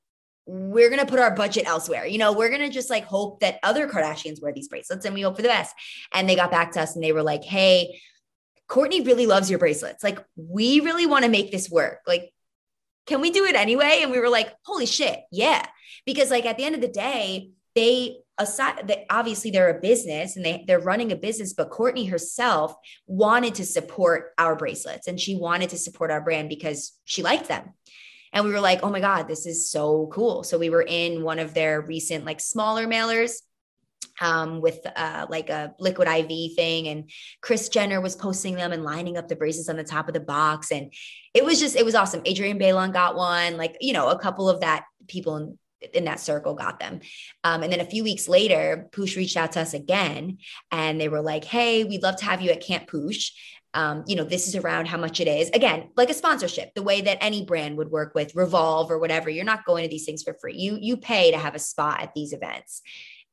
we're 0.48 0.90
going 0.90 1.00
to 1.00 1.06
put 1.06 1.20
our 1.20 1.34
budget 1.36 1.68
elsewhere. 1.68 2.06
You 2.06 2.18
know, 2.18 2.34
we're 2.34 2.50
going 2.50 2.62
to 2.62 2.70
just 2.70 2.90
like 2.90 3.06
hope 3.06 3.40
that 3.42 3.60
other 3.64 3.88
Kardashians 3.88 4.42
wear 4.42 4.52
these 4.52 4.68
bracelets 4.68 5.06
and 5.06 5.14
we 5.14 5.22
hope 5.22 5.36
for 5.36 5.42
the 5.42 5.48
best. 5.48 5.74
And 6.14 6.28
they 6.28 6.36
got 6.36 6.52
back 6.52 6.72
to 6.74 6.82
us 6.82 6.96
and 6.96 7.04
they 7.04 7.14
were 7.14 7.24
like, 7.24 7.44
hey, 7.44 8.02
Kourtney 8.72 9.06
really 9.06 9.28
loves 9.28 9.50
your 9.50 9.60
bracelets. 9.60 10.02
Like, 10.02 10.24
we 10.38 10.80
really 10.80 11.06
want 11.06 11.26
to 11.26 11.30
make 11.30 11.52
this 11.52 11.70
work. 11.70 12.00
Like, 12.08 12.32
can 13.06 13.20
we 13.20 13.30
do 13.30 13.44
it 13.44 13.56
anyway? 13.56 14.00
And 14.02 14.12
we 14.12 14.20
were 14.20 14.30
like, 14.30 14.54
holy 14.64 14.86
shit, 14.86 15.20
yeah. 15.30 15.66
Because 16.06 16.32
like 16.32 16.46
at 16.46 16.58
the 16.58 16.64
end 16.64 16.76
of 16.76 16.82
the 16.82 16.88
day, 16.88 17.52
they 17.76 18.18
aside 18.38 18.88
that 18.88 19.06
obviously 19.10 19.52
they're 19.52 19.78
a 19.78 19.82
business 19.82 20.36
and 20.36 20.46
they 20.46 20.64
they're 20.68 20.80
running 20.80 21.12
a 21.12 21.16
business, 21.18 21.54
but 21.54 21.70
Kourtney 21.70 22.10
herself 22.10 22.74
wanted 23.08 23.56
to 23.56 23.66
support 23.66 24.32
our 24.38 24.56
bracelets 24.56 25.08
and 25.08 25.20
she 25.20 25.36
wanted 25.36 25.70
to 25.72 25.78
support 25.78 26.10
our 26.10 26.22
brand 26.22 26.48
because 26.48 26.98
she 27.04 27.24
liked 27.24 27.48
them. 27.48 27.74
And 28.34 28.46
we 28.46 28.52
were 28.52 28.62
like, 28.62 28.80
oh 28.84 28.90
my 28.90 29.02
God, 29.02 29.28
this 29.28 29.46
is 29.46 29.70
so 29.70 30.10
cool. 30.14 30.44
So 30.44 30.58
we 30.58 30.70
were 30.70 30.86
in 30.88 31.24
one 31.24 31.40
of 31.40 31.54
their 31.54 31.82
recent 31.82 32.24
like 32.24 32.40
smaller 32.40 32.88
mailers 32.88 33.42
um, 34.22 34.62
with 34.62 34.80
uh, 34.96 35.26
like 35.30 35.50
a 35.50 35.74
liquid 35.80 36.08
IV 36.08 36.54
thing. 36.56 36.88
And 36.88 37.10
Kris 37.42 37.68
Jenner 37.68 38.00
was 38.00 38.16
posting 38.16 38.56
them 38.56 38.72
and 38.72 38.84
lining 38.84 39.18
up 39.18 39.28
the 39.28 39.36
braces 39.36 39.68
on 39.68 39.76
the 39.76 39.84
top 39.84 40.08
of 40.08 40.14
the 40.14 40.20
box. 40.20 40.72
And 40.72 40.94
it 41.34 41.44
was 41.44 41.60
just, 41.60 41.76
it 41.76 41.84
was 41.84 41.96
awesome. 41.96 42.22
Adrienne 42.26 42.60
Bailon 42.60 42.94
got 42.94 43.16
one, 43.16 43.58
like, 43.58 43.76
you 43.82 43.92
know, 43.92 44.10
a 44.10 44.20
couple 44.20 44.48
of 44.48 44.62
that 44.62 44.86
people 45.08 45.36
in, 45.38 45.58
in 45.94 46.06
that 46.06 46.20
circle 46.20 46.54
got 46.54 46.80
them. 46.80 47.02
Um, 47.44 47.64
and 47.64 47.74
then 47.74 47.82
a 47.82 47.86
few 47.86 48.04
weeks 48.04 48.30
later, 48.30 48.88
Poosh 48.92 49.18
reached 49.18 49.38
out 49.38 49.54
to 49.54 49.62
us 49.62 49.74
again 49.74 50.38
and 50.72 51.02
they 51.02 51.10
were 51.10 51.22
like, 51.22 51.44
hey, 51.44 51.84
we'd 51.84 52.04
love 52.04 52.18
to 52.18 52.26
have 52.26 52.42
you 52.42 52.52
at 52.52 52.62
Camp 52.62 52.88
Poosh. 52.88 53.32
Um, 53.74 54.04
you 54.06 54.18
know, 54.18 54.26
this 54.26 54.50
is 54.50 54.56
around 54.58 54.90
how 54.90 54.98
much 54.98 55.22
it 55.22 55.30
is. 55.30 55.50
Again, 55.52 55.90
like 55.96 56.10
a 56.10 56.14
sponsorship, 56.14 56.74
the 56.76 56.84
way 56.84 57.02
that 57.02 57.18
any 57.22 57.46
brand 57.46 57.78
would 57.78 57.90
work 57.90 58.14
with 58.14 58.36
Revolve 58.36 58.92
or 58.92 59.00
whatever. 59.00 59.30
You're 59.30 59.46
not 59.46 59.66
going 59.66 59.84
to 59.84 59.90
these 59.90 60.06
things 60.06 60.24
for 60.24 60.34
free. 60.34 60.58
You 60.58 60.78
you 60.82 60.98
pay 60.98 61.32
to 61.32 61.38
have 61.38 61.56
a 61.56 61.60
spot 61.60 62.02
at 62.02 62.14
these 62.14 62.34
events. 62.34 62.82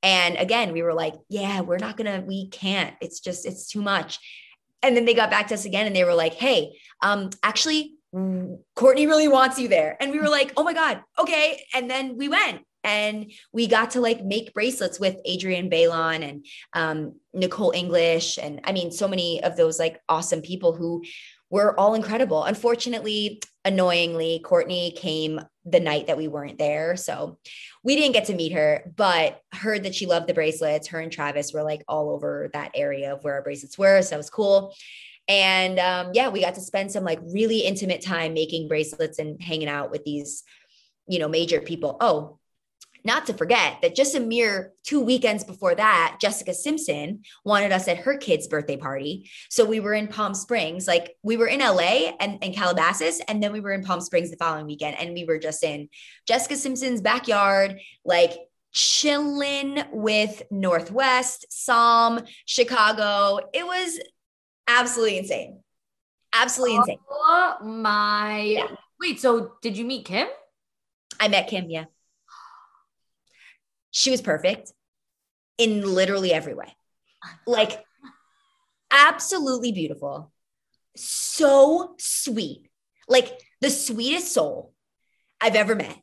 And 0.02 0.36
again, 0.36 0.72
we 0.72 0.82
were 0.82 0.94
like, 0.94 1.14
yeah, 1.28 1.60
we're 1.60 1.78
not 1.78 1.96
going 1.96 2.12
to, 2.12 2.26
we 2.26 2.48
can't. 2.48 2.94
It's 3.00 3.20
just, 3.20 3.46
it's 3.46 3.68
too 3.68 3.82
much. 3.82 4.18
And 4.82 4.96
then 4.96 5.04
they 5.04 5.14
got 5.14 5.30
back 5.30 5.48
to 5.48 5.54
us 5.54 5.64
again 5.64 5.86
and 5.86 5.96
they 5.96 6.04
were 6.04 6.14
like, 6.14 6.34
hey, 6.34 6.78
um, 7.02 7.30
actually, 7.42 7.94
Kourtney 8.14 9.06
really 9.06 9.28
wants 9.28 9.58
you 9.58 9.68
there. 9.68 9.96
And 10.00 10.12
we 10.12 10.20
were 10.20 10.28
like, 10.28 10.52
oh 10.56 10.64
my 10.64 10.72
God, 10.72 11.02
okay. 11.18 11.62
And 11.74 11.90
then 11.90 12.16
we 12.16 12.28
went 12.28 12.62
and 12.84 13.30
we 13.52 13.66
got 13.66 13.90
to 13.92 14.00
like 14.00 14.24
make 14.24 14.54
bracelets 14.54 15.00
with 15.00 15.16
Adrienne 15.28 15.68
Bailon 15.68 16.22
and 16.22 16.46
um, 16.72 17.14
Nicole 17.34 17.72
English. 17.72 18.38
And 18.38 18.60
I 18.64 18.72
mean, 18.72 18.90
so 18.90 19.08
many 19.08 19.42
of 19.42 19.56
those 19.56 19.78
like 19.78 20.00
awesome 20.08 20.40
people 20.40 20.74
who 20.74 21.02
were 21.50 21.78
all 21.78 21.94
incredible. 21.94 22.44
Unfortunately, 22.44 23.40
annoyingly, 23.64 24.40
Kourtney 24.44 24.94
came 24.94 25.40
the 25.64 25.80
night 25.80 26.06
that 26.06 26.16
we 26.16 26.28
weren't 26.28 26.58
there. 26.58 26.96
So 26.96 27.38
we 27.82 27.96
didn't 27.96 28.12
get 28.12 28.26
to 28.26 28.34
meet 28.34 28.52
her, 28.52 28.92
but 28.96 29.40
heard 29.52 29.84
that 29.84 29.94
she 29.94 30.06
loved 30.06 30.26
the 30.26 30.34
bracelets. 30.34 30.88
Her 30.88 31.00
and 31.00 31.12
Travis 31.12 31.52
were 31.52 31.62
like 31.62 31.82
all 31.88 32.10
over 32.10 32.50
that 32.52 32.72
area 32.74 33.14
of 33.14 33.24
where 33.24 33.34
our 33.34 33.42
bracelets 33.42 33.78
were. 33.78 34.00
So 34.02 34.10
that 34.10 34.16
was 34.16 34.30
cool. 34.30 34.74
And 35.28 35.78
um, 35.78 36.12
yeah, 36.14 36.30
we 36.30 36.40
got 36.40 36.54
to 36.54 36.60
spend 36.60 36.90
some 36.90 37.04
like 37.04 37.20
really 37.22 37.60
intimate 37.60 38.00
time 38.00 38.32
making 38.32 38.68
bracelets 38.68 39.18
and 39.18 39.40
hanging 39.42 39.68
out 39.68 39.90
with 39.90 40.04
these, 40.04 40.42
you 41.06 41.18
know, 41.18 41.28
major 41.28 41.60
people. 41.60 41.98
Oh, 42.00 42.38
not 43.04 43.26
to 43.26 43.34
forget 43.34 43.78
that 43.82 43.94
just 43.94 44.14
a 44.14 44.20
mere 44.20 44.72
two 44.84 45.00
weekends 45.00 45.44
before 45.44 45.74
that, 45.74 46.18
Jessica 46.20 46.54
Simpson 46.54 47.22
wanted 47.44 47.72
us 47.72 47.88
at 47.88 47.98
her 47.98 48.16
kid's 48.16 48.46
birthday 48.46 48.76
party. 48.76 49.30
So 49.48 49.64
we 49.64 49.80
were 49.80 49.94
in 49.94 50.08
Palm 50.08 50.34
Springs, 50.34 50.86
like 50.86 51.16
we 51.22 51.36
were 51.36 51.46
in 51.46 51.60
LA 51.60 52.12
and, 52.20 52.42
and 52.42 52.54
Calabasas, 52.54 53.20
and 53.28 53.42
then 53.42 53.52
we 53.52 53.60
were 53.60 53.72
in 53.72 53.84
Palm 53.84 54.00
Springs 54.00 54.30
the 54.30 54.36
following 54.36 54.66
weekend. 54.66 54.96
And 54.98 55.14
we 55.14 55.24
were 55.24 55.38
just 55.38 55.62
in 55.62 55.88
Jessica 56.26 56.56
Simpson's 56.56 57.00
backyard, 57.00 57.80
like 58.04 58.32
chilling 58.72 59.82
with 59.92 60.42
North 60.50 60.90
West, 60.90 61.46
Psalm, 61.50 62.20
Chicago. 62.46 63.40
It 63.52 63.66
was 63.66 63.98
absolutely 64.66 65.18
insane. 65.18 65.60
Absolutely 66.32 66.76
insane. 66.76 66.98
Oh 67.10 67.56
my. 67.62 68.40
Yeah. 68.40 68.68
Wait, 69.00 69.20
so 69.20 69.52
did 69.62 69.76
you 69.76 69.84
meet 69.84 70.04
Kim? 70.04 70.28
I 71.20 71.28
met 71.28 71.48
Kim, 71.48 71.70
yeah. 71.70 71.84
She 73.90 74.10
was 74.10 74.20
perfect 74.20 74.72
in 75.56 75.82
literally 75.82 76.32
every 76.32 76.54
way. 76.54 76.74
Like, 77.46 77.84
absolutely 78.92 79.72
beautiful. 79.72 80.30
So 80.96 81.96
sweet. 81.98 82.70
Like, 83.08 83.40
the 83.60 83.70
sweetest 83.70 84.32
soul 84.32 84.72
I've 85.40 85.56
ever 85.56 85.74
met. 85.74 85.98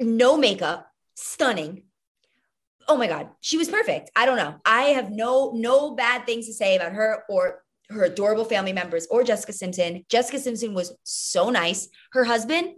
No 0.00 0.36
makeup, 0.36 0.90
stunning. 1.14 1.82
Oh 2.88 2.96
my 2.96 3.06
God, 3.06 3.28
she 3.40 3.58
was 3.58 3.68
perfect. 3.68 4.10
I 4.16 4.26
don't 4.26 4.36
know. 4.36 4.56
I 4.64 4.82
have 4.96 5.10
no 5.10 5.52
no 5.54 5.94
bad 5.94 6.26
things 6.26 6.46
to 6.46 6.54
say 6.54 6.76
about 6.76 6.92
her 6.92 7.24
or 7.28 7.62
her 7.90 8.04
adorable 8.04 8.44
family 8.44 8.72
members 8.72 9.06
or 9.10 9.24
Jessica 9.24 9.52
Simpson. 9.52 10.04
Jessica 10.08 10.38
Simpson 10.38 10.74
was 10.74 10.92
so 11.02 11.50
nice. 11.50 11.88
Her 12.12 12.24
husband, 12.24 12.74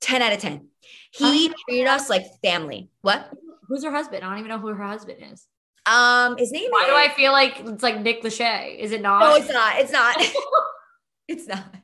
10 0.00 0.22
out 0.22 0.32
of 0.32 0.40
10. 0.40 0.68
He 1.12 1.52
treated 1.66 1.86
us 1.86 2.10
like 2.10 2.24
family. 2.42 2.90
What? 3.02 3.30
Who's 3.68 3.84
her 3.84 3.90
husband? 3.90 4.24
I 4.24 4.30
don't 4.30 4.38
even 4.38 4.50
know 4.50 4.58
who 4.58 4.68
her 4.68 4.84
husband 4.84 5.18
is. 5.32 5.46
Um, 5.86 6.36
his 6.36 6.52
name. 6.52 6.70
Why 6.70 6.82
is... 6.82 6.88
do 6.88 6.94
I 6.94 7.14
feel 7.14 7.32
like 7.32 7.60
it's 7.60 7.82
like 7.82 8.00
Nick 8.00 8.22
Lachey? 8.22 8.78
Is 8.78 8.92
it 8.92 9.02
not? 9.02 9.20
No, 9.20 9.34
it's 9.36 9.52
not. 9.52 9.78
It's 9.78 9.92
not. 9.92 10.16
It's 11.28 11.46
not. 11.46 11.74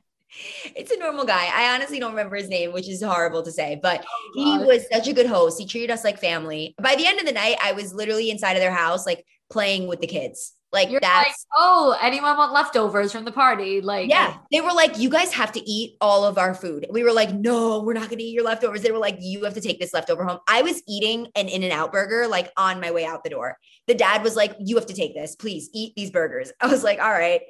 It's 0.75 0.91
a 0.91 0.97
normal 0.97 1.23
guy. 1.23 1.51
I 1.53 1.75
honestly 1.75 1.99
don't 1.99 2.09
remember 2.09 2.35
his 2.35 2.49
name, 2.49 2.73
which 2.73 2.89
is 2.89 3.03
horrible 3.03 3.43
to 3.43 3.51
say, 3.51 3.79
but 3.81 4.03
Oh, 4.03 4.31
he 4.33 4.65
was 4.65 4.83
such 4.91 5.07
a 5.07 5.13
good 5.13 5.27
host. 5.27 5.59
He 5.59 5.67
treated 5.67 5.91
us 5.91 6.03
like 6.03 6.19
family. 6.19 6.73
By 6.81 6.95
the 6.95 7.05
end 7.05 7.19
of 7.19 7.27
the 7.27 7.31
night, 7.31 7.57
I 7.61 7.73
was 7.73 7.93
literally 7.93 8.31
inside 8.31 8.53
of 8.53 8.59
their 8.59 8.73
house, 8.73 9.05
like 9.05 9.23
playing 9.51 9.85
with 9.87 10.01
the 10.01 10.07
kids. 10.07 10.53
Like 10.75 10.91
You're 10.91 10.99
that's 10.99 11.27
like, 11.27 11.35
oh, 11.55 11.97
anyone 12.01 12.35
want 12.35 12.51
leftovers 12.51 13.13
from 13.13 13.23
the 13.23 13.31
party? 13.31 13.79
Like, 13.79 14.09
yeah. 14.09 14.37
They 14.51 14.59
were 14.59 14.73
like, 14.73 14.99
you 14.99 15.09
guys 15.09 15.33
have 15.33 15.53
to 15.53 15.61
eat 15.67 15.95
all 16.01 16.25
of 16.25 16.37
our 16.37 16.53
food. 16.53 16.85
We 16.91 17.03
were 17.03 17.13
like, 17.13 17.33
no, 17.33 17.81
we're 17.81 17.93
not 17.93 18.09
going 18.09 18.19
to 18.19 18.23
eat 18.23 18.33
your 18.33 18.43
leftovers. 18.43 18.81
They 18.81 18.91
were 18.91 18.99
like, 18.99 19.17
you 19.21 19.45
have 19.45 19.53
to 19.53 19.61
take 19.61 19.79
this 19.79 19.93
leftover 19.93 20.25
home. 20.25 20.39
I 20.49 20.61
was 20.63 20.83
eating 20.85 21.27
an 21.35 21.47
In-N-Out 21.47 21.93
burger 21.93 22.27
like 22.27 22.51
on 22.57 22.81
my 22.81 22.91
way 22.91 23.05
out 23.05 23.23
the 23.23 23.29
door. 23.29 23.57
The 23.87 23.95
dad 23.95 24.21
was 24.21 24.35
like, 24.35 24.53
you 24.59 24.75
have 24.75 24.87
to 24.87 24.93
take 24.93 25.15
this. 25.15 25.35
Please 25.35 25.69
eat 25.73 25.93
these 25.95 26.11
burgers. 26.11 26.51
I 26.61 26.67
was 26.67 26.83
like, 26.83 26.99
all 26.99 27.11
right. 27.11 27.41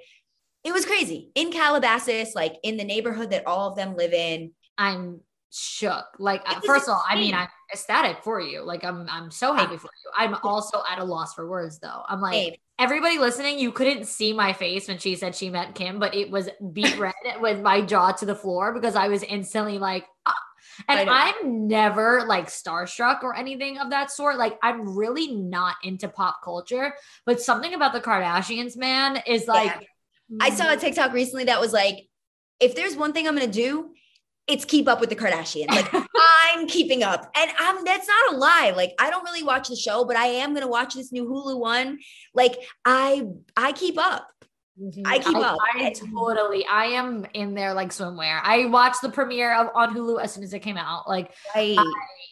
It 0.64 0.72
was 0.72 0.86
crazy 0.86 1.32
in 1.36 1.52
Calabasas, 1.52 2.36
like 2.36 2.58
in 2.64 2.78
the 2.78 2.84
neighborhood 2.84 3.32
that 3.32 3.48
all 3.48 3.70
of 3.70 3.76
them 3.76 3.96
live 3.96 4.14
in. 4.14 4.52
I'm 4.78 5.22
shook. 5.52 6.06
Like, 6.20 6.42
uh, 6.46 6.60
first 6.62 6.88
of 6.88 6.94
all, 6.94 7.04
I 7.08 7.16
mean. 7.16 7.34
I'm 7.34 7.48
ecstatic 7.74 8.24
for 8.24 8.40
you. 8.40 8.62
Like, 8.62 8.84
I'm, 8.84 9.08
I'm 9.10 9.32
so 9.32 9.54
happy 9.54 9.78
for 9.78 9.90
you. 10.04 10.12
I'm 10.18 10.36
also 10.44 10.82
at 10.90 11.00
a 11.00 11.04
loss 11.04 11.34
for 11.34 11.48
words, 11.48 11.80
though. 11.80 12.04
I'm 12.08 12.22
like, 12.22 12.34
Same. 12.34 12.54
everybody 12.80 13.18
listening, 13.18 13.60
you 13.60 13.72
couldn't 13.72 14.06
see 14.06 14.34
my 14.34 14.54
face 14.54 14.88
when 14.88 14.98
she 14.98 15.16
said 15.16 15.36
she 15.36 15.50
met 15.50 15.76
Kim, 15.76 16.00
but 16.00 16.16
it 16.16 16.30
was 16.30 16.50
beat 16.74 16.98
red 17.00 17.14
with 17.40 17.62
my 17.62 17.82
jaw 17.82 18.12
to 18.14 18.26
the 18.26 18.36
floor 18.36 18.74
because 18.74 18.96
I 18.96 19.08
was 19.08 19.24
instantly 19.24 19.80
like, 19.80 20.06
ah. 20.26 20.34
And. 20.90 21.10
I'm 21.10 21.68
never 21.68 22.26
like 22.26 22.48
starstruck 22.48 23.24
or 23.24 23.36
anything 23.36 23.78
of 23.78 23.92
that 23.92 24.12
sort. 24.12 24.38
Like, 24.38 24.58
I'm 24.62 24.96
really 24.96 25.34
not 25.34 25.76
into 25.84 26.08
pop 26.08 26.42
culture, 26.44 26.94
but 27.26 27.42
something 27.42 27.74
about 27.74 27.94
the 27.94 28.02
Kardashians, 28.02 28.76
man, 28.76 29.22
is 29.26 29.48
like, 29.48 29.88
I 30.42 30.50
saw 30.50 30.74
a 30.74 30.78
TikTok 30.78 31.14
recently 31.14 31.46
that 31.46 31.62
was 31.62 31.72
like, 31.72 32.08
if 32.60 32.76
there's 32.76 32.96
one 32.96 33.14
thing 33.14 33.28
I'm 33.28 33.36
going 33.36 33.50
to 33.50 33.54
do, 33.54 33.92
it's 34.48 34.66
keep 34.66 34.88
up 34.88 35.00
with 35.00 35.10
the 35.10 35.16
Kardashians. 35.16 35.70
Like 35.70 35.92
I'm 36.44 36.68
keeping 36.68 37.04
up. 37.04 37.30
And 37.36 37.52
I'm 37.58 37.84
that's 37.84 38.08
not 38.08 38.34
a 38.34 38.38
lie. 38.38 38.74
Like 38.76 38.94
I 39.00 39.10
don't 39.10 39.24
really 39.24 39.44
watch 39.44 39.70
the 39.70 39.76
show, 39.76 40.06
but 40.06 40.16
I 40.16 40.28
am 40.28 40.52
going 40.52 40.62
to 40.62 40.68
watch 40.68 40.94
this 40.94 41.12
new 41.12 41.26
Hulu 41.26 41.60
one. 41.60 42.00
Like 42.34 42.56
I 42.86 43.28
I 43.58 43.72
keep 43.72 43.98
up. 43.98 44.28
I 45.06 45.20
keep 45.20 45.38
up. 45.38 45.58
I 45.74 45.94
totally. 45.94 46.66
I 46.66 46.86
am 46.88 47.26
in 47.34 47.54
there 47.54 47.74
like 47.74 47.90
swimwear. 47.90 48.42
I 48.44 48.66
watched 48.66 49.02
the 49.02 49.10
premiere 49.10 49.56
of 49.56 49.70
on 49.74 49.96
Hulu 49.96 50.22
as 50.22 50.34
soon 50.34 50.44
as 50.44 50.54
it 50.54 50.60
came 50.60 50.76
out. 50.76 51.08
Like, 51.08 51.32
Right. 51.56 51.78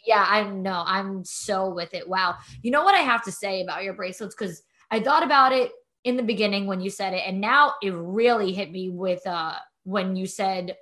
yeah, 0.06 0.26
I 0.28 0.44
know. 0.44 0.84
I'm 0.86 1.24
so 1.24 1.70
with 1.70 1.94
it. 1.94 2.08
Wow. 2.08 2.36
You 2.62 2.72
know 2.72 2.84
what 2.84 2.96
I 2.96 3.00
have 3.00 3.24
to 3.24 3.32
say 3.32 3.62
about 3.62 3.86
your 3.86 3.94
bracelets? 3.94 4.36
Because 4.38 4.62
I 4.92 5.00
thought 5.00 5.24
about 5.24 5.54
it 5.54 5.72
in 6.04 6.18
the 6.18 6.24
beginning 6.24 6.68
when 6.68 6.82
you 6.82 6.90
said 6.90 7.14
it, 7.14 7.24
and 7.26 7.40
now 7.40 7.76
it 7.82 7.92
really 7.92 8.52
hit 8.52 8.70
me 8.72 8.90
with 8.90 9.26
uh 9.26 9.54
when 9.86 10.18
you 10.18 10.26
said, 10.26 10.76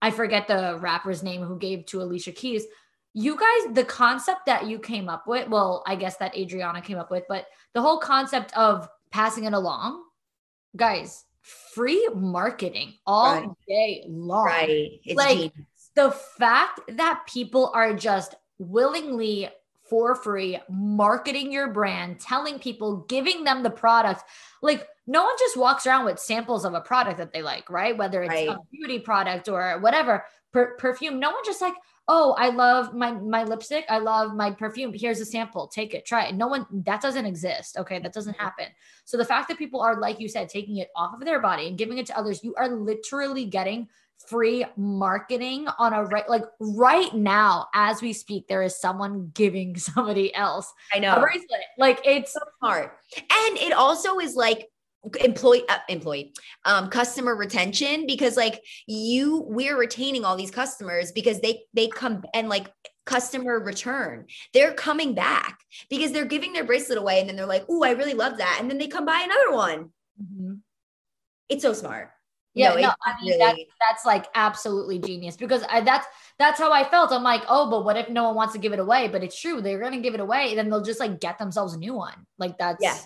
I 0.00 0.10
forget 0.10 0.46
the 0.46 0.78
rapper's 0.80 1.22
name 1.22 1.42
who 1.42 1.58
gave 1.58 1.86
to 1.86 2.02
Alicia 2.02 2.32
Keys. 2.32 2.64
You 3.14 3.36
guys, 3.36 3.74
the 3.74 3.84
concept 3.84 4.46
that 4.46 4.66
you 4.66 4.78
came 4.78 5.08
up 5.08 5.26
with, 5.26 5.48
well, 5.48 5.82
I 5.86 5.96
guess 5.96 6.16
that 6.18 6.36
Adriana 6.36 6.80
came 6.80 6.98
up 6.98 7.10
with, 7.10 7.24
but 7.28 7.46
the 7.72 7.82
whole 7.82 7.98
concept 7.98 8.56
of 8.56 8.88
passing 9.10 9.44
it 9.44 9.54
along, 9.54 10.04
guys, 10.76 11.24
free 11.40 12.08
marketing 12.14 12.94
all 13.06 13.34
Right. 13.34 13.48
day 13.66 14.04
long 14.08 14.44
right. 14.46 15.00
It's 15.04 15.16
like- 15.16 15.38
genius. 15.38 15.54
the 15.94 16.10
fact 16.12 16.80
that 16.88 17.24
people 17.26 17.72
are 17.74 17.92
just 17.92 18.36
willingly 18.58 19.48
for 19.88 20.14
free 20.14 20.60
marketing 20.68 21.50
your 21.50 21.68
brand, 21.72 22.20
telling 22.20 22.58
people, 22.58 22.98
giving 23.08 23.42
them 23.42 23.62
the 23.62 23.70
product. 23.70 24.22
Like 24.62 24.86
no 25.08 25.24
one 25.24 25.34
just 25.38 25.56
walks 25.56 25.86
around 25.86 26.04
with 26.04 26.20
samples 26.20 26.64
of 26.64 26.74
a 26.74 26.80
product 26.82 27.16
that 27.18 27.32
they 27.32 27.42
like, 27.42 27.68
right? 27.70 27.96
Whether 27.96 28.22
it's 28.22 28.28
Right. 28.30 28.48
a 28.48 28.58
beauty 28.70 28.98
product 28.98 29.48
or 29.48 29.78
whatever, 29.80 30.24
per- 30.52 30.76
perfume. 30.76 31.18
No 31.18 31.30
one 31.30 31.42
just 31.46 31.62
like, 31.62 31.74
oh, 32.08 32.34
I 32.38 32.50
love 32.50 32.94
my 32.94 33.10
my 33.12 33.42
lipstick. 33.44 33.86
I 33.88 33.98
love 33.98 34.34
my 34.34 34.50
perfume. 34.50 34.92
Here's 34.94 35.18
a 35.20 35.24
sample. 35.24 35.66
Take 35.66 35.94
it, 35.94 36.04
try 36.06 36.26
it. 36.26 36.34
No 36.34 36.46
one 36.46 36.66
that 36.84 37.00
doesn't 37.00 37.24
exist. 37.26 37.76
Okay, 37.78 37.98
that 37.98 38.12
doesn't 38.12 38.36
Mhm. 38.36 38.40
happen. 38.40 38.66
So 39.06 39.16
the 39.16 39.24
fact 39.24 39.48
that 39.48 39.58
people 39.58 39.80
are 39.80 39.98
like 39.98 40.20
you 40.20 40.28
said, 40.28 40.48
taking 40.50 40.76
it 40.76 40.90
off 40.94 41.14
of 41.14 41.24
their 41.24 41.40
body 41.40 41.68
and 41.68 41.78
giving 41.78 41.98
it 41.98 42.06
to 42.06 42.18
others, 42.18 42.44
you 42.44 42.54
are 42.56 42.68
literally 42.68 43.46
getting 43.46 43.88
free 44.26 44.64
marketing 44.76 45.68
on 45.78 45.92
a 45.92 46.02
right 46.04 46.28
like 46.28 46.42
right 46.58 47.14
now 47.14 47.68
as 47.72 48.02
we 48.02 48.12
speak 48.12 48.48
there 48.48 48.64
is 48.64 48.74
someone 48.76 49.30
giving 49.32 49.76
somebody 49.88 50.34
else 50.34 50.72
i 50.92 50.98
know. 50.98 51.14
a 51.14 51.20
bracelet 51.20 51.62
like 51.78 52.00
it's 52.04 52.32
so 52.32 52.40
smart. 52.58 52.98
And 53.16 53.58
it 53.58 53.72
also 53.72 54.18
is 54.18 54.34
like 54.34 54.68
employee 55.20 55.62
uh, 55.68 55.78
employee 55.88 56.32
um 56.64 56.88
customer 56.90 57.36
retention 57.36 58.04
because 58.06 58.36
like 58.36 58.60
you 58.86 59.44
we're 59.46 59.78
retaining 59.78 60.24
all 60.24 60.36
these 60.36 60.50
customers 60.50 61.12
because 61.12 61.40
they 61.40 61.62
they 61.72 61.86
come 61.88 62.22
and 62.34 62.48
like 62.48 62.66
customer 63.06 63.60
return 63.60 64.26
they're 64.52 64.74
coming 64.74 65.14
back 65.14 65.60
because 65.88 66.12
they're 66.12 66.24
giving 66.26 66.52
their 66.52 66.64
bracelet 66.64 66.98
away 66.98 67.20
and 67.20 67.28
then 67.28 67.36
they're 67.36 67.46
like 67.46 67.64
oh 67.68 67.82
i 67.84 67.92
really 67.92 68.12
love 68.14 68.38
that 68.38 68.58
and 68.60 68.68
then 68.68 68.76
they 68.76 68.88
come 68.88 69.06
buy 69.06 69.20
another 69.24 69.52
one 69.52 69.90
it's 71.48 71.62
so 71.62 71.72
smart 71.72 72.10
yeah 72.54 72.70
No, 72.70 72.88
no, 72.88 72.92
I 73.06 73.12
mean, 73.22 73.38
that, 73.38 73.56
that's 73.88 74.04
like 74.04 74.26
absolutely 74.34 74.98
genius 74.98 75.36
because 75.36 75.62
I, 75.70 75.80
that's 75.82 76.06
that's 76.38 76.58
how 76.58 76.72
I 76.72 76.82
felt. 76.84 77.12
I'm 77.12 77.22
like, 77.22 77.42
oh, 77.48 77.70
but 77.70 77.84
what 77.84 77.96
if 77.96 78.08
no 78.08 78.24
one 78.24 78.34
wants 78.36 78.52
to 78.54 78.58
give 78.58 78.72
it 78.72 78.80
away? 78.80 79.08
But 79.08 79.22
it's 79.22 79.40
true, 79.40 79.60
they're 79.62 79.78
gonna 79.80 80.00
give 80.00 80.14
it 80.14 80.20
away, 80.20 80.54
then 80.56 80.68
they'll 80.70 80.82
just 80.82 80.98
like 81.00 81.20
get 81.20 81.38
themselves 81.38 81.74
a 81.74 81.78
new 81.78 81.94
one. 81.94 82.26
Like 82.38 82.58
that's 82.58 82.82
Yeah. 82.82 82.96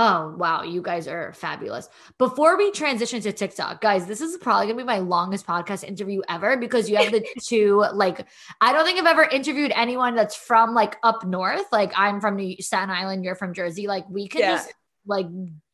Oh 0.00 0.32
wow, 0.38 0.62
you 0.62 0.80
guys 0.80 1.08
are 1.08 1.32
fabulous. 1.32 1.88
Before 2.18 2.56
we 2.56 2.70
transition 2.70 3.20
to 3.22 3.32
TikTok, 3.32 3.80
guys, 3.80 4.06
this 4.06 4.20
is 4.20 4.36
probably 4.36 4.66
gonna 4.68 4.78
be 4.78 4.84
my 4.84 5.00
longest 5.00 5.44
podcast 5.44 5.82
interview 5.82 6.20
ever 6.28 6.56
because 6.56 6.88
you 6.88 6.94
have 6.96 7.10
the 7.10 7.26
two 7.44 7.84
like 7.94 8.24
I 8.60 8.72
don't 8.72 8.84
think 8.84 9.00
I've 9.00 9.06
ever 9.06 9.24
interviewed 9.24 9.72
anyone 9.74 10.14
that's 10.14 10.36
from 10.36 10.72
like 10.72 10.98
up 11.02 11.26
north. 11.26 11.66
Like 11.72 11.90
I'm 11.96 12.20
from 12.20 12.36
New 12.36 12.54
Staten 12.62 12.90
Island, 12.90 13.24
you're 13.24 13.34
from 13.34 13.52
Jersey. 13.52 13.88
Like 13.88 14.08
we 14.08 14.28
can 14.28 14.42
Yeah. 14.42 14.52
just 14.58 14.72
like 15.04 15.26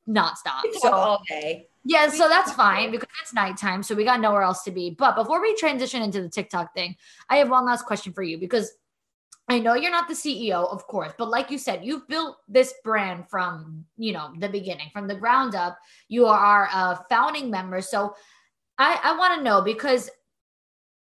not 0.06 0.38
stop. 0.38 0.64
So 0.80 0.90
all 0.90 1.22
day 1.28 1.68
yeah, 1.86 2.08
so 2.08 2.26
that's 2.30 2.50
fine 2.52 2.90
because 2.90 3.10
it's 3.22 3.34
nighttime, 3.34 3.82
so 3.82 3.94
we 3.94 4.04
got 4.04 4.18
nowhere 4.20 4.40
else 4.40 4.62
to 4.62 4.70
be. 4.70 4.88
But 4.88 5.16
before 5.16 5.42
we 5.42 5.54
transition 5.54 6.00
into 6.02 6.22
the 6.22 6.30
TikTok 6.30 6.72
thing, 6.72 6.96
I 7.28 7.36
have 7.36 7.50
one 7.50 7.66
last 7.66 7.84
question 7.84 8.14
for 8.14 8.22
you 8.22 8.38
because 8.38 8.72
I 9.46 9.58
know 9.58 9.74
you're 9.74 9.90
not 9.90 10.08
the 10.08 10.14
CEO, 10.14 10.72
of 10.72 10.86
course, 10.86 11.12
but 11.18 11.28
like 11.28 11.50
you 11.50 11.58
said, 11.58 11.84
you've 11.84 12.08
built 12.08 12.38
this 12.48 12.72
brand 12.82 13.28
from 13.28 13.84
you 13.96 14.12
know 14.12 14.32
the 14.38 14.48
beginning, 14.48 14.90
from 14.92 15.06
the 15.06 15.14
ground 15.14 15.54
up. 15.54 15.78
You 16.08 16.26
are 16.26 16.68
a 16.72 17.04
founding 17.10 17.50
member, 17.50 17.80
so 17.80 18.14
I, 18.78 18.98
I 19.02 19.18
want 19.18 19.38
to 19.38 19.44
know 19.44 19.60
because 19.62 20.10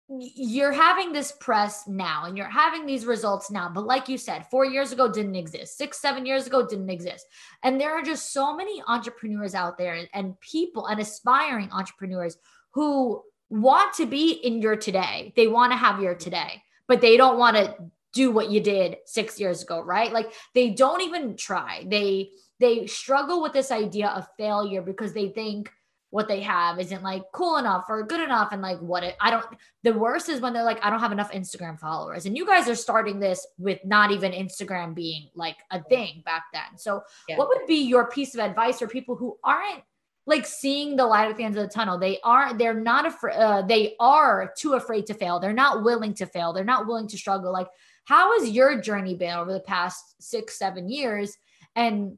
you're 0.09 0.71
having 0.71 1.13
this 1.13 1.31
press 1.39 1.87
now 1.87 2.25
and 2.25 2.37
you're 2.37 2.49
having 2.49 2.85
these 2.85 3.05
results 3.05 3.49
now 3.49 3.71
but 3.73 3.85
like 3.85 4.09
you 4.09 4.17
said 4.17 4.45
four 4.51 4.65
years 4.65 4.91
ago 4.91 5.09
didn't 5.09 5.33
exist 5.33 5.77
six 5.77 5.99
seven 5.99 6.25
years 6.25 6.45
ago 6.45 6.67
didn't 6.67 6.89
exist. 6.89 7.25
And 7.63 7.79
there 7.79 7.97
are 7.97 8.01
just 8.01 8.33
so 8.33 8.55
many 8.55 8.83
entrepreneurs 8.87 9.55
out 9.55 9.77
there 9.77 9.93
and, 9.93 10.09
and 10.13 10.39
people 10.41 10.87
and 10.87 10.99
aspiring 10.99 11.71
entrepreneurs 11.71 12.37
who 12.71 13.23
want 13.49 13.93
to 13.95 14.05
be 14.05 14.31
in 14.31 14.61
your 14.61 14.75
today. 14.75 15.31
They 15.35 15.47
want 15.47 15.71
to 15.71 15.77
have 15.77 16.01
your 16.01 16.15
today 16.15 16.61
but 16.87 17.01
they 17.01 17.17
don't 17.17 17.37
want 17.37 17.55
to 17.55 17.75
do 18.13 18.31
what 18.31 18.49
you 18.49 18.61
did 18.61 18.97
six 19.05 19.39
years 19.39 19.63
ago 19.63 19.81
right? 19.81 20.13
Like 20.13 20.31
they 20.53 20.69
don't 20.69 21.01
even 21.01 21.35
try. 21.35 21.85
They 21.87 22.31
they 22.59 22.87
struggle 22.87 23.41
with 23.41 23.53
this 23.53 23.71
idea 23.71 24.07
of 24.09 24.27
failure 24.37 24.81
because 24.81 25.13
they 25.13 25.29
think 25.29 25.69
what 26.11 26.27
they 26.27 26.41
have 26.41 26.79
isn't 26.79 27.01
like 27.01 27.23
cool 27.33 27.57
enough 27.57 27.85
or 27.89 28.03
good 28.03 28.21
enough 28.21 28.49
and 28.51 28.61
like 28.61 28.77
what 28.77 29.03
it 29.03 29.15
i 29.19 29.31
don't 29.31 29.43
the 29.81 29.91
worst 29.91 30.29
is 30.29 30.39
when 30.39 30.53
they're 30.53 30.63
like 30.63 30.77
i 30.85 30.89
don't 30.91 30.99
have 30.99 31.11
enough 31.11 31.31
instagram 31.31 31.79
followers. 31.79 32.27
And 32.27 32.37
you 32.37 32.45
guys 32.45 32.69
are 32.69 32.75
starting 32.75 33.19
this 33.19 33.47
with 33.57 33.79
not 33.83 34.11
even 34.11 34.31
instagram 34.31 34.93
being 34.93 35.29
like 35.33 35.57
a 35.71 35.81
thing 35.81 36.21
back 36.23 36.43
then. 36.53 36.77
So 36.77 37.01
Yeah. 37.27 37.37
what 37.37 37.47
would 37.47 37.65
be 37.65 37.81
your 37.87 38.11
piece 38.11 38.35
of 38.35 38.41
advice 38.41 38.77
for 38.77 38.87
people 38.87 39.15
who 39.15 39.39
aren't 39.43 39.81
like 40.27 40.45
seeing 40.45 40.95
the 40.95 41.05
light 41.05 41.31
at 41.31 41.35
the 41.35 41.43
end 41.43 41.57
of 41.57 41.63
the 41.63 41.73
tunnel? 41.73 41.97
They 41.97 42.19
aren't, 42.23 42.59
they're 42.59 42.79
not 42.79 43.07
afraid 43.07 43.35
uh, 43.35 43.63
they 43.63 43.95
are 43.99 44.53
too 44.55 44.73
afraid 44.73 45.07
to 45.07 45.15
fail. 45.15 45.39
They're 45.39 45.51
not 45.51 45.83
willing 45.83 46.13
to 46.13 46.27
fail. 46.27 46.53
They're 46.53 46.63
not 46.63 46.85
willing 46.85 47.07
to 47.07 47.17
struggle. 47.17 47.51
Like 47.51 47.67
how 48.05 48.39
has 48.39 48.49
your 48.49 48.81
journey 48.81 49.15
been 49.15 49.35
over 49.35 49.53
the 49.53 49.59
past 49.59 50.15
six 50.19 50.57
seven 50.57 50.89
years? 50.89 51.35
And 51.75 52.17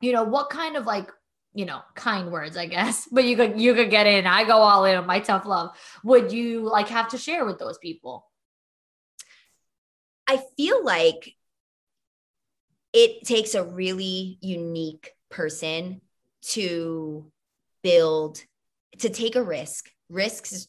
you 0.00 0.12
know 0.12 0.24
what 0.24 0.50
kind 0.50 0.76
of 0.76 0.86
like 0.86 1.10
you 1.54 1.64
know 1.64 1.80
kind 1.94 2.30
words 2.30 2.56
i 2.56 2.66
guess 2.66 3.08
but 3.12 3.24
you 3.24 3.34
could 3.34 3.60
you 3.60 3.74
could 3.74 3.90
get 3.90 4.06
in. 4.06 4.26
I 4.26 4.44
go 4.44 4.58
all 4.58 4.84
in 4.84 4.96
on 4.96 5.06
my 5.06 5.20
tough 5.20 5.46
love. 5.46 5.76
Would 6.04 6.32
you 6.32 6.68
like 6.68 6.88
have 6.88 7.08
to 7.08 7.18
share 7.18 7.44
with 7.44 7.58
those 7.58 7.78
people? 7.78 8.26
I 10.28 10.42
feel 10.56 10.84
like 10.84 11.32
it 12.92 13.24
takes 13.24 13.54
a 13.54 13.64
really 13.64 14.38
unique 14.40 15.12
person 15.30 16.00
to 16.42 17.30
build, 17.82 18.42
to 18.98 19.08
take 19.08 19.36
a 19.36 19.42
risk. 19.42 19.90
Risks 20.08 20.68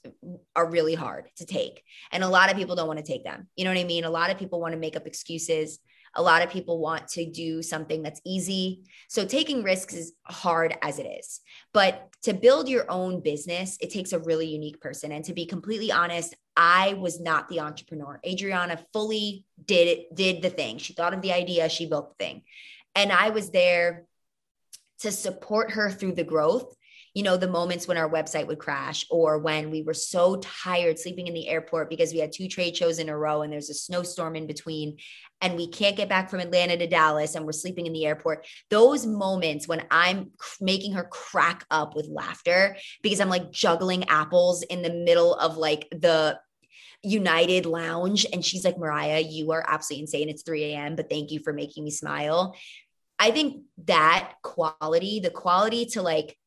are 0.55 0.69
really 0.69 0.95
hard 0.95 1.29
to 1.37 1.45
take. 1.45 1.83
And 2.11 2.23
a 2.23 2.29
lot 2.29 2.49
of 2.49 2.57
people 2.57 2.75
don't 2.75 2.87
want 2.87 2.99
to 2.99 3.05
take 3.05 3.23
them. 3.23 3.47
You 3.55 3.65
know 3.65 3.71
what 3.71 3.79
I 3.79 3.83
mean? 3.83 4.03
A 4.03 4.09
lot 4.09 4.31
of 4.31 4.37
people 4.37 4.59
want 4.59 4.73
to 4.73 4.79
make 4.79 4.95
up 4.95 5.05
excuses. 5.05 5.79
A 6.15 6.21
lot 6.21 6.41
of 6.41 6.49
people 6.49 6.79
want 6.79 7.07
to 7.09 7.29
do 7.29 7.61
something 7.61 8.01
that's 8.01 8.21
easy. 8.25 8.83
So 9.07 9.25
taking 9.25 9.61
risks 9.61 9.93
is 9.93 10.13
hard 10.25 10.75
as 10.81 10.97
it 10.97 11.05
is. 11.05 11.41
But 11.73 12.09
to 12.23 12.33
build 12.33 12.67
your 12.67 12.89
own 12.89 13.21
business, 13.21 13.77
it 13.81 13.91
takes 13.91 14.13
a 14.13 14.19
really 14.19 14.47
unique 14.47 14.81
person. 14.81 15.11
And 15.11 15.23
to 15.25 15.33
be 15.33 15.45
completely 15.45 15.91
honest, 15.91 16.33
I 16.55 16.93
was 16.93 17.19
not 17.19 17.49
the 17.49 17.59
entrepreneur. 17.59 18.19
Adriana 18.25 18.83
fully 18.93 19.45
did 19.63 19.87
it, 19.87 20.15
did 20.15 20.41
the 20.41 20.49
thing. 20.49 20.79
She 20.79 20.93
thought 20.93 21.13
of 21.13 21.21
the 21.21 21.33
idea, 21.33 21.69
she 21.69 21.85
built 21.85 22.17
the 22.17 22.25
thing. 22.25 22.41
And 22.95 23.11
I 23.11 23.29
was 23.29 23.51
there 23.51 24.07
to 25.01 25.11
support 25.11 25.71
her 25.71 25.91
through 25.91 26.13
the 26.13 26.23
growth 26.23 26.75
you 27.17 27.23
know, 27.23 27.35
the 27.35 27.47
moments 27.47 27.87
when 27.87 27.97
our 27.97 28.07
website 28.07 28.45
would 28.45 28.59
crash 28.59 29.03
or 29.09 29.39
when 29.39 29.71
we 29.71 29.81
were 29.81 29.95
so 29.95 30.35
tired 30.35 30.99
sleeping 30.99 31.25
in 31.25 31.33
the 31.33 31.47
airport 31.47 31.89
because 31.89 32.13
we 32.13 32.19
had 32.19 32.31
two 32.31 32.47
trade 32.47 32.77
shows 32.77 32.99
in 32.99 33.09
a 33.09 33.17
row 33.17 33.41
and 33.41 33.51
there's 33.51 33.71
a 33.71 33.73
snowstorm 33.73 34.35
in 34.35 34.45
between 34.45 34.97
and 35.41 35.55
we 35.55 35.67
can't 35.67 35.97
get 35.97 36.09
back 36.09 36.29
from 36.29 36.41
Atlanta 36.41 36.77
to 36.77 36.85
Dallas 36.85 37.33
and 37.33 37.43
we're 37.43 37.53
sleeping 37.53 37.87
in 37.87 37.93
the 37.93 38.05
airport. 38.05 38.45
Those 38.69 39.07
moments 39.07 39.67
when 39.67 39.83
I'm 39.89 40.29
making 40.61 40.93
her 40.93 41.05
crack 41.05 41.65
up 41.71 41.95
with 41.95 42.07
laughter 42.07 42.77
because 43.01 43.19
I'm 43.19 43.29
like 43.29 43.51
juggling 43.51 44.07
apples 44.09 44.61
in 44.61 44.83
the 44.83 44.93
middle 44.93 45.33
of 45.33 45.57
like 45.57 45.87
the 45.89 46.39
United 47.01 47.65
Lounge. 47.65 48.27
And 48.31 48.45
she's 48.45 48.63
like, 48.63 48.77
Mariah, 48.77 49.21
you 49.21 49.53
are 49.53 49.65
absolutely 49.67 50.03
insane. 50.03 50.29
It's 50.29 50.43
3 50.43 50.65
a.m., 50.65 50.95
but 50.95 51.09
thank 51.09 51.31
you 51.31 51.39
for 51.39 51.51
making 51.51 51.83
me 51.83 51.89
smile. 51.89 52.55
I 53.17 53.31
think 53.31 53.63
that 53.85 54.33
quality, 54.43 55.19
the 55.19 55.31
quality 55.31 55.87
to 55.93 56.03
like 56.03 56.37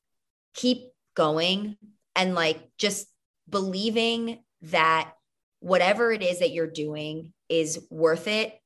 keep 0.54 0.90
going 1.14 1.76
and 2.14 2.34
like 2.34 2.60
just 2.78 3.06
believing 3.48 4.38
that 4.62 5.12
whatever 5.60 6.12
it 6.12 6.22
is 6.22 6.40
that 6.40 6.52
you're 6.52 6.66
doing 6.66 7.32
is 7.48 7.86
worth 7.90 8.26
it 8.26 8.58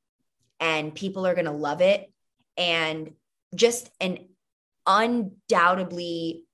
and 0.61 0.95
people 0.95 1.26
are 1.26 1.35
going 1.35 1.45
to 1.47 1.51
love 1.51 1.80
it. 1.80 2.11
And 2.57 3.12
just 3.55 3.91
an 4.01 4.18
undoubtedly 4.87 6.45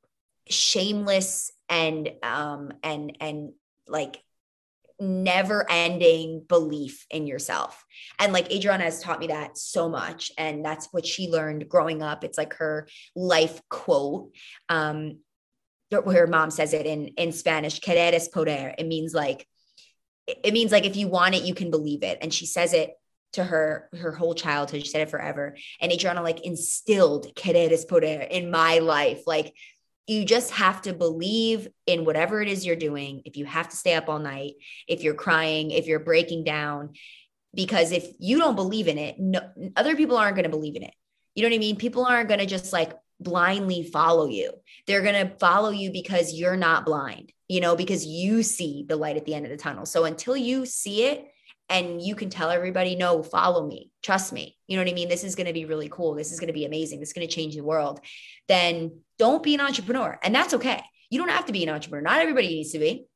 shameless 0.49 1.53
and 1.69 2.11
um 2.23 2.73
and 2.83 3.17
and 3.21 3.53
like 3.87 4.23
never 5.01 5.67
ending 5.71 6.45
belief 6.47 7.07
in 7.11 7.27
yourself. 7.27 7.85
And 8.19 8.33
like 8.33 8.53
Adriana 8.53 8.85
has 8.85 9.03
taught 9.03 9.21
me 9.21 9.29
that 9.29 9.57
so 9.57 9.89
much. 9.89 10.31
And 10.37 10.65
that's 10.65 10.89
what 10.93 11.07
she 11.07 11.29
learned 11.29 11.69
growing 11.69 12.03
up. 12.03 12.25
It's 12.25 12.39
like 12.39 12.55
her 12.55 12.89
life 13.17 13.61
quote. 13.69 14.35
Um, 14.69 15.19
her 15.91 16.27
mom 16.27 16.51
says 16.51 16.73
it 16.73 16.87
in, 16.87 17.09
in 17.17 17.33
Spanish, 17.33 17.81
querer 17.81 18.15
es 18.15 18.29
poder. 18.29 18.75
It 18.79 18.87
means 18.87 19.15
like, 19.15 19.47
it 20.27 20.53
means 20.53 20.71
like 20.71 20.85
if 20.85 20.97
you 20.97 21.09
want 21.09 21.35
it, 21.35 21.43
you 21.43 21.55
can 21.55 21.71
believe 21.71 22.03
it. 22.03 22.19
And 22.21 22.33
she 22.33 22.47
says 22.47 22.73
it 22.73 22.95
to 23.33 23.45
her 23.45 23.89
her 23.93 24.13
whole 24.13 24.35
childhood. 24.35 24.83
She 24.83 24.89
said 24.89 25.03
it 25.03 25.11
forever. 25.11 25.57
And 25.81 25.93
Adriana 25.93 26.23
like 26.23 26.45
instilled 26.45 27.35
querer 27.37 27.73
es 27.73 27.85
poder 27.85 28.07
in 28.07 28.51
my 28.51 28.79
life. 28.79 29.23
Like 29.27 29.55
you 30.11 30.25
just 30.25 30.51
have 30.53 30.83
to 30.83 30.93
believe 30.93 31.69
in 31.87 32.05
whatever 32.05 32.43
it 32.43 32.49
is 32.49 32.67
you're 32.67 32.77
doing. 32.77 33.23
If 33.25 33.37
you 33.37 33.45
have 33.45 33.69
to 33.69 33.77
stay 33.77 33.95
up 33.95 34.09
all 34.09 34.19
night, 34.19 34.55
if 34.89 35.03
you're 35.03 35.15
crying, 35.15 35.71
if 35.71 35.87
you're 35.87 36.01
breaking 36.01 36.45
down, 36.45 36.95
because 37.55 37.93
if 37.93 38.07
you 38.19 38.39
don't 38.39 38.57
believe 38.57 38.89
in 38.89 38.99
it, 38.99 39.21
no, 39.21 39.41
other 39.77 39.95
people 39.95 40.17
aren't 40.17 40.37
going 40.37 40.45
to 40.45 40.51
believe 40.51 40.77
in 40.77 40.83
it. 40.83 40.95
You 41.35 41.43
know 41.43 41.49
what 41.49 41.55
I 41.55 41.59
mean? 41.59 41.77
People 41.77 42.05
aren't 42.05 42.29
going 42.29 42.41
to 42.41 42.47
just 42.47 42.73
like 42.73 42.93
blindly 43.21 43.85
follow 43.85 44.27
you. 44.27 44.53
They're 44.87 45.03
going 45.03 45.29
to 45.29 45.35
follow 45.37 45.71
you 45.71 45.93
because 45.93 46.33
you're 46.33 46.57
not 46.57 46.85
blind, 46.85 47.33
you 47.49 47.61
know, 47.61 47.77
because 47.77 48.05
you 48.05 48.43
see 48.43 48.85
the 48.89 48.97
light 48.97 49.17
at 49.17 49.27
the 49.27 49.35
end 49.35 49.47
of 49.47 49.51
the 49.51 49.57
tunnel. 49.57 49.87
So 49.87 50.05
until 50.05 50.37
you 50.37 50.67
see 50.67 51.05
it 51.05 51.29
and 51.71 52.03
you 52.03 52.17
can 52.17 52.29
tell 52.29 52.51
everybody, 52.51 52.97
no, 52.97 53.23
follow 53.23 53.67
me, 53.67 53.91
trust 54.03 54.33
me, 54.33 54.57
you 54.67 54.77
know 54.77 54.83
what 54.83 54.91
I 54.91 54.95
mean? 54.95 55.09
This 55.09 55.25
is 55.25 55.37
going 55.37 55.47
to 55.47 55.53
be 55.53 55.65
really 55.65 55.89
cool. 55.89 56.15
This 56.15 56.33
is 56.33 56.41
going 56.41 56.49
to 56.49 56.53
be 56.53 56.65
amazing. 56.65 56.99
This 57.01 57.11
is 57.11 57.13
going 57.13 57.27
to 57.27 57.35
change 57.35 57.55
the 57.55 57.63
world. 57.63 58.01
Then 58.49 59.01
don't 59.19 59.43
be 59.43 59.55
an 59.55 59.61
entrepreneur. 59.61 60.19
And 60.23 60.35
that's 60.35 60.55
okay. 60.55 60.83
You 61.09 61.19
don't 61.19 61.31
have 61.31 61.47
to 61.47 61.53
be 61.53 61.63
an 61.63 61.71
entrepreneur. 61.71 62.03
Not 62.03 62.21
everybody 62.21 62.49
needs 62.49 62.73
to 62.73 62.79
be. 62.81 63.07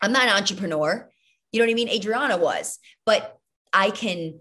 I'm 0.00 0.12
not 0.12 0.24
an 0.24 0.36
entrepreneur. 0.36 1.10
You 1.52 1.60
know 1.60 1.66
what 1.66 1.70
I 1.70 1.74
mean? 1.74 1.88
Adriana 1.88 2.38
was, 2.38 2.78
but 3.04 3.38
I 3.72 3.90
can 3.90 4.40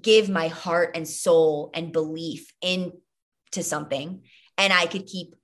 give 0.00 0.28
my 0.28 0.48
heart 0.48 0.92
and 0.94 1.08
soul 1.08 1.70
and 1.74 1.92
belief 1.92 2.52
into 2.60 2.94
something 3.62 4.22
and 4.58 4.72
I 4.72 4.86
could 4.86 5.06
keep 5.06 5.34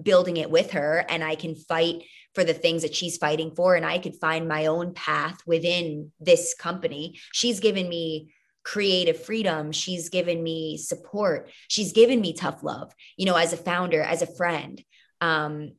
building 0.00 0.36
it 0.36 0.50
with 0.50 0.72
her 0.72 1.04
and 1.08 1.24
I 1.24 1.34
can 1.34 1.54
fight 1.54 2.02
for 2.36 2.44
the 2.44 2.54
things 2.54 2.82
that 2.82 2.94
she's 2.94 3.16
fighting 3.16 3.50
for 3.56 3.74
and 3.74 3.84
I 3.84 3.98
could 3.98 4.14
find 4.14 4.46
my 4.46 4.66
own 4.66 4.92
path 4.92 5.38
within 5.46 6.12
this 6.20 6.54
company. 6.54 7.18
She's 7.32 7.60
given 7.60 7.88
me 7.88 8.30
creative 8.62 9.24
freedom. 9.24 9.72
She's 9.72 10.10
given 10.10 10.42
me 10.42 10.76
support. 10.76 11.50
She's 11.68 11.92
given 11.92 12.20
me 12.20 12.34
tough 12.34 12.62
love, 12.62 12.92
you 13.16 13.24
know, 13.24 13.36
as 13.36 13.54
a 13.54 13.56
founder, 13.56 14.02
as 14.02 14.20
a 14.20 14.36
friend, 14.36 14.84
um, 15.22 15.72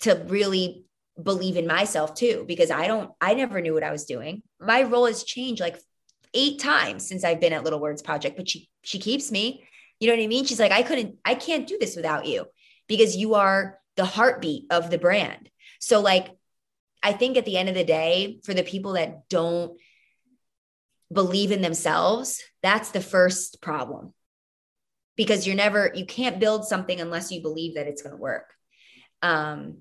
to 0.00 0.14
really 0.28 0.84
believe 1.20 1.56
in 1.56 1.66
myself 1.66 2.14
too, 2.14 2.44
because 2.46 2.70
I 2.70 2.86
don't, 2.86 3.10
I 3.20 3.34
never 3.34 3.60
knew 3.60 3.74
what 3.74 3.82
I 3.82 3.90
was 3.90 4.04
doing. 4.04 4.44
My 4.60 4.84
role 4.84 5.06
has 5.06 5.24
changed 5.24 5.60
like 5.60 5.76
eight 6.34 6.60
times 6.60 7.08
since 7.08 7.24
I've 7.24 7.40
been 7.40 7.52
at 7.52 7.64
Little 7.64 7.80
Words 7.80 8.02
Project, 8.02 8.36
but 8.36 8.48
she, 8.48 8.68
she 8.84 9.00
keeps 9.00 9.32
me, 9.32 9.66
you 9.98 10.06
know 10.06 10.14
what 10.14 10.22
I 10.22 10.28
mean? 10.28 10.44
She's 10.44 10.60
like, 10.60 10.72
I 10.72 10.84
couldn't, 10.84 11.16
I 11.24 11.34
can't 11.34 11.66
do 11.66 11.78
this 11.80 11.96
without 11.96 12.26
you 12.26 12.44
because 12.86 13.16
you 13.16 13.34
are 13.34 13.80
the 13.96 14.04
heartbeat 14.04 14.66
of 14.70 14.90
the 14.90 14.98
brand. 14.98 15.50
So 15.80 16.00
like, 16.00 16.28
I 17.02 17.12
think 17.12 17.36
at 17.36 17.44
the 17.44 17.56
end 17.56 17.68
of 17.68 17.74
the 17.74 17.84
day, 17.84 18.40
for 18.44 18.54
the 18.54 18.62
people 18.62 18.94
that 18.94 19.28
don't 19.28 19.78
believe 21.12 21.52
in 21.52 21.62
themselves, 21.62 22.42
that's 22.62 22.90
the 22.90 23.00
first 23.00 23.60
problem. 23.60 24.12
Because 25.16 25.46
you're 25.46 25.56
never, 25.56 25.92
you 25.94 26.04
can't 26.04 26.40
build 26.40 26.66
something 26.66 27.00
unless 27.00 27.30
you 27.30 27.42
believe 27.42 27.76
that 27.76 27.86
it's 27.86 28.02
going 28.02 28.14
to 28.14 28.20
work. 28.20 28.52
Um, 29.22 29.78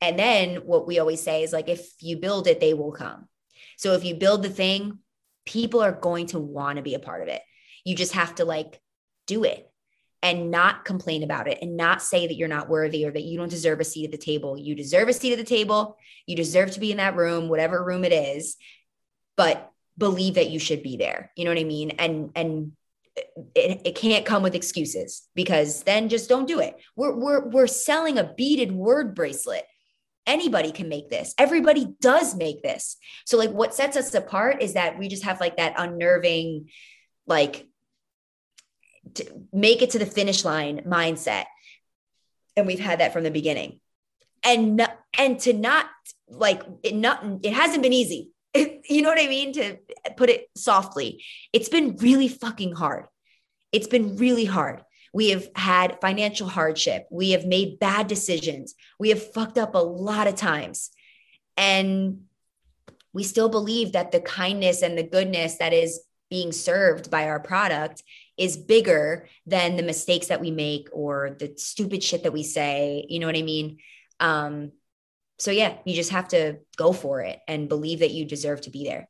and 0.00 0.18
then 0.18 0.56
what 0.56 0.86
we 0.86 0.98
always 0.98 1.22
say 1.22 1.42
is 1.42 1.52
like, 1.52 1.68
if 1.68 1.90
you 2.00 2.16
build 2.16 2.46
it, 2.46 2.60
they 2.60 2.74
will 2.74 2.92
come. 2.92 3.28
So 3.76 3.94
if 3.94 4.04
you 4.04 4.14
build 4.14 4.42
the 4.42 4.50
thing, 4.50 4.98
people 5.44 5.80
are 5.80 5.92
going 5.92 6.26
to 6.28 6.38
want 6.38 6.76
to 6.76 6.82
be 6.82 6.94
a 6.94 7.00
part 7.00 7.22
of 7.22 7.28
it. 7.28 7.42
You 7.84 7.96
just 7.96 8.12
have 8.12 8.36
to 8.36 8.44
like 8.44 8.80
do 9.26 9.44
it 9.44 9.68
and 10.22 10.50
not 10.50 10.84
complain 10.84 11.24
about 11.24 11.48
it 11.48 11.58
and 11.60 11.76
not 11.76 12.00
say 12.00 12.26
that 12.26 12.36
you're 12.36 12.48
not 12.48 12.68
worthy 12.68 13.04
or 13.04 13.10
that 13.10 13.24
you 13.24 13.36
don't 13.36 13.50
deserve 13.50 13.80
a 13.80 13.84
seat 13.84 14.04
at 14.04 14.12
the 14.12 14.18
table. 14.18 14.56
You 14.56 14.74
deserve 14.74 15.08
a 15.08 15.12
seat 15.12 15.32
at 15.32 15.38
the 15.38 15.44
table. 15.44 15.96
You 16.26 16.36
deserve 16.36 16.70
to 16.72 16.80
be 16.80 16.92
in 16.92 16.98
that 16.98 17.16
room, 17.16 17.48
whatever 17.48 17.82
room 17.82 18.04
it 18.04 18.12
is. 18.12 18.56
But 19.36 19.70
believe 19.98 20.34
that 20.34 20.50
you 20.50 20.58
should 20.58 20.82
be 20.82 20.96
there. 20.96 21.32
You 21.36 21.44
know 21.44 21.50
what 21.50 21.60
I 21.60 21.64
mean? 21.64 21.90
And 21.92 22.30
and 22.36 22.72
it, 23.54 23.82
it 23.84 23.94
can't 23.96 24.24
come 24.24 24.42
with 24.42 24.54
excuses 24.54 25.28
because 25.34 25.82
then 25.82 26.08
just 26.08 26.28
don't 26.28 26.48
do 26.48 26.60
it. 26.60 26.76
We're 26.96 27.14
we're 27.14 27.48
we're 27.48 27.66
selling 27.66 28.18
a 28.18 28.32
beaded 28.36 28.72
word 28.72 29.14
bracelet. 29.14 29.64
Anybody 30.26 30.70
can 30.70 30.88
make 30.88 31.10
this. 31.10 31.34
Everybody 31.36 31.88
does 32.00 32.36
make 32.36 32.62
this. 32.62 32.96
So 33.26 33.38
like 33.38 33.50
what 33.50 33.74
sets 33.74 33.96
us 33.96 34.14
apart 34.14 34.62
is 34.62 34.74
that 34.74 34.98
we 34.98 35.08
just 35.08 35.24
have 35.24 35.40
like 35.40 35.56
that 35.56 35.74
unnerving 35.76 36.68
like 37.26 37.66
make 39.52 39.82
it 39.82 39.90
to 39.90 39.98
the 39.98 40.06
finish 40.06 40.44
line 40.44 40.82
mindset. 40.86 41.44
And 42.56 42.66
we've 42.66 42.80
had 42.80 43.00
that 43.00 43.12
from 43.12 43.24
the 43.24 43.30
beginning. 43.30 43.80
And 44.44 44.86
and 45.18 45.38
to 45.40 45.52
not 45.52 45.86
like 46.28 46.62
it 46.82 46.94
not 46.94 47.24
it 47.42 47.52
hasn't 47.52 47.82
been 47.82 47.92
easy 47.92 48.32
you 48.54 49.02
know 49.02 49.08
what 49.08 49.20
I 49.20 49.28
mean? 49.28 49.52
To 49.54 49.78
put 50.16 50.30
it 50.30 50.48
softly, 50.56 51.24
it's 51.52 51.68
been 51.68 51.96
really 51.96 52.28
fucking 52.28 52.74
hard. 52.74 53.06
It's 53.72 53.86
been 53.86 54.16
really 54.16 54.44
hard. 54.44 54.82
We 55.14 55.30
have 55.30 55.48
had 55.54 56.00
financial 56.00 56.48
hardship. 56.48 57.06
We 57.10 57.30
have 57.30 57.44
made 57.44 57.78
bad 57.78 58.08
decisions. 58.08 58.74
We 58.98 59.10
have 59.10 59.32
fucked 59.32 59.58
up 59.58 59.74
a 59.74 59.78
lot 59.78 60.26
of 60.26 60.36
times. 60.36 60.90
And 61.56 62.22
we 63.12 63.22
still 63.22 63.48
believe 63.48 63.92
that 63.92 64.12
the 64.12 64.20
kindness 64.20 64.82
and 64.82 64.96
the 64.96 65.02
goodness 65.02 65.56
that 65.56 65.72
is 65.72 66.00
being 66.30 66.52
served 66.52 67.10
by 67.10 67.28
our 67.28 67.40
product 67.40 68.02
is 68.42 68.56
bigger 68.56 69.28
than 69.46 69.76
the 69.76 69.84
mistakes 69.84 70.26
that 70.26 70.40
we 70.40 70.50
make 70.50 70.88
or 70.92 71.36
the 71.38 71.54
stupid 71.56 72.02
shit 72.02 72.24
that 72.24 72.32
we 72.32 72.42
say. 72.42 73.06
You 73.08 73.20
know 73.20 73.26
what 73.26 73.36
I 73.36 73.42
mean? 73.42 73.78
Um, 74.18 74.72
so 75.38 75.52
yeah, 75.52 75.76
you 75.84 75.94
just 75.94 76.10
have 76.10 76.26
to 76.28 76.58
go 76.76 76.92
for 76.92 77.20
it 77.20 77.38
and 77.46 77.68
believe 77.68 78.00
that 78.00 78.10
you 78.10 78.24
deserve 78.24 78.60
to 78.62 78.70
be 78.70 78.84
there. 78.84 79.08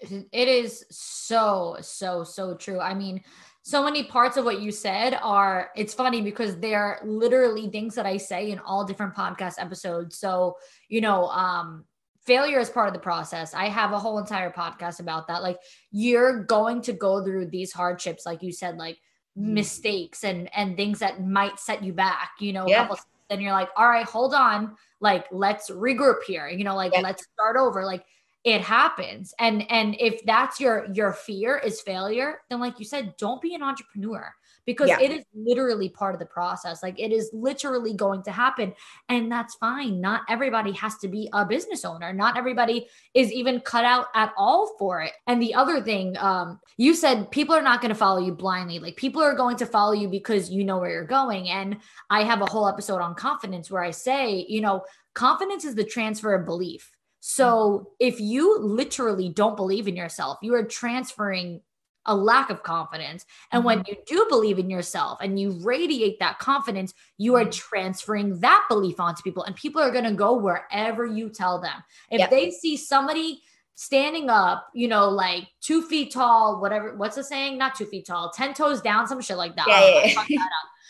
It 0.00 0.48
is 0.48 0.86
so, 0.90 1.76
so, 1.82 2.24
so 2.24 2.54
true. 2.54 2.80
I 2.80 2.94
mean, 2.94 3.22
so 3.62 3.84
many 3.84 4.04
parts 4.04 4.38
of 4.38 4.46
what 4.46 4.62
you 4.62 4.72
said 4.72 5.18
are 5.22 5.70
it's 5.76 5.92
funny 5.92 6.22
because 6.22 6.56
they're 6.56 7.00
literally 7.04 7.68
things 7.68 7.94
that 7.96 8.06
I 8.06 8.16
say 8.16 8.52
in 8.52 8.58
all 8.60 8.84
different 8.84 9.14
podcast 9.14 9.54
episodes. 9.58 10.18
So, 10.18 10.56
you 10.88 11.02
know, 11.02 11.26
um, 11.26 11.84
failure 12.26 12.58
is 12.58 12.70
part 12.70 12.88
of 12.88 12.94
the 12.94 13.00
process. 13.00 13.54
I 13.54 13.68
have 13.68 13.92
a 13.92 13.98
whole 13.98 14.18
entire 14.18 14.50
podcast 14.50 15.00
about 15.00 15.28
that. 15.28 15.42
Like 15.42 15.58
you're 15.90 16.44
going 16.44 16.82
to 16.82 16.92
go 16.92 17.24
through 17.24 17.46
these 17.46 17.72
hardships, 17.72 18.26
like 18.26 18.42
you 18.42 18.52
said, 18.52 18.76
like 18.76 18.98
mm. 19.38 19.44
mistakes 19.44 20.24
and 20.24 20.48
and 20.54 20.76
things 20.76 20.98
that 20.98 21.24
might 21.24 21.58
set 21.58 21.82
you 21.82 21.92
back, 21.92 22.32
you 22.40 22.52
know, 22.52 22.66
yeah. 22.66 22.88
then 23.30 23.40
you're 23.40 23.52
like, 23.52 23.70
all 23.76 23.88
right, 23.88 24.06
hold 24.06 24.34
on 24.34 24.76
like 25.00 25.26
let's 25.30 25.70
regroup 25.70 26.22
here 26.26 26.48
you 26.48 26.64
know 26.64 26.74
like 26.74 26.92
yeah. 26.94 27.00
let's 27.00 27.26
start 27.34 27.56
over 27.56 27.84
like 27.84 28.04
it 28.44 28.60
happens 28.60 29.34
and 29.38 29.70
and 29.70 29.96
if 29.98 30.24
that's 30.24 30.60
your 30.60 30.86
your 30.92 31.12
fear 31.12 31.58
is 31.58 31.80
failure 31.80 32.40
then 32.48 32.60
like 32.60 32.78
you 32.78 32.84
said 32.84 33.14
don't 33.16 33.42
be 33.42 33.54
an 33.54 33.62
entrepreneur 33.62 34.32
because 34.66 34.88
yeah. 34.88 35.00
it 35.00 35.10
is 35.10 35.24
literally 35.34 35.88
part 35.88 36.14
of 36.14 36.18
the 36.18 36.26
process. 36.26 36.82
Like 36.82 36.98
it 36.98 37.12
is 37.12 37.30
literally 37.32 37.94
going 37.94 38.22
to 38.24 38.32
happen 38.32 38.74
and 39.08 39.30
that's 39.30 39.54
fine. 39.54 40.00
Not 40.00 40.22
everybody 40.28 40.72
has 40.72 40.96
to 40.98 41.08
be 41.08 41.28
a 41.32 41.46
business 41.46 41.84
owner. 41.84 42.12
Not 42.12 42.36
everybody 42.36 42.88
is 43.14 43.32
even 43.32 43.60
cut 43.60 43.84
out 43.84 44.06
at 44.14 44.32
all 44.36 44.76
for 44.78 45.00
it. 45.02 45.12
And 45.26 45.40
the 45.40 45.54
other 45.54 45.80
thing 45.80 46.16
um 46.18 46.60
you 46.76 46.94
said 46.94 47.30
people 47.30 47.54
are 47.54 47.62
not 47.62 47.80
going 47.80 47.90
to 47.90 47.94
follow 47.94 48.20
you 48.20 48.32
blindly. 48.32 48.78
Like 48.78 48.96
people 48.96 49.22
are 49.22 49.34
going 49.34 49.56
to 49.58 49.66
follow 49.66 49.92
you 49.92 50.08
because 50.08 50.50
you 50.50 50.64
know 50.64 50.78
where 50.78 50.90
you're 50.90 51.04
going. 51.04 51.48
And 51.48 51.78
i 52.10 52.22
have 52.22 52.42
a 52.42 52.46
whole 52.46 52.68
episode 52.68 53.00
on 53.00 53.14
confidence 53.14 53.70
where 53.70 53.82
i 53.82 53.90
say 53.90 54.44
you 54.48 54.60
know 54.60 54.84
confidence 55.14 55.64
is 55.64 55.74
the 55.74 55.84
transfer 55.84 56.34
of 56.34 56.44
belief. 56.44 56.90
So 57.20 57.90
if 57.98 58.20
you 58.20 58.60
literally 58.60 59.28
don't 59.30 59.56
believe 59.56 59.88
in 59.88 59.96
yourself, 59.96 60.38
you 60.42 60.54
are 60.54 60.64
transferring 60.64 61.62
a 62.06 62.14
lack 62.14 62.50
of 62.50 62.62
confidence. 62.62 63.26
And 63.52 63.64
when 63.64 63.80
mm-hmm. 63.80 63.92
you 63.92 63.96
do 64.06 64.26
believe 64.28 64.58
in 64.58 64.70
yourself 64.70 65.18
and 65.20 65.38
you 65.38 65.52
radiate 65.62 66.18
that 66.20 66.38
confidence, 66.38 66.94
you 67.18 67.36
are 67.36 67.44
transferring 67.44 68.40
that 68.40 68.64
belief 68.68 69.00
onto 69.00 69.22
people. 69.22 69.44
And 69.44 69.54
people 69.54 69.82
are 69.82 69.90
going 69.90 70.04
to 70.04 70.12
go 70.12 70.36
wherever 70.36 71.06
you 71.06 71.28
tell 71.28 71.60
them. 71.60 71.82
If 72.10 72.20
yep. 72.20 72.30
they 72.30 72.50
see 72.50 72.76
somebody 72.76 73.42
standing 73.74 74.30
up, 74.30 74.68
you 74.74 74.88
know, 74.88 75.08
like 75.08 75.48
two 75.60 75.82
feet 75.82 76.12
tall, 76.12 76.60
whatever, 76.60 76.96
what's 76.96 77.16
the 77.16 77.24
saying? 77.24 77.58
Not 77.58 77.74
two 77.74 77.86
feet 77.86 78.06
tall, 78.06 78.30
10 78.30 78.54
toes 78.54 78.80
down, 78.80 79.06
some 79.06 79.20
shit 79.20 79.36
like 79.36 79.54
that. 79.56 79.66
Yeah, 79.68 80.12
yeah, 80.12 80.24
yeah. 80.28 80.44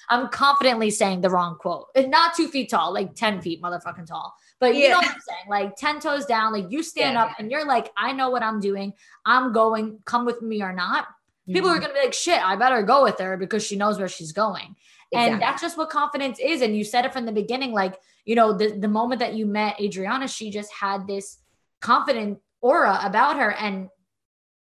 I'm 0.09 0.29
confidently 0.29 0.91
saying 0.91 1.21
the 1.21 1.31
wrong 1.31 1.57
quote. 1.57 1.89
And 1.95 2.11
not 2.11 2.35
two 2.37 2.49
feet 2.49 2.71
tall, 2.71 2.95
like 2.95 3.15
10 3.15 3.43
feet 3.43 3.61
motherfucking 3.61 4.07
tall. 4.07 4.35
But 4.59 4.75
you 4.75 4.85
yeah. 4.85 4.91
know 4.91 4.97
what 4.97 5.09
I'm 5.09 5.21
saying? 5.21 5.49
Like 5.49 5.77
10 5.77 6.01
toes 6.01 6.25
down, 6.25 6.53
like 6.53 6.71
you 6.71 6.83
stand 6.83 7.15
yeah. 7.15 7.25
up 7.25 7.33
and 7.39 7.51
you're 7.51 7.67
like, 7.67 7.91
I 7.97 8.13
know 8.13 8.31
what 8.31 8.43
I'm 8.43 8.61
doing. 8.61 8.95
I'm 9.25 9.53
going, 9.53 9.99
come 10.05 10.25
with 10.25 10.41
me 10.41 10.63
or 10.63 10.73
not. 10.73 11.07
People 11.47 11.69
mm-hmm. 11.69 11.77
are 11.77 11.81
going 11.81 11.91
to 11.91 11.95
be 11.95 12.01
like, 12.01 12.15
shit, 12.15 12.43
I 12.43 12.57
better 12.57 12.83
go 12.83 13.05
with 13.05 13.19
her 13.21 13.37
because 13.37 13.65
she 13.65 13.77
knows 13.77 13.99
where 13.99 14.09
she's 14.09 14.33
going. 14.33 14.75
Exactly. 15.13 15.33
And 15.33 15.43
that's 15.43 15.63
just 15.63 15.79
what 15.79 15.91
confidence 15.91 16.39
is. 16.43 16.63
And 16.63 16.77
you 16.77 16.85
said 16.85 17.05
it 17.05 17.13
from 17.13 17.27
the 17.27 17.33
beginning. 17.33 17.73
Like, 17.73 17.97
you 18.25 18.35
know, 18.35 18.53
the, 18.53 18.73
the 18.73 18.89
moment 18.89 19.21
that 19.21 19.35
you 19.35 19.47
met 19.47 19.81
Adriana, 19.81 20.27
she 20.27 20.51
just 20.51 20.73
had 20.73 21.07
this 21.07 21.39
confident 21.81 22.39
aura 22.61 22.99
about 23.05 23.37
her. 23.37 23.53
And 23.53 23.89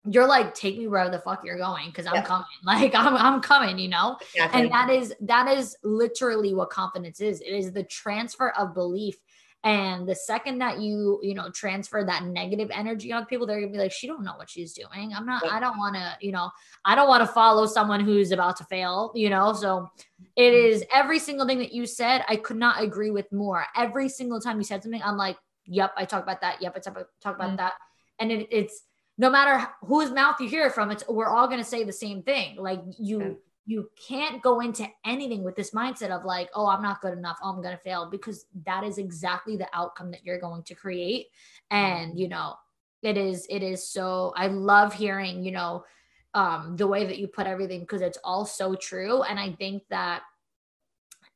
you're 0.09 0.27
like, 0.27 0.55
take 0.55 0.79
me 0.79 0.87
wherever 0.87 1.11
the 1.11 1.19
fuck 1.19 1.45
you're 1.45 1.59
going 1.59 1.87
because 1.87 2.07
I'm 2.07 2.23
coming. 2.23 2.45
Like 2.63 2.95
I'm 2.95 3.15
I'm 3.15 3.41
coming, 3.41 3.77
you 3.77 3.89
know? 3.89 4.17
Exactly. 4.33 4.61
And 4.61 4.71
that 4.71 4.89
is 4.89 5.13
that 5.21 5.47
is 5.47 5.75
literally 5.83 6.55
what 6.55 6.71
confidence 6.71 7.21
is. 7.21 7.41
It 7.41 7.51
is 7.51 7.71
the 7.71 7.83
transfer 7.83 8.49
of 8.49 8.73
belief 8.73 9.17
and 9.63 10.07
the 10.07 10.15
second 10.15 10.59
that 10.59 10.79
you, 10.79 11.19
you 11.21 11.35
know, 11.35 11.49
transfer 11.51 12.03
that 12.03 12.23
negative 12.23 12.69
energy 12.73 13.13
on 13.13 13.25
people, 13.25 13.45
they're 13.45 13.59
gonna 13.59 13.71
be 13.71 13.77
like, 13.77 13.91
she 13.91 14.07
don't 14.07 14.23
know 14.23 14.33
what 14.35 14.49
she's 14.49 14.73
doing. 14.73 15.13
I'm 15.15 15.25
not, 15.25 15.45
I 15.49 15.59
don't 15.59 15.77
want 15.77 15.95
to, 15.95 16.17
you 16.19 16.31
know, 16.31 16.49
I 16.83 16.95
don't 16.95 17.07
want 17.07 17.21
to 17.21 17.31
follow 17.31 17.67
someone 17.67 17.99
who's 17.99 18.31
about 18.31 18.57
to 18.57 18.63
fail, 18.63 19.11
you 19.13 19.29
know. 19.29 19.53
So 19.53 19.91
it 20.35 20.51
mm-hmm. 20.51 20.81
every 20.91 21.19
single 21.19 21.45
thing 21.45 21.59
that 21.59 21.73
you 21.73 21.85
said, 21.85 22.25
I 22.27 22.37
could 22.37 22.57
not 22.57 22.81
agree 22.81 23.11
with 23.11 23.31
more. 23.31 23.65
Every 23.75 24.09
single 24.09 24.41
time 24.41 24.57
you 24.57 24.63
said 24.63 24.81
something, 24.81 25.01
I'm 25.03 25.17
like, 25.17 25.37
yep, 25.65 25.91
I 25.95 26.05
talk 26.05 26.23
about 26.23 26.41
that. 26.41 26.61
Yep, 26.61 26.73
I 26.75 26.79
talk 26.79 26.95
about, 26.95 27.07
talk 27.21 27.35
about 27.35 27.49
mm-hmm. 27.49 27.57
that. 27.57 27.73
And 28.17 28.31
it, 28.31 28.47
it's 28.49 28.81
no 29.19 29.29
matter 29.29 29.67
whose 29.81 30.09
mouth 30.09 30.41
you 30.41 30.49
hear 30.49 30.65
it 30.65 30.73
from, 30.73 30.89
it's 30.89 31.03
we're 31.07 31.29
all 31.29 31.47
gonna 31.47 31.63
say 31.63 31.83
the 31.83 31.93
same 31.93 32.23
thing. 32.23 32.55
Like 32.57 32.81
you 32.97 33.37
you 33.65 33.89
can't 34.07 34.41
go 34.41 34.59
into 34.59 34.87
anything 35.05 35.43
with 35.43 35.55
this 35.55 35.71
mindset 35.71 36.09
of 36.09 36.25
like, 36.25 36.49
oh, 36.55 36.67
I'm 36.67 36.81
not 36.81 37.01
good 37.01 37.13
enough. 37.13 37.37
Oh, 37.43 37.49
I'm 37.49 37.61
going 37.61 37.75
to 37.75 37.83
fail 37.83 38.09
because 38.09 38.45
that 38.65 38.83
is 38.83 38.97
exactly 38.97 39.55
the 39.55 39.67
outcome 39.73 40.11
that 40.11 40.25
you're 40.25 40.39
going 40.39 40.63
to 40.63 40.75
create. 40.75 41.27
And, 41.69 42.19
you 42.19 42.27
know, 42.27 42.55
it 43.03 43.17
is, 43.17 43.45
it 43.49 43.63
is 43.63 43.87
so, 43.87 44.33
I 44.35 44.47
love 44.47 44.93
hearing, 44.93 45.43
you 45.43 45.51
know, 45.51 45.85
um, 46.33 46.75
the 46.75 46.87
way 46.87 47.05
that 47.05 47.17
you 47.17 47.27
put 47.27 47.47
everything 47.47 47.81
because 47.81 48.01
it's 48.01 48.17
all 48.23 48.45
so 48.45 48.75
true. 48.75 49.23
And 49.23 49.39
I 49.39 49.51
think 49.51 49.83
that 49.89 50.23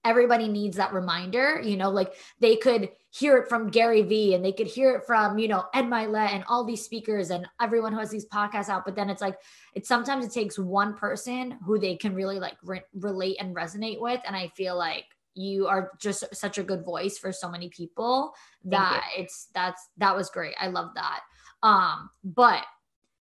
everybody 0.06 0.48
needs 0.48 0.78
that 0.78 0.94
reminder, 0.94 1.60
you 1.62 1.76
know, 1.76 1.90
like 1.90 2.14
they 2.40 2.56
could 2.56 2.90
hear 3.10 3.38
it 3.38 3.50
from 3.50 3.70
Gary 3.70 4.04
Vee 4.04 4.36
and 4.36 4.46
they 4.46 4.52
could 4.52 4.68
hear 4.68 4.96
it 4.96 5.06
from, 5.06 5.40
you 5.40 5.48
know, 5.48 5.66
Ed 5.74 5.86
Mylett 5.86 6.32
and 6.32 6.44
all 6.48 6.64
these 6.64 6.86
speakers 6.86 7.32
and 7.32 7.48
everyone 7.60 7.92
who 7.92 8.00
has 8.00 8.12
these 8.12 8.28
podcasts 8.28 8.70
out. 8.70 8.86
But 8.86 8.96
then 8.96 9.10
it's 9.10 9.22
like, 9.22 9.38
it's 9.74 9.88
sometimes 9.88 10.26
it 10.26 10.32
takes 10.32 10.60
one 10.60 10.94
person 10.94 11.58
who 11.66 11.80
they 11.80 11.96
can 11.96 12.14
really 12.14 12.40
like 12.40 12.58
re- 12.64 12.84
relate 12.94 13.38
and 13.40 13.56
resonate 13.56 14.00
with. 14.00 14.22
And 14.26 14.36
I 14.36 14.50
feel 14.50 14.78
like 14.78 15.06
you 15.34 15.68
are 15.68 15.92
just 16.00 16.24
such 16.36 16.60
a 16.60 16.64
good 16.64 16.86
voice 16.86 17.18
for 17.18 17.32
so 17.32 17.50
many 17.50 17.70
people 17.70 18.34
that 18.66 19.04
it's, 19.18 19.48
that's, 19.54 19.90
that 19.98 20.16
was 20.16 20.30
great. 20.30 20.56
I 20.60 20.68
love 20.68 20.92
that. 20.96 21.22
Um, 21.64 22.10
but 22.24 22.64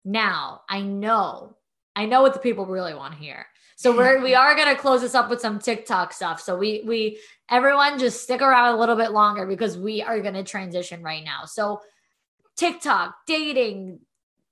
now 0.06 0.62
I 0.70 0.82
know, 0.82 1.58
I 1.96 2.06
know 2.06 2.22
what 2.22 2.34
the 2.34 2.40
people 2.40 2.66
really 2.66 2.94
want 2.94 3.14
to 3.14 3.20
hear. 3.20 3.48
So 3.78 3.96
we're 3.96 4.24
we 4.24 4.34
are 4.34 4.56
gonna 4.56 4.76
close 4.76 5.02
this 5.02 5.14
up 5.14 5.30
with 5.30 5.40
some 5.40 5.60
TikTok 5.60 6.12
stuff. 6.12 6.42
So 6.42 6.58
we 6.58 6.82
we 6.84 7.20
everyone 7.48 8.00
just 8.00 8.24
stick 8.24 8.42
around 8.42 8.74
a 8.74 8.80
little 8.80 8.96
bit 8.96 9.12
longer 9.12 9.46
because 9.46 9.78
we 9.78 10.02
are 10.02 10.20
gonna 10.20 10.44
transition 10.44 11.04
right 11.04 11.24
now. 11.24 11.46
So 11.46 11.82
TikTok, 12.56 13.14
dating, 13.28 14.00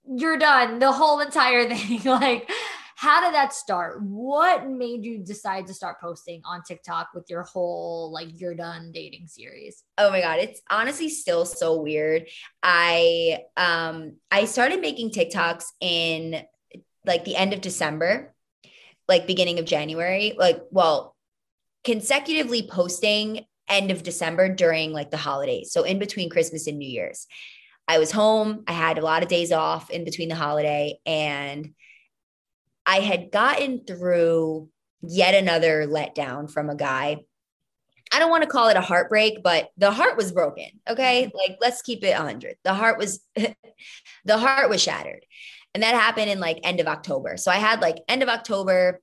you're 0.08 0.38
done, 0.38 0.78
the 0.78 0.92
whole 0.92 1.22
entire 1.22 1.68
thing. 1.76 2.04
like, 2.04 2.52
how 2.96 3.20
did 3.26 3.34
that 3.34 3.52
start? 3.52 4.00
What 4.04 4.70
made 4.70 5.04
you 5.04 5.18
decide 5.18 5.66
to 5.68 5.74
start 5.74 6.00
posting 6.00 6.44
on 6.46 6.62
TikTok 6.62 7.10
with 7.16 7.28
your 7.28 7.42
whole 7.42 8.12
like 8.12 8.40
you're 8.40 8.54
done 8.54 8.92
dating 8.94 9.26
series? 9.26 9.84
Oh 9.98 10.12
my 10.12 10.22
god, 10.22 10.38
it's 10.38 10.62
honestly 10.70 11.10
still 11.10 11.48
so 11.48 11.82
weird. 11.82 12.28
I 12.62 13.40
um 13.58 14.18
I 14.30 14.46
started 14.46 14.82
making 14.82 15.10
TikToks 15.10 15.66
in 15.82 16.44
like 17.08 17.26
the 17.26 17.36
end 17.36 17.54
of 17.54 17.62
December 17.62 18.35
like 19.08 19.28
beginning 19.28 19.60
of 19.60 19.66
January, 19.66 20.34
like, 20.38 20.62
well, 20.72 21.16
consecutively 21.84 22.68
posting 22.70 23.46
end 23.68 23.92
of 23.92 24.04
December 24.04 24.50
during 24.50 24.92
like 24.92 25.12
the 25.12 25.18
holidays. 25.18 25.72
So 25.72 25.84
in 25.84 26.00
between 26.00 26.30
Christmas 26.30 26.68
and 26.68 26.78
New 26.78 26.90
Year's. 26.90 27.28
I 27.88 28.00
was 28.00 28.12
home. 28.12 28.64
I 28.68 28.74
had 28.74 28.98
a 28.98 29.04
lot 29.04 29.22
of 29.22 29.30
days 29.30 29.52
off 29.52 29.92
in 29.92 30.06
between 30.06 30.30
the 30.30 30.36
holiday 30.36 31.00
and 31.06 31.74
I 32.86 33.00
had 33.00 33.32
gotten 33.32 33.84
through 33.86 34.70
yet 35.02 35.36
another 35.36 35.88
letdown 35.88 36.52
from 36.52 36.70
a 36.70 36.76
guy. 36.76 37.18
I 38.12 38.20
don't 38.20 38.30
want 38.30 38.44
to 38.44 38.50
call 38.50 38.70
it 38.70 38.78
a 38.78 38.82
heartbreak, 38.82 39.42
but 39.44 39.70
the 39.78 39.92
heart 39.92 40.18
was 40.18 40.32
broken. 40.32 40.68
Okay. 40.88 41.26
Mm-hmm. 41.26 41.38
Like, 41.38 41.58
let's 41.60 41.82
keep 41.82 42.04
it 42.04 42.16
100. 42.16 42.56
The 42.64 42.74
heart 42.74 42.98
was, 43.00 43.20
the 44.26 44.38
heart 44.38 44.70
was 44.70 44.82
shattered. 44.82 45.26
And 45.76 45.84
that 45.84 45.94
happened 45.94 46.30
in 46.30 46.40
like 46.40 46.62
end 46.64 46.80
of 46.80 46.88
October. 46.88 47.36
So 47.36 47.52
I 47.52 47.58
had 47.58 47.82
like 47.82 47.98
end 48.08 48.24
of 48.24 48.30
October, 48.30 49.02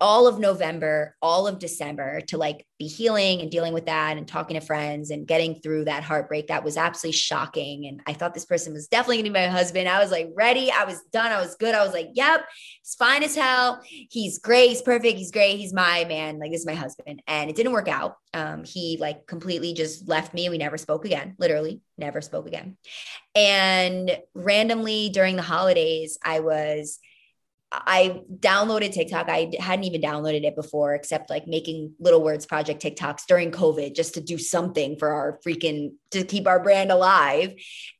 all 0.00 0.26
of 0.26 0.38
November, 0.38 1.14
all 1.20 1.46
of 1.46 1.58
December 1.58 2.22
to 2.22 2.38
like 2.38 2.66
be 2.78 2.86
healing 2.86 3.42
and 3.42 3.50
dealing 3.50 3.74
with 3.74 3.86
that 3.86 4.16
and 4.16 4.26
talking 4.26 4.58
to 4.58 4.64
friends 4.64 5.10
and 5.10 5.26
getting 5.26 5.60
through 5.60 5.84
that 5.84 6.02
heartbreak. 6.02 6.46
That 6.46 6.64
was 6.64 6.78
absolutely 6.78 7.16
shocking. 7.16 7.86
And 7.86 8.00
I 8.06 8.14
thought 8.14 8.32
this 8.32 8.46
person 8.46 8.72
was 8.72 8.88
definitely 8.88 9.18
gonna 9.18 9.30
be 9.30 9.40
my 9.40 9.48
husband. 9.48 9.86
I 9.86 9.98
was 9.98 10.10
like 10.10 10.30
ready. 10.34 10.70
I 10.72 10.84
was 10.84 11.02
done. 11.12 11.30
I 11.30 11.40
was 11.40 11.56
good. 11.56 11.74
I 11.74 11.84
was 11.84 11.92
like, 11.92 12.08
yep, 12.14 12.46
he's 12.82 12.94
fine 12.94 13.22
as 13.22 13.36
hell. 13.36 13.82
He's 13.82 14.38
great. 14.38 14.70
He's 14.70 14.82
perfect. 14.82 15.18
He's 15.18 15.30
great. 15.30 15.58
He's 15.58 15.74
my 15.74 16.06
man. 16.06 16.38
Like 16.38 16.52
this 16.52 16.60
is 16.60 16.66
my 16.66 16.74
husband. 16.74 17.22
And 17.26 17.50
it 17.50 17.56
didn't 17.56 17.72
work 17.72 17.88
out. 17.88 18.16
Um, 18.32 18.64
he 18.64 18.96
like 18.98 19.26
completely 19.26 19.74
just 19.74 20.08
left 20.08 20.32
me. 20.32 20.48
We 20.48 20.58
never 20.58 20.78
spoke 20.78 21.04
again. 21.04 21.34
Literally 21.38 21.82
never 21.98 22.22
spoke 22.22 22.46
again. 22.46 22.78
And 23.34 24.16
randomly 24.34 25.10
during 25.10 25.36
the 25.36 25.42
holidays, 25.42 26.18
I 26.24 26.40
was 26.40 26.98
I 27.86 28.22
downloaded 28.38 28.92
TikTok. 28.92 29.28
I 29.28 29.52
hadn't 29.58 29.84
even 29.84 30.00
downloaded 30.00 30.44
it 30.44 30.56
before, 30.56 30.94
except 30.94 31.30
like 31.30 31.46
making 31.46 31.94
Little 31.98 32.22
Words 32.22 32.46
Project 32.46 32.82
TikToks 32.82 33.26
during 33.26 33.50
COVID 33.50 33.94
just 33.94 34.14
to 34.14 34.20
do 34.20 34.38
something 34.38 34.98
for 34.98 35.08
our 35.08 35.38
freaking 35.46 35.92
to 36.10 36.24
keep 36.24 36.46
our 36.46 36.62
brand 36.62 36.90
alive. 36.90 37.54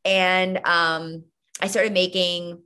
And 0.04 0.58
um, 0.66 1.24
I 1.60 1.68
started 1.68 1.92
making 1.92 2.62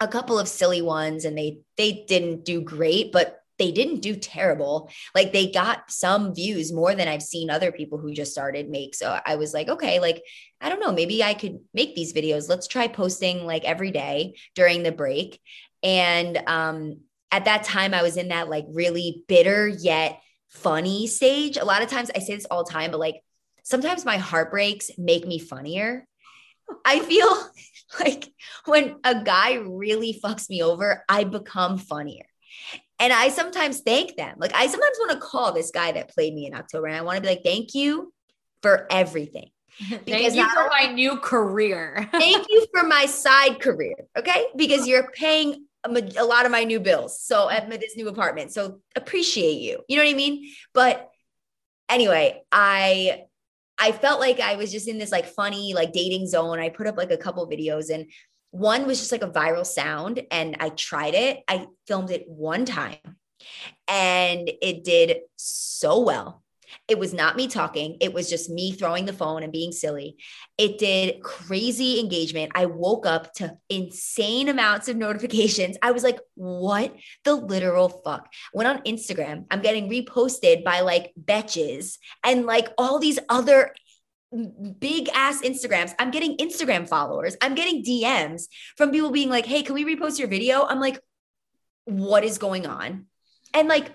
a 0.00 0.08
couple 0.08 0.38
of 0.38 0.48
silly 0.48 0.82
ones, 0.82 1.24
and 1.24 1.36
they 1.38 1.60
they 1.76 2.04
didn't 2.06 2.44
do 2.44 2.60
great, 2.60 3.12
but 3.12 3.40
they 3.58 3.70
didn't 3.70 4.00
do 4.00 4.16
terrible. 4.16 4.90
Like 5.14 5.32
they 5.32 5.50
got 5.50 5.90
some 5.90 6.34
views 6.34 6.72
more 6.72 6.94
than 6.94 7.08
I've 7.08 7.22
seen 7.22 7.50
other 7.50 7.70
people 7.70 7.98
who 7.98 8.12
just 8.12 8.32
started 8.32 8.68
make. 8.68 8.94
So 8.94 9.18
I 9.24 9.36
was 9.36 9.54
like, 9.54 9.68
okay, 9.68 10.00
like 10.00 10.22
I 10.60 10.68
don't 10.68 10.80
know, 10.80 10.92
maybe 10.92 11.22
I 11.22 11.34
could 11.34 11.60
make 11.72 11.94
these 11.94 12.12
videos. 12.12 12.48
Let's 12.48 12.66
try 12.66 12.88
posting 12.88 13.46
like 13.46 13.64
every 13.64 13.90
day 13.90 14.36
during 14.54 14.82
the 14.82 14.92
break. 14.92 15.40
And 15.84 16.42
um, 16.46 17.00
at 17.30 17.44
that 17.44 17.64
time, 17.64 17.94
I 17.94 18.02
was 18.02 18.16
in 18.16 18.28
that 18.28 18.48
like 18.48 18.64
really 18.70 19.22
bitter 19.28 19.68
yet 19.68 20.20
funny 20.48 21.06
stage. 21.06 21.56
A 21.56 21.64
lot 21.64 21.82
of 21.82 21.90
times 21.90 22.10
I 22.14 22.20
say 22.20 22.34
this 22.34 22.46
all 22.46 22.64
the 22.64 22.72
time, 22.72 22.90
but 22.90 23.00
like 23.00 23.22
sometimes 23.62 24.04
my 24.04 24.16
heartbreaks 24.16 24.90
make 24.96 25.26
me 25.26 25.38
funnier. 25.38 26.06
I 26.84 27.00
feel 27.00 27.28
like 28.00 28.32
when 28.64 28.96
a 29.04 29.22
guy 29.22 29.54
really 29.54 30.18
fucks 30.24 30.48
me 30.48 30.62
over, 30.62 31.04
I 31.08 31.24
become 31.24 31.76
funnier. 31.76 32.24
And 32.98 33.12
I 33.12 33.28
sometimes 33.28 33.80
thank 33.80 34.16
them. 34.16 34.36
Like 34.38 34.54
I 34.54 34.66
sometimes 34.66 34.96
want 35.00 35.12
to 35.12 35.18
call 35.18 35.52
this 35.52 35.70
guy 35.70 35.92
that 35.92 36.14
played 36.14 36.32
me 36.32 36.46
in 36.46 36.54
October 36.54 36.86
and 36.86 36.96
I 36.96 37.02
want 37.02 37.16
to 37.16 37.22
be 37.22 37.28
like, 37.28 37.42
thank 37.44 37.74
you 37.74 38.12
for 38.62 38.86
everything. 38.90 39.50
Thank 40.06 40.34
you 40.36 40.48
for 40.48 40.70
my 40.70 40.92
new 40.92 41.16
career. 41.16 42.08
thank 42.12 42.46
you 42.48 42.64
for 42.72 42.84
my 42.84 43.06
side 43.06 43.60
career. 43.60 43.96
Okay. 44.16 44.46
Because 44.54 44.86
you're 44.86 45.10
paying 45.10 45.66
a, 45.84 46.24
lot 46.24 46.46
of 46.46 46.52
my 46.52 46.64
new 46.64 46.80
bills. 46.80 47.20
So 47.20 47.48
at 47.50 47.68
this 47.68 47.96
new 47.96 48.08
apartment. 48.08 48.52
So 48.52 48.80
appreciate 48.96 49.60
you. 49.60 49.80
You 49.88 49.96
know 49.96 50.04
what 50.04 50.10
I 50.10 50.16
mean? 50.16 50.50
But 50.72 51.10
anyway, 51.88 52.42
I 52.50 53.24
I 53.78 53.92
felt 53.92 54.20
like 54.20 54.40
I 54.40 54.56
was 54.56 54.70
just 54.70 54.88
in 54.88 54.98
this 54.98 55.12
like 55.12 55.26
funny 55.26 55.74
like 55.74 55.92
dating 55.92 56.26
zone. 56.28 56.58
I 56.58 56.68
put 56.68 56.86
up 56.86 56.96
like 56.96 57.10
a 57.10 57.16
couple 57.16 57.48
videos 57.48 57.92
and 57.92 58.06
one 58.50 58.86
was 58.86 59.00
just 59.00 59.10
like 59.10 59.22
a 59.22 59.30
viral 59.30 59.66
sound 59.66 60.22
and 60.30 60.56
I 60.60 60.68
tried 60.68 61.14
it. 61.14 61.42
I 61.48 61.66
filmed 61.88 62.12
it 62.12 62.24
one 62.28 62.64
time 62.64 62.98
and 63.88 64.50
it 64.62 64.84
did 64.84 65.18
so 65.36 66.00
well. 66.00 66.43
It 66.88 66.98
was 66.98 67.12
not 67.12 67.36
me 67.36 67.48
talking. 67.48 67.96
It 68.00 68.12
was 68.12 68.28
just 68.28 68.50
me 68.50 68.72
throwing 68.72 69.04
the 69.04 69.12
phone 69.12 69.42
and 69.42 69.52
being 69.52 69.72
silly. 69.72 70.16
It 70.58 70.78
did 70.78 71.22
crazy 71.22 72.00
engagement. 72.00 72.52
I 72.54 72.66
woke 72.66 73.06
up 73.06 73.32
to 73.34 73.56
insane 73.68 74.48
amounts 74.48 74.88
of 74.88 74.96
notifications. 74.96 75.76
I 75.82 75.92
was 75.92 76.02
like, 76.02 76.18
what 76.34 76.94
the 77.24 77.34
literal 77.34 77.88
fuck? 77.88 78.32
Went 78.52 78.68
on 78.68 78.82
Instagram. 78.82 79.46
I'm 79.50 79.62
getting 79.62 79.88
reposted 79.88 80.64
by 80.64 80.80
like 80.80 81.12
betches 81.22 81.98
and 82.24 82.46
like 82.46 82.68
all 82.78 82.98
these 82.98 83.18
other 83.28 83.72
big 84.78 85.08
ass 85.14 85.42
Instagrams. 85.42 85.94
I'm 85.98 86.10
getting 86.10 86.36
Instagram 86.38 86.88
followers. 86.88 87.36
I'm 87.40 87.54
getting 87.54 87.84
DMs 87.84 88.44
from 88.76 88.90
people 88.90 89.10
being 89.10 89.30
like, 89.30 89.46
hey, 89.46 89.62
can 89.62 89.74
we 89.74 89.84
repost 89.84 90.18
your 90.18 90.28
video? 90.28 90.64
I'm 90.64 90.80
like, 90.80 90.98
what 91.84 92.24
is 92.24 92.38
going 92.38 92.66
on? 92.66 93.06
And 93.52 93.68
like, 93.68 93.92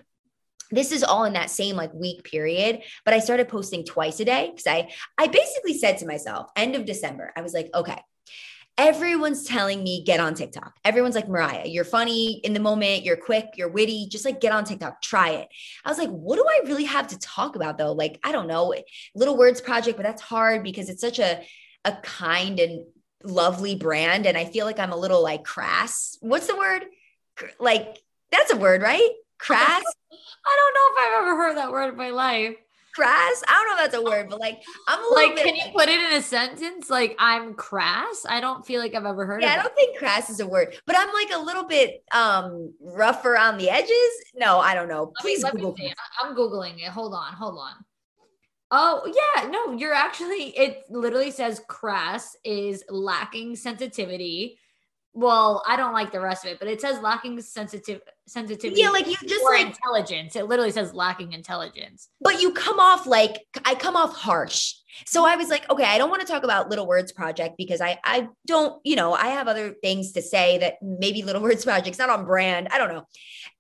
this 0.72 0.92
is 0.92 1.04
all 1.04 1.26
in 1.26 1.34
that 1.34 1.50
same 1.50 1.76
like 1.76 1.94
week 1.94 2.24
period 2.24 2.82
but 3.06 3.14
i 3.14 3.20
started 3.20 3.48
posting 3.48 3.84
twice 3.84 4.20
a 4.20 4.26
day 4.26 4.50
because 4.52 4.68
i 4.68 4.90
i 5.18 5.28
basically 5.28 5.78
said 5.78 5.98
to 5.98 6.06
myself 6.06 6.50
end 6.56 6.76
of 6.76 6.86
december 6.86 7.32
i 7.36 7.42
was 7.42 7.54
like 7.54 7.70
okay 7.74 8.00
everyone's 8.80 9.44
telling 9.44 9.84
me 9.84 10.02
get 10.06 10.22
on 10.22 10.34
tiktok. 10.34 10.74
Everyone's 10.86 11.14
like 11.14 11.28
mariah 11.28 11.68
you're 11.68 11.84
funny 11.84 12.40
in 12.46 12.54
the 12.54 12.62
moment 12.62 13.04
you're 13.04 13.18
quick 13.18 13.50
you're 13.58 13.68
witty 13.68 14.08
just 14.10 14.24
like 14.24 14.40
get 14.40 14.54
on 14.54 14.64
tiktok 14.64 15.02
try 15.02 15.32
it. 15.32 15.50
I 15.84 15.90
was 15.90 15.98
like 15.98 16.10
what 16.10 16.38
do 16.38 16.46
i 16.48 16.62
really 16.66 16.86
have 16.86 17.08
to 17.08 17.20
talk 17.20 17.58
about 17.58 17.78
though? 17.78 17.92
Like 17.92 18.20
i 18.24 18.32
don't 18.32 18.48
know 18.48 18.74
little 19.14 19.38
words 19.38 19.60
project 19.60 19.98
but 19.98 20.04
that's 20.04 20.22
hard 20.22 20.64
because 20.64 20.90
it's 20.90 21.02
such 21.02 21.20
a 21.20 21.42
a 21.84 21.92
kind 22.04 22.60
and 22.60 22.86
lovely 23.26 23.76
brand 23.76 24.26
and 24.26 24.38
i 24.38 24.46
feel 24.46 24.66
like 24.66 24.80
i'm 24.80 24.94
a 24.94 24.98
little 24.98 25.22
like 25.22 25.44
crass. 25.44 26.18
What's 26.22 26.48
the 26.48 26.56
word? 26.56 26.86
Like 27.60 27.98
that's 28.32 28.54
a 28.54 28.58
word 28.58 28.82
right? 28.82 29.12
Crass 29.38 29.84
I 30.46 30.58
don't 30.58 30.74
know 30.74 30.88
if 30.92 31.08
I've 31.08 31.22
ever 31.24 31.36
heard 31.38 31.58
that 31.58 31.72
word 31.72 31.90
in 31.90 31.98
my 31.98 32.10
life. 32.10 32.56
Crass? 32.96 33.44
I 33.48 33.54
don't 33.54 33.68
know 33.68 33.84
if 33.84 33.92
that's 33.92 34.04
a 34.04 34.06
word, 34.06 34.30
but 34.30 34.40
like 34.40 34.62
I'm 34.88 35.00
a 35.00 35.14
like, 35.14 35.36
can 35.38 35.56
you 35.56 35.64
put 35.76 35.90
it 35.90 36.00
in 36.00 36.14
a 36.18 36.22
sentence? 36.22 36.90
Like 36.90 37.16
I'm 37.20 37.54
crass. 37.54 38.26
I 38.28 38.42
don't 38.42 38.66
feel 38.66 38.82
like 38.82 38.96
I've 38.96 39.06
ever 39.06 39.26
heard. 39.26 39.42
Yeah, 39.42 39.54
I 39.54 39.56
don't 39.58 39.76
think 39.76 39.98
crass 39.98 40.30
is 40.30 40.40
a 40.40 40.48
word, 40.48 40.76
but 40.86 40.98
I'm 40.98 41.14
like 41.14 41.32
a 41.34 41.40
little 41.40 41.66
bit 41.66 42.04
um 42.14 42.74
rougher 42.82 43.38
on 43.38 43.58
the 43.58 43.70
edges. 43.70 44.12
No, 44.36 44.60
I 44.60 44.74
don't 44.74 44.88
know. 44.88 45.14
Please 45.20 45.44
let 45.44 45.54
Google. 45.54 45.74
Me 45.74 45.94
I'm 46.22 46.36
googling 46.36 46.78
it. 46.80 46.90
Hold 46.90 47.14
on, 47.14 47.32
hold 47.34 47.60
on. 47.60 47.74
Oh 48.72 49.04
yeah, 49.06 49.48
no, 49.48 49.74
you're 49.74 49.94
actually. 49.94 50.58
It 50.58 50.84
literally 50.90 51.32
says 51.32 51.62
crass 51.68 52.36
is 52.44 52.84
lacking 52.90 53.56
sensitivity 53.56 54.60
well, 55.14 55.64
I 55.68 55.76
don't 55.76 55.94
like 55.94 56.12
the 56.12 56.20
rest 56.20 56.46
of 56.46 56.52
it, 56.52 56.60
but 56.60 56.68
it 56.68 56.80
says 56.80 57.00
lacking 57.02 57.42
sensitive 57.42 58.02
sensitivity. 58.28 58.82
Yeah, 58.82 58.90
like 58.90 59.08
you 59.08 59.16
just 59.26 59.44
like 59.44 59.66
intelligence. 59.66 60.36
It 60.36 60.46
literally 60.46 60.72
says 60.72 60.94
lacking 60.94 61.34
intelligence. 61.34 62.10
But 62.22 62.42
you 62.42 62.54
come 62.54 62.80
off 62.80 63.08
like 63.08 63.40
I 63.66 63.76
come 63.76 63.96
off 63.96 64.16
harsh. 64.16 64.76
So 65.06 65.26
I 65.26 65.36
was 65.36 65.50
like, 65.50 65.70
okay, 65.70 65.84
I 65.84 65.98
don't 65.98 66.10
want 66.10 66.22
to 66.22 66.28
talk 66.28 66.44
about 66.44 66.70
Little 66.70 66.88
Words 66.88 67.12
Project 67.12 67.56
because 67.58 67.82
I 67.82 68.00
I 68.04 68.28
don't, 68.46 68.80
you 68.84 68.96
know, 68.96 69.14
I 69.14 69.28
have 69.28 69.48
other 69.48 69.74
things 69.82 70.12
to 70.14 70.22
say 70.22 70.60
that 70.60 70.76
maybe 70.82 71.24
Little 71.24 71.42
Words 71.42 71.66
Project's 71.66 72.00
not 72.00 72.10
on 72.10 72.26
brand. 72.26 72.68
I 72.72 72.78
don't 72.78 72.90
know. 72.90 73.06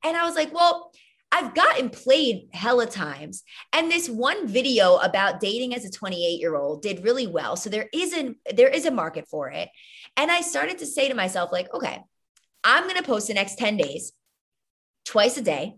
And 0.03 0.15
I 0.15 0.25
was 0.25 0.35
like, 0.35 0.53
well, 0.53 0.91
I've 1.31 1.53
gotten 1.53 1.89
played 1.89 2.49
hella 2.53 2.87
times. 2.87 3.43
And 3.71 3.91
this 3.91 4.09
one 4.09 4.47
video 4.47 4.97
about 4.97 5.39
dating 5.39 5.75
as 5.75 5.85
a 5.85 5.91
28 5.91 6.39
year 6.39 6.55
old 6.55 6.81
did 6.81 7.03
really 7.03 7.27
well. 7.27 7.55
So 7.55 7.69
there 7.69 7.87
isn't, 7.93 8.37
there 8.55 8.69
is 8.69 8.85
a 8.85 8.91
market 8.91 9.27
for 9.27 9.49
it. 9.49 9.69
And 10.19 10.29
I 10.29 10.41
started 10.41 10.79
to 10.79 10.85
say 10.85 11.07
to 11.07 11.15
myself, 11.15 11.49
like, 11.49 11.73
okay, 11.73 12.03
I'm 12.61 12.83
going 12.83 12.97
to 12.97 13.03
post 13.03 13.29
the 13.29 13.33
next 13.33 13.57
10 13.57 13.77
days, 13.77 14.11
twice 15.05 15.37
a 15.37 15.41
day. 15.41 15.77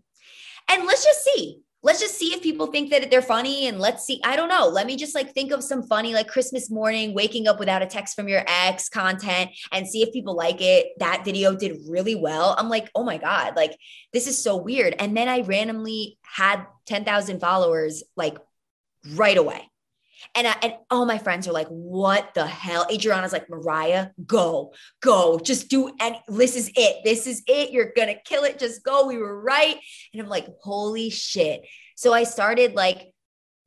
And 0.67 0.87
let's 0.87 1.05
just 1.05 1.23
see. 1.23 1.61
Let's 1.83 1.99
just 1.99 2.17
see 2.17 2.33
if 2.33 2.41
people 2.41 2.65
think 2.65 2.89
that 2.89 3.11
they're 3.11 3.21
funny 3.21 3.67
and 3.67 3.79
let's 3.79 4.05
see 4.05 4.19
i 4.23 4.35
don't 4.35 4.49
know. 4.49 4.67
Let 4.67 4.87
me 4.87 4.95
just 4.95 5.15
like 5.15 5.33
think 5.33 5.51
of 5.51 5.63
some 5.63 5.81
funny 5.83 6.13
like 6.13 6.27
christmas 6.27 6.69
morning 6.69 7.15
waking 7.15 7.47
up 7.47 7.59
without 7.59 7.81
a 7.81 7.87
text 7.87 8.15
from 8.15 8.27
your 8.27 8.43
ex 8.47 8.87
content 8.87 9.49
and 9.71 9.87
see 9.87 10.03
if 10.03 10.13
people 10.13 10.35
like 10.35 10.61
it. 10.61 10.87
That 10.99 11.25
video 11.25 11.55
did 11.55 11.79
really 11.87 12.15
well. 12.15 12.55
I'm 12.57 12.69
like 12.69 12.89
oh 12.93 13.03
my 13.03 13.17
god 13.17 13.55
like 13.55 13.75
this 14.13 14.27
is 14.27 14.43
so 14.43 14.57
weird. 14.57 14.95
And 14.99 15.17
then 15.17 15.27
i 15.27 15.41
randomly 15.41 16.19
had 16.21 16.65
10,000 16.85 17.39
followers 17.39 18.03
like 18.15 18.37
right 19.15 19.37
away 19.37 19.70
and, 20.35 20.47
I, 20.47 20.55
and 20.63 20.73
all 20.89 21.05
my 21.05 21.17
friends 21.17 21.47
are 21.47 21.51
like, 21.51 21.67
what 21.67 22.33
the 22.33 22.45
hell? 22.45 22.85
Adriana's 22.91 23.33
like, 23.33 23.49
Mariah, 23.49 24.09
go, 24.25 24.73
go, 25.01 25.39
just 25.39 25.69
do 25.69 25.91
and 25.99 26.15
this 26.27 26.55
is 26.55 26.71
it. 26.75 27.03
This 27.03 27.27
is 27.27 27.43
it. 27.47 27.71
You're 27.71 27.91
gonna 27.95 28.15
kill 28.25 28.43
it. 28.43 28.59
Just 28.59 28.83
go. 28.83 29.07
We 29.07 29.17
were 29.17 29.41
right. 29.41 29.77
And 30.13 30.21
I'm 30.21 30.29
like, 30.29 30.47
holy 30.61 31.09
shit. 31.09 31.61
So 31.95 32.13
I 32.13 32.23
started 32.23 32.73
like 32.73 33.13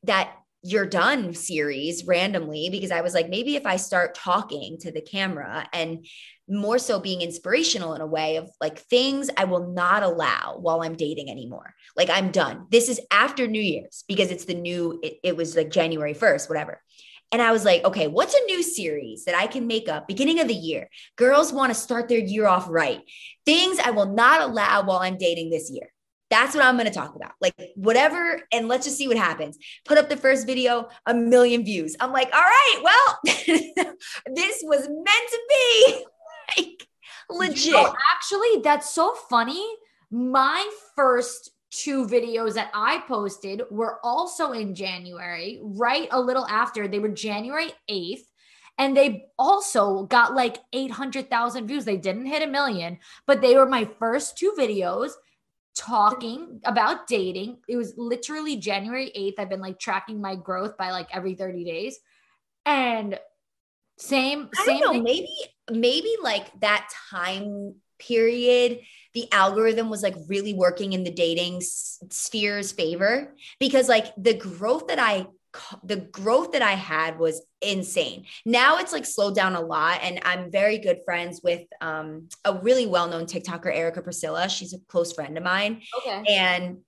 that 0.04 0.32
you're 0.64 0.86
done 0.86 1.34
series 1.34 2.06
randomly 2.06 2.70
because 2.70 2.90
I 2.90 3.02
was 3.02 3.12
like, 3.12 3.28
maybe 3.28 3.54
if 3.54 3.66
I 3.66 3.76
start 3.76 4.14
talking 4.14 4.78
to 4.80 4.90
the 4.90 5.02
camera 5.02 5.68
and 5.74 6.06
more 6.48 6.78
so 6.78 6.98
being 6.98 7.20
inspirational 7.20 7.92
in 7.94 8.00
a 8.00 8.06
way 8.06 8.36
of 8.36 8.50
like 8.62 8.78
things 8.78 9.28
I 9.36 9.44
will 9.44 9.72
not 9.72 10.02
allow 10.02 10.56
while 10.58 10.82
I'm 10.82 10.96
dating 10.96 11.30
anymore. 11.30 11.74
Like 11.96 12.08
I'm 12.08 12.30
done. 12.30 12.66
This 12.70 12.88
is 12.88 12.98
after 13.10 13.46
New 13.46 13.60
Year's 13.60 14.04
because 14.08 14.30
it's 14.30 14.46
the 14.46 14.54
new, 14.54 14.98
it, 15.02 15.18
it 15.22 15.36
was 15.36 15.54
like 15.54 15.70
January 15.70 16.14
1st, 16.14 16.48
whatever. 16.48 16.80
And 17.30 17.42
I 17.42 17.52
was 17.52 17.66
like, 17.66 17.84
okay, 17.84 18.06
what's 18.06 18.34
a 18.34 18.44
new 18.46 18.62
series 18.62 19.26
that 19.26 19.34
I 19.34 19.46
can 19.46 19.66
make 19.66 19.88
up 19.88 20.08
beginning 20.08 20.40
of 20.40 20.48
the 20.48 20.54
year? 20.54 20.88
Girls 21.16 21.52
want 21.52 21.74
to 21.74 21.78
start 21.78 22.08
their 22.08 22.20
year 22.20 22.46
off 22.46 22.68
right. 22.70 23.00
Things 23.44 23.78
I 23.78 23.90
will 23.90 24.14
not 24.14 24.40
allow 24.40 24.84
while 24.84 25.00
I'm 25.00 25.18
dating 25.18 25.50
this 25.50 25.70
year. 25.70 25.88
That's 26.34 26.52
what 26.52 26.64
I'm 26.64 26.74
going 26.74 26.86
to 26.86 26.92
talk 26.92 27.14
about. 27.14 27.30
Like 27.40 27.54
whatever, 27.76 28.42
and 28.52 28.66
let's 28.66 28.84
just 28.84 28.98
see 28.98 29.06
what 29.06 29.16
happens. 29.16 29.56
Put 29.84 29.98
up 29.98 30.08
the 30.08 30.16
first 30.16 30.48
video, 30.48 30.88
a 31.06 31.14
million 31.14 31.64
views. 31.64 31.94
I'm 32.00 32.10
like, 32.10 32.28
all 32.34 32.40
right, 32.40 32.80
well, 32.82 33.20
this 34.34 34.60
was 34.64 34.88
meant 34.88 35.06
to 35.06 35.40
be. 35.48 36.04
like 36.58 36.88
legit. 37.30 37.66
You 37.66 37.72
know, 37.74 37.94
actually, 38.16 38.62
that's 38.64 38.90
so 38.90 39.14
funny. 39.30 39.64
My 40.10 40.68
first 40.96 41.52
two 41.70 42.04
videos 42.04 42.54
that 42.54 42.72
I 42.74 43.04
posted 43.06 43.62
were 43.70 44.00
also 44.02 44.50
in 44.50 44.74
January, 44.74 45.60
right 45.62 46.08
a 46.10 46.20
little 46.20 46.46
after. 46.48 46.88
They 46.88 46.98
were 46.98 47.10
January 47.10 47.72
8th. 47.88 48.22
And 48.76 48.96
they 48.96 49.26
also 49.38 50.02
got 50.02 50.34
like 50.34 50.58
800,000 50.72 51.68
views. 51.68 51.84
They 51.84 51.96
didn't 51.96 52.26
hit 52.26 52.42
a 52.42 52.48
million, 52.48 52.98
but 53.24 53.40
they 53.40 53.54
were 53.54 53.66
my 53.66 53.88
first 54.00 54.36
two 54.36 54.52
videos 54.58 55.12
talking 55.74 56.60
about 56.64 57.06
dating. 57.06 57.58
It 57.68 57.76
was 57.76 57.94
literally 57.96 58.56
January 58.56 59.10
8th. 59.16 59.34
I've 59.38 59.50
been 59.50 59.60
like 59.60 59.78
tracking 59.78 60.20
my 60.20 60.36
growth 60.36 60.76
by 60.76 60.90
like 60.90 61.08
every 61.14 61.34
30 61.34 61.64
days. 61.64 61.98
And 62.64 63.18
same, 63.98 64.48
I 64.58 64.64
same 64.64 64.80
don't 64.80 64.96
know, 64.96 65.02
maybe 65.02 65.28
maybe 65.70 66.16
like 66.22 66.48
that 66.60 66.88
time 67.10 67.74
period 67.98 68.80
the 69.14 69.30
algorithm 69.32 69.88
was 69.88 70.02
like 70.02 70.16
really 70.28 70.52
working 70.52 70.92
in 70.92 71.04
the 71.04 71.10
dating 71.10 71.60
sphere's 71.60 72.72
favor 72.72 73.32
because 73.60 73.88
like 73.88 74.06
the 74.18 74.34
growth 74.34 74.88
that 74.88 74.98
I 74.98 75.26
the 75.82 75.96
growth 75.96 76.52
that 76.52 76.62
I 76.62 76.72
had 76.72 77.18
was 77.18 77.42
insane. 77.60 78.26
Now 78.44 78.78
it's 78.78 78.92
like 78.92 79.06
slowed 79.06 79.34
down 79.34 79.54
a 79.54 79.60
lot. 79.60 80.00
And 80.02 80.20
I'm 80.24 80.50
very 80.50 80.78
good 80.78 81.00
friends 81.04 81.40
with 81.42 81.62
um, 81.80 82.28
a 82.44 82.54
really 82.54 82.86
well 82.86 83.08
known 83.08 83.26
TikToker, 83.26 83.74
Erica 83.74 84.02
Priscilla. 84.02 84.48
She's 84.48 84.74
a 84.74 84.78
close 84.88 85.12
friend 85.12 85.36
of 85.36 85.44
mine. 85.44 85.82
Okay. 85.98 86.24
And 86.28 86.78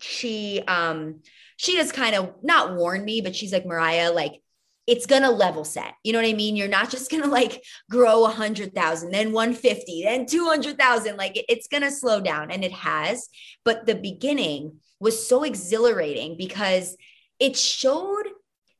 she, 0.00 0.62
um, 0.66 1.20
she 1.56 1.76
has 1.76 1.92
kind 1.92 2.14
of 2.14 2.34
not 2.42 2.74
warned 2.76 3.04
me, 3.04 3.20
but 3.20 3.36
she's 3.36 3.52
like, 3.52 3.66
Mariah, 3.66 4.12
like, 4.12 4.40
it's 4.86 5.06
gonna 5.06 5.30
level 5.30 5.62
set. 5.62 5.94
You 6.02 6.12
know 6.12 6.20
what 6.20 6.28
I 6.28 6.32
mean? 6.32 6.56
You're 6.56 6.66
not 6.66 6.90
just 6.90 7.10
gonna 7.12 7.28
like 7.28 7.62
grow 7.88 8.24
a 8.24 8.30
hundred 8.30 8.74
thousand, 8.74 9.12
then 9.12 9.30
150, 9.30 10.02
then 10.02 10.26
200,000. 10.26 11.16
Like 11.16 11.44
it's 11.48 11.68
gonna 11.68 11.92
slow 11.92 12.20
down 12.20 12.50
and 12.50 12.64
it 12.64 12.72
has. 12.72 13.28
But 13.64 13.86
the 13.86 13.94
beginning 13.94 14.80
was 14.98 15.26
so 15.28 15.44
exhilarating 15.44 16.36
because 16.36 16.96
it 17.40 17.56
showed 17.56 18.24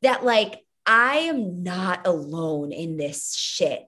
that 0.02 0.24
like 0.24 0.64
I 0.86 1.16
am 1.18 1.62
not 1.62 2.06
alone 2.06 2.72
in 2.72 2.96
this 2.96 3.34
shit 3.34 3.82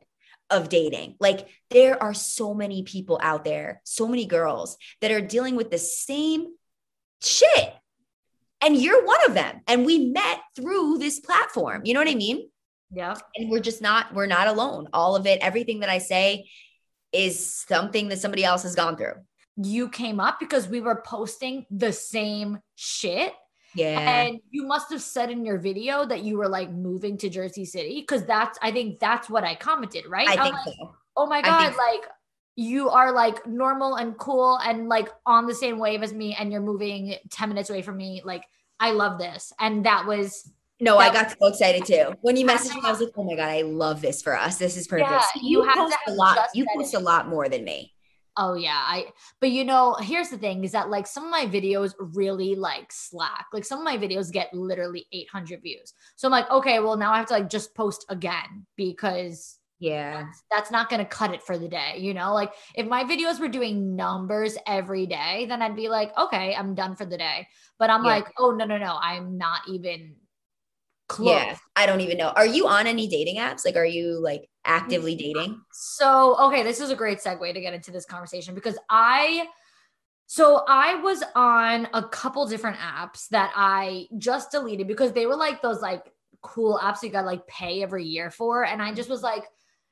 of 0.50 0.68
dating. 0.68 1.14
Like 1.20 1.48
there 1.70 2.02
are 2.02 2.14
so 2.14 2.54
many 2.54 2.82
people 2.82 3.18
out 3.22 3.44
there, 3.44 3.80
so 3.84 4.08
many 4.08 4.26
girls 4.26 4.76
that 5.00 5.10
are 5.10 5.20
dealing 5.20 5.56
with 5.56 5.70
the 5.70 5.78
same 5.78 6.46
shit 7.22 7.74
and 8.62 8.76
you're 8.76 9.04
one 9.04 9.18
of 9.26 9.34
them. 9.34 9.60
And 9.66 9.84
we 9.84 10.10
met 10.10 10.40
through 10.54 10.98
this 10.98 11.20
platform. 11.20 11.82
You 11.84 11.94
know 11.94 12.00
what 12.00 12.08
I 12.08 12.14
mean? 12.14 12.48
Yeah. 12.90 13.14
And 13.36 13.50
we're 13.50 13.60
just 13.60 13.82
not, 13.82 14.14
we're 14.14 14.26
not 14.26 14.46
alone. 14.46 14.88
All 14.92 15.16
of 15.16 15.26
it, 15.26 15.40
everything 15.40 15.80
that 15.80 15.88
I 15.88 15.98
say 15.98 16.48
is 17.10 17.54
something 17.66 18.08
that 18.08 18.20
somebody 18.20 18.44
else 18.44 18.62
has 18.62 18.74
gone 18.74 18.96
through. 18.96 19.14
You 19.56 19.88
came 19.88 20.20
up 20.20 20.38
because 20.38 20.68
we 20.68 20.80
were 20.80 21.02
posting 21.04 21.66
the 21.70 21.92
same 21.92 22.58
shit. 22.76 23.32
Yeah. 23.74 23.98
And 23.98 24.40
you 24.50 24.66
must 24.66 24.90
have 24.90 25.02
said 25.02 25.30
in 25.30 25.44
your 25.44 25.58
video 25.58 26.04
that 26.06 26.22
you 26.22 26.36
were 26.36 26.48
like 26.48 26.70
moving 26.70 27.16
to 27.18 27.28
Jersey 27.28 27.64
City 27.64 28.00
because 28.00 28.24
that's, 28.24 28.58
I 28.62 28.70
think 28.72 28.98
that's 29.00 29.30
what 29.30 29.44
I 29.44 29.54
commented, 29.54 30.06
right? 30.06 30.28
I 30.28 30.32
I'm 30.34 30.42
think 30.42 30.54
like, 30.54 30.74
so. 30.78 30.94
oh 31.16 31.26
my 31.26 31.40
God, 31.42 31.72
so. 31.72 31.78
like 31.78 32.04
you 32.56 32.90
are 32.90 33.12
like 33.12 33.46
normal 33.46 33.94
and 33.96 34.16
cool 34.18 34.58
and 34.58 34.88
like 34.88 35.08
on 35.24 35.46
the 35.46 35.54
same 35.54 35.78
wave 35.78 36.02
as 36.02 36.12
me 36.12 36.36
and 36.38 36.52
you're 36.52 36.60
moving 36.60 37.14
10 37.30 37.48
minutes 37.48 37.70
away 37.70 37.82
from 37.82 37.96
me. 37.96 38.20
Like, 38.24 38.44
I 38.78 38.90
love 38.90 39.18
this. 39.18 39.52
And 39.58 39.86
that 39.86 40.06
was, 40.06 40.50
No, 40.80 40.98
I 40.98 41.10
That- 41.10 41.30
got 41.30 41.38
so 41.38 41.46
excited 41.46 41.86
too. 41.86 42.14
When 42.22 42.36
you 42.36 42.44
messaged 42.44 42.74
me, 42.74 42.80
I 42.84 42.90
was 42.90 43.00
like, 43.00 43.12
"Oh 43.16 43.22
my 43.22 43.36
god, 43.36 43.48
I 43.48 43.62
love 43.62 44.00
this 44.02 44.20
for 44.20 44.36
us. 44.36 44.58
This 44.58 44.76
is 44.76 44.88
perfect." 44.88 45.08
Yeah, 45.10 45.22
you 45.40 45.62
have 45.62 45.74
to 45.76 45.80
post 45.82 45.96
a 46.08 46.12
lot. 46.12 46.38
You 46.54 46.66
post 46.76 46.94
a 46.94 46.98
lot 46.98 47.28
more 47.28 47.48
than 47.48 47.62
me. 47.62 47.92
Oh 48.36 48.54
yeah. 48.54 48.80
I, 48.86 49.06
but 49.40 49.50
you 49.50 49.64
know, 49.64 49.94
here's 50.00 50.30
the 50.30 50.38
thing 50.38 50.64
is 50.64 50.72
that 50.72 50.90
like 50.90 51.06
some 51.06 51.24
of 51.24 51.30
my 51.30 51.46
videos 51.46 51.94
really 51.98 52.54
like 52.54 52.90
slack. 52.92 53.46
Like 53.52 53.64
some 53.64 53.78
of 53.78 53.84
my 53.84 53.98
videos 53.98 54.32
get 54.32 54.52
literally 54.54 55.06
800 55.12 55.62
views. 55.62 55.92
So 56.16 56.28
I'm 56.28 56.32
like, 56.32 56.50
okay, 56.50 56.80
well 56.80 56.96
now 56.96 57.12
I 57.12 57.18
have 57.18 57.26
to 57.28 57.34
like 57.34 57.50
just 57.50 57.74
post 57.74 58.04
again 58.08 58.66
because 58.76 59.58
Yeah, 59.78 60.28
that's, 60.28 60.42
that's 60.50 60.70
not 60.70 60.88
going 60.90 61.00
to 61.00 61.08
cut 61.08 61.34
it 61.34 61.42
for 61.42 61.58
the 61.58 61.68
day. 61.68 61.96
You 61.98 62.14
know, 62.14 62.34
like 62.34 62.52
if 62.74 62.86
my 62.86 63.04
videos 63.04 63.40
were 63.40 63.48
doing 63.48 63.96
numbers 63.96 64.56
every 64.66 65.06
day, 65.06 65.46
then 65.48 65.62
I'd 65.62 65.76
be 65.76 65.88
like, 65.88 66.16
okay, 66.16 66.54
I'm 66.54 66.74
done 66.74 66.96
for 66.96 67.04
the 67.04 67.18
day. 67.18 67.48
But 67.78 67.90
I'm 67.90 68.04
Yeah. 68.04 68.10
like, 68.10 68.26
oh, 68.38 68.52
no, 68.52 68.64
no, 68.64 68.78
no. 68.78 68.98
I'm 69.00 69.38
not 69.38 69.62
even 69.68 70.16
close. 71.08 71.26
yeah. 71.26 71.56
I 71.76 71.86
don't 71.86 72.00
even 72.00 72.18
know. 72.18 72.28
Are 72.30 72.46
you 72.46 72.68
on 72.68 72.86
any 72.86 73.08
dating 73.08 73.36
apps? 73.36 73.64
Like, 73.64 73.76
are 73.76 73.84
you 73.86 74.20
like 74.22 74.48
actively 74.64 75.14
dating? 75.14 75.60
So, 75.72 76.36
okay, 76.38 76.62
this 76.62 76.80
is 76.80 76.90
a 76.90 76.96
great 76.96 77.18
segue 77.18 77.52
to 77.52 77.60
get 77.60 77.74
into 77.74 77.90
this 77.90 78.04
conversation 78.04 78.54
because 78.54 78.78
I 78.88 79.48
so 80.26 80.64
I 80.66 80.94
was 80.94 81.22
on 81.34 81.88
a 81.92 82.02
couple 82.08 82.46
different 82.46 82.78
apps 82.78 83.28
that 83.28 83.52
I 83.54 84.06
just 84.16 84.50
deleted 84.50 84.88
because 84.88 85.12
they 85.12 85.26
were 85.26 85.36
like 85.36 85.60
those 85.60 85.82
like 85.82 86.10
cool 86.40 86.78
apps 86.82 87.02
you 87.02 87.10
got 87.10 87.26
like 87.26 87.46
pay 87.46 87.82
every 87.82 88.04
year 88.04 88.30
for 88.30 88.64
and 88.64 88.80
I 88.80 88.94
just 88.94 89.10
was 89.10 89.22
like, 89.22 89.44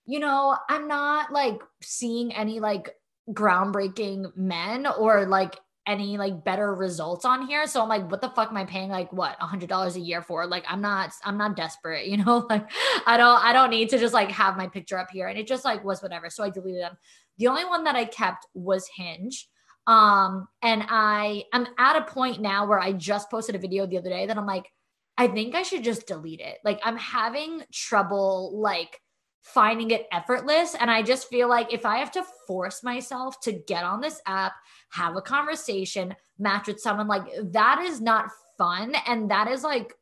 you 0.07 0.19
know, 0.19 0.57
I'm 0.69 0.89
not 0.89 1.31
like 1.31 1.61
seeing 1.83 2.35
any 2.35 2.59
like 2.59 2.91
groundbreaking 3.31 4.35
men 4.37 4.87
or 4.87 5.27
like 5.27 5.57
any 5.87 6.19
like 6.19 6.45
better 6.45 6.75
results 6.75 7.25
on 7.25 7.47
here. 7.47 7.67
So 7.67 7.83
I'm 7.83 7.89
like, 7.89 8.11
what 8.11 8.21
the 8.21 8.29
fuck 8.31 8.51
am 8.51 8.57
I 8.57 8.65
paying 8.65 8.91
like 8.91 9.13
what 9.13 9.37
a 9.41 9.47
hundred 9.47 9.69
dollars 9.69 9.97
a 9.97 10.01
year 10.01 10.23
for? 10.23 10.47
Like 10.47 10.65
I'm 10.69 10.81
not 10.81 11.13
I'm 11.25 11.39
not 11.39 11.57
desperate, 11.57 12.07
you 12.09 12.19
know, 12.19 12.47
like 12.49 12.69
I 13.07 13.17
don't 13.17 13.43
I 13.43 13.53
don't 13.53 13.71
need 13.71 13.89
to 13.91 13.99
just 13.99 14.15
like 14.15 14.31
have 14.31 14.57
my 14.57 14.67
picture 14.67 14.99
up 14.99 15.11
here. 15.11 15.29
And 15.29 15.39
it 15.39 15.47
just 15.47 15.65
like 15.65 15.85
was 15.85 16.03
whatever. 16.03 16.31
So 16.31 16.45
I 16.45 16.51
deleted 16.51 16.83
them. 16.83 16.97
The 17.39 17.49
only 17.49 17.65
one 17.65 17.85
that 17.85 17.97
I 17.97 18.05
kept 18.05 18.47
was 18.55 18.89
Hinge. 18.95 19.49
Um, 19.87 20.47
and 20.63 20.85
I 20.89 21.45
I'm 21.53 21.67
at 21.79 21.97
a 21.97 22.05
point 22.05 22.41
now 22.41 22.67
where 22.67 22.79
I 22.79 22.93
just 22.93 23.31
posted 23.31 23.55
a 23.55 23.59
video 23.59 23.87
the 23.87 23.99
other 23.99 24.11
day 24.11 24.27
that 24.27 24.39
I'm 24.39 24.47
like, 24.47 24.71
I 25.17 25.27
think 25.27 25.55
I 25.55 25.63
should 25.63 25.85
just 25.85 26.07
delete 26.07 26.41
it. 26.41 26.59
Like 26.65 26.81
I'm 26.85 26.97
having 26.97 27.63
trouble 27.73 28.59
like 28.61 29.01
finding 29.43 29.91
it 29.91 30.07
effortless. 30.13 30.75
And 30.75 30.91
I 30.91 31.03
just 31.03 31.29
feel 31.29 31.49
like 31.49 31.73
if 31.73 31.87
I 31.87 31.99
have 31.99 32.13
to 32.13 32.25
force 32.47 32.83
myself 32.83 33.41
to 33.41 33.53
get 33.53 33.85
on 33.85 34.01
this 34.01 34.21
app, 34.27 34.53
have 34.91 35.17
a 35.17 35.23
conversation, 35.23 36.15
match 36.39 36.67
with 36.67 36.81
someone, 36.81 37.09
like 37.09 37.25
that 37.53 37.81
is 37.81 38.01
not 38.01 38.31
fun. 38.59 38.95
And 39.07 39.31
that 39.31 39.49
is 39.49 39.63
like, 39.63 39.95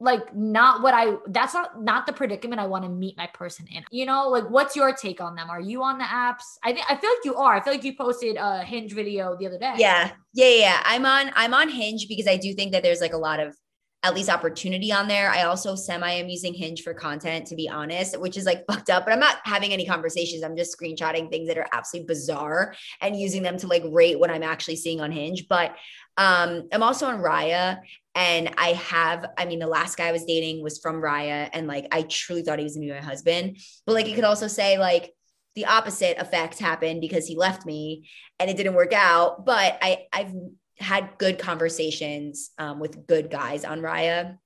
like 0.00 0.34
not 0.34 0.82
what 0.82 0.94
I 0.94 1.14
that's 1.28 1.54
not 1.54 1.80
not 1.80 2.06
the 2.06 2.12
predicament 2.12 2.60
I 2.60 2.66
want 2.66 2.84
to 2.84 2.90
meet 2.90 3.16
my 3.16 3.28
person 3.28 3.66
in. 3.68 3.84
You 3.92 4.04
know, 4.04 4.28
like 4.28 4.50
what's 4.50 4.74
your 4.74 4.92
take 4.92 5.20
on 5.20 5.36
them? 5.36 5.48
Are 5.48 5.60
you 5.60 5.82
on 5.84 5.98
the 5.98 6.04
apps? 6.04 6.42
I 6.64 6.72
think 6.72 6.84
I 6.90 6.96
feel 6.96 7.10
like 7.10 7.24
you 7.24 7.36
are. 7.36 7.54
I 7.54 7.62
feel 7.62 7.72
like 7.72 7.84
you 7.84 7.96
posted 7.96 8.36
a 8.36 8.64
hinge 8.64 8.92
video 8.94 9.36
the 9.38 9.46
other 9.46 9.58
day. 9.58 9.74
Yeah, 9.76 10.10
yeah, 10.34 10.48
yeah. 10.48 10.82
I'm 10.84 11.06
on. 11.06 11.30
I'm 11.36 11.54
on 11.54 11.68
Hinge 11.68 12.06
because 12.08 12.26
I 12.26 12.36
do 12.36 12.52
think 12.52 12.72
that 12.72 12.82
there's 12.82 13.00
like 13.00 13.12
a 13.12 13.18
lot 13.18 13.38
of 13.38 13.56
at 14.04 14.14
least 14.14 14.28
opportunity 14.28 14.92
on 14.92 15.06
there. 15.06 15.30
I 15.30 15.42
also 15.42 15.76
semi 15.76 16.10
am 16.10 16.28
using 16.28 16.54
Hinge 16.54 16.82
for 16.82 16.92
content, 16.92 17.46
to 17.46 17.56
be 17.56 17.68
honest, 17.68 18.18
which 18.18 18.36
is 18.36 18.44
like 18.44 18.64
fucked 18.70 18.90
up. 18.90 19.04
But 19.04 19.12
I'm 19.12 19.20
not 19.20 19.38
having 19.44 19.72
any 19.72 19.86
conversations. 19.86 20.42
I'm 20.42 20.56
just 20.56 20.76
screenshotting 20.76 21.30
things 21.30 21.48
that 21.48 21.58
are 21.58 21.68
absolutely 21.72 22.08
bizarre 22.08 22.74
and 23.00 23.16
using 23.16 23.42
them 23.42 23.56
to 23.58 23.66
like 23.68 23.84
rate 23.86 24.18
what 24.18 24.30
I'm 24.30 24.42
actually 24.42 24.76
seeing 24.76 25.00
on 25.00 25.12
Hinge. 25.12 25.46
But 25.48 25.76
um, 26.16 26.68
I'm 26.72 26.82
also 26.82 27.06
on 27.06 27.20
Raya, 27.20 27.80
and 28.14 28.52
I 28.58 28.72
have. 28.72 29.26
I 29.38 29.44
mean, 29.44 29.60
the 29.60 29.66
last 29.66 29.96
guy 29.96 30.08
I 30.08 30.12
was 30.12 30.24
dating 30.24 30.62
was 30.62 30.78
from 30.78 30.96
Raya, 30.96 31.48
and 31.52 31.66
like 31.66 31.86
I 31.92 32.02
truly 32.02 32.42
thought 32.42 32.58
he 32.58 32.64
was 32.64 32.74
gonna 32.74 32.86
be 32.86 32.92
my 32.92 32.98
husband. 32.98 33.58
But 33.86 33.94
like, 33.94 34.08
it 34.08 34.14
could 34.14 34.24
also 34.24 34.48
say 34.48 34.78
like 34.78 35.12
the 35.54 35.66
opposite 35.66 36.18
effect 36.18 36.58
happened 36.58 37.00
because 37.00 37.26
he 37.26 37.36
left 37.36 37.66
me 37.66 38.08
and 38.38 38.50
it 38.50 38.56
didn't 38.56 38.74
work 38.74 38.92
out. 38.92 39.44
But 39.44 39.78
I 39.80 40.06
I've 40.12 40.34
had 40.82 41.18
good 41.18 41.38
conversations 41.38 42.50
um, 42.58 42.78
with 42.80 43.06
good 43.06 43.30
guys 43.30 43.64
on 43.64 43.80
Raya. 43.80 44.36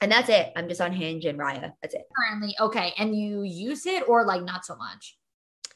And 0.00 0.12
that's 0.12 0.28
it. 0.28 0.52
I'm 0.54 0.68
just 0.68 0.80
on 0.80 0.92
Hinge 0.92 1.24
and 1.24 1.38
Raya. 1.38 1.72
That's 1.82 1.94
it. 1.94 2.02
Currently, 2.16 2.54
okay. 2.60 2.94
And 2.98 3.16
you 3.16 3.42
use 3.42 3.84
it 3.86 4.08
or 4.08 4.24
like 4.24 4.42
not 4.42 4.64
so 4.64 4.76
much? 4.76 5.16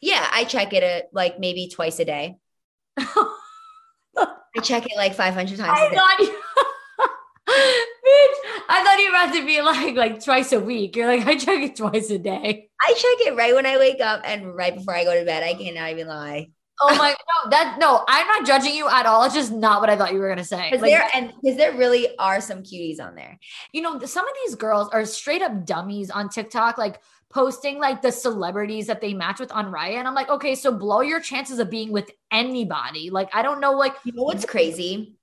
Yeah, 0.01 0.27
I 0.33 0.45
check 0.45 0.73
it 0.73 0.83
uh 0.83 1.07
like 1.13 1.39
maybe 1.39 1.69
twice 1.69 1.99
a 2.01 2.05
day. 2.05 2.37
I 2.97 4.61
check 4.63 4.85
it 4.87 4.97
like 4.97 5.15
500 5.15 5.57
times 5.57 5.71
I 5.73 5.95
thought 5.95 6.19
you, 6.19 6.27
bitch. 7.49 8.65
I 8.69 8.85
thought 8.85 8.99
you 8.99 9.11
were 9.11 9.17
about 9.17 9.35
to 9.35 9.47
be 9.47 9.63
like 9.63 9.97
like 9.97 10.25
twice 10.25 10.53
a 10.53 10.61
week. 10.61 10.97
You're 10.97 11.07
like 11.07 11.27
I 11.27 11.37
check 11.37 11.61
it 11.61 11.77
twice 11.77 12.11
a 12.11 12.19
day. 12.19 12.69
I 12.81 12.93
check 12.93 13.27
it 13.27 13.37
right 13.37 13.55
when 13.55 13.67
I 13.67 13.79
wake 13.79 14.01
up 14.01 14.23
and 14.25 14.55
right 14.55 14.75
before 14.75 14.95
I 14.95 15.05
go 15.05 15.19
to 15.19 15.25
bed. 15.25 15.43
I 15.43 15.55
cannot 15.55 15.91
even 15.91 16.09
lie. 16.09 16.51
Oh 16.85 16.97
my 16.97 17.11
no, 17.11 17.51
that 17.51 17.77
no, 17.79 18.05
I'm 18.09 18.27
not 18.27 18.45
judging 18.47 18.75
you 18.75 18.89
at 18.89 19.07
all. 19.07 19.23
It's 19.25 19.35
just 19.35 19.53
not 19.53 19.81
what 19.81 19.89
I 19.89 19.97
thought 19.97 20.13
you 20.13 20.19
were 20.19 20.29
gonna 20.29 20.45
say. 20.45 20.69
Because 20.71 20.83
Like, 20.83 20.91
there 20.91 21.09
and 21.15 21.33
because 21.41 21.57
there 21.57 21.73
really 21.77 22.17
are 22.19 22.41
some 22.41 22.63
cuties 22.63 23.01
on 23.01 23.15
there. 23.15 23.39
you 23.73 23.83
know, 23.83 24.01
some 24.01 24.27
of 24.27 24.35
these 24.45 24.57
girls 24.57 24.89
are 24.89 25.05
straight 25.05 25.43
up 25.43 25.65
dummies 25.65 26.11
on 26.11 26.29
TikTok, 26.29 26.79
like 26.79 27.01
posting 27.31 27.79
like 27.79 28.03
the 28.03 28.11
celebrities 28.13 28.89
that 28.89 29.01
they 29.01 29.15
match 29.15 29.41
with 29.41 29.53
on 29.53 29.73
Raya. 29.73 29.95
And 29.95 30.09
I'm 30.09 30.15
like, 30.15 30.29
okay, 30.29 30.55
so 30.55 30.73
blow 30.73 31.01
your 31.01 31.21
chances 31.21 31.59
of 31.59 31.71
being 31.71 31.93
with 31.93 32.11
anybody. 32.31 33.11
Like, 33.11 33.31
I 33.35 33.43
don't 33.43 33.61
know, 33.61 33.73
like 33.73 33.95
You 34.05 34.13
know 34.13 34.25
what's 34.25 34.45
crazy? 34.45 35.17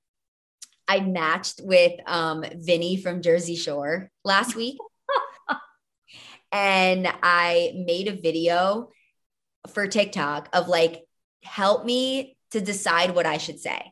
I 0.88 1.02
matched 1.02 1.62
with 1.64 1.94
um 2.08 2.44
Vinny 2.56 2.98
from 2.98 3.22
Jersey 3.22 3.56
Shore 3.56 4.10
last 4.24 4.56
week. 4.56 4.78
and 6.52 7.08
I 7.22 7.74
made 7.76 8.08
a 8.08 8.16
video 8.16 8.90
for 9.74 9.88
TikTok 9.88 10.50
of 10.54 10.68
like 10.68 11.04
help 11.44 11.86
me 11.86 12.38
to 12.52 12.62
decide 12.62 13.16
what 13.16 13.26
I 13.26 13.38
should 13.38 13.60
say. 13.60 13.92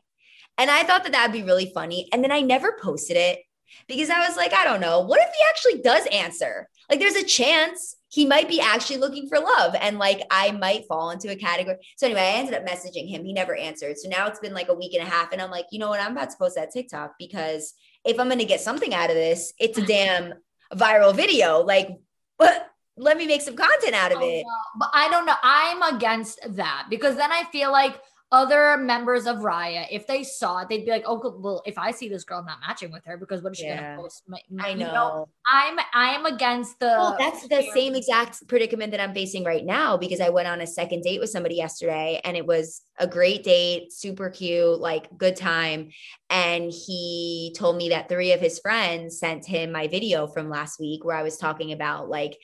And 0.56 0.70
I 0.70 0.82
thought 0.82 1.04
that 1.04 1.12
that'd 1.12 1.32
be 1.32 1.44
really 1.44 1.70
funny. 1.72 2.08
And 2.12 2.22
then 2.22 2.32
I 2.32 2.40
never 2.40 2.76
posted 2.82 3.16
it 3.16 3.38
because 3.86 4.10
I 4.10 4.26
was 4.26 4.36
like, 4.36 4.52
I 4.52 4.64
don't 4.64 4.80
know. 4.80 5.00
What 5.00 5.20
if 5.20 5.28
he 5.28 5.44
actually 5.48 5.82
does 5.82 6.06
answer? 6.12 6.68
Like, 6.90 6.98
there's 6.98 7.14
a 7.14 7.24
chance 7.24 7.96
he 8.08 8.26
might 8.26 8.48
be 8.48 8.60
actually 8.60 8.96
looking 8.96 9.28
for 9.28 9.38
love. 9.38 9.76
And 9.80 9.98
like, 9.98 10.22
I 10.30 10.50
might 10.52 10.86
fall 10.86 11.10
into 11.10 11.30
a 11.30 11.36
category. 11.36 11.76
So, 11.96 12.06
anyway, 12.06 12.22
I 12.22 12.38
ended 12.38 12.54
up 12.54 12.66
messaging 12.66 13.08
him. 13.08 13.24
He 13.24 13.32
never 13.32 13.54
answered. 13.54 13.98
So 13.98 14.08
now 14.08 14.26
it's 14.26 14.40
been 14.40 14.54
like 14.54 14.68
a 14.68 14.74
week 14.74 14.94
and 14.94 15.06
a 15.06 15.10
half. 15.10 15.32
And 15.32 15.40
I'm 15.40 15.50
like, 15.50 15.66
you 15.70 15.78
know 15.78 15.88
what? 15.88 16.00
I'm 16.00 16.12
about 16.12 16.30
to 16.30 16.36
post 16.36 16.56
that 16.56 16.72
TikTok 16.72 17.14
because 17.18 17.74
if 18.04 18.18
I'm 18.18 18.28
going 18.28 18.38
to 18.38 18.44
get 18.44 18.60
something 18.60 18.94
out 18.94 19.10
of 19.10 19.16
this, 19.16 19.52
it's 19.58 19.78
a 19.78 19.86
damn 19.86 20.34
viral 20.72 21.14
video. 21.14 21.60
Like, 21.60 21.88
what? 22.36 22.68
Let 22.98 23.16
me 23.16 23.26
make 23.26 23.42
some 23.42 23.56
content 23.56 23.94
out 23.94 24.12
of 24.12 24.18
Oh, 24.20 24.26
it. 24.26 24.44
But 24.78 24.90
I 24.94 25.08
don't 25.08 25.26
know. 25.26 25.36
I'm 25.42 25.82
against 25.94 26.40
that 26.56 26.86
because 26.90 27.16
then 27.16 27.32
I 27.32 27.44
feel 27.44 27.72
like 27.72 28.00
other 28.30 28.76
members 28.76 29.26
of 29.26 29.38
Raya, 29.38 29.86
if 29.90 30.06
they 30.06 30.22
saw 30.22 30.58
it, 30.58 30.68
they'd 30.68 30.84
be 30.84 30.90
like, 30.90 31.04
"Oh, 31.06 31.34
well, 31.38 31.62
if 31.64 31.78
I 31.78 31.92
see 31.92 32.10
this 32.10 32.24
girl, 32.24 32.40
I'm 32.40 32.44
not 32.44 32.58
matching 32.60 32.92
with 32.92 33.02
her 33.06 33.16
because 33.16 33.42
what 33.42 33.52
is 33.52 33.58
she 33.58 33.64
Yeah. 33.64 33.94
gonna 33.96 34.02
post?" 34.02 34.22
My, 34.28 34.38
my- 34.50 34.66
I 34.66 34.70
you 34.72 34.76
know. 34.80 35.28
I'm 35.50 35.78
I 35.94 36.10
am 36.14 36.26
against 36.26 36.78
the. 36.78 36.88
Well, 36.88 37.16
that's 37.18 37.48
the 37.48 37.62
same 37.72 37.94
exact 37.94 38.46
predicament 38.46 38.90
that 38.90 39.00
I'm 39.00 39.14
facing 39.14 39.44
right 39.44 39.64
now 39.64 39.96
because 39.96 40.20
I 40.20 40.28
went 40.28 40.46
on 40.46 40.60
a 40.60 40.66
second 40.66 41.04
date 41.04 41.20
with 41.20 41.30
somebody 41.30 41.54
yesterday 41.54 42.20
and 42.22 42.36
it 42.36 42.44
was 42.46 42.82
a 42.98 43.06
great 43.06 43.44
date, 43.44 43.94
super 43.94 44.28
cute, 44.28 44.78
like 44.78 45.08
good 45.16 45.36
time. 45.36 45.88
And 46.28 46.70
he 46.70 47.54
told 47.56 47.78
me 47.78 47.88
that 47.88 48.10
three 48.10 48.32
of 48.32 48.40
his 48.40 48.58
friends 48.58 49.18
sent 49.18 49.46
him 49.46 49.72
my 49.72 49.88
video 49.88 50.26
from 50.26 50.50
last 50.50 50.78
week 50.78 51.02
where 51.02 51.16
I 51.16 51.22
was 51.22 51.38
talking 51.38 51.72
about 51.72 52.10
like 52.10 52.36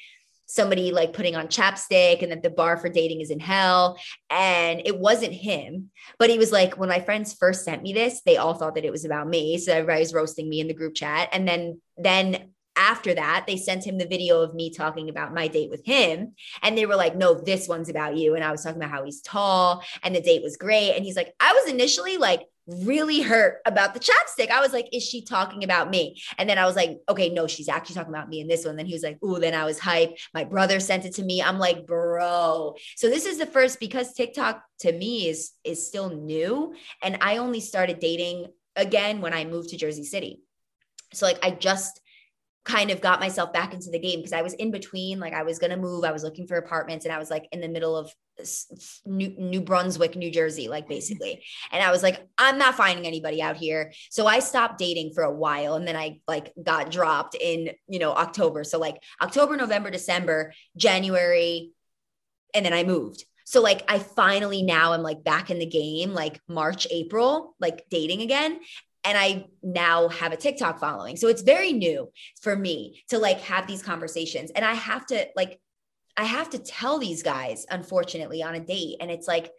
somebody 0.47 0.93
like 0.93 1.13
putting 1.13 1.37
on 1.37 1.49
chapstick 1.49 2.23
and 2.23 2.33
that 2.33 2.43
the 2.43 2.51
bar 2.51 2.77
for 2.77 2.89
dating 2.89 3.21
is 3.21 3.31
in 3.31 3.41
hell. 3.41 3.99
And 4.31 4.83
it 4.85 4.99
wasn't 4.99 5.33
him, 5.33 5.91
but 6.19 6.31
he 6.31 6.39
was 6.39 6.53
like, 6.53 6.79
when 6.79 6.89
my 6.89 7.01
friends 7.01 7.35
first 7.35 7.65
sent 7.65 7.83
me 7.83 7.93
this, 7.93 8.23
they 8.25 8.37
all 8.37 8.55
thought 8.55 8.75
that 8.75 8.85
it 8.85 8.93
was 8.93 9.05
about 9.05 9.29
me. 9.29 9.59
So 9.59 9.73
everybody's 9.73 10.15
roasting 10.15 10.49
me 10.49 10.61
in 10.61 10.69
the 10.69 10.75
group 10.75 10.95
chat. 10.95 11.29
And 11.33 11.47
then, 11.47 11.81
then 11.97 12.51
after 12.77 13.15
that, 13.15 13.45
they 13.47 13.57
sent 13.57 13.87
him 13.87 13.99
the 13.99 14.07
video 14.07 14.41
of 14.41 14.55
me 14.55 14.71
talking 14.71 15.09
about 15.09 15.35
my 15.35 15.49
date 15.49 15.71
with 15.71 15.85
him. 15.85 16.35
And 16.63 16.77
they 16.77 16.87
were 16.87 16.97
like, 16.97 17.17
no, 17.17 17.35
this 17.35 17.69
one's 17.69 17.89
about 17.89 18.17
you. 18.17 18.35
And 18.35 18.45
I 18.45 18.51
was 18.51 18.63
talking 18.63 18.83
about 18.83 18.91
how 18.91 19.05
he's 19.05 19.21
tall 19.21 19.83
and 20.03 20.15
the 20.15 20.21
date 20.21 20.43
was 20.43 20.57
great. 20.57 20.95
And 20.95 21.05
he's 21.05 21.17
like, 21.17 21.35
I 21.39 21.53
was 21.53 21.73
initially 21.73 22.17
like 22.17 22.43
really 22.67 23.21
hurt 23.21 23.59
about 23.67 23.95
the 23.95 24.01
chapstick. 24.01 24.51
I 24.51 24.61
was 24.61 24.73
like, 24.73 24.89
is 24.93 25.03
she 25.03 25.23
talking 25.23 25.65
about 25.65 25.91
me? 25.91 26.21
And 26.39 26.49
then 26.49 26.59
I 26.59 26.65
was 26.65 26.77
like, 26.77 26.99
okay, 27.09 27.29
no, 27.29 27.47
she's 27.47 27.69
actually 27.69 27.97
talking 27.97 28.13
about 28.13 28.29
me 28.29 28.41
in 28.41 28.49
this 28.49 28.65
one. 28.65 28.77
Then 28.77 28.87
he 28.87 28.95
was 28.95 29.03
like, 29.03 29.19
oh, 29.23 29.39
then 29.39 29.55
I 29.55 29.65
was 29.65 29.79
hype. 29.79 30.17
My 30.33 30.45
brother 30.45 30.81
sent 30.81 31.05
it 31.05 31.15
to 31.15 31.23
me. 31.23 31.43
I'm 31.43 31.59
like, 31.59 31.87
bro. 31.87 32.75
So 32.97 33.09
this 33.09 33.27
is 33.27 33.39
the 33.39 33.47
first 33.47 33.81
because 33.81 34.15
TikTok 34.15 34.63
to 34.81 34.93
me 34.93 35.29
is 35.29 35.53
is 35.63 35.87
still 35.87 36.11
new. 36.11 36.75
And 37.03 37.19
I 37.21 37.39
only 37.39 37.61
started 37.61 38.01
dating 38.01 38.47
again 38.77 39.21
when 39.21 39.35
I 39.35 39.45
moved 39.45 39.71
to 39.71 39.77
Jersey 39.77 40.05
City. 40.05 40.41
So 41.13 41.27
like 41.27 41.45
I 41.45 41.51
just 41.51 42.01
kind 42.65 42.91
of 42.91 43.01
got 43.01 43.21
myself 43.21 43.53
back 43.53 43.75
into 43.75 43.91
the 43.91 43.99
game 43.99 44.21
because 44.21 44.33
I 44.33 44.43
was 44.43 44.55
in 44.55 44.71
between. 44.71 45.21
Like 45.21 45.35
I 45.35 45.43
was 45.43 45.59
going 45.59 45.71
to 45.71 45.77
move, 45.77 46.05
I 46.05 46.13
was 46.13 46.23
looking 46.23 46.47
for 46.47 46.57
apartments, 46.57 47.05
and 47.05 47.13
I 47.13 47.19
was 47.19 47.31
like 47.31 47.47
in 47.53 47.61
the 47.61 47.69
middle 47.69 47.97
of 47.97 48.11
New, 49.05 49.35
New 49.39 49.61
Brunswick, 49.61 50.17
New 50.17 50.31
Jersey, 50.31 50.69
like 50.69 50.89
basically. 50.89 51.43
And 51.73 51.83
I 51.83 51.91
was 51.91 52.03
like, 52.03 52.27
I'm 52.39 52.59
not 52.59 52.77
finding 52.77 53.07
anybody 53.07 53.43
out 53.43 53.57
here. 53.57 53.93
So 54.11 54.27
I 54.27 54.39
stopped 54.39 54.79
dating 54.79 55.13
for 55.13 55.25
a 55.25 55.33
while 55.33 55.75
and 55.75 55.87
then 55.87 55.97
I 55.97 56.21
like 56.29 56.53
got 56.63 56.91
dropped 56.91 57.35
in, 57.35 57.71
you 57.89 57.99
know, 57.99 58.13
October. 58.13 58.65
So 58.65 58.79
like 58.79 58.97
October, 59.21 59.57
November, 59.57 59.91
December, 59.91 60.53
January, 60.77 61.73
and 62.55 62.65
then 62.65 62.73
I 62.73 62.85
moved. 62.85 63.25
So 63.45 63.61
like 63.61 63.85
I 63.89 63.99
finally 63.99 64.63
now 64.63 64.93
I'm 64.93 65.03
like 65.03 65.25
back 65.25 65.51
in 65.51 65.59
the 65.59 65.67
game, 65.67 66.15
like 66.15 66.41
March, 66.49 66.87
April, 66.91 67.55
like 67.61 67.87
dating 67.91 68.23
again 68.23 68.61
and 69.05 69.19
I 69.19 69.47
now 69.63 70.09
have 70.09 70.33
a 70.33 70.37
TikTok 70.37 70.81
following. 70.81 71.17
So 71.17 71.29
it's 71.29 71.43
very 71.43 71.73
new 71.73 72.11
for 72.41 72.57
me 72.57 73.03
to 73.11 73.19
like 73.19 73.41
have 73.43 73.67
these 73.67 73.83
conversations. 73.83 74.51
And 74.51 74.65
I 74.65 74.75
have 74.75 75.07
to 75.07 75.27
like, 75.37 75.61
I 76.17 76.25
have 76.25 76.51
to 76.51 76.59
tell 76.59 76.99
these 76.99 77.23
guys, 77.23 77.67
unfortunately, 77.71 78.43
on 78.43 78.55
a 78.55 78.61
date. 78.61 78.97
And 79.01 79.11
it's 79.11 79.29
like 79.29 79.51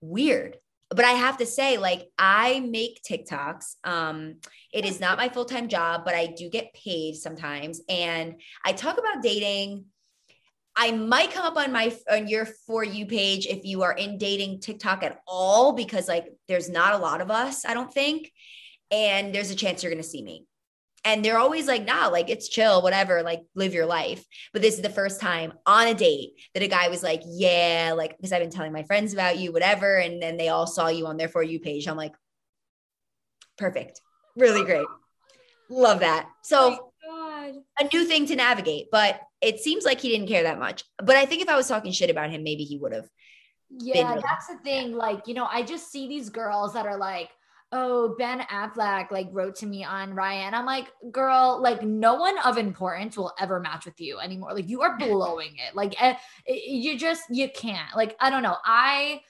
weird. 0.00 0.58
But 0.90 1.04
I 1.04 1.12
have 1.12 1.38
to 1.38 1.46
say, 1.46 1.78
like, 1.78 2.08
I 2.18 2.60
make 2.60 3.00
TikToks. 3.08 3.76
Um, 3.84 4.36
it 4.72 4.84
is 4.84 4.98
not 4.98 5.18
my 5.18 5.28
full 5.28 5.44
time 5.44 5.68
job, 5.68 6.02
but 6.04 6.16
I 6.16 6.26
do 6.26 6.50
get 6.50 6.74
paid 6.74 7.14
sometimes. 7.14 7.80
And 7.88 8.40
I 8.64 8.72
talk 8.72 8.98
about 8.98 9.22
dating. 9.22 9.84
I 10.74 10.90
might 10.90 11.30
come 11.30 11.46
up 11.46 11.56
on 11.56 11.72
my 11.72 11.96
on 12.10 12.26
your 12.26 12.44
for 12.66 12.82
you 12.82 13.06
page 13.06 13.46
if 13.46 13.64
you 13.64 13.82
are 13.82 13.92
in 13.92 14.18
dating 14.18 14.60
TikTok 14.60 15.02
at 15.04 15.20
all, 15.26 15.72
because 15.74 16.08
like 16.08 16.26
there's 16.48 16.68
not 16.68 16.94
a 16.94 16.98
lot 16.98 17.20
of 17.20 17.30
us, 17.30 17.64
I 17.64 17.74
don't 17.74 17.92
think 17.92 18.32
and 18.90 19.34
there's 19.34 19.50
a 19.50 19.56
chance 19.56 19.82
you're 19.82 19.92
going 19.92 20.02
to 20.02 20.08
see 20.08 20.22
me. 20.22 20.46
And 21.04 21.24
they're 21.24 21.38
always 21.38 21.66
like, 21.66 21.86
nah, 21.86 22.08
like 22.08 22.28
it's 22.28 22.48
chill, 22.48 22.82
whatever, 22.82 23.22
like 23.22 23.42
live 23.54 23.72
your 23.72 23.86
life. 23.86 24.22
But 24.52 24.60
this 24.60 24.74
is 24.74 24.82
the 24.82 24.90
first 24.90 25.18
time 25.20 25.54
on 25.64 25.86
a 25.88 25.94
date 25.94 26.32
that 26.52 26.62
a 26.62 26.68
guy 26.68 26.88
was 26.88 27.02
like, 27.02 27.22
yeah, 27.24 27.94
like, 27.96 28.16
because 28.16 28.32
I've 28.32 28.42
been 28.42 28.50
telling 28.50 28.72
my 28.72 28.82
friends 28.82 29.14
about 29.14 29.38
you, 29.38 29.50
whatever. 29.50 29.96
And 29.96 30.22
then 30.22 30.36
they 30.36 30.48
all 30.48 30.66
saw 30.66 30.88
you 30.88 31.06
on 31.06 31.16
their 31.16 31.28
For 31.28 31.42
You 31.42 31.58
page. 31.58 31.88
I'm 31.88 31.96
like, 31.96 32.12
perfect. 33.56 34.02
Really 34.36 34.62
great. 34.62 34.86
Love 35.70 36.00
that. 36.00 36.28
So, 36.42 36.76
oh 36.76 36.90
a 37.78 37.84
new 37.92 38.04
thing 38.04 38.26
to 38.26 38.36
navigate, 38.36 38.86
but 38.90 39.20
it 39.40 39.60
seems 39.60 39.84
like 39.84 40.00
he 40.00 40.10
didn't 40.10 40.28
care 40.28 40.42
that 40.42 40.58
much. 40.58 40.84
But 40.98 41.16
I 41.16 41.26
think 41.26 41.42
if 41.42 41.48
I 41.48 41.56
was 41.56 41.68
talking 41.68 41.92
shit 41.92 42.10
about 42.10 42.30
him, 42.30 42.42
maybe 42.42 42.64
he 42.64 42.76
would 42.78 42.92
have. 42.92 43.08
Yeah, 43.70 44.20
that's 44.20 44.48
the 44.48 44.58
thing. 44.64 44.94
Like, 44.94 45.26
you 45.26 45.34
know, 45.34 45.46
I 45.50 45.62
just 45.62 45.90
see 45.90 46.08
these 46.08 46.28
girls 46.28 46.74
that 46.74 46.86
are 46.86 46.96
like, 46.96 47.30
oh, 47.72 48.14
Ben 48.18 48.40
Affleck 48.40 49.10
like 49.10 49.28
wrote 49.30 49.56
to 49.56 49.66
me 49.66 49.84
on 49.84 50.12
Raya. 50.14 50.52
I'm 50.52 50.66
like, 50.66 50.88
girl, 51.12 51.60
like 51.62 51.82
no 51.82 52.14
one 52.14 52.38
of 52.38 52.58
importance 52.58 53.16
will 53.16 53.32
ever 53.38 53.60
match 53.60 53.84
with 53.84 54.00
you 54.00 54.18
anymore. 54.18 54.54
Like 54.54 54.68
you 54.68 54.82
are 54.82 54.96
blowing 54.98 55.52
it. 55.56 55.74
Like 55.74 56.00
eh, 56.02 56.14
you 56.46 56.98
just 56.98 57.22
you 57.30 57.48
can't. 57.48 57.96
Like 57.96 58.16
I 58.20 58.30
don't 58.30 58.42
know. 58.42 58.56
I 58.64 59.20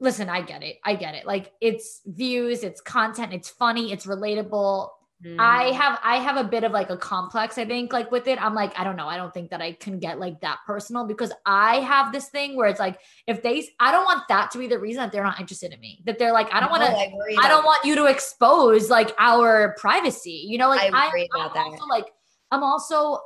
listen, 0.00 0.28
I 0.28 0.42
get 0.42 0.62
it. 0.62 0.78
I 0.84 0.94
get 0.94 1.14
it. 1.14 1.26
Like 1.26 1.52
it's 1.60 2.00
views, 2.06 2.62
it's 2.62 2.80
content, 2.80 3.32
it's 3.32 3.48
funny, 3.48 3.92
it's 3.92 4.06
relatable. 4.06 4.90
Mm. 5.24 5.36
I 5.40 5.72
have 5.72 5.98
I 6.04 6.16
have 6.18 6.36
a 6.36 6.44
bit 6.44 6.62
of 6.62 6.70
like 6.70 6.90
a 6.90 6.96
complex, 6.96 7.58
I 7.58 7.64
think, 7.64 7.92
like 7.92 8.12
with 8.12 8.28
it. 8.28 8.40
I'm 8.40 8.54
like, 8.54 8.78
I 8.78 8.84
don't 8.84 8.94
know. 8.94 9.08
I 9.08 9.16
don't 9.16 9.34
think 9.34 9.50
that 9.50 9.60
I 9.60 9.72
can 9.72 9.98
get 9.98 10.20
like 10.20 10.40
that 10.42 10.58
personal 10.64 11.06
because 11.06 11.32
I 11.44 11.80
have 11.80 12.12
this 12.12 12.28
thing 12.28 12.56
where 12.56 12.68
it's 12.68 12.78
like, 12.78 13.00
if 13.26 13.42
they 13.42 13.68
I 13.80 13.90
don't 13.90 14.04
want 14.04 14.28
that 14.28 14.52
to 14.52 14.58
be 14.58 14.68
the 14.68 14.78
reason 14.78 15.02
that 15.02 15.10
they're 15.10 15.24
not 15.24 15.40
interested 15.40 15.72
in 15.72 15.80
me. 15.80 16.02
That 16.06 16.20
they're 16.20 16.32
like, 16.32 16.52
I 16.54 16.60
don't 16.60 16.70
want 16.70 16.84
to 16.84 16.90
I, 16.92 17.12
I, 17.42 17.48
don't 17.48 17.64
want 17.64 17.84
you 17.84 17.96
to 17.96 18.04
expose 18.04 18.90
like 18.90 19.12
our 19.18 19.74
privacy. 19.76 20.44
You 20.46 20.58
know, 20.58 20.68
like 20.68 20.92
I 20.92 21.10
I, 21.12 21.26
about 21.34 21.50
I'm 21.50 21.54
that. 21.54 21.80
Also, 21.80 21.86
like 21.86 22.06
I'm 22.52 22.62
also 22.62 23.18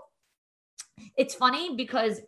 it's 1.18 1.34
funny 1.34 1.76
because 1.76 2.20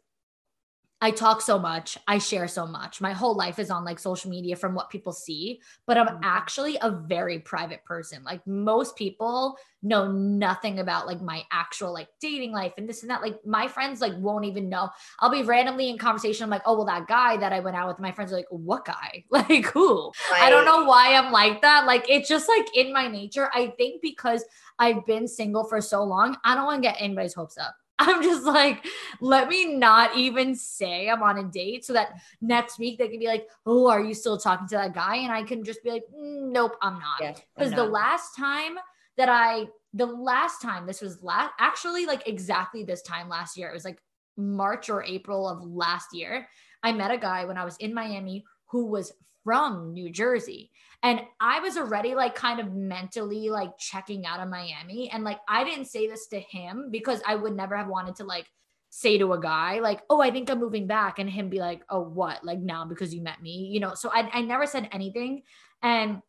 I 1.05 1.11
talk 1.11 1.43
so 1.43 1.59
much, 1.59 1.99
I 2.09 2.17
share 2.17 2.49
so 2.49 2.67
much. 2.67 3.03
My 3.03 3.13
whole 3.13 3.35
life 3.35 3.59
is 3.59 3.71
on 3.71 3.85
like 3.85 3.99
social 3.99 4.31
media 4.31 4.57
from 4.57 4.75
what 4.75 4.89
people 4.89 5.13
see, 5.13 5.61
but 5.87 5.99
I'm 5.99 6.07
mm-hmm. 6.07 6.25
actually 6.25 6.79
a 6.81 6.91
very 6.91 7.41
private 7.41 7.85
person. 7.85 8.25
Like 8.25 8.41
most 8.47 8.97
people 8.97 9.59
know 9.83 10.11
nothing 10.11 10.79
about 10.79 11.07
like 11.07 11.21
my 11.21 11.43
actual 11.53 11.93
like 11.93 12.09
dating 12.23 12.53
life 12.53 12.73
and 12.79 12.89
this 12.89 13.03
and 13.03 13.11
that. 13.11 13.21
Like 13.21 13.39
my 13.45 13.69
friends 13.69 14.01
like 14.01 14.15
won't 14.17 14.47
even 14.47 14.71
know. 14.71 14.89
I'll 15.21 15.29
be 15.29 15.43
randomly 15.43 15.91
in 15.91 15.99
conversation. 15.99 16.45
I'm 16.45 16.49
like, 16.49 16.63
oh 16.65 16.75
well, 16.75 16.87
that 16.87 17.07
guy 17.07 17.37
that 17.37 17.53
I 17.53 17.61
went 17.61 17.77
out 17.77 17.89
with, 17.89 17.99
my 17.99 18.11
friends 18.11 18.33
are 18.33 18.37
like, 18.37 18.47
what 18.49 18.87
guy? 18.87 19.25
Like 19.31 19.67
who? 19.67 20.11
Right. 20.33 20.45
I 20.45 20.49
don't 20.49 20.65
know 20.65 20.85
why 20.85 21.17
I'm 21.17 21.33
like 21.33 21.61
that. 21.61 21.85
Like 21.85 22.09
it's 22.09 22.31
just 22.31 22.49
like 22.49 22.65
in 22.75 22.95
my 22.95 23.09
nature. 23.09 23.51
I 23.53 23.75
think 23.77 24.01
because 24.01 24.43
I've 24.79 25.05
been 25.05 25.29
single 25.29 25.65
for 25.65 25.83
so 25.83 26.03
long, 26.03 26.39
I 26.45 26.55
don't 26.55 26.65
want 26.65 26.83
to 26.83 26.89
get 26.89 26.97
anybody's 26.99 27.35
hopes 27.35 27.59
up. 27.59 27.75
I'm 27.99 28.23
just 28.23 28.45
like, 28.45 28.85
let 29.21 29.49
me 29.49 29.77
not 29.77 30.17
even 30.17 30.55
say 30.55 31.09
I'm 31.09 31.23
on 31.23 31.39
a 31.39 31.45
date 31.45 31.85
so 31.85 31.93
that 31.93 32.21
next 32.41 32.79
week 32.79 32.99
they 32.99 33.09
can 33.09 33.21
be 33.21 33.27
like, 33.27 33.47
oh, 33.67 33.89
are 33.89 34.03
you 34.03 34.15
still 34.15 34.37
talking 34.37 34.67
to 34.69 34.77
that 34.77 34.95
guy? 34.95 35.17
And 35.17 35.33
I 35.33 35.45
can 35.45 35.65
just 35.65 35.83
be 35.85 35.91
like, 35.91 36.05
mm, 36.15 36.51
nope, 36.51 36.77
I'm 36.83 36.99
not. 36.99 37.21
Because 37.57 37.73
the 37.73 37.85
last 37.85 38.37
time 38.37 38.77
that 39.17 39.29
I, 39.29 39.69
the 39.93 40.07
last 40.07 40.61
time 40.61 40.87
this 40.87 41.01
was 41.01 41.23
last, 41.23 41.53
actually 41.61 42.07
like 42.07 42.27
exactly 42.27 42.83
this 42.83 43.03
time 43.03 43.29
last 43.29 43.57
year, 43.57 43.69
it 43.69 43.75
was 43.75 43.85
like 43.85 44.03
March 44.37 44.91
or 44.91 45.05
April 45.05 45.49
of 45.49 45.63
last 45.63 46.09
year. 46.13 46.49
I 46.83 46.93
met 46.93 47.13
a 47.13 47.19
guy 47.19 47.45
when 47.45 47.57
I 47.57 47.65
was 47.65 47.77
in 47.77 47.95
Miami 47.95 48.45
who 48.67 48.87
was 48.87 49.13
from 49.45 49.93
New 49.93 50.11
Jersey. 50.11 50.71
And 51.05 51.21
I 51.39 51.61
was 51.61 51.77
already 51.77 52.15
like 52.15 52.35
kind 52.35 52.59
of 52.59 52.73
mentally 52.73 53.51
like 53.51 53.77
checking 53.79 54.25
out 54.25 54.41
of 54.41 54.49
Miami. 54.49 55.11
And 55.11 55.23
like 55.23 55.39
I 55.47 55.63
didn't 55.63 55.85
say 55.85 56.09
this 56.09 56.27
to 56.29 56.41
him 56.41 56.89
because 56.91 57.21
I 57.27 57.35
would 57.35 57.55
never 57.55 57.77
have 57.77 57.89
wanted 57.89 58.17
to 58.17 58.25
like 58.25 58.47
say 58.89 59.19
to 59.19 59.35
a 59.35 59.41
guy 59.41 59.81
like, 59.81 60.01
"Oh, 60.09 60.23
I 60.23 60.31
think 60.31 60.49
I'm 60.49 60.61
moving 60.61 60.87
back," 60.87 61.19
and 61.19 61.29
him 61.29 61.51
be 61.51 61.59
like, 61.59 61.83
"Oh, 61.91 62.01
what? 62.01 62.43
Like 62.43 62.59
now 62.59 62.87
because 62.87 63.13
you 63.13 63.21
met 63.21 63.43
me?" 63.43 63.69
You 63.71 63.81
know. 63.81 63.95
So 63.95 64.11
I 64.11 64.31
I 64.33 64.41
never 64.41 64.65
said 64.67 64.89
anything, 64.93 65.43
and 65.83 66.23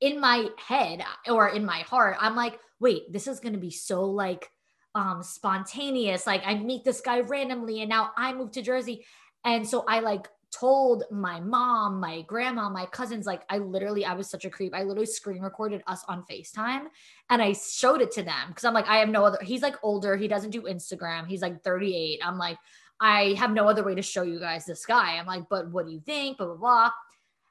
in 0.00 0.18
my 0.18 0.48
head 0.66 1.04
or 1.28 1.48
in 1.48 1.66
my 1.66 1.80
heart, 1.80 2.16
I'm 2.18 2.36
like, 2.36 2.58
"Wait, 2.80 3.12
this 3.12 3.26
is 3.28 3.38
gonna 3.38 3.58
be 3.58 3.70
so 3.70 4.04
like." 4.04 4.50
um 4.96 5.24
spontaneous 5.24 6.24
like 6.24 6.40
i 6.46 6.54
meet 6.54 6.84
this 6.84 7.00
guy 7.00 7.18
randomly 7.18 7.80
and 7.80 7.88
now 7.88 8.12
i 8.16 8.32
move 8.32 8.52
to 8.52 8.62
jersey 8.62 9.04
and 9.44 9.68
so 9.68 9.84
i 9.88 9.98
like 9.98 10.28
told 10.54 11.04
my 11.10 11.40
mom, 11.40 12.00
my 12.00 12.22
grandma, 12.22 12.68
my 12.68 12.86
cousins, 12.86 13.26
like 13.26 13.42
I 13.48 13.58
literally, 13.58 14.04
I 14.04 14.14
was 14.14 14.28
such 14.28 14.44
a 14.44 14.50
creep. 14.50 14.74
I 14.74 14.82
literally 14.82 15.06
screen 15.06 15.42
recorded 15.42 15.82
us 15.86 16.04
on 16.08 16.24
FaceTime 16.30 16.86
and 17.30 17.42
I 17.42 17.52
showed 17.52 18.00
it 18.00 18.12
to 18.12 18.22
them 18.22 18.48
because 18.48 18.64
I'm 18.64 18.74
like, 18.74 18.86
I 18.86 18.98
have 18.98 19.08
no 19.08 19.24
other, 19.24 19.38
he's 19.42 19.62
like 19.62 19.76
older. 19.82 20.16
He 20.16 20.28
doesn't 20.28 20.50
do 20.50 20.62
Instagram. 20.62 21.26
He's 21.26 21.42
like 21.42 21.62
38. 21.62 22.20
I'm 22.24 22.38
like, 22.38 22.58
I 23.00 23.34
have 23.38 23.50
no 23.50 23.68
other 23.68 23.82
way 23.82 23.94
to 23.94 24.02
show 24.02 24.22
you 24.22 24.38
guys 24.38 24.64
this 24.64 24.86
guy. 24.86 25.16
I'm 25.18 25.26
like, 25.26 25.44
but 25.50 25.70
what 25.70 25.86
do 25.86 25.92
you 25.92 26.00
think? 26.00 26.38
Blah, 26.38 26.46
blah, 26.46 26.56
blah. 26.56 26.90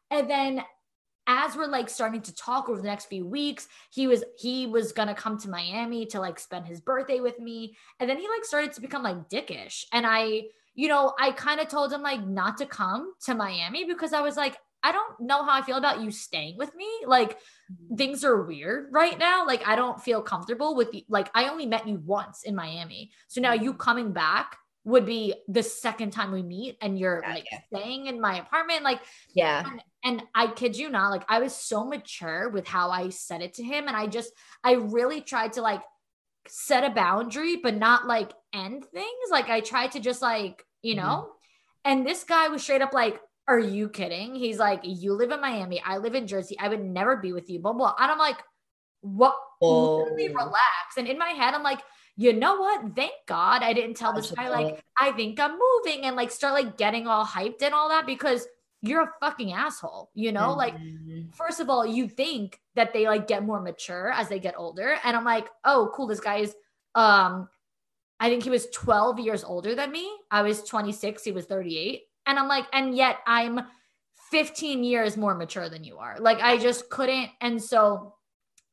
And 0.10 0.30
then 0.30 0.64
as 1.28 1.56
we're 1.56 1.68
like 1.68 1.90
starting 1.90 2.22
to 2.22 2.36
talk 2.36 2.70
over 2.70 2.82
the 2.82 2.88
next 2.88 3.06
few 3.06 3.26
weeks, 3.26 3.68
he 3.92 4.08
was 4.08 4.24
he 4.38 4.68
was 4.68 4.92
gonna 4.92 5.16
come 5.16 5.38
to 5.40 5.50
Miami 5.50 6.06
to 6.08 6.20
like 6.20 6.40
spend 6.40 6.66
his 6.66 6.82
birthday 6.82 7.20
with 7.20 7.40
me. 7.40 7.76
And 8.00 8.10
then 8.10 8.18
he 8.18 8.28
like 8.28 8.44
started 8.44 8.74
to 8.74 8.82
become 8.82 9.04
like 9.04 9.30
dickish. 9.30 9.86
And 9.94 10.06
I 10.06 10.44
you 10.76 10.88
know, 10.88 11.14
I 11.20 11.32
kind 11.32 11.60
of 11.60 11.68
told 11.68 11.94
him 11.94 12.02
like 12.02 12.26
not 12.26 12.58
to 12.58 12.66
come 12.66 13.14
to 13.26 13.36
Miami 13.36 13.86
because 13.86 14.14
I 14.14 14.22
was 14.22 14.36
like, 14.36 14.58
I 14.84 14.92
don't 14.92 15.20
know 15.22 15.44
how 15.44 15.54
I 15.54 15.62
feel 15.62 15.78
about 15.78 16.02
you 16.02 16.12
staying 16.12 16.58
with 16.58 16.76
me. 16.76 16.90
Like 17.06 17.38
mm-hmm. 17.40 17.96
things 17.96 18.26
are 18.26 18.44
weird 18.44 18.90
right 18.92 19.18
now. 19.18 19.48
Like 19.48 19.66
I 19.66 19.76
don't 19.76 20.02
feel 20.02 20.22
comfortable 20.22 20.76
with 20.76 20.94
you. 20.94 21.04
Like 21.08 21.30
I 21.34 21.48
only 21.48 21.66
met 21.66 21.88
you 21.88 22.02
once 22.06 22.44
in 22.44 22.56
Miami. 22.56 23.12
So 23.30 23.40
now 23.40 23.54
you 23.54 23.72
mm-hmm. 23.72 23.80
coming 23.80 24.12
back 24.12 24.58
would 24.86 25.06
be 25.06 25.34
the 25.48 25.64
second 25.64 26.12
time 26.12 26.34
we 26.34 26.44
meet 26.44 26.78
and 26.82 27.00
you're 27.00 27.22
yeah, 27.24 27.34
like 27.34 27.46
yeah. 27.50 27.60
staying 27.74 28.08
in 28.08 28.20
my 28.20 28.40
apartment. 28.40 28.84
Like, 28.84 29.00
yeah. 29.34 29.64
And, 29.66 29.82
and 30.04 30.24
I 30.36 30.48
kid 30.48 30.76
you 30.76 30.90
not, 30.90 31.12
like 31.12 31.24
I 31.30 31.40
was 31.40 31.56
so 31.56 31.86
mature 31.86 32.50
with 32.50 32.68
how 32.68 32.92
I 32.92 33.08
said 33.08 33.42
it 33.42 33.54
to 33.56 33.64
him. 33.64 33.88
And 33.88 33.96
I 33.96 34.08
just, 34.08 34.34
I 34.62 34.74
really 34.74 35.22
tried 35.22 35.54
to 35.54 35.62
like 35.62 35.82
set 36.48 36.84
a 36.84 36.94
boundary, 36.94 37.58
but 37.58 37.76
not 37.76 38.08
like 38.08 38.32
end 38.54 38.86
things. 38.86 39.30
Like 39.32 39.50
I 39.50 39.62
tried 39.62 39.94
to 39.94 40.00
just 40.00 40.22
like, 40.22 40.66
you 40.82 40.96
know, 40.96 41.02
mm-hmm. 41.28 41.92
and 41.92 42.08
this 42.08 42.24
guy 42.24 42.50
was 42.50 42.64
straight 42.64 42.82
up 42.82 42.94
like, 42.94 43.20
Are 43.48 43.60
you 43.60 43.90
kidding? 43.90 44.36
He's 44.36 44.60
like, 44.60 44.82
You 44.84 45.14
live 45.14 45.32
in 45.32 45.42
Miami, 45.42 45.82
I 45.86 45.98
live 45.98 46.16
in 46.16 46.28
Jersey, 46.28 46.58
I 46.60 46.70
would 46.70 46.84
never 46.84 47.18
be 47.18 47.34
with 47.34 47.50
you, 47.50 47.60
blah, 47.60 47.74
blah. 47.74 47.94
And 48.00 48.12
I'm 48.12 48.20
like, 48.20 48.38
What? 49.02 49.36
Oh. 49.62 49.98
Literally 49.98 50.30
relax. 50.30 50.98
And 50.98 51.08
in 51.08 51.18
my 51.18 51.30
head, 51.30 51.54
I'm 51.54 51.64
like, 51.64 51.80
you 52.16 52.34
know 52.34 52.58
what? 52.58 52.96
Thank 52.96 53.14
God 53.28 53.64
I 53.64 53.74
didn't 53.74 53.98
tell 53.98 54.14
this 54.14 54.30
guy, 54.32 54.50
like, 54.50 54.84
I 55.00 55.12
think 55.14 55.40
I'm 55.40 55.58
moving 55.58 56.04
and 56.04 56.16
like 56.16 56.30
start 56.30 56.54
like 56.54 56.78
getting 56.78 57.08
all 57.08 57.26
hyped 57.26 57.64
and 57.64 57.74
all 57.74 57.90
that 57.90 58.06
because 58.06 58.46
you're 58.84 59.04
a 59.04 59.12
fucking 59.22 59.54
asshole, 59.54 60.12
you 60.14 60.34
know? 60.34 60.50
Mm-hmm. 60.50 60.58
Like, 60.58 61.34
first 61.34 61.62
of 61.62 61.70
all, 61.70 61.86
you 61.86 62.08
think 62.08 62.60
that 62.76 62.92
they 62.92 63.08
like 63.08 63.28
get 63.28 63.44
more 63.44 63.62
mature 63.62 64.12
as 64.12 64.28
they 64.28 64.40
get 64.40 64.56
older. 64.58 64.98
And 65.06 65.16
I'm 65.16 65.24
like, 65.24 65.48
oh, 65.64 65.90
cool, 65.96 66.06
this 66.06 66.20
guy 66.20 66.38
is 66.38 66.54
um, 66.94 67.48
I 68.20 68.30
think 68.30 68.44
he 68.44 68.50
was 68.50 68.68
12 68.68 69.20
years 69.20 69.44
older 69.44 69.74
than 69.74 69.92
me. 69.92 70.10
I 70.30 70.42
was 70.42 70.64
26, 70.64 71.24
he 71.24 71.32
was 71.32 71.46
38. 71.46 72.04
And 72.26 72.38
I'm 72.38 72.48
like, 72.48 72.66
and 72.74 72.96
yet 72.96 73.18
I'm 73.26 73.62
15 74.32 74.84
years 74.84 75.18
more 75.18 75.34
mature 75.34 75.70
than 75.70 75.84
you 75.84 75.98
are. 75.98 76.18
Like, 76.20 76.40
I 76.42 76.58
just 76.58 76.90
couldn't. 76.90 77.30
And 77.42 77.62
so 77.62 78.16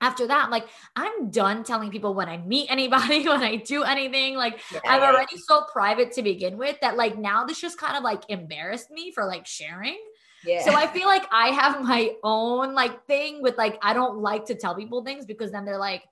after 0.01 0.27
that, 0.27 0.45
I'm 0.45 0.51
like, 0.51 0.67
I'm 0.97 1.31
done 1.31 1.63
telling 1.63 1.91
people 1.91 2.15
when 2.15 2.29
I 2.29 2.39
meet 2.39 2.71
anybody, 2.71 3.25
when 3.29 3.43
I 3.43 3.57
do 3.57 3.83
anything. 3.83 4.37
Like, 4.37 4.61
yeah. 4.73 4.81
I'm 4.87 5.03
already 5.03 5.37
so 5.37 5.63
private 5.73 6.13
to 6.13 6.23
begin 6.23 6.57
with 6.57 6.79
that, 6.81 6.97
like, 6.97 7.19
now 7.19 7.45
this 7.45 7.61
just 7.61 7.79
kind 7.79 7.97
of 7.97 8.03
like 8.03 8.23
embarrassed 8.29 8.91
me 8.91 9.13
for 9.13 9.25
like 9.27 9.47
sharing. 9.47 9.99
Yeah. 10.45 10.65
So 10.65 10.73
I 10.73 10.87
feel 10.87 11.07
like 11.07 11.27
I 11.31 11.49
have 11.49 11.83
my 11.85 12.15
own 12.23 12.75
like 12.75 13.07
thing 13.07 13.43
with 13.43 13.59
like, 13.59 13.79
I 13.83 13.93
don't 13.93 14.19
like 14.19 14.47
to 14.47 14.55
tell 14.55 14.75
people 14.75 15.05
things 15.05 15.27
because 15.27 15.53
then 15.53 15.65
they're 15.65 15.79
like, 15.79 16.03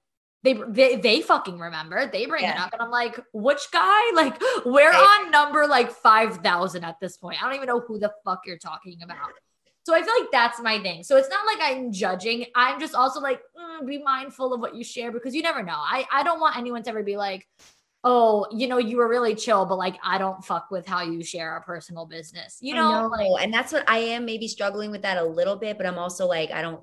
they, 0.44 0.54
they 0.68 0.94
they 0.94 1.20
fucking 1.20 1.58
remember 1.58 2.08
they 2.12 2.24
bring 2.26 2.44
yeah. 2.44 2.52
it 2.52 2.60
up 2.60 2.72
and 2.72 2.80
i'm 2.80 2.92
like 2.92 3.18
which 3.32 3.72
guy 3.72 4.10
like 4.14 4.40
we're 4.64 4.88
right. 4.88 5.22
on 5.24 5.32
number 5.32 5.66
like 5.66 5.90
5000 5.90 6.84
at 6.84 6.94
this 7.00 7.16
point 7.16 7.42
i 7.42 7.44
don't 7.44 7.56
even 7.56 7.66
know 7.66 7.80
who 7.80 7.98
the 7.98 8.12
fuck 8.24 8.42
you're 8.46 8.56
talking 8.56 9.02
about 9.02 9.32
so 9.84 9.94
I 9.94 10.02
feel 10.02 10.14
like 10.20 10.30
that's 10.30 10.60
my 10.60 10.78
thing. 10.80 11.02
So 11.02 11.16
it's 11.16 11.30
not 11.30 11.46
like 11.46 11.58
I'm 11.62 11.92
judging. 11.92 12.46
I'm 12.54 12.78
just 12.78 12.94
also 12.94 13.20
like, 13.20 13.40
mm, 13.58 13.86
be 13.86 13.98
mindful 13.98 14.52
of 14.52 14.60
what 14.60 14.74
you 14.74 14.84
share 14.84 15.10
because 15.10 15.34
you 15.34 15.42
never 15.42 15.62
know. 15.62 15.76
I, 15.76 16.06
I 16.12 16.22
don't 16.22 16.40
want 16.40 16.56
anyone 16.56 16.82
to 16.82 16.90
ever 16.90 17.02
be 17.02 17.16
like, 17.16 17.46
oh, 18.04 18.46
you 18.52 18.68
know, 18.68 18.78
you 18.78 18.98
were 18.98 19.08
really 19.08 19.34
chill, 19.34 19.66
but 19.66 19.76
like 19.76 19.96
I 20.04 20.18
don't 20.18 20.44
fuck 20.44 20.70
with 20.70 20.86
how 20.86 21.02
you 21.02 21.24
share 21.24 21.50
our 21.52 21.62
personal 21.62 22.06
business. 22.06 22.58
You 22.60 22.74
know, 22.74 23.02
know. 23.02 23.08
Like, 23.08 23.42
and 23.42 23.52
that's 23.52 23.72
what 23.72 23.88
I 23.88 23.98
am 23.98 24.24
maybe 24.24 24.46
struggling 24.46 24.90
with 24.90 25.02
that 25.02 25.18
a 25.18 25.24
little 25.24 25.56
bit, 25.56 25.78
but 25.78 25.86
I'm 25.86 25.98
also 25.98 26.26
like, 26.26 26.50
I 26.50 26.62
don't 26.62 26.80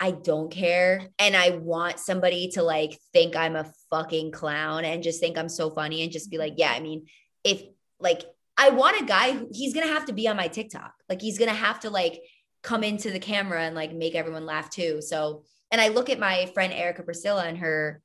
I 0.00 0.10
don't 0.10 0.50
care. 0.50 1.08
And 1.18 1.36
I 1.36 1.50
want 1.50 2.00
somebody 2.00 2.48
to 2.52 2.62
like 2.62 2.98
think 3.12 3.36
I'm 3.36 3.56
a 3.56 3.70
fucking 3.90 4.32
clown 4.32 4.84
and 4.84 5.02
just 5.02 5.20
think 5.20 5.38
I'm 5.38 5.48
so 5.48 5.70
funny 5.70 6.02
and 6.02 6.10
just 6.10 6.30
be 6.30 6.38
like, 6.38 6.54
yeah, 6.56 6.72
I 6.72 6.80
mean, 6.80 7.06
if 7.44 7.62
like 8.00 8.22
I 8.62 8.70
want 8.70 9.00
a 9.00 9.04
guy 9.04 9.32
who 9.32 9.48
he's 9.50 9.74
gonna 9.74 9.88
have 9.88 10.06
to 10.06 10.12
be 10.12 10.28
on 10.28 10.36
my 10.36 10.46
TikTok. 10.46 10.94
Like 11.08 11.20
he's 11.20 11.38
gonna 11.38 11.52
have 11.52 11.80
to 11.80 11.90
like 11.90 12.22
come 12.62 12.84
into 12.84 13.10
the 13.10 13.18
camera 13.18 13.60
and 13.62 13.74
like 13.74 13.92
make 13.92 14.14
everyone 14.14 14.46
laugh 14.46 14.70
too. 14.70 15.02
So, 15.02 15.42
and 15.72 15.80
I 15.80 15.88
look 15.88 16.08
at 16.08 16.20
my 16.20 16.46
friend 16.54 16.72
Erica 16.72 17.02
Priscilla 17.02 17.44
and 17.44 17.58
her 17.58 18.00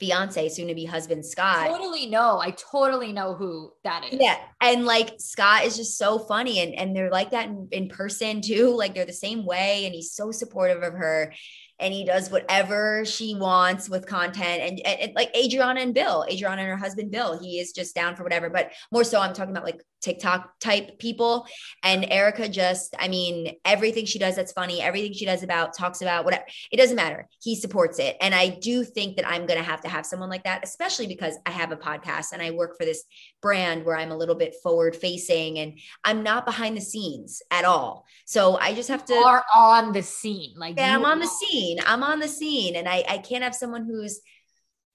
fiance, 0.00 0.48
soon 0.48 0.66
to 0.66 0.74
be 0.74 0.84
husband 0.84 1.24
Scott. 1.24 1.68
Totally 1.68 2.06
know. 2.06 2.40
I 2.40 2.50
totally 2.50 3.12
know 3.12 3.34
who 3.34 3.72
that 3.84 4.04
is. 4.12 4.18
Yeah. 4.20 4.36
And 4.60 4.84
like 4.84 5.14
Scott 5.18 5.64
is 5.64 5.76
just 5.76 5.96
so 5.96 6.18
funny 6.18 6.58
and 6.58 6.74
and 6.74 6.94
they're 6.94 7.10
like 7.10 7.30
that 7.30 7.46
in, 7.46 7.68
in 7.70 7.88
person 7.88 8.40
too. 8.40 8.76
Like 8.76 8.92
they're 8.92 9.06
the 9.06 9.12
same 9.12 9.46
way 9.46 9.86
and 9.86 9.94
he's 9.94 10.12
so 10.12 10.32
supportive 10.32 10.82
of 10.82 10.94
her 10.94 11.32
and 11.78 11.92
he 11.92 12.04
does 12.04 12.30
whatever 12.30 13.04
she 13.04 13.34
wants 13.34 13.88
with 13.88 14.06
content 14.06 14.62
and, 14.62 14.80
and, 14.80 15.00
and, 15.00 15.12
like 15.14 15.34
Adriana 15.36 15.80
and 15.80 15.94
Bill, 15.94 16.24
Adriana 16.30 16.62
and 16.62 16.70
her 16.70 16.76
husband 16.76 17.10
Bill, 17.10 17.38
he 17.38 17.58
is 17.60 17.72
just 17.72 17.94
down 17.94 18.16
for 18.16 18.22
whatever. 18.22 18.48
But 18.50 18.72
more 18.90 19.04
so, 19.04 19.20
I'm 19.20 19.34
talking 19.34 19.52
about 19.52 19.64
like 19.64 19.82
TikTok 20.06 20.58
type 20.60 20.98
people. 20.98 21.46
And 21.82 22.06
Erica 22.10 22.48
just, 22.48 22.94
I 22.98 23.08
mean, 23.08 23.56
everything 23.64 24.06
she 24.06 24.18
does 24.18 24.36
that's 24.36 24.52
funny, 24.52 24.80
everything 24.80 25.12
she 25.12 25.26
does 25.26 25.42
about 25.42 25.76
talks 25.76 26.00
about 26.00 26.24
whatever, 26.24 26.44
it 26.70 26.76
doesn't 26.76 26.96
matter. 26.96 27.28
He 27.42 27.56
supports 27.56 27.98
it. 27.98 28.16
And 28.20 28.34
I 28.34 28.48
do 28.48 28.84
think 28.84 29.16
that 29.16 29.28
I'm 29.28 29.46
going 29.46 29.58
to 29.58 29.64
have 29.64 29.80
to 29.82 29.88
have 29.88 30.06
someone 30.06 30.30
like 30.30 30.44
that, 30.44 30.62
especially 30.62 31.08
because 31.08 31.36
I 31.44 31.50
have 31.50 31.72
a 31.72 31.76
podcast 31.76 32.32
and 32.32 32.40
I 32.40 32.52
work 32.52 32.76
for 32.78 32.84
this 32.84 33.04
brand 33.42 33.84
where 33.84 33.96
I'm 33.96 34.12
a 34.12 34.16
little 34.16 34.34
bit 34.34 34.54
forward 34.62 34.94
facing 34.94 35.58
and 35.58 35.78
I'm 36.04 36.22
not 36.22 36.46
behind 36.46 36.76
the 36.76 36.82
scenes 36.82 37.42
at 37.50 37.64
all. 37.64 38.06
So 38.26 38.56
I 38.58 38.74
just 38.74 38.88
have 38.88 39.04
to. 39.06 39.14
You 39.14 39.20
are 39.20 39.44
on 39.54 39.92
the 39.92 40.02
scene. 40.02 40.54
Like, 40.56 40.76
yeah, 40.76 40.94
I'm 40.94 41.04
on 41.04 41.18
the 41.18 41.26
scene. 41.26 41.65
I'm 41.84 42.02
on 42.02 42.20
the 42.20 42.28
scene. 42.28 42.76
And 42.76 42.88
I, 42.88 43.04
I 43.08 43.18
can't 43.18 43.42
have 43.42 43.54
someone 43.54 43.84
who's, 43.84 44.20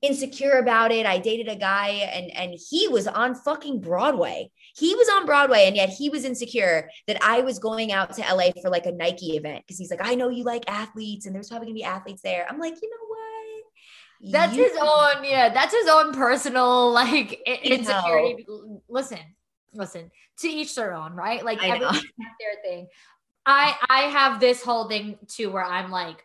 insecure 0.02 0.54
about 0.54 0.92
it. 0.92 1.06
I 1.06 1.20
dated 1.20 1.48
a 1.48 1.56
guy 1.56 1.90
and 1.90 2.32
and 2.32 2.60
he 2.70 2.88
was 2.88 3.08
on 3.08 3.36
fucking 3.36 3.82
Broadway. 3.82 4.52
He 4.76 4.96
was 4.96 5.08
on 5.10 5.26
Broadway 5.26 5.68
and 5.68 5.76
yet 5.76 5.90
he 5.90 6.10
was 6.10 6.26
insecure 6.26 6.90
that 7.08 7.24
I 7.24 7.42
was 7.42 7.60
going 7.60 7.92
out 7.92 8.14
to 8.14 8.22
LA 8.22 8.50
for 8.62 8.70
like 8.70 8.86
a 8.86 8.92
Nike 8.92 9.38
event 9.38 9.64
because 9.64 9.78
he's 9.78 9.92
like, 9.92 10.02
I 10.04 10.16
know 10.16 10.30
you 10.30 10.44
like 10.44 10.70
athletes 10.70 11.26
and 11.26 11.36
there's 11.36 11.50
probably 11.50 11.68
gonna 11.68 11.76
be 11.76 11.84
athletes 11.84 12.22
there. 12.24 12.48
I'm 12.50 12.60
like, 12.60 12.76
you 12.82 12.90
know 12.90 13.08
what? 13.08 14.32
That's 14.34 14.56
you- 14.56 14.64
his 14.64 14.78
own, 14.80 15.24
yeah, 15.24 15.50
that's 15.50 15.74
his 15.74 15.88
own 15.88 16.14
personal 16.14 16.92
like 16.94 17.40
insecurity. 17.46 18.46
Know. 18.48 18.82
Listen, 18.90 19.20
listen, 19.74 20.10
to 20.40 20.48
each 20.48 20.74
their 20.76 20.94
own, 20.94 21.14
right? 21.14 21.46
Like 21.46 21.64
everyone's 21.64 22.02
their 22.18 22.62
thing. 22.64 22.88
I 23.46 23.76
I 23.88 24.00
have 24.02 24.40
this 24.40 24.64
whole 24.64 24.88
thing 24.88 25.18
too 25.28 25.52
where 25.52 25.66
I'm 25.66 25.92
like, 25.92 26.24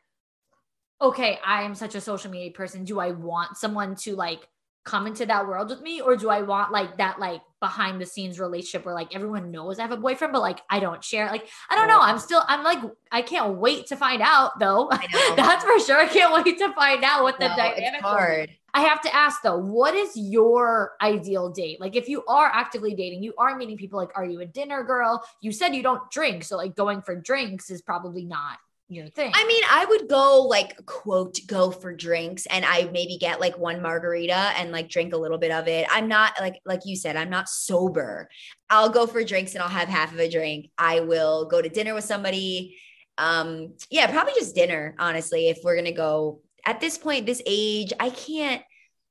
okay, 1.00 1.38
I 1.44 1.62
am 1.62 1.74
such 1.74 1.94
a 1.94 2.00
social 2.00 2.30
media 2.30 2.50
person. 2.50 2.84
Do 2.84 3.00
I 3.00 3.10
want 3.10 3.56
someone 3.56 3.96
to 3.96 4.16
like 4.16 4.48
come 4.84 5.06
into 5.06 5.26
that 5.26 5.46
world 5.46 5.68
with 5.68 5.82
me? 5.82 6.00
Or 6.00 6.16
do 6.16 6.30
I 6.30 6.42
want 6.42 6.72
like 6.72 6.96
that 6.98 7.18
like 7.18 7.42
behind 7.60 8.00
the 8.00 8.06
scenes 8.06 8.38
relationship 8.38 8.86
where 8.86 8.94
like 8.94 9.14
everyone 9.14 9.50
knows 9.50 9.78
I 9.78 9.82
have 9.82 9.90
a 9.90 9.96
boyfriend 9.96 10.32
but 10.32 10.40
like 10.40 10.60
I 10.70 10.78
don't 10.78 11.02
share 11.02 11.26
like 11.26 11.48
I 11.68 11.74
don't 11.74 11.88
know 11.88 11.98
I'm 12.00 12.18
still 12.18 12.42
I'm 12.46 12.62
like 12.62 12.78
I 13.10 13.22
can't 13.22 13.56
wait 13.56 13.88
to 13.88 13.96
find 13.96 14.22
out 14.22 14.58
though. 14.58 14.88
That's 15.36 15.64
for 15.64 15.78
sure 15.80 15.98
I 15.98 16.06
can't 16.06 16.32
wait 16.32 16.58
to 16.58 16.72
find 16.72 17.02
out 17.04 17.24
what 17.24 17.38
the 17.40 17.48
no, 17.48 17.56
dynamic 17.56 18.00
hard. 18.00 18.50
I 18.72 18.82
have 18.82 19.00
to 19.02 19.14
ask 19.14 19.42
though 19.42 19.58
what 19.58 19.94
is 19.94 20.16
your 20.16 20.92
ideal 21.02 21.50
date? 21.50 21.80
Like 21.80 21.96
if 21.96 22.08
you 22.08 22.24
are 22.26 22.46
actively 22.46 22.94
dating 22.94 23.22
you 23.22 23.34
are 23.38 23.56
meeting 23.56 23.76
people 23.76 23.98
like 23.98 24.16
are 24.16 24.24
you 24.24 24.40
a 24.40 24.46
dinner 24.46 24.84
girl? 24.84 25.24
You 25.40 25.50
said 25.50 25.74
you 25.74 25.82
don't 25.82 26.08
drink 26.10 26.44
so 26.44 26.56
like 26.56 26.76
going 26.76 27.02
for 27.02 27.16
drinks 27.16 27.70
is 27.70 27.82
probably 27.82 28.24
not 28.24 28.58
your 28.88 29.08
thing. 29.08 29.32
I 29.34 29.46
mean, 29.46 29.62
I 29.68 29.84
would 29.84 30.08
go 30.08 30.42
like 30.42 30.84
quote 30.86 31.38
go 31.46 31.70
for 31.70 31.92
drinks 31.92 32.46
and 32.46 32.64
I 32.64 32.88
maybe 32.92 33.18
get 33.18 33.40
like 33.40 33.58
one 33.58 33.82
margarita 33.82 34.52
and 34.56 34.70
like 34.70 34.88
drink 34.88 35.12
a 35.12 35.16
little 35.16 35.38
bit 35.38 35.50
of 35.50 35.66
it. 35.66 35.86
I'm 35.90 36.08
not 36.08 36.34
like 36.40 36.60
like 36.64 36.80
you 36.84 36.96
said, 36.96 37.16
I'm 37.16 37.30
not 37.30 37.48
sober. 37.48 38.28
I'll 38.70 38.90
go 38.90 39.06
for 39.06 39.24
drinks 39.24 39.54
and 39.54 39.62
I'll 39.62 39.68
have 39.68 39.88
half 39.88 40.12
of 40.12 40.20
a 40.20 40.30
drink. 40.30 40.70
I 40.78 41.00
will 41.00 41.46
go 41.46 41.60
to 41.60 41.68
dinner 41.68 41.94
with 41.94 42.04
somebody. 42.04 42.78
Um 43.18 43.74
yeah, 43.90 44.10
probably 44.10 44.34
just 44.34 44.54
dinner, 44.54 44.94
honestly, 44.98 45.48
if 45.48 45.58
we're 45.64 45.74
going 45.74 45.86
to 45.86 45.92
go 45.92 46.42
at 46.64 46.80
this 46.80 46.96
point 46.96 47.26
this 47.26 47.42
age, 47.44 47.92
I 47.98 48.10
can't 48.10 48.62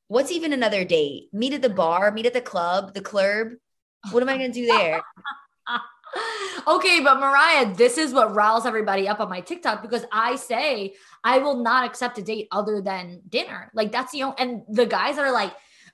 what's 0.07 0.31
even 0.31 0.53
another 0.53 0.85
date? 0.85 1.30
Meet 1.34 1.53
at 1.53 1.61
the 1.61 1.69
bar, 1.69 2.11
meet 2.11 2.27
at 2.27 2.34
the 2.34 2.41
club, 2.41 2.93
the 2.93 3.02
club. 3.02 3.47
What 4.11 4.22
am 4.22 4.30
I 4.30 4.38
going 4.38 4.52
to 4.52 4.60
do 4.60 4.68
there? 4.68 5.02
okay, 6.67 6.99
but 7.01 7.19
Mariah, 7.19 7.73
this 7.73 7.97
is 7.97 8.13
what 8.13 8.33
riles 8.33 8.65
everybody 8.65 9.07
up 9.07 9.19
on 9.19 9.29
my 9.29 9.41
TikTok 9.41 9.81
because 9.81 10.05
I 10.11 10.35
say 10.35 10.95
I 11.23 11.39
will 11.39 11.57
not 11.57 11.85
accept 11.85 12.17
a 12.17 12.21
date 12.21 12.47
other 12.51 12.81
than 12.81 13.21
dinner. 13.29 13.71
Like 13.73 13.91
that's 13.91 14.11
the 14.11 14.23
only, 14.23 14.35
and 14.39 14.63
the 14.69 14.85
guys 14.85 15.17
are 15.17 15.31
like, 15.31 15.53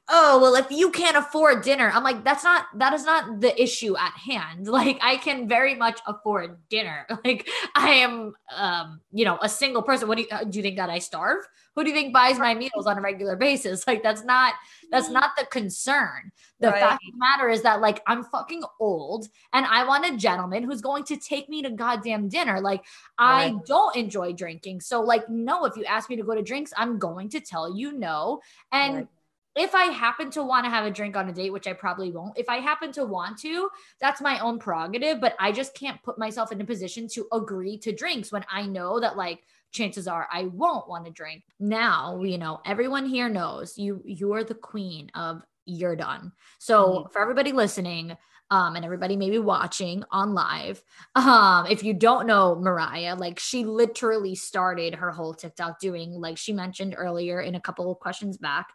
oh, 0.10 0.40
well, 0.42 0.56
if 0.56 0.70
you 0.70 0.92
can't 0.92 1.16
afford 1.16 1.64
dinner, 1.64 1.90
I'm 1.94 2.04
like, 2.04 2.24
that's 2.24 2.44
not, 2.44 2.66
that 2.76 2.94
is 2.94 3.06
not 3.06 3.40
the 3.40 3.60
issue 3.62 3.96
at 3.98 4.14
hand. 4.14 4.68
Like 4.82 5.00
I 5.02 5.18
can 5.18 5.48
very 5.48 5.76
much 5.76 6.00
afford 6.08 6.58
dinner. 6.70 7.06
Like 7.26 7.48
I 7.76 7.90
am, 7.90 8.34
um, 8.56 9.02
you 9.12 9.26
know, 9.26 9.38
a 9.42 9.50
single 9.50 9.84
person. 9.84 10.08
What 10.08 10.18
do 10.18 10.24
you, 10.24 10.28
uh, 10.32 10.44
do 10.44 10.58
you 10.58 10.64
think 10.64 10.78
that 10.78 10.90
I 10.90 11.00
starve? 11.00 11.44
Who 11.76 11.84
do 11.84 11.90
you 11.90 11.96
think 11.96 12.14
buys 12.14 12.40
my 12.40 12.56
meals 12.56 12.88
on 12.88 12.98
a 12.98 13.02
regular 13.02 13.36
basis? 13.36 13.86
Like 13.92 14.02
that's 14.02 14.24
not, 14.24 14.54
that's 14.90 15.06
mm-hmm. 15.06 15.16
not 15.16 15.32
the 15.38 15.46
concern. 15.46 16.32
The 16.62 16.70
right. 16.70 16.80
fact 16.80 17.04
of 17.06 17.12
the 17.12 17.18
matter 17.18 17.50
is 17.50 17.62
that 17.64 17.82
like 17.82 18.02
I'm 18.08 18.24
fucking 18.24 18.64
old 18.80 19.28
and 19.52 19.66
I 19.66 19.86
want 19.86 20.06
a 20.06 20.18
gentleman 20.18 20.64
who's 20.64 20.82
going 20.82 21.04
to 21.06 21.18
take 21.18 21.50
me 21.50 21.62
to 21.64 21.70
goddamn 21.70 22.30
dinner. 22.30 22.62
Like 22.62 22.82
right. 23.20 23.52
I 23.52 23.56
don't 23.66 23.96
enjoy 23.96 24.34
drinking. 24.34 24.82
So 24.82 25.02
like 25.02 25.30
no, 25.30 25.66
if 25.66 25.76
you 25.76 25.84
ask 25.86 26.10
me 26.10 26.16
to 26.16 26.24
go 26.24 26.34
to 26.34 26.42
drinks, 26.42 26.72
I'm 26.78 26.98
going 26.98 27.30
to 27.30 27.42
tell 27.42 27.76
you 27.76 27.92
no. 27.92 28.40
And 28.72 28.96
right 28.96 29.08
if 29.56 29.76
I 29.76 29.86
happen 29.86 30.32
to 30.32 30.44
want 30.44 30.66
to 30.66 30.70
have 30.70 30.86
a 30.86 30.92
drink 30.92 31.16
on 31.16 31.30
a 31.30 31.34
date, 31.34 31.52
which 31.52 31.68
I 31.68 31.74
probably 31.74 32.12
won't, 32.12 32.38
if 32.38 32.48
I 32.50 32.58
happen 32.58 32.92
to 32.94 33.06
want 33.06 33.38
to, 33.40 33.70
that's 34.00 34.22
my 34.22 34.40
own 34.40 34.60
prerogative. 34.60 35.20
But 35.20 35.36
I 35.40 35.52
just 35.52 35.74
can't 35.76 36.02
put 36.04 36.18
myself 36.18 36.52
in 36.52 36.62
a 36.62 36.66
position 36.66 37.08
to 37.10 37.28
agree 37.34 37.78
to 37.80 37.92
drinks 37.92 38.32
when 38.32 38.46
I 38.52 38.66
know 38.66 39.00
that, 39.00 39.18
like, 39.18 39.44
chances 39.72 40.08
are 40.08 40.28
I 40.32 40.44
won't 40.46 40.90
want 40.90 41.06
to 41.06 41.12
drink. 41.12 41.44
Now, 41.60 42.22
you 42.22 42.38
know, 42.38 42.60
everyone 42.66 43.06
here 43.06 43.30
knows 43.30 43.78
you 43.78 44.02
you 44.06 44.34
are 44.34 44.44
the 44.44 44.54
queen 44.54 45.10
of 45.16 45.44
you're 45.66 45.96
done. 45.96 46.34
So 46.60 46.86
mm-hmm. 46.86 47.12
for 47.12 47.22
everybody 47.22 47.52
listening, 47.52 48.18
um, 48.52 48.76
and 48.76 48.84
everybody 48.84 49.16
maybe 49.16 49.40
watching 49.40 50.04
on 50.12 50.34
live. 50.34 50.84
Um, 51.16 51.68
if 51.68 51.86
you 51.86 51.94
don't 51.94 52.28
know 52.28 52.56
Mariah, 52.56 53.16
like 53.16 53.40
she 53.40 53.64
literally 53.64 54.36
started 54.36 54.96
her 54.96 55.10
whole 55.10 55.34
TikTok 55.34 55.80
doing, 55.80 56.12
like 56.12 56.38
she 56.38 56.52
mentioned 56.52 56.94
earlier 56.98 57.40
in 57.40 57.56
a 57.56 57.62
couple 57.62 57.90
of 57.90 58.00
questions 58.00 58.38
back, 58.38 58.68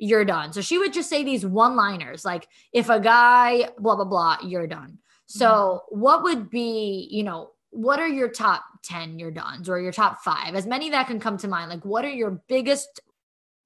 you're 0.00 0.24
done. 0.24 0.52
So 0.52 0.62
she 0.62 0.78
would 0.78 0.92
just 0.92 1.10
say 1.10 1.22
these 1.22 1.44
one 1.44 1.76
liners 1.76 2.24
like, 2.24 2.48
if 2.72 2.88
a 2.88 2.98
guy, 2.98 3.68
blah, 3.78 3.96
blah, 3.96 4.06
blah, 4.06 4.38
you're 4.42 4.66
done. 4.66 4.98
So 5.26 5.46
mm-hmm. 5.46 6.00
what 6.00 6.22
would 6.22 6.50
be, 6.50 7.06
you 7.10 7.22
know, 7.22 7.50
what 7.68 8.00
are 8.00 8.08
your 8.08 8.30
top 8.30 8.64
10 8.84 9.18
you're 9.18 9.30
done 9.30 9.62
or 9.68 9.78
your 9.78 9.92
top 9.92 10.22
five? 10.22 10.54
As 10.54 10.66
many 10.66 10.90
that 10.90 11.06
can 11.06 11.20
come 11.20 11.36
to 11.38 11.48
mind. 11.48 11.70
Like, 11.70 11.84
what 11.84 12.04
are 12.04 12.10
your 12.10 12.42
biggest 12.48 13.00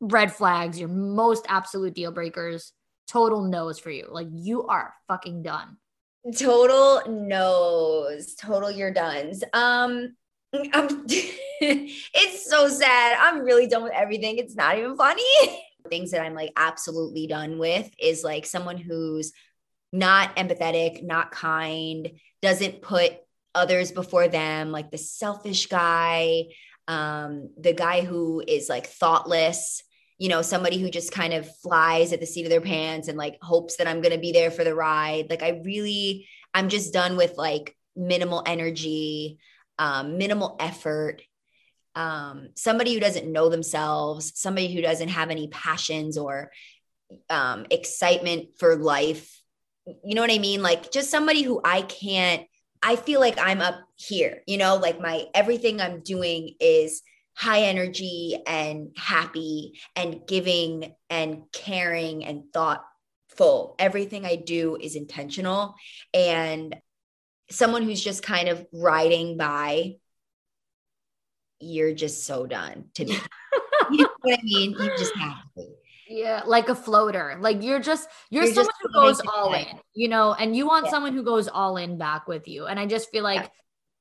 red 0.01 0.33
flags, 0.33 0.79
your 0.79 0.89
most 0.89 1.47
absolute 1.49 1.95
deal 1.95 2.11
breakers, 2.11 2.73
total 3.07 3.43
no's 3.43 3.79
for 3.79 3.91
you? 3.91 4.09
Like, 4.11 4.29
you 4.33 4.67
are 4.67 4.93
fucking 5.07 5.43
done. 5.43 5.79
total 6.37 7.03
knows. 7.09 8.35
Total 8.35 8.71
you're 8.73 8.93
done. 8.93 9.33
Um, 9.53 10.17
I'm, 10.53 11.07
it's 11.09 12.51
so 12.51 12.69
sad. 12.69 13.17
I'm 13.21 13.41
really 13.41 13.69
done 13.69 13.85
with 13.85 13.93
everything. 13.95 14.39
It's 14.39 14.57
not 14.57 14.77
even 14.77 14.97
funny. 14.97 15.23
Things 15.89 16.13
that 16.13 16.23
I'm 16.23 16.35
like 16.35 16.53
absolutely 16.57 17.27
done 17.27 17.59
with 17.59 17.91
is 17.99 18.25
like 18.25 18.47
someone 18.47 18.79
who's 18.79 19.33
not 19.93 20.35
empathetic, 20.37 21.03
not 21.05 21.31
kind, 21.31 22.11
doesn't 22.43 22.83
put 22.83 23.13
others 23.55 23.93
before 23.93 24.29
them, 24.29 24.73
like 24.73 24.91
the 24.91 24.99
selfish 24.99 25.67
guy, 25.67 26.47
um, 26.89 27.51
the 27.59 27.73
guy 27.73 28.01
who 28.03 28.43
is 28.47 28.69
like 28.69 28.87
thoughtless, 28.87 29.83
you 30.19 30.29
know, 30.29 30.43
somebody 30.43 30.79
who 30.79 30.91
just 30.91 31.13
kind 31.13 31.33
of 31.33 31.49
flies 31.59 32.13
at 32.13 32.21
the 32.21 32.27
seat 32.27 32.45
of 32.45 32.51
their 32.51 32.61
pants 32.61 33.09
and 33.09 33.19
like 33.19 33.39
hopes 33.43 33.77
that 33.77 33.87
I'm 33.87 34.01
going 34.01 34.13
to 34.13 34.21
be 34.21 34.33
there 34.33 34.51
for 34.51 34.65
the 34.65 34.75
ride. 34.75 35.29
Like, 35.31 35.43
I 35.43 35.61
really, 35.65 36.29
I'm 36.53 36.69
just 36.69 36.93
done 36.93 37.17
with 37.17 37.37
like 37.37 37.77
minimal 37.97 38.43
energy, 38.47 39.39
um, 39.79 40.19
minimal 40.19 40.57
effort. 40.61 41.23
Um, 41.95 42.49
somebody 42.55 42.95
who 42.95 43.01
doesn't 43.01 43.31
know 43.31 43.49
themselves, 43.49 44.33
somebody 44.35 44.73
who 44.73 44.83
doesn't 44.83 45.09
have 45.09 45.31
any 45.31 45.49
passions 45.49 46.19
or 46.19 46.51
um, 47.31 47.67
excitement 47.71 48.59
for 48.59 48.77
life. 48.77 49.41
You 49.87 50.15
know 50.15 50.23
what 50.23 50.33
I 50.33 50.39
mean? 50.39 50.63
Like, 50.63 50.91
just 50.91 51.11
somebody 51.11 51.43
who 51.43 51.61
I 51.65 51.83
can't 51.83 52.47
I 52.87 52.97
feel 52.97 53.19
like 53.19 53.39
I'm 53.41 53.63
up 53.63 53.77
here, 53.97 54.43
you 54.47 54.59
know, 54.59 54.77
like 54.77 55.01
my 55.01 55.25
everything 55.33 55.81
I'm 55.81 56.03
doing 56.03 56.55
is 56.61 57.01
high 57.35 57.63
energy 57.63 58.39
and 58.47 58.91
happy 58.95 59.81
and 59.97 60.21
giving 60.27 60.95
and 61.09 61.45
caring 61.51 62.27
and 62.27 62.43
thoughtful. 62.53 63.75
Everything 63.79 64.27
I 64.27 64.37
do 64.37 64.77
is 64.79 64.97
intentional. 64.97 65.77
And 66.13 66.77
someone 67.51 67.85
who's 67.85 68.05
just 68.05 68.23
kind 68.23 68.51
of 68.51 68.67
riding 68.71 69.39
by, 69.39 69.95
you're 71.65 71.95
just 71.95 72.25
so 72.25 72.47
done 72.47 72.85
to 72.95 73.05
me. 73.05 73.17
you 73.91 74.03
know 74.03 74.09
what 74.23 74.39
I 74.39 74.43
mean? 74.43 74.73
You 74.73 74.91
just 74.97 75.15
have 75.17 75.37
to 75.57 75.67
yeah 76.09 76.43
like 76.47 76.69
a 76.69 76.75
floater 76.75 77.37
like 77.41 77.63
you're 77.63 77.81
just 77.81 78.09
you're, 78.31 78.45
you're 78.45 78.55
someone 78.55 78.67
just 78.67 78.79
who 78.83 78.93
goes 78.93 79.21
all 79.35 79.55
in 79.55 79.67
you 79.95 80.09
know 80.09 80.35
and 80.35 80.55
you 80.55 80.67
want 80.67 80.85
yeah. 80.87 80.91
someone 80.91 81.15
who 81.15 81.23
goes 81.23 81.49
all 81.49 81.77
in 81.77 81.97
back 81.97 82.29
with 82.29 82.47
you 82.47 82.67
and 82.67 82.79
i 82.79 82.87
just 82.87 83.11
feel 83.11 83.25
like 83.25 83.51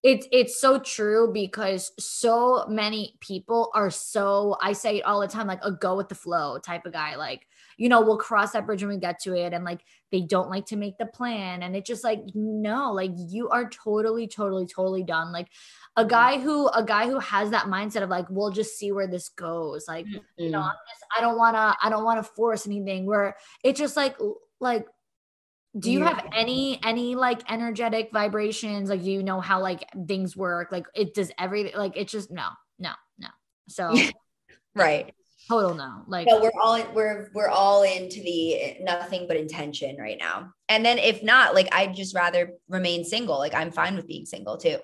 yeah. 0.03 0.11
it's 0.11 0.27
it's 0.31 0.59
so 0.59 0.79
true 0.79 1.31
because 1.33 1.91
so 1.99 2.65
many 2.67 3.15
people 3.21 3.71
are 3.73 3.89
so 3.89 4.57
i 4.61 4.73
say 4.73 4.97
it 4.97 5.05
all 5.05 5.21
the 5.21 5.27
time 5.27 5.47
like 5.47 5.63
a 5.63 5.71
go 5.71 5.95
with 5.95 6.09
the 6.09 6.15
flow 6.15 6.57
type 6.59 6.85
of 6.85 6.91
guy 6.91 7.15
like 7.15 7.47
you 7.77 7.89
know 7.89 8.01
we'll 8.01 8.17
cross 8.17 8.51
that 8.51 8.65
bridge 8.65 8.81
when 8.83 8.93
we 8.93 8.99
get 8.99 9.19
to 9.19 9.35
it 9.35 9.53
and 9.53 9.63
like 9.63 9.81
they 10.11 10.21
don't 10.21 10.49
like 10.49 10.65
to 10.65 10.75
make 10.75 10.97
the 10.97 11.05
plan 11.05 11.63
and 11.63 11.75
it's 11.75 11.87
just 11.87 12.03
like 12.03 12.21
no 12.33 12.91
like 12.91 13.11
you 13.15 13.49
are 13.49 13.69
totally 13.69 14.27
totally 14.27 14.65
totally 14.65 15.03
done 15.03 15.31
like 15.31 15.47
a 15.95 16.01
mm-hmm. 16.01 16.09
guy 16.09 16.39
who 16.39 16.67
a 16.69 16.83
guy 16.83 17.07
who 17.07 17.19
has 17.19 17.51
that 17.51 17.65
mindset 17.65 18.03
of 18.03 18.09
like 18.09 18.25
we'll 18.29 18.51
just 18.51 18.77
see 18.77 18.91
where 18.91 19.07
this 19.07 19.29
goes 19.29 19.85
like 19.87 20.05
mm-hmm. 20.05 20.17
you 20.37 20.49
know 20.49 20.59
mm-hmm. 20.59 20.67
I'm 20.67 20.75
just, 20.89 21.05
i 21.17 21.21
don't 21.21 21.37
want 21.37 21.55
to 21.55 21.75
i 21.85 21.89
don't 21.89 22.03
want 22.03 22.23
to 22.23 22.31
force 22.33 22.67
anything 22.67 23.05
where 23.05 23.35
it's 23.63 23.79
just 23.79 23.95
like 23.95 24.17
like 24.59 24.85
do 25.77 25.91
you 25.91 25.99
yeah. 25.99 26.09
have 26.09 26.27
any 26.35 26.79
any 26.83 27.15
like 27.15 27.41
energetic 27.51 28.09
vibrations 28.13 28.89
like 28.89 29.03
you 29.03 29.23
know 29.23 29.41
how 29.41 29.59
like 29.59 29.83
things 30.07 30.37
work 30.37 30.71
like 30.71 30.85
it 30.93 31.13
does 31.13 31.31
everything 31.39 31.73
like 31.75 31.93
it's 31.95 32.11
just 32.11 32.31
no 32.31 32.47
no 32.77 32.91
no 33.17 33.27
so 33.67 33.95
right 34.75 35.13
total 35.49 35.73
no 35.73 36.03
like 36.07 36.25
no 36.27 36.39
we're 36.39 36.51
all 36.61 36.75
in, 36.75 36.93
we're 36.93 37.29
we're 37.33 37.49
all 37.49 37.83
into 37.83 38.21
the 38.21 38.77
nothing 38.81 39.25
but 39.27 39.35
intention 39.35 39.97
right 39.97 40.17
now 40.17 40.51
and 40.69 40.85
then 40.85 40.97
if 40.97 41.21
not 41.21 41.53
like 41.53 41.67
i'd 41.73 41.93
just 41.93 42.15
rather 42.15 42.53
remain 42.69 43.03
single 43.03 43.37
like 43.37 43.53
i'm 43.53 43.71
fine 43.71 43.95
with 43.95 44.07
being 44.07 44.25
single 44.25 44.57
too 44.57 44.77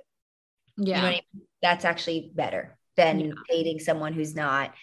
yeah. 0.80 0.96
You 0.96 1.02
know 1.02 1.08
I 1.08 1.12
mean? 1.12 1.44
That's 1.62 1.86
actually 1.86 2.32
better 2.34 2.78
than 2.96 3.20
yeah. 3.20 3.32
dating 3.50 3.80
someone 3.80 4.14
who's 4.14 4.36
not 4.36 4.74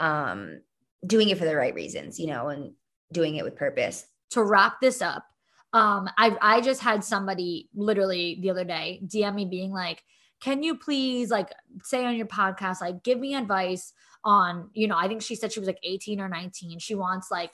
um 0.00 0.60
doing 1.06 1.28
it 1.28 1.38
for 1.38 1.44
the 1.44 1.56
right 1.56 1.74
reasons, 1.74 2.18
you 2.18 2.26
know, 2.26 2.48
and 2.48 2.72
doing 3.12 3.36
it 3.36 3.44
with 3.44 3.56
purpose. 3.56 4.04
To 4.30 4.42
wrap 4.42 4.80
this 4.80 5.02
up, 5.02 5.24
um, 5.72 6.08
I 6.16 6.36
I 6.40 6.60
just 6.60 6.80
had 6.80 7.04
somebody 7.04 7.68
literally 7.74 8.38
the 8.40 8.50
other 8.50 8.64
day 8.64 9.00
DM 9.04 9.34
me 9.34 9.44
being 9.44 9.70
like, 9.70 10.02
can 10.40 10.62
you 10.62 10.76
please 10.76 11.30
like 11.30 11.52
say 11.82 12.04
on 12.04 12.16
your 12.16 12.26
podcast, 12.26 12.80
like 12.80 13.02
give 13.02 13.18
me 13.18 13.34
advice 13.34 13.92
on, 14.24 14.70
you 14.74 14.88
know, 14.88 14.96
I 14.96 15.08
think 15.08 15.22
she 15.22 15.34
said 15.34 15.52
she 15.52 15.60
was 15.60 15.66
like 15.66 15.78
18 15.82 16.20
or 16.20 16.28
19. 16.28 16.78
She 16.78 16.94
wants 16.94 17.30
like 17.30 17.52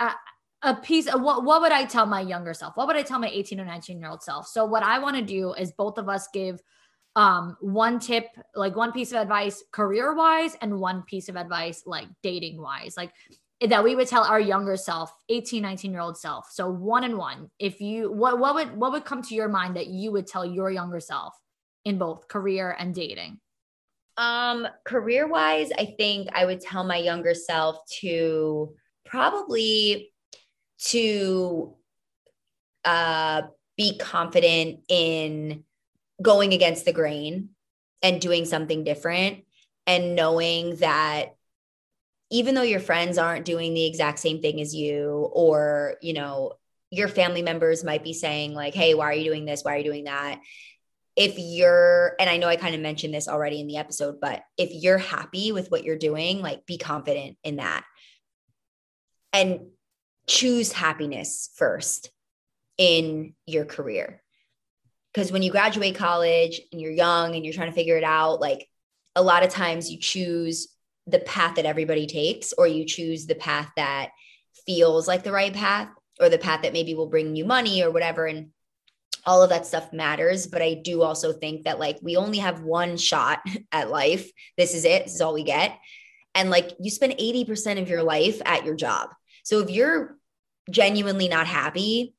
a, 0.00 0.10
a 0.62 0.74
piece 0.74 1.06
of 1.06 1.20
what 1.20 1.44
what 1.44 1.60
would 1.62 1.72
I 1.72 1.84
tell 1.84 2.06
my 2.06 2.20
younger 2.20 2.54
self? 2.54 2.76
What 2.76 2.86
would 2.86 2.96
I 2.96 3.02
tell 3.02 3.18
my 3.18 3.28
18 3.28 3.60
or 3.60 3.64
19 3.64 3.98
year 3.98 4.10
old 4.10 4.22
self? 4.22 4.46
So 4.46 4.64
what 4.64 4.82
I 4.82 4.98
want 4.98 5.16
to 5.16 5.22
do 5.22 5.52
is 5.54 5.72
both 5.72 5.98
of 5.98 6.08
us 6.08 6.28
give 6.32 6.60
um 7.14 7.56
one 7.60 7.98
tip 7.98 8.26
like 8.54 8.74
one 8.74 8.90
piece 8.90 9.12
of 9.12 9.18
advice 9.18 9.62
career 9.70 10.14
wise 10.14 10.56
and 10.62 10.80
one 10.80 11.02
piece 11.02 11.28
of 11.28 11.36
advice 11.36 11.82
like 11.84 12.06
dating 12.22 12.58
wise 12.58 12.94
like 12.96 13.12
that 13.60 13.84
we 13.84 13.94
would 13.94 14.08
tell 14.08 14.24
our 14.24 14.40
younger 14.40 14.76
self 14.76 15.12
18 15.28 15.62
19 15.62 15.92
year 15.92 16.00
old 16.00 16.16
self 16.16 16.48
so 16.50 16.70
one 16.70 17.04
and 17.04 17.18
one 17.18 17.50
if 17.58 17.82
you 17.82 18.10
what 18.10 18.38
what 18.38 18.54
would 18.54 18.74
what 18.76 18.92
would 18.92 19.04
come 19.04 19.20
to 19.20 19.34
your 19.34 19.48
mind 19.48 19.76
that 19.76 19.88
you 19.88 20.10
would 20.10 20.26
tell 20.26 20.46
your 20.46 20.70
younger 20.70 21.00
self 21.00 21.34
in 21.84 21.98
both 21.98 22.28
career 22.28 22.74
and 22.78 22.94
dating? 22.94 23.38
Um 24.18 24.68
career 24.84 25.26
wise 25.26 25.70
i 25.78 25.94
think 25.96 26.28
i 26.34 26.44
would 26.44 26.60
tell 26.60 26.84
my 26.84 26.98
younger 26.98 27.32
self 27.32 27.78
to 28.00 28.74
probably 29.06 30.12
to 30.84 31.74
uh 32.84 33.42
be 33.78 33.96
confident 33.96 34.80
in 34.88 35.64
going 36.20 36.52
against 36.52 36.84
the 36.84 36.92
grain 36.92 37.48
and 38.02 38.20
doing 38.20 38.44
something 38.44 38.84
different 38.84 39.44
and 39.86 40.14
knowing 40.14 40.76
that 40.76 41.34
even 42.30 42.54
though 42.54 42.62
your 42.62 42.80
friends 42.80 43.16
aren't 43.16 43.46
doing 43.46 43.72
the 43.72 43.86
exact 43.86 44.18
same 44.18 44.42
thing 44.42 44.60
as 44.60 44.74
you 44.74 45.30
or 45.32 45.96
you 46.02 46.12
know 46.12 46.52
your 46.90 47.08
family 47.08 47.40
members 47.40 47.82
might 47.82 48.04
be 48.04 48.12
saying 48.12 48.52
like 48.52 48.74
hey 48.74 48.92
why 48.92 49.06
are 49.06 49.14
you 49.14 49.24
doing 49.24 49.46
this? 49.46 49.62
Why 49.62 49.74
are 49.74 49.78
you 49.78 49.84
doing 49.84 50.04
that 50.04 50.38
if 51.16 51.34
you're 51.38 52.14
and 52.18 52.30
i 52.30 52.36
know 52.36 52.48
i 52.48 52.56
kind 52.56 52.74
of 52.74 52.80
mentioned 52.80 53.12
this 53.12 53.28
already 53.28 53.60
in 53.60 53.66
the 53.66 53.76
episode 53.76 54.20
but 54.20 54.42
if 54.56 54.70
you're 54.72 54.98
happy 54.98 55.52
with 55.52 55.70
what 55.70 55.84
you're 55.84 55.96
doing 55.96 56.40
like 56.40 56.64
be 56.66 56.78
confident 56.78 57.36
in 57.44 57.56
that. 57.56 57.84
And 59.32 59.68
choose 60.26 60.72
happiness 60.72 61.50
first 61.56 62.10
in 62.78 63.34
your 63.46 63.64
career. 63.64 64.22
Because 65.12 65.32
when 65.32 65.42
you 65.42 65.50
graduate 65.50 65.94
college 65.94 66.60
and 66.70 66.80
you're 66.80 66.92
young 66.92 67.34
and 67.34 67.44
you're 67.44 67.54
trying 67.54 67.70
to 67.70 67.74
figure 67.74 67.96
it 67.96 68.04
out 68.04 68.40
like 68.40 68.68
a 69.14 69.22
lot 69.22 69.42
of 69.42 69.50
times 69.50 69.90
you 69.90 69.98
choose 69.98 70.68
the 71.06 71.18
path 71.18 71.56
that 71.56 71.66
everybody 71.66 72.06
takes 72.06 72.52
or 72.52 72.66
you 72.66 72.84
choose 72.84 73.26
the 73.26 73.34
path 73.34 73.70
that 73.76 74.10
feels 74.66 75.08
like 75.08 75.22
the 75.22 75.32
right 75.32 75.52
path 75.52 75.88
or 76.20 76.28
the 76.28 76.38
path 76.38 76.62
that 76.62 76.72
maybe 76.72 76.94
will 76.94 77.08
bring 77.08 77.36
you 77.36 77.44
money 77.44 77.82
or 77.82 77.90
whatever. 77.90 78.26
And 78.26 78.51
all 79.24 79.42
of 79.42 79.50
that 79.50 79.66
stuff 79.66 79.92
matters 79.92 80.46
but 80.46 80.62
i 80.62 80.74
do 80.74 81.02
also 81.02 81.32
think 81.32 81.64
that 81.64 81.78
like 81.78 81.98
we 82.02 82.16
only 82.16 82.38
have 82.38 82.62
one 82.62 82.96
shot 82.96 83.40
at 83.72 83.90
life 83.90 84.30
this 84.56 84.74
is 84.74 84.84
it 84.84 85.04
this 85.04 85.14
is 85.14 85.20
all 85.20 85.34
we 85.34 85.44
get 85.44 85.78
and 86.34 86.48
like 86.48 86.72
you 86.80 86.90
spend 86.90 87.12
80% 87.12 87.82
of 87.82 87.90
your 87.90 88.02
life 88.02 88.40
at 88.44 88.64
your 88.64 88.74
job 88.74 89.10
so 89.44 89.60
if 89.60 89.70
you're 89.70 90.16
genuinely 90.70 91.28
not 91.28 91.46
happy 91.46 92.14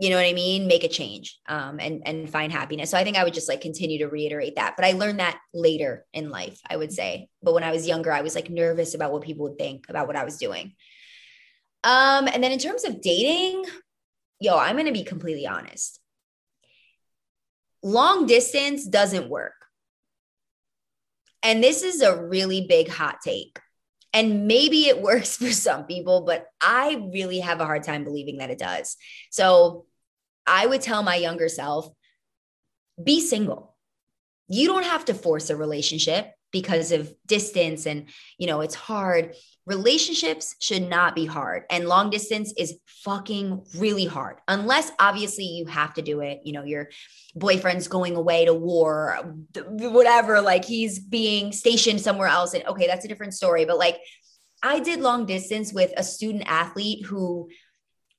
you 0.00 0.10
know 0.10 0.16
what 0.16 0.26
I 0.26 0.32
mean? 0.32 0.66
Make 0.66 0.82
a 0.82 0.88
change 0.88 1.38
um, 1.48 1.78
and 1.78 2.02
and 2.04 2.28
find 2.28 2.52
happiness. 2.52 2.90
So 2.90 2.98
I 2.98 3.04
think 3.04 3.16
I 3.16 3.22
would 3.22 3.34
just 3.34 3.48
like 3.48 3.60
continue 3.60 3.98
to 3.98 4.08
reiterate 4.08 4.56
that. 4.56 4.74
But 4.76 4.84
I 4.84 4.92
learned 4.92 5.20
that 5.20 5.38
later 5.52 6.04
in 6.12 6.30
life, 6.30 6.60
I 6.68 6.76
would 6.76 6.92
say. 6.92 7.28
But 7.42 7.54
when 7.54 7.62
I 7.62 7.70
was 7.70 7.86
younger, 7.86 8.12
I 8.12 8.22
was 8.22 8.34
like 8.34 8.50
nervous 8.50 8.94
about 8.94 9.12
what 9.12 9.22
people 9.22 9.48
would 9.48 9.58
think 9.58 9.86
about 9.88 10.08
what 10.08 10.16
I 10.16 10.24
was 10.24 10.36
doing. 10.36 10.74
Um, 11.84 12.26
and 12.26 12.42
then 12.42 12.50
in 12.50 12.58
terms 12.58 12.84
of 12.84 13.00
dating, 13.00 13.66
yo, 14.44 14.58
I'm 14.58 14.76
gonna 14.76 14.92
be 14.92 15.04
completely 15.04 15.46
honest. 15.46 15.98
Long 17.82 18.26
distance 18.26 18.86
doesn't 18.86 19.28
work. 19.28 19.52
And 21.42 21.62
this 21.62 21.82
is 21.82 22.00
a 22.00 22.22
really 22.22 22.66
big 22.66 22.88
hot 22.88 23.18
take. 23.22 23.58
And 24.12 24.46
maybe 24.46 24.86
it 24.86 25.02
works 25.10 25.36
for 25.36 25.50
some 25.50 25.84
people, 25.86 26.24
but 26.24 26.46
I 26.60 27.08
really 27.12 27.40
have 27.40 27.60
a 27.60 27.66
hard 27.66 27.82
time 27.82 28.04
believing 28.04 28.38
that 28.38 28.50
it 28.50 28.58
does. 28.58 28.96
So 29.30 29.86
I 30.46 30.66
would 30.66 30.82
tell 30.82 31.02
my 31.02 31.16
younger 31.16 31.48
self 31.48 31.88
be 33.02 33.20
single. 33.20 33.74
You 34.46 34.68
don't 34.68 34.84
have 34.84 35.06
to 35.06 35.14
force 35.14 35.48
a 35.48 35.56
relationship 35.56 36.30
because 36.54 36.92
of 36.92 37.12
distance 37.26 37.84
and, 37.84 38.08
you 38.38 38.46
know, 38.46 38.60
it's 38.60 38.76
hard. 38.76 39.34
Relationships 39.66 40.54
should 40.60 40.88
not 40.88 41.16
be 41.16 41.26
hard. 41.26 41.64
And 41.68 41.88
long 41.88 42.10
distance 42.10 42.54
is 42.56 42.78
fucking 42.86 43.66
really 43.76 44.04
hard, 44.04 44.36
unless 44.46 44.92
obviously 45.00 45.46
you 45.46 45.66
have 45.66 45.94
to 45.94 46.02
do 46.02 46.20
it. 46.20 46.42
You 46.44 46.52
know, 46.52 46.62
your 46.62 46.90
boyfriend's 47.34 47.88
going 47.88 48.14
away 48.14 48.44
to 48.44 48.54
war, 48.54 49.18
whatever, 49.66 50.40
like 50.40 50.64
he's 50.64 51.00
being 51.00 51.50
stationed 51.50 52.00
somewhere 52.00 52.28
else. 52.28 52.54
And 52.54 52.64
okay, 52.66 52.86
that's 52.86 53.04
a 53.04 53.08
different 53.08 53.34
story. 53.34 53.64
But 53.64 53.78
like, 53.78 53.98
I 54.62 54.78
did 54.78 55.00
long 55.00 55.26
distance 55.26 55.72
with 55.72 55.92
a 55.96 56.04
student 56.04 56.44
athlete 56.46 57.04
who 57.04 57.48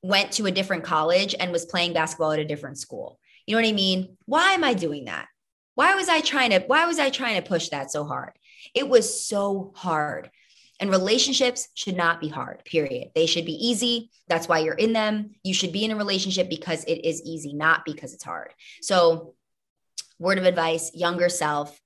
went 0.03 0.33
to 0.33 0.45
a 0.45 0.51
different 0.51 0.83
college 0.83 1.35
and 1.39 1.53
was 1.53 1.65
playing 1.65 1.93
basketball 1.93 2.33
at 2.33 2.39
a 2.39 2.45
different 2.45 2.79
school. 2.79 3.17
You 3.47 3.55
know 3.55 3.61
what 3.61 3.69
I 3.69 3.71
mean? 3.71 4.17
Why 4.25 4.51
am 4.51 4.65
I 4.65 4.73
doing 4.73 5.05
that? 5.05 5.27
Why 5.75 5.95
was 5.95 6.09
I 6.09 6.21
trying 6.21 6.51
to 6.51 6.59
why 6.61 6.85
was 6.85 6.99
I 6.99 7.09
trying 7.09 7.41
to 7.41 7.47
push 7.47 7.69
that 7.69 7.91
so 7.91 8.05
hard? 8.05 8.31
It 8.73 8.89
was 8.89 9.25
so 9.25 9.71
hard. 9.75 10.31
And 10.79 10.89
relationships 10.89 11.69
should 11.73 11.95
not 11.95 12.19
be 12.19 12.27
hard, 12.27 12.65
period. 12.65 13.11
They 13.15 13.27
should 13.27 13.45
be 13.45 13.67
easy. 13.67 14.09
That's 14.27 14.47
why 14.47 14.59
you're 14.59 14.73
in 14.73 14.91
them. 14.91 15.35
You 15.41 15.53
should 15.53 15.71
be 15.71 15.85
in 15.85 15.91
a 15.91 15.95
relationship 15.95 16.49
because 16.49 16.83
it 16.83 17.05
is 17.05 17.21
easy, 17.23 17.53
not 17.53 17.85
because 17.85 18.13
it's 18.13 18.25
hard. 18.25 18.53
So, 18.81 19.35
word 20.19 20.37
of 20.37 20.43
advice, 20.43 20.91
younger 20.93 21.29
self, 21.29 21.79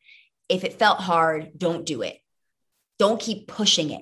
if 0.48 0.64
it 0.64 0.80
felt 0.80 1.00
hard, 1.00 1.52
don't 1.56 1.86
do 1.86 2.02
it. 2.02 2.18
Don't 2.98 3.22
keep 3.22 3.48
pushing 3.48 3.92
it. 3.92 4.02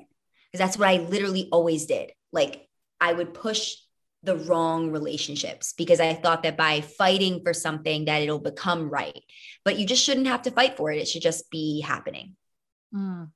Because 0.52 0.66
that's 0.66 0.78
what 0.78 0.88
I 0.88 0.98
literally 0.98 1.50
always 1.52 1.86
did. 1.86 2.12
Like, 2.32 2.68
I 3.02 3.12
would 3.12 3.34
push 3.34 3.76
the 4.24 4.38
wrong 4.38 4.92
relationships 4.92 5.74
because 5.78 6.00
I 6.00 6.14
thought 6.14 6.44
that 6.44 6.58
by 6.58 6.82
fighting 6.82 7.42
for 7.44 7.54
something 7.54 8.06
that 8.06 8.22
it'll 8.22 8.40
become 8.40 8.90
right. 8.90 9.24
But 9.64 9.78
you 9.78 9.86
just 9.86 10.04
shouldn't 10.04 10.28
have 10.28 10.42
to 10.44 10.52
fight 10.52 10.78
for 10.78 10.92
it. 10.92 11.00
It 11.00 11.08
should 11.08 11.22
just 11.22 11.50
be 11.52 11.82
happening. 11.82 12.36
Mm. 12.94 13.30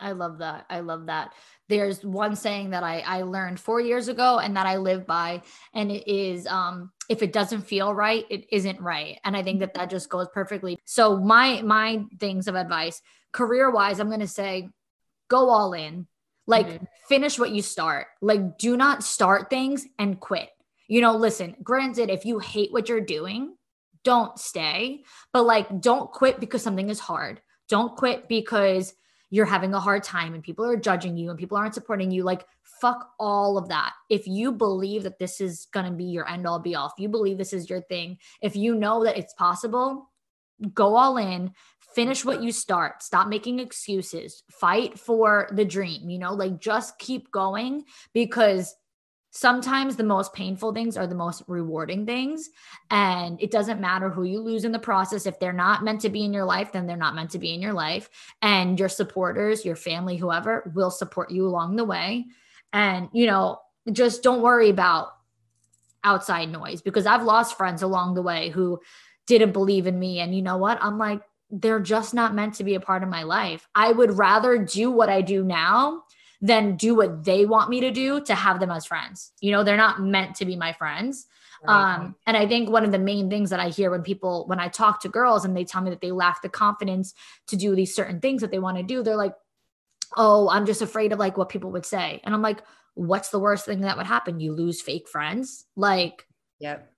I 0.00 0.12
love 0.12 0.38
that. 0.38 0.64
I 0.70 0.80
love 0.80 1.06
that. 1.06 1.34
There's 1.68 2.02
one 2.02 2.34
saying 2.34 2.70
that 2.70 2.82
I, 2.82 3.00
I 3.00 3.22
learned 3.22 3.60
four 3.60 3.80
years 3.80 4.08
ago 4.08 4.38
and 4.38 4.56
that 4.56 4.66
I 4.66 4.78
live 4.78 5.06
by, 5.06 5.42
and 5.74 5.90
it 5.92 6.10
is 6.10 6.46
um, 6.46 6.90
if 7.08 7.22
it 7.22 7.32
doesn't 7.32 7.62
feel 7.62 7.94
right, 7.94 8.24
it 8.30 8.46
isn't 8.50 8.80
right. 8.80 9.18
And 9.24 9.36
I 9.36 9.42
think 9.42 9.60
that 9.60 9.74
that 9.74 9.90
just 9.90 10.08
goes 10.08 10.26
perfectly. 10.32 10.78
So 10.86 11.18
my 11.18 11.60
my 11.62 12.04
things 12.18 12.48
of 12.48 12.54
advice, 12.54 13.02
career 13.32 13.70
wise, 13.70 14.00
I'm 14.00 14.08
going 14.08 14.20
to 14.20 14.26
say, 14.26 14.70
go 15.28 15.50
all 15.50 15.74
in. 15.74 16.06
Like 16.50 16.66
mm-hmm. 16.66 16.84
finish 17.08 17.38
what 17.38 17.52
you 17.52 17.62
start. 17.62 18.08
Like 18.20 18.58
do 18.58 18.76
not 18.76 19.04
start 19.04 19.48
things 19.48 19.86
and 19.98 20.18
quit. 20.18 20.50
You 20.88 21.00
know, 21.00 21.16
listen. 21.16 21.54
Granted, 21.62 22.10
if 22.10 22.24
you 22.24 22.40
hate 22.40 22.72
what 22.72 22.88
you're 22.88 23.00
doing, 23.00 23.54
don't 24.02 24.36
stay. 24.38 25.04
But 25.32 25.44
like, 25.44 25.80
don't 25.80 26.10
quit 26.10 26.40
because 26.40 26.62
something 26.62 26.90
is 26.90 26.98
hard. 26.98 27.40
Don't 27.68 27.96
quit 27.96 28.28
because 28.28 28.92
you're 29.30 29.46
having 29.46 29.72
a 29.74 29.80
hard 29.80 30.02
time 30.02 30.34
and 30.34 30.42
people 30.42 30.64
are 30.64 30.76
judging 30.76 31.16
you 31.16 31.30
and 31.30 31.38
people 31.38 31.56
aren't 31.56 31.74
supporting 31.74 32.10
you 32.10 32.24
like 32.24 32.44
fuck 32.64 33.10
all 33.20 33.56
of 33.56 33.68
that 33.68 33.92
if 34.08 34.26
you 34.26 34.50
believe 34.50 35.04
that 35.04 35.20
this 35.20 35.40
is 35.40 35.68
going 35.72 35.86
to 35.86 35.92
be 35.92 36.04
your 36.04 36.28
end 36.28 36.46
all 36.46 36.58
be 36.58 36.74
all 36.74 36.86
if 36.86 37.00
you 37.00 37.08
believe 37.08 37.38
this 37.38 37.52
is 37.52 37.70
your 37.70 37.80
thing 37.82 38.18
if 38.42 38.56
you 38.56 38.74
know 38.74 39.04
that 39.04 39.16
it's 39.16 39.34
possible 39.34 40.10
go 40.74 40.96
all 40.96 41.16
in 41.16 41.52
finish 41.94 42.24
what 42.24 42.42
you 42.42 42.52
start. 42.52 43.02
Stop 43.02 43.28
making 43.28 43.58
excuses. 43.58 44.42
Fight 44.50 44.98
for 44.98 45.48
the 45.52 45.64
dream 45.64 46.08
you 46.08 46.18
know 46.18 46.34
like 46.34 46.60
just 46.60 46.98
keep 46.98 47.30
going 47.30 47.84
because 48.12 48.74
sometimes 49.32 49.94
the 49.94 50.02
most 50.02 50.32
painful 50.32 50.74
things 50.74 50.96
are 50.96 51.06
the 51.06 51.14
most 51.14 51.44
rewarding 51.46 52.04
things. 52.04 52.50
And 52.90 53.40
it 53.40 53.52
doesn't 53.52 53.80
matter 53.80 54.10
who 54.10 54.24
you 54.24 54.40
lose 54.40 54.64
in 54.64 54.72
the 54.72 54.78
process. 54.80 55.24
If 55.24 55.38
they're 55.38 55.52
not 55.52 55.84
meant 55.84 56.00
to 56.00 56.08
be 56.08 56.24
in 56.24 56.32
your 56.32 56.44
life 56.44 56.72
then 56.72 56.86
they're 56.86 56.96
not 56.96 57.14
meant 57.14 57.30
to 57.30 57.38
be 57.38 57.54
in 57.54 57.62
your 57.62 57.74
life. 57.74 58.08
And 58.42 58.78
your 58.78 58.88
supporters 58.88 59.64
your 59.64 59.76
family 59.76 60.16
whoever 60.16 60.72
will 60.74 60.90
support 60.90 61.30
you 61.30 61.46
along 61.46 61.76
the 61.76 61.84
way. 61.84 62.26
And 62.72 63.08
you 63.12 63.26
know 63.26 63.60
just 63.90 64.22
don't 64.22 64.42
worry 64.42 64.70
about 64.70 65.08
outside 66.02 66.50
noise 66.50 66.80
because 66.80 67.04
i've 67.04 67.24
lost 67.24 67.58
friends 67.58 67.82
along 67.82 68.14
the 68.14 68.22
way 68.22 68.48
who 68.48 68.80
didn't 69.30 69.52
believe 69.52 69.86
in 69.86 69.96
me. 69.96 70.18
And 70.18 70.34
you 70.34 70.42
know 70.42 70.56
what? 70.56 70.78
I'm 70.82 70.98
like 70.98 71.22
they're 71.50 71.80
just 71.80 72.14
not 72.14 72.34
meant 72.34 72.54
to 72.54 72.64
be 72.64 72.74
a 72.74 72.80
part 72.80 73.02
of 73.02 73.08
my 73.08 73.22
life 73.22 73.68
i 73.74 73.90
would 73.90 74.16
rather 74.16 74.58
do 74.58 74.90
what 74.90 75.08
i 75.08 75.20
do 75.20 75.42
now 75.42 76.02
than 76.40 76.76
do 76.76 76.94
what 76.94 77.24
they 77.24 77.44
want 77.44 77.68
me 77.68 77.80
to 77.80 77.90
do 77.90 78.20
to 78.22 78.34
have 78.34 78.60
them 78.60 78.70
as 78.70 78.86
friends. 78.86 79.32
You 79.40 79.52
know, 79.52 79.62
they're 79.62 79.76
not 79.76 80.00
meant 80.00 80.36
to 80.36 80.44
be 80.44 80.56
my 80.56 80.72
friends. 80.72 81.26
Right. 81.62 81.96
Um, 81.96 82.16
and 82.26 82.36
I 82.36 82.46
think 82.46 82.70
one 82.70 82.84
of 82.84 82.92
the 82.92 82.98
main 82.98 83.28
things 83.28 83.50
that 83.50 83.60
I 83.60 83.68
hear 83.68 83.90
when 83.90 84.02
people, 84.02 84.46
when 84.46 84.58
I 84.58 84.68
talk 84.68 85.02
to 85.02 85.10
girls 85.10 85.44
and 85.44 85.54
they 85.54 85.64
tell 85.64 85.82
me 85.82 85.90
that 85.90 86.00
they 86.00 86.12
lack 86.12 86.40
the 86.40 86.48
confidence 86.48 87.12
to 87.48 87.56
do 87.56 87.74
these 87.74 87.94
certain 87.94 88.20
things 88.20 88.40
that 88.40 88.50
they 88.50 88.58
want 88.58 88.78
to 88.78 88.82
do, 88.82 89.02
they're 89.02 89.16
like, 89.16 89.34
oh, 90.16 90.48
I'm 90.48 90.64
just 90.64 90.80
afraid 90.80 91.12
of 91.12 91.18
like 91.18 91.36
what 91.36 91.50
people 91.50 91.70
would 91.72 91.84
say. 91.84 92.22
And 92.24 92.34
I'm 92.34 92.42
like, 92.42 92.62
what's 92.94 93.28
the 93.28 93.38
worst 93.38 93.66
thing 93.66 93.82
that 93.82 93.98
would 93.98 94.06
happen? 94.06 94.40
You 94.40 94.54
lose 94.54 94.80
fake 94.80 95.08
friends. 95.08 95.66
Like, 95.76 96.26
yep. 96.58 96.90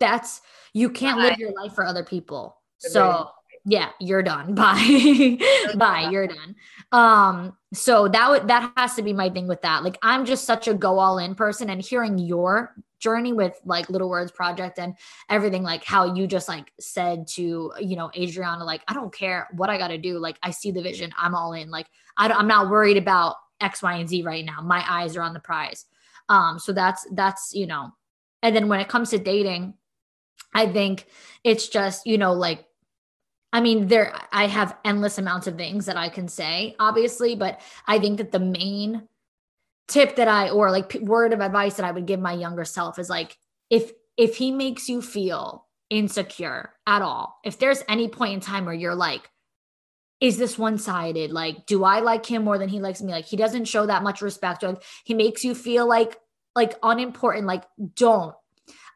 That's, 0.00 0.40
you 0.72 0.90
can't 0.90 1.20
live 1.20 1.38
your 1.38 1.52
life 1.52 1.72
for 1.72 1.86
other 1.86 2.02
people. 2.02 2.60
So, 2.78 3.30
yeah, 3.68 3.90
you're 4.00 4.22
done. 4.22 4.54
Bye. 4.54 5.38
Bye. 5.76 6.08
You're 6.10 6.26
done. 6.26 6.56
Um, 6.90 7.56
so 7.74 8.08
that 8.08 8.30
would 8.30 8.48
that 8.48 8.72
has 8.76 8.94
to 8.94 9.02
be 9.02 9.12
my 9.12 9.28
thing 9.28 9.46
with 9.46 9.60
that. 9.62 9.84
Like 9.84 9.98
I'm 10.00 10.24
just 10.24 10.44
such 10.44 10.68
a 10.68 10.74
go 10.74 10.98
all 10.98 11.18
in 11.18 11.34
person 11.34 11.68
and 11.68 11.82
hearing 11.82 12.18
your 12.18 12.74
journey 12.98 13.34
with 13.34 13.60
like 13.66 13.90
Little 13.90 14.08
Words 14.08 14.32
Project 14.32 14.78
and 14.78 14.94
everything, 15.28 15.62
like 15.62 15.84
how 15.84 16.14
you 16.14 16.26
just 16.26 16.48
like 16.48 16.72
said 16.80 17.28
to, 17.28 17.72
you 17.78 17.94
know, 17.94 18.10
Adriana, 18.16 18.64
like, 18.64 18.82
I 18.88 18.94
don't 18.94 19.14
care 19.14 19.48
what 19.52 19.70
I 19.70 19.78
got 19.78 19.88
to 19.88 19.98
do. 19.98 20.18
Like 20.18 20.38
I 20.42 20.50
see 20.50 20.70
the 20.70 20.82
vision. 20.82 21.12
I'm 21.18 21.34
all 21.34 21.52
in. 21.52 21.70
Like 21.70 21.86
I 22.16 22.30
I'm 22.30 22.48
not 22.48 22.70
worried 22.70 22.96
about 22.96 23.36
X, 23.60 23.82
Y, 23.82 23.96
and 23.96 24.08
Z 24.08 24.22
right 24.22 24.44
now. 24.44 24.62
My 24.62 24.82
eyes 24.88 25.16
are 25.16 25.22
on 25.22 25.34
the 25.34 25.40
prize. 25.40 25.84
Um, 26.30 26.58
so 26.58 26.72
that's 26.72 27.06
that's, 27.12 27.52
you 27.54 27.66
know, 27.66 27.90
and 28.42 28.56
then 28.56 28.68
when 28.68 28.80
it 28.80 28.88
comes 28.88 29.10
to 29.10 29.18
dating, 29.18 29.74
I 30.54 30.66
think 30.66 31.06
it's 31.44 31.68
just, 31.68 32.06
you 32.06 32.16
know, 32.16 32.32
like 32.32 32.64
I 33.52 33.60
mean, 33.60 33.88
there, 33.88 34.14
I 34.30 34.46
have 34.46 34.76
endless 34.84 35.18
amounts 35.18 35.46
of 35.46 35.56
things 35.56 35.86
that 35.86 35.96
I 35.96 36.10
can 36.10 36.28
say, 36.28 36.76
obviously, 36.78 37.34
but 37.34 37.60
I 37.86 37.98
think 37.98 38.18
that 38.18 38.30
the 38.32 38.38
main 38.38 39.08
tip 39.86 40.16
that 40.16 40.28
I, 40.28 40.50
or 40.50 40.70
like 40.70 40.94
word 41.00 41.32
of 41.32 41.40
advice 41.40 41.76
that 41.76 41.86
I 41.86 41.92
would 41.92 42.06
give 42.06 42.20
my 42.20 42.32
younger 42.32 42.64
self 42.64 42.98
is 42.98 43.08
like, 43.08 43.38
if, 43.70 43.92
if 44.18 44.36
he 44.36 44.50
makes 44.50 44.88
you 44.88 45.00
feel 45.00 45.66
insecure 45.88 46.74
at 46.86 47.00
all, 47.00 47.38
if 47.42 47.58
there's 47.58 47.82
any 47.88 48.08
point 48.08 48.34
in 48.34 48.40
time 48.40 48.66
where 48.66 48.74
you're 48.74 48.94
like, 48.94 49.30
is 50.20 50.36
this 50.36 50.58
one 50.58 50.78
sided? 50.78 51.30
Like, 51.30 51.64
do 51.64 51.84
I 51.84 52.00
like 52.00 52.26
him 52.26 52.44
more 52.44 52.58
than 52.58 52.68
he 52.68 52.80
likes 52.80 53.00
me? 53.00 53.12
Like, 53.12 53.26
he 53.26 53.36
doesn't 53.36 53.66
show 53.66 53.86
that 53.86 54.02
much 54.02 54.20
respect. 54.20 54.64
Or 54.64 54.70
like, 54.70 54.82
he 55.04 55.14
makes 55.14 55.44
you 55.44 55.54
feel 55.54 55.86
like, 55.86 56.18
like 56.56 56.76
unimportant. 56.82 57.46
Like, 57.46 57.64
don't. 57.94 58.34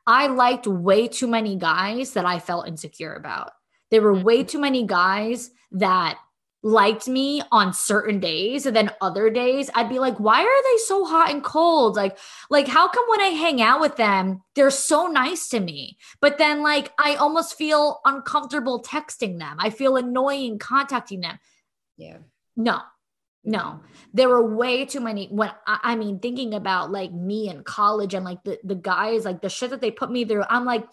I 0.04 0.26
liked 0.26 0.66
way 0.66 1.06
too 1.06 1.28
many 1.28 1.56
guys 1.56 2.14
that 2.14 2.26
I 2.26 2.40
felt 2.40 2.66
insecure 2.66 3.14
about. 3.14 3.52
There 3.92 4.02
were 4.02 4.14
way 4.14 4.38
mm-hmm. 4.38 4.48
too 4.48 4.58
many 4.58 4.84
guys 4.84 5.50
that 5.72 6.18
liked 6.64 7.08
me 7.08 7.42
on 7.50 7.74
certain 7.74 8.20
days 8.20 8.66
and 8.66 8.74
then 8.74 8.90
other 9.00 9.28
days 9.28 9.68
I'd 9.74 9.88
be 9.88 9.98
like 9.98 10.20
why 10.20 10.42
are 10.42 10.62
they 10.62 10.78
so 10.84 11.04
hot 11.04 11.30
and 11.30 11.42
cold? 11.42 11.96
Like 11.96 12.16
like 12.50 12.68
how 12.68 12.88
come 12.88 13.04
when 13.08 13.20
I 13.20 13.28
hang 13.28 13.60
out 13.60 13.80
with 13.80 13.96
them 13.96 14.42
they're 14.54 14.70
so 14.70 15.08
nice 15.08 15.48
to 15.48 15.60
me? 15.60 15.98
But 16.20 16.38
then 16.38 16.62
like 16.62 16.92
I 16.98 17.16
almost 17.16 17.58
feel 17.58 18.00
uncomfortable 18.04 18.82
texting 18.82 19.38
them. 19.38 19.56
I 19.58 19.70
feel 19.70 19.96
annoying 19.96 20.58
contacting 20.58 21.20
them. 21.20 21.38
Yeah. 21.96 22.18
No 22.56 22.80
no. 23.44 23.80
There 24.14 24.28
were 24.28 24.54
way 24.54 24.84
too 24.84 25.00
many 25.00 25.26
when 25.26 25.50
I, 25.66 25.80
I 25.82 25.96
mean 25.96 26.20
thinking 26.20 26.54
about 26.54 26.92
like 26.92 27.12
me 27.12 27.48
in 27.48 27.64
college 27.64 28.14
and 28.14 28.24
like 28.24 28.42
the 28.44 28.58
the 28.62 28.76
guys 28.76 29.24
like 29.24 29.42
the 29.42 29.48
shit 29.48 29.70
that 29.70 29.80
they 29.80 29.90
put 29.90 30.10
me 30.10 30.24
through 30.24 30.44
I'm 30.48 30.64
like 30.64 30.86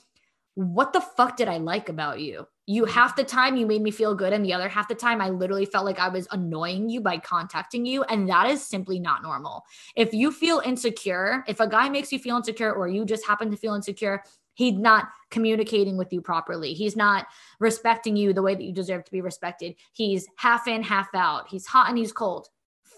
what 0.55 0.91
the 0.91 1.01
fuck 1.01 1.37
did 1.37 1.47
I 1.47 1.57
like 1.57 1.89
about 1.89 2.19
you 2.19 2.47
you 2.69 2.85
half 2.85 3.15
the 3.15 3.23
time 3.23 3.57
you 3.57 3.65
made 3.65 3.81
me 3.81 3.89
feel 3.89 4.13
good 4.13 4.31
and 4.31 4.45
the 4.45 4.53
other 4.53 4.69
half 4.69 4.87
the 4.87 4.93
time 4.93 5.21
i 5.21 5.29
literally 5.29 5.65
felt 5.65 5.85
like 5.85 5.97
i 5.97 6.07
was 6.07 6.27
annoying 6.29 6.87
you 6.87 7.01
by 7.01 7.17
contacting 7.17 7.83
you 7.83 8.03
and 8.03 8.29
that 8.29 8.47
is 8.47 8.63
simply 8.63 8.99
not 8.99 9.23
normal. 9.23 9.63
If 9.95 10.13
you 10.13 10.31
feel 10.31 10.61
insecure 10.63 11.43
if 11.47 11.59
a 11.59 11.67
guy 11.67 11.89
makes 11.89 12.11
you 12.11 12.19
feel 12.19 12.37
insecure 12.37 12.71
or 12.71 12.87
you 12.87 13.05
just 13.05 13.25
happen 13.25 13.49
to 13.49 13.57
feel 13.57 13.73
insecure 13.73 14.23
he's 14.53 14.73
not 14.73 15.07
communicating 15.31 15.95
with 15.97 16.11
you 16.11 16.21
properly. 16.21 16.73
He's 16.73 16.95
not 16.95 17.27
respecting 17.59 18.17
you 18.17 18.33
the 18.33 18.41
way 18.41 18.55
that 18.55 18.63
you 18.63 18.73
deserve 18.73 19.05
to 19.05 19.11
be 19.11 19.21
respected. 19.21 19.75
He's 19.93 20.27
half 20.35 20.67
in 20.67 20.83
half 20.83 21.15
out. 21.15 21.47
He's 21.47 21.65
hot 21.65 21.87
and 21.87 21.97
he's 21.97 22.11
cold. 22.11 22.49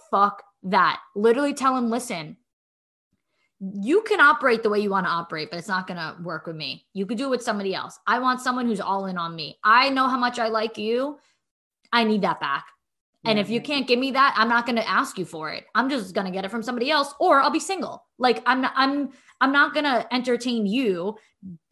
Fuck 0.09 0.43
that. 0.63 0.99
Literally 1.15 1.53
tell 1.53 1.77
him 1.77 1.89
listen 1.91 2.35
you 3.61 4.01
can 4.01 4.19
operate 4.19 4.63
the 4.63 4.69
way 4.69 4.79
you 4.79 4.89
want 4.89 5.05
to 5.05 5.11
operate, 5.11 5.49
but 5.51 5.59
it's 5.59 5.67
not 5.67 5.85
going 5.85 5.99
to 5.99 6.15
work 6.23 6.47
with 6.47 6.55
me. 6.55 6.85
You 6.93 7.05
could 7.05 7.19
do 7.19 7.25
it 7.25 7.29
with 7.29 7.43
somebody 7.43 7.75
else. 7.75 7.99
I 8.07 8.17
want 8.17 8.41
someone 8.41 8.65
who's 8.65 8.81
all 8.81 9.05
in 9.05 9.17
on 9.19 9.35
me. 9.35 9.59
I 9.63 9.89
know 9.89 10.07
how 10.07 10.17
much 10.17 10.39
I 10.39 10.47
like 10.47 10.79
you. 10.79 11.19
I 11.93 12.03
need 12.03 12.23
that 12.23 12.39
back. 12.39 12.65
And 13.23 13.37
if 13.37 13.51
you 13.51 13.61
can't 13.61 13.87
give 13.87 13.99
me 13.99 14.11
that, 14.11 14.33
I'm 14.35 14.49
not 14.49 14.65
going 14.65 14.77
to 14.77 14.89
ask 14.89 15.19
you 15.19 15.25
for 15.25 15.51
it. 15.51 15.65
I'm 15.75 15.91
just 15.91 16.15
going 16.15 16.25
to 16.25 16.31
get 16.31 16.43
it 16.43 16.49
from 16.49 16.63
somebody 16.63 16.89
else 16.89 17.13
or 17.19 17.39
I'll 17.39 17.51
be 17.51 17.59
single. 17.59 18.03
Like 18.17 18.41
I'm 18.47 18.61
not, 18.61 18.73
I'm 18.75 19.11
I'm 19.39 19.51
not 19.51 19.75
going 19.75 19.83
to 19.83 20.11
entertain 20.11 20.65
you 20.65 21.17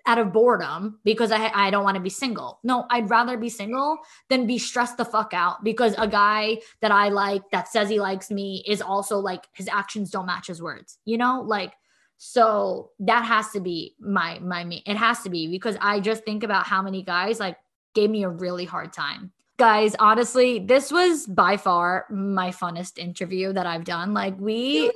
out 0.06 0.20
of 0.20 0.32
boredom 0.32 1.00
because 1.04 1.32
I 1.32 1.52
I 1.54 1.72
don't 1.72 1.84
want 1.84 1.96
to 1.96 2.02
be 2.02 2.10
single. 2.12 2.60
No, 2.64 2.86
I'd 2.92 3.10
rather 3.10 3.36
be 3.36 3.50
single 3.50 3.98
than 4.30 4.46
be 4.46 4.60
stressed 4.60 4.98
the 4.98 5.06
fuck 5.06 5.34
out 5.34 5.64
because 5.64 5.96
a 5.98 6.08
guy 6.08 6.60
that 6.82 6.92
I 6.92 7.10
like 7.10 7.42
that 7.52 7.68
says 7.68 7.90
he 7.90 8.00
likes 8.00 8.30
me 8.30 8.64
is 8.68 8.80
also 8.80 9.18
like 9.18 9.48
his 9.54 9.68
actions 9.68 10.12
don't 10.12 10.28
match 10.28 10.48
his 10.48 10.62
words. 10.62 11.00
You 11.06 11.18
know? 11.18 11.42
Like 11.42 11.74
so 12.22 12.92
that 13.00 13.24
has 13.24 13.50
to 13.52 13.62
be 13.62 13.96
my 13.98 14.38
my 14.40 14.66
me 14.66 14.84
it 14.86 14.98
has 14.98 15.22
to 15.22 15.30
be 15.30 15.48
because 15.48 15.78
I 15.80 16.02
just 16.02 16.26
think 16.26 16.44
about 16.44 16.68
how 16.68 16.82
many 16.82 17.02
guys 17.02 17.40
like 17.40 17.56
gave 17.96 18.10
me 18.10 18.24
a 18.24 18.30
really 18.30 18.66
hard 18.66 18.92
time. 18.92 19.32
Guys, 19.58 19.96
honestly, 20.00 20.60
this 20.60 20.92
was 20.92 21.26
by 21.26 21.56
far 21.56 22.06
my 22.10 22.50
funnest 22.50 22.98
interview 22.98 23.54
that 23.54 23.66
I've 23.66 23.86
done. 23.86 24.14
Like 24.14 24.38
we 24.38 24.92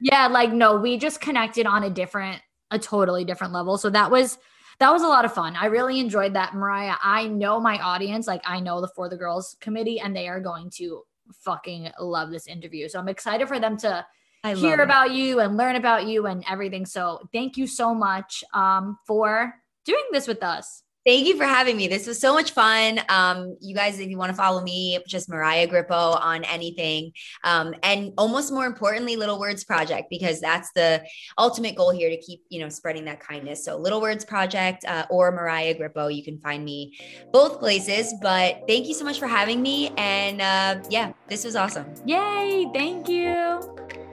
yeah, 0.00 0.28
like 0.28 0.52
no, 0.52 0.76
we 0.76 0.96
just 0.96 1.20
connected 1.20 1.66
on 1.66 1.82
a 1.82 1.90
different 1.90 2.40
a 2.70 2.78
totally 2.78 3.24
different 3.24 3.52
level. 3.52 3.76
So 3.76 3.90
that 3.90 4.12
was 4.12 4.38
that 4.78 4.92
was 4.92 5.02
a 5.02 5.08
lot 5.08 5.24
of 5.24 5.34
fun. 5.34 5.56
I 5.56 5.66
really 5.66 5.98
enjoyed 5.98 6.34
that, 6.34 6.54
Mariah. 6.54 6.96
I 7.02 7.26
know 7.26 7.58
my 7.58 7.78
audience, 7.78 8.28
like 8.28 8.42
I 8.44 8.60
know 8.60 8.80
the 8.80 8.88
For 8.94 9.08
the 9.08 9.16
Girls 9.16 9.56
committee, 9.60 9.98
and 9.98 10.14
they 10.14 10.28
are 10.28 10.40
going 10.40 10.70
to 10.76 11.02
fucking 11.32 11.90
love 11.98 12.30
this 12.30 12.46
interview. 12.46 12.88
So 12.88 13.00
I'm 13.00 13.08
excited 13.08 13.48
for 13.48 13.58
them 13.58 13.76
to 13.78 14.06
I 14.44 14.54
hear 14.54 14.82
about 14.82 15.12
you 15.12 15.40
and 15.40 15.56
learn 15.56 15.76
about 15.76 16.06
you 16.06 16.26
and 16.26 16.44
everything. 16.48 16.84
So 16.84 17.28
thank 17.32 17.56
you 17.56 17.66
so 17.66 17.94
much 17.94 18.44
um, 18.52 18.98
for 19.06 19.54
doing 19.86 20.04
this 20.12 20.28
with 20.28 20.42
us. 20.42 20.82
Thank 21.06 21.26
you 21.26 21.36
for 21.36 21.44
having 21.44 21.76
me. 21.76 21.86
This 21.86 22.06
was 22.06 22.18
so 22.18 22.32
much 22.32 22.52
fun. 22.52 22.98
Um, 23.10 23.58
you 23.60 23.74
guys, 23.74 23.98
if 23.98 24.08
you 24.08 24.16
want 24.16 24.30
to 24.30 24.36
follow 24.36 24.62
me, 24.62 24.98
just 25.06 25.28
Mariah 25.28 25.68
Grippo 25.68 26.18
on 26.18 26.44
anything. 26.44 27.12
Um, 27.42 27.74
and 27.82 28.12
almost 28.16 28.50
more 28.50 28.64
importantly, 28.64 29.16
Little 29.16 29.38
Words 29.38 29.64
Project, 29.64 30.08
because 30.08 30.40
that's 30.40 30.70
the 30.74 31.04
ultimate 31.36 31.74
goal 31.74 31.90
here 31.90 32.08
to 32.08 32.16
keep, 32.16 32.40
you 32.48 32.60
know, 32.60 32.70
spreading 32.70 33.04
that 33.04 33.20
kindness. 33.20 33.66
So 33.66 33.76
Little 33.76 34.00
Words 34.00 34.24
Project 34.24 34.86
uh, 34.86 35.04
or 35.10 35.30
Mariah 35.30 35.74
Grippo, 35.74 36.14
you 36.14 36.24
can 36.24 36.38
find 36.38 36.64
me 36.64 36.98
both 37.32 37.58
places. 37.58 38.14
But 38.22 38.62
thank 38.66 38.88
you 38.88 38.94
so 38.94 39.04
much 39.04 39.18
for 39.18 39.26
having 39.26 39.60
me. 39.60 39.90
And 39.98 40.40
uh, 40.40 40.86
yeah, 40.88 41.12
this 41.28 41.44
was 41.44 41.54
awesome. 41.54 41.86
Yay. 42.06 42.70
Thank 42.72 43.10
you. 43.10 44.03